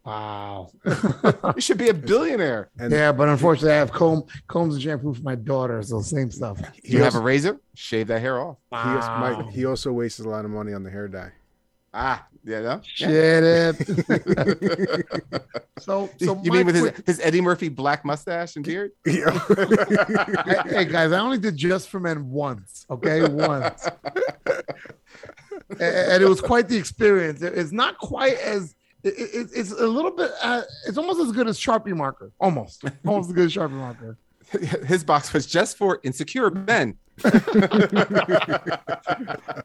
Wow. 0.07 0.71
you 1.57 1.61
should 1.61 1.79
be 1.79 1.89
a 1.89 1.95
billionaire. 1.95 2.71
And 2.79 2.93
yeah, 2.93 3.11
but 3.11 3.29
unfortunately 3.29 3.73
I 3.73 3.79
have 3.79 3.91
comb 3.91 4.25
combs 4.47 4.75
and 4.75 4.83
shampoo 4.83 5.15
for 5.15 5.23
my 5.23 5.35
daughter, 5.35 5.83
so 5.83 6.01
same 6.01 6.31
stuff. 6.31 6.59
Do 6.59 6.93
you 6.93 7.03
have 7.03 7.17
a 7.17 7.21
razor? 7.21 7.59
Shave 7.75 8.07
that 8.07 8.21
hair 8.21 8.41
off. 8.41 8.59
he, 8.71 8.77
also, 8.77 9.17
Mike, 9.19 9.51
he 9.51 9.65
also 9.67 9.91
wastes 9.91 10.21
a 10.21 10.29
lot 10.29 10.45
of 10.45 10.53
money 10.53 10.73
on 10.73 10.85
the 10.85 10.91
hair 10.91 11.09
dye. 11.09 11.33
Ah, 11.93 12.25
yeah. 12.45 12.61
no? 12.61 12.81
yeah. 12.99 13.09
Shit 13.09 13.45
it. 13.45 13.87
so 15.81 16.09
so 16.21 16.41
you 16.45 16.53
mean 16.53 16.67
with 16.67 16.77
his, 16.77 16.85
quick- 16.85 17.07
his 17.07 17.19
Eddie 17.19 17.41
Murphy 17.41 17.69
black 17.69 18.05
mustache 18.05 18.55
and 18.55 18.65
beard? 18.65 18.93
Yeah. 19.07 19.31
hey 20.67 20.85
guys, 20.85 21.11
I 21.11 21.19
only 21.19 21.39
did 21.39 21.57
just 21.57 21.89
for 21.89 21.99
men 21.99 22.31
once. 22.31 22.87
Okay, 22.89 23.27
once, 23.27 23.89
and, 25.71 25.81
and 25.81 26.23
it 26.23 26.29
was 26.29 26.41
quite 26.41 26.69
the 26.69 26.77
experience. 26.77 27.43
It's 27.43 27.73
not 27.73 27.99
quite 27.99 28.39
as 28.39 28.77
it, 29.07 29.31
it, 29.35 29.49
it's 29.55 29.73
a 29.73 29.87
little 29.87 30.11
bit. 30.11 30.31
Uh, 30.43 30.63
it's 30.87 30.99
almost 30.99 31.21
as 31.21 31.33
good 31.33 31.49
as 31.49 31.59
Sharpie 31.59 31.97
marker. 31.97 32.33
Almost, 32.41 32.85
almost 33.07 33.31
as 33.31 33.35
good 33.35 33.47
as 33.47 33.55
Sharpie 33.55 33.71
marker. 33.71 34.19
His 34.87 35.05
box 35.05 35.33
was 35.33 35.47
just 35.47 35.77
for 35.77 36.01
insecure 36.05 36.51
men. 36.51 36.97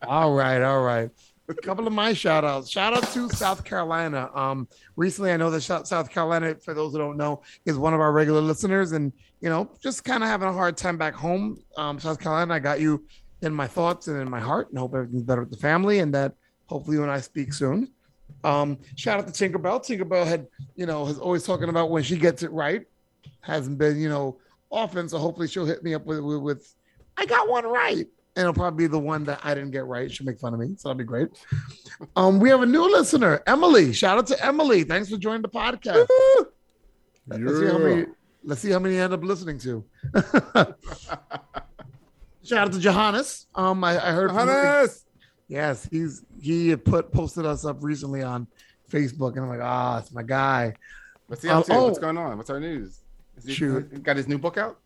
All 0.08 0.34
right, 0.34 0.62
all 0.62 0.82
right. 0.82 1.10
A 1.50 1.54
couple 1.54 1.86
of 1.86 1.92
my 1.92 2.14
shout 2.14 2.46
outs. 2.46 2.70
Shout 2.70 2.94
out 2.94 3.12
to 3.12 3.30
South 3.30 3.66
Carolina. 3.66 4.30
Um, 4.34 4.70
recently 4.96 5.32
I 5.34 5.38
know 5.38 5.52
that 5.52 5.60
South 5.62 5.86
South 5.86 6.10
Carolina, 6.10 6.56
for 6.56 6.74
those 6.74 6.94
who 6.94 7.00
don't 7.00 7.18
know, 7.18 7.42
is 7.66 7.78
one 7.78 7.94
of 7.94 8.00
our 8.00 8.14
regular 8.14 8.40
listeners, 8.40 8.94
and 8.94 9.12
you 9.42 9.50
know, 9.50 9.70
just 9.84 10.06
kind 10.06 10.24
of 10.24 10.30
having 10.30 10.48
a 10.48 10.54
hard 10.54 10.78
time 10.78 10.98
back 10.98 11.14
home. 11.14 11.62
Um, 11.76 12.00
South 12.00 12.20
Carolina, 12.20 12.54
I 12.54 12.60
got 12.60 12.80
you 12.80 13.06
in 13.42 13.54
my 13.54 13.68
thoughts 13.68 14.08
and 14.08 14.22
in 14.22 14.30
my 14.30 14.40
heart, 14.40 14.70
and 14.70 14.80
hope 14.80 14.96
everything's 14.96 15.24
better 15.24 15.42
with 15.42 15.52
the 15.52 15.58
family, 15.58 16.00
and 16.00 16.14
that 16.14 16.36
hopefully 16.68 16.96
you 16.98 17.04
and 17.04 17.12
I 17.12 17.20
speak 17.20 17.54
soon. 17.54 17.92
Um, 18.44 18.78
shout 18.96 19.20
out 19.20 19.32
to 19.32 19.34
Tinkerbell. 19.34 19.86
Tinkerbell 19.86 20.26
had, 20.26 20.48
you 20.76 20.86
know, 20.86 21.08
is 21.08 21.20
always 21.20 21.44
talking 21.44 21.70
about 21.70 21.90
when 21.90 22.04
she 22.04 22.18
gets 22.18 22.44
it 22.44 22.52
right. 22.52 22.86
Hasn't 23.42 23.78
been, 23.78 24.00
you 24.00 24.10
know, 24.10 24.40
often, 24.70 25.10
so 25.10 25.18
hopefully 25.18 25.48
she'll 25.48 25.66
hit 25.66 25.84
me 25.84 25.94
up 25.94 26.06
with 26.06 26.20
with, 26.20 26.42
with 26.42 26.76
I 27.18 27.26
got 27.26 27.50
one 27.50 27.66
right 27.66 28.08
and 28.36 28.44
it'll 28.44 28.54
probably 28.54 28.86
be 28.86 28.88
the 28.88 29.00
one 29.00 29.26
that 29.26 29.42
I 29.44 29.54
didn't 29.54 29.72
get 29.72 29.86
right. 29.86 30.10
She'll 30.10 30.26
make 30.26 30.40
fun 30.40 30.54
of 30.54 30.60
me, 30.60 30.74
so 30.78 30.90
that'll 30.90 30.98
be 30.98 31.04
great. 31.04 31.30
Um, 32.16 32.40
we 32.40 32.50
have 32.50 32.62
a 32.62 32.66
new 32.66 32.90
listener, 32.90 33.44
Emily. 33.46 33.92
Shout 33.92 34.18
out 34.18 34.28
to 34.28 34.46
Emily. 34.46 34.84
Thanks 34.84 35.10
for 35.10 35.18
joining 35.18 35.42
the 35.42 35.50
podcast. 35.50 36.08
Let's 37.28 37.60
see 37.60 37.66
how 37.66 37.78
many. 37.78 38.06
Let's 38.44 38.62
see 38.62 38.72
how 38.72 38.80
many 38.80 38.96
you 38.96 39.02
end 39.02 39.14
up 39.14 39.24
listening 39.24 39.60
to. 39.60 39.84
Shout 42.44 42.68
out 42.68 42.74
to 42.74 42.80
Johannes. 42.80 43.48
Um, 43.54 43.84
I, 43.84 44.04
I 44.04 44.12
heard. 44.14 44.30
Johannes! 44.30 45.06
Yes, 45.52 45.88
he's 45.92 46.24
he 46.42 46.70
had 46.70 46.84
put 46.84 47.12
posted 47.12 47.46
us 47.46 47.66
up 47.66 47.78
recently 47.82 48.24
on 48.24 48.48
Facebook, 48.90 49.34
and 49.34 49.42
I'm 49.42 49.50
like, 49.50 49.60
ah, 49.62 50.00
it's 50.00 50.12
my 50.12 50.24
guy. 50.24 50.74
What's 51.28 51.44
he 51.44 51.50
up 51.50 51.66
to? 51.66 51.74
Uh, 51.74 51.78
oh. 51.78 51.84
What's 51.86 52.00
going 52.00 52.18
on? 52.18 52.38
What's 52.38 52.50
our 52.50 52.60
news? 52.60 53.02
Is 53.38 53.46
he, 53.46 53.54
Shoot. 53.54 54.02
Got 54.04 54.18
his 54.18 54.28
new 54.28 54.38
book 54.38 54.58
out? 54.58 54.80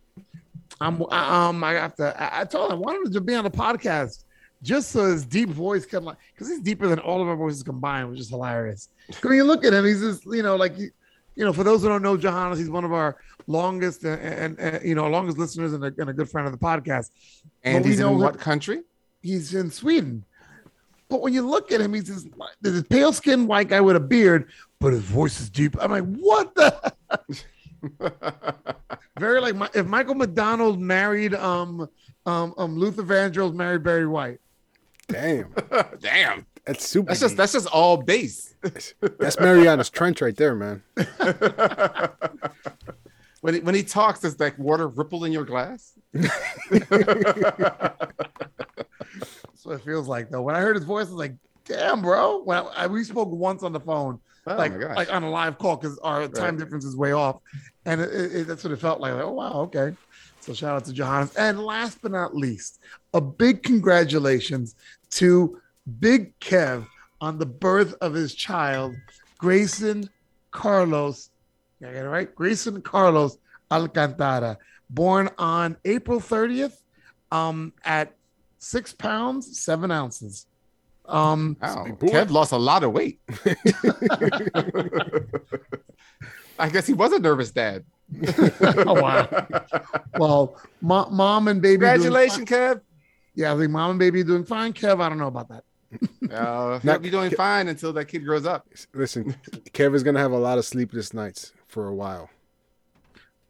I'm 0.82 1.02
um 1.04 1.64
I 1.64 1.74
have 1.74 1.96
to 1.96 2.22
I, 2.22 2.42
I 2.42 2.44
told 2.46 2.72
him 2.72 2.78
I 2.78 2.80
wanted 2.80 3.08
him 3.08 3.14
to 3.14 3.22
be 3.22 3.36
on 3.36 3.44
the 3.44 3.52
podcast 3.52 4.24
just 4.64 4.92
so 4.92 5.06
his 5.06 5.26
deep 5.26 5.50
voice 5.50 5.86
can 5.86 6.04
like 6.04 6.18
because 6.34 6.50
he's 6.50 6.60
deeper 6.60 6.88
than 6.88 7.00
all 7.00 7.22
of 7.22 7.28
our 7.28 7.36
voices 7.36 7.62
combined, 7.64 8.10
which 8.10 8.20
is 8.20 8.30
hilarious. 8.30 8.90
'Cause 9.12 9.24
When 9.24 9.34
you 9.36 9.44
look 9.44 9.64
at 9.64 9.74
him, 9.74 9.86
he's 9.86 10.02
just 10.02 10.26
you 10.26 10.42
know 10.44 10.56
like 10.56 10.78
you, 10.78 10.90
you 11.36 11.46
know 11.46 11.54
for 11.54 11.64
those 11.64 11.82
who 11.84 11.88
don't 11.90 12.02
know 12.02 12.18
Johannes, 12.18 12.58
he's 12.58 12.70
one 12.70 12.84
of 12.84 12.92
our 12.94 13.18
longest 13.48 14.04
and, 14.04 14.20
and, 14.22 14.60
and 14.60 14.84
you 14.84 14.96
know 14.96 15.08
longest 15.08 15.38
listeners 15.38 15.74
and 15.74 15.84
a, 15.86 15.94
and 16.00 16.10
a 16.10 16.14
good 16.14 16.30
friend 16.30 16.48
of 16.48 16.52
the 16.52 16.60
podcast. 16.60 17.12
And 17.64 17.84
we 17.84 17.92
he's 17.92 18.00
in 18.00 18.18
what 18.18 18.40
country? 18.40 18.82
He's 19.22 19.54
in 19.56 19.72
Sweden, 19.72 20.26
but 21.10 21.22
when 21.22 21.34
you 21.34 21.48
look 21.48 21.72
at 21.72 21.82
him, 21.82 21.94
he's 21.94 22.06
this, 22.06 22.26
this 22.62 22.84
pale 22.84 23.14
skinned 23.14 23.48
white 23.48 23.70
guy 23.70 23.82
with 23.82 23.96
a 23.96 24.00
beard, 24.00 24.50
but 24.80 24.94
his 24.94 25.04
voice 25.04 25.40
is 25.40 25.50
deep. 25.50 25.76
I'm 25.80 25.92
like, 25.92 26.04
what 26.04 26.56
the. 26.56 26.94
Very 29.20 29.40
like 29.40 29.56
my, 29.56 29.70
if 29.74 29.86
Michael 29.86 30.16
McDonald 30.16 30.80
married 30.80 31.34
um 31.34 31.88
um 32.26 32.54
um 32.58 32.78
Luther 32.78 33.04
Vandross 33.04 33.54
married 33.54 33.84
Barry 33.84 34.08
White. 34.08 34.40
Damn, 35.08 35.54
Damn. 36.02 36.46
that's 36.66 36.88
super. 36.88 37.08
That's 37.10 37.20
just 37.20 37.38
that's 37.38 37.54
just 37.54 37.68
all 37.68 37.98
bass. 37.98 38.56
that's 39.20 39.40
Mariana's 39.40 39.90
Trench 39.90 40.22
right 40.22 40.36
there, 40.36 40.56
man. 40.56 40.84
when 43.46 43.54
he, 43.54 43.60
when 43.60 43.76
he 43.76 43.84
talks, 43.84 44.22
does 44.22 44.40
like 44.40 44.58
water 44.58 44.88
ripple 44.88 45.24
in 45.26 45.32
your 45.32 45.46
glass? 45.46 45.92
That's 46.14 46.34
what 49.64 49.76
it 49.76 49.84
feels 49.86 50.08
like 50.08 50.32
though. 50.32 50.42
When 50.42 50.56
I 50.56 50.62
heard 50.62 50.76
his 50.76 50.84
voice, 50.86 51.06
I 51.06 51.10
was 51.12 51.20
like, 51.20 51.36
damn, 51.66 52.02
bro. 52.02 52.42
When 52.44 52.58
I, 52.58 52.62
I- 52.76 52.88
we 52.88 53.04
spoke 53.04 53.30
once 53.30 53.62
on 53.62 53.72
the 53.72 53.80
phone, 53.80 54.20
Oh 54.48 54.56
like 54.58 54.74
like 54.96 55.14
on 55.14 55.22
a 55.22 55.30
live 55.30 55.60
call 55.60 55.76
because 55.78 56.00
our 56.00 56.28
time 56.28 56.58
difference 56.58 56.86
is 56.86 56.98
way 56.98 57.12
off, 57.12 57.38
and 57.86 58.02
it, 58.02 58.10
it- 58.36 58.48
that's 58.48 58.64
what 58.64 58.74
it 58.74 58.80
felt 58.80 59.00
like. 59.00 59.14
Like, 59.14 59.24
oh 59.24 59.34
wow, 59.34 59.52
okay. 59.68 59.92
So 60.40 60.54
shout 60.54 60.76
out 60.76 60.86
to 60.86 60.94
Johannes, 60.94 61.36
and 61.36 61.60
last 61.60 62.00
but 62.02 62.12
not 62.12 62.36
least, 62.36 62.80
a 63.14 63.22
big 63.22 63.62
congratulations 63.62 64.76
to 65.12 65.60
Big 66.00 66.38
Kev 66.40 66.88
on 67.22 67.38
the 67.38 67.46
birth 67.46 67.94
of 68.02 68.14
his 68.16 68.34
child, 68.34 68.96
Grayson 69.38 70.10
Carlos. 70.52 71.30
Did 71.86 71.92
I 71.92 71.94
get 71.94 72.06
it 72.06 72.10
right? 72.10 72.34
Grayson 72.36 72.82
Carlos 72.82 73.38
Alcantara, 73.72 74.58
born 74.90 75.30
on 75.38 75.78
April 75.86 76.20
30th, 76.20 76.82
um, 77.32 77.74
at 77.84 78.16
six 78.58 78.92
pounds, 78.94 79.60
seven 79.60 79.92
ounces. 79.92 80.48
Um, 81.08 81.56
Wow. 81.62 81.86
Kev 82.02 82.32
lost 82.32 82.52
a 82.54 82.58
lot 82.58 82.84
of 82.84 82.92
weight. 82.92 83.20
I 86.58 86.70
guess 86.70 86.88
he 86.88 86.94
was 86.94 87.12
a 87.14 87.20
nervous 87.20 87.52
dad. 87.52 87.84
oh 88.88 89.02
wow. 89.02 89.48
Well, 90.18 90.60
mo- 90.82 91.10
mom 91.12 91.48
and 91.48 91.62
baby. 91.62 91.74
Congratulations, 91.86 92.50
Kev. 92.50 92.82
Yeah, 93.36 93.54
I 93.54 93.58
think 93.58 93.70
mom 93.72 93.92
and 93.92 94.00
baby 94.00 94.24
doing 94.24 94.46
fine. 94.46 94.74
Kev, 94.74 95.02
I 95.02 95.10
don't 95.10 95.18
know 95.20 95.28
about 95.28 95.50
that. 95.50 95.64
Uh, 96.32 96.80
he'll 96.80 96.98
be 96.98 97.12
doing 97.12 97.30
fine 97.32 97.68
until 97.68 97.94
that 97.94 98.06
kid 98.06 98.26
grows 98.26 98.48
up. 98.48 98.68
Listen, 98.96 99.36
Kev 99.72 99.94
is 99.94 100.02
gonna 100.02 100.20
have 100.20 100.32
a 100.32 100.38
lot 100.38 100.58
of 100.58 100.66
sleepless 100.66 101.14
nights 101.14 101.54
for 101.76 101.90
a 101.90 101.94
while. 101.94 102.30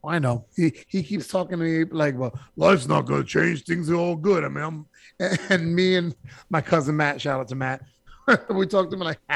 I 0.04 0.18
know. 0.20 0.46
He 0.56 0.74
he 0.88 1.04
keeps 1.04 1.28
talking 1.28 1.58
to 1.60 1.64
me 1.64 1.84
like, 1.86 2.18
"Well, 2.18 2.38
life's 2.56 2.88
not 2.88 3.06
going 3.06 3.22
to 3.22 3.28
change. 3.28 3.64
Things 3.66 3.88
are 3.90 3.96
all 3.96 4.16
good." 4.16 4.44
I 4.44 4.50
mean, 4.50 4.64
I'm, 4.64 4.86
and 5.50 5.76
me 5.76 5.96
and 5.96 6.16
my 6.50 6.60
cousin 6.62 6.98
Matt, 6.98 7.22
shout 7.22 7.40
out 7.40 7.48
to 7.50 7.56
Matt, 7.56 7.82
we 8.50 8.66
talked 8.68 8.90
to 8.92 8.98
him 8.98 9.02
like, 9.04 9.20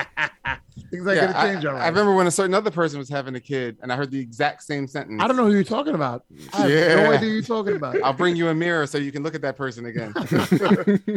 "Things 0.92 1.08
are 1.08 1.16
going 1.16 1.28
to 1.28 1.40
I, 1.40 1.54
change." 1.54 1.66
all 1.66 1.76
I 1.76 1.88
remember 1.88 2.14
when 2.16 2.26
a 2.28 2.32
certain 2.32 2.54
other 2.56 2.70
person 2.72 2.98
was 3.00 3.10
having 3.10 3.36
a 3.36 3.40
kid, 3.40 3.78
and 3.82 3.92
I 3.94 3.96
heard 3.96 4.10
the 4.12 4.20
exact 4.20 4.64
same 4.64 4.88
sentence. 4.88 5.22
I 5.24 5.28
don't 5.28 5.38
know 5.38 5.46
who 5.46 5.54
you're 5.54 5.64
talking 5.64 5.94
about. 5.96 6.26
I 6.54 6.62
have 6.62 6.70
Yeah. 6.72 6.96
no 6.96 7.12
idea 7.12 7.30
who 7.30 7.34
you're 7.36 7.42
talking 7.44 7.76
about. 7.76 8.02
I'll 8.04 8.14
bring 8.14 8.36
you 8.36 8.48
a 8.50 8.54
mirror 8.56 8.86
so 8.88 8.98
you 8.98 9.12
can 9.12 9.22
look 9.24 9.36
at 9.36 9.42
that 9.42 9.56
person 9.56 9.86
again. 9.86 10.14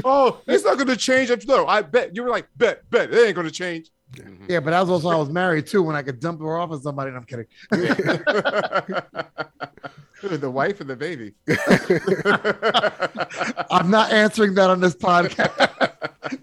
oh, 0.04 0.40
it's 0.46 0.64
not 0.64 0.76
going 0.76 0.88
to 0.88 0.96
change. 0.96 1.30
No, 1.46 1.66
I 1.66 1.80
bet 1.82 2.14
you 2.16 2.22
were 2.22 2.30
like, 2.30 2.48
bet, 2.56 2.88
bet, 2.90 3.12
it 3.12 3.26
ain't 3.26 3.34
going 3.34 3.46
to 3.46 3.52
change. 3.52 3.90
Mm-hmm. 4.12 4.44
Yeah, 4.48 4.60
but 4.60 4.70
that 4.70 4.80
was 4.80 4.90
also 4.90 5.08
I 5.08 5.16
was 5.16 5.30
married 5.30 5.66
too 5.66 5.82
when 5.82 5.96
I 5.96 6.02
could 6.02 6.20
dump 6.20 6.40
her 6.40 6.56
off 6.56 6.70
on 6.70 6.80
somebody. 6.82 7.08
And 7.08 7.16
I'm 7.18 7.24
kidding. 7.24 7.46
the 10.40 10.50
wife 10.50 10.80
and 10.80 10.88
the 10.90 10.96
baby. 10.96 11.32
I'm 13.70 13.90
not 13.90 14.12
answering 14.12 14.54
that 14.54 14.70
on 14.70 14.80
this 14.80 14.94
podcast. 14.94 15.92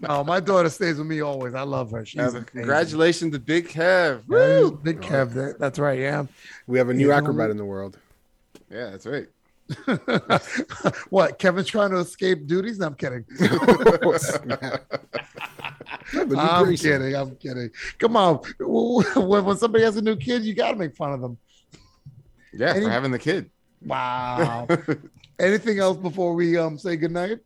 no, 0.00 0.24
my 0.24 0.40
daughter 0.40 0.68
stays 0.68 0.98
with 0.98 1.06
me 1.06 1.20
always. 1.20 1.54
I 1.54 1.62
love 1.62 1.90
her. 1.92 2.04
She's. 2.04 2.32
Congratulations 2.32 3.32
to 3.32 3.38
Big 3.38 3.68
Kev. 3.68 4.22
Yeah, 4.28 4.60
Woo! 4.60 4.72
Big 4.72 5.00
Kev. 5.00 5.32
that- 5.34 5.58
That's 5.58 5.78
right. 5.78 5.98
Yeah. 5.98 6.26
We 6.66 6.78
have 6.78 6.88
a 6.88 6.94
new 6.94 7.06
You 7.06 7.12
acrobat 7.12 7.44
what? 7.44 7.50
in 7.50 7.56
the 7.56 7.64
world. 7.64 7.98
Yeah, 8.70 8.90
that's 8.90 9.06
right. 9.06 9.26
what? 11.10 11.38
Kevin's 11.38 11.68
trying 11.68 11.90
to 11.90 11.98
escape 11.98 12.46
duties? 12.46 12.78
No, 12.78 12.86
I'm 12.86 12.94
kidding. 12.94 13.24
Oh, 13.40 14.16
Snap. 16.10 16.26
New 16.28 16.36
I'm 16.36 16.64
Grayson. 16.64 16.90
kidding. 17.00 17.14
I'm 17.16 17.36
kidding. 17.36 17.70
Come 17.98 18.16
on. 18.16 18.40
When, 18.60 19.44
when 19.44 19.56
somebody 19.56 19.84
has 19.84 19.96
a 19.96 20.02
new 20.02 20.16
kid, 20.16 20.42
you 20.44 20.54
got 20.54 20.70
to 20.72 20.76
make 20.76 20.96
fun 20.96 21.12
of 21.12 21.20
them. 21.20 21.38
Yeah, 22.52 22.70
Any- 22.74 22.84
for 22.84 22.90
having 22.90 23.10
the 23.10 23.18
kid. 23.18 23.50
Wow. 23.82 24.66
Anything 25.38 25.78
else 25.78 25.96
before 25.96 26.34
we 26.34 26.58
um 26.58 26.76
say 26.78 26.96
goodnight? 26.96 27.38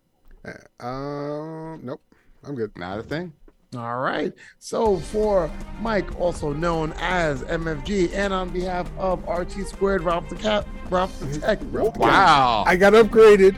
Um, 0.81 1.81
nope, 1.83 2.03
I'm 2.45 2.55
good. 2.55 2.77
Not 2.77 2.99
a 2.99 3.03
thing. 3.03 3.33
All 3.77 3.99
right. 3.99 4.33
So 4.59 4.99
for 4.99 5.51
Mike, 5.81 6.19
also 6.21 6.53
known 6.53 6.93
as 6.99 7.43
MFG, 7.45 8.13
and 8.15 8.33
on 8.33 8.51
behalf 8.51 8.91
of 8.99 9.27
RT 9.29 9.67
Squared, 9.67 10.03
Ralph 10.03 10.29
the 10.29 10.37
Cap, 10.37 10.67
Ralph 10.91 11.19
the 11.21 11.39
Tech, 11.39 11.61
Wow. 11.73 12.65
I 12.67 12.77
got 12.77 12.93
upgraded. 12.93 13.57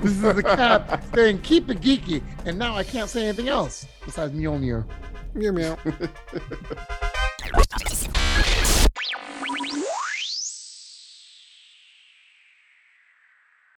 This 0.00 0.12
is 0.12 0.20
the 0.20 0.42
Cap 0.42 1.02
saying 1.14 1.40
keep 1.40 1.70
it 1.70 1.80
geeky. 1.80 2.22
And 2.44 2.58
now 2.58 2.74
I 2.74 2.84
can't 2.84 3.08
say 3.08 3.24
anything 3.24 3.48
else 3.48 3.86
besides 4.04 4.32
Mjolnir. 4.32 4.84
Meow 5.34 5.52
meow. 5.52 5.78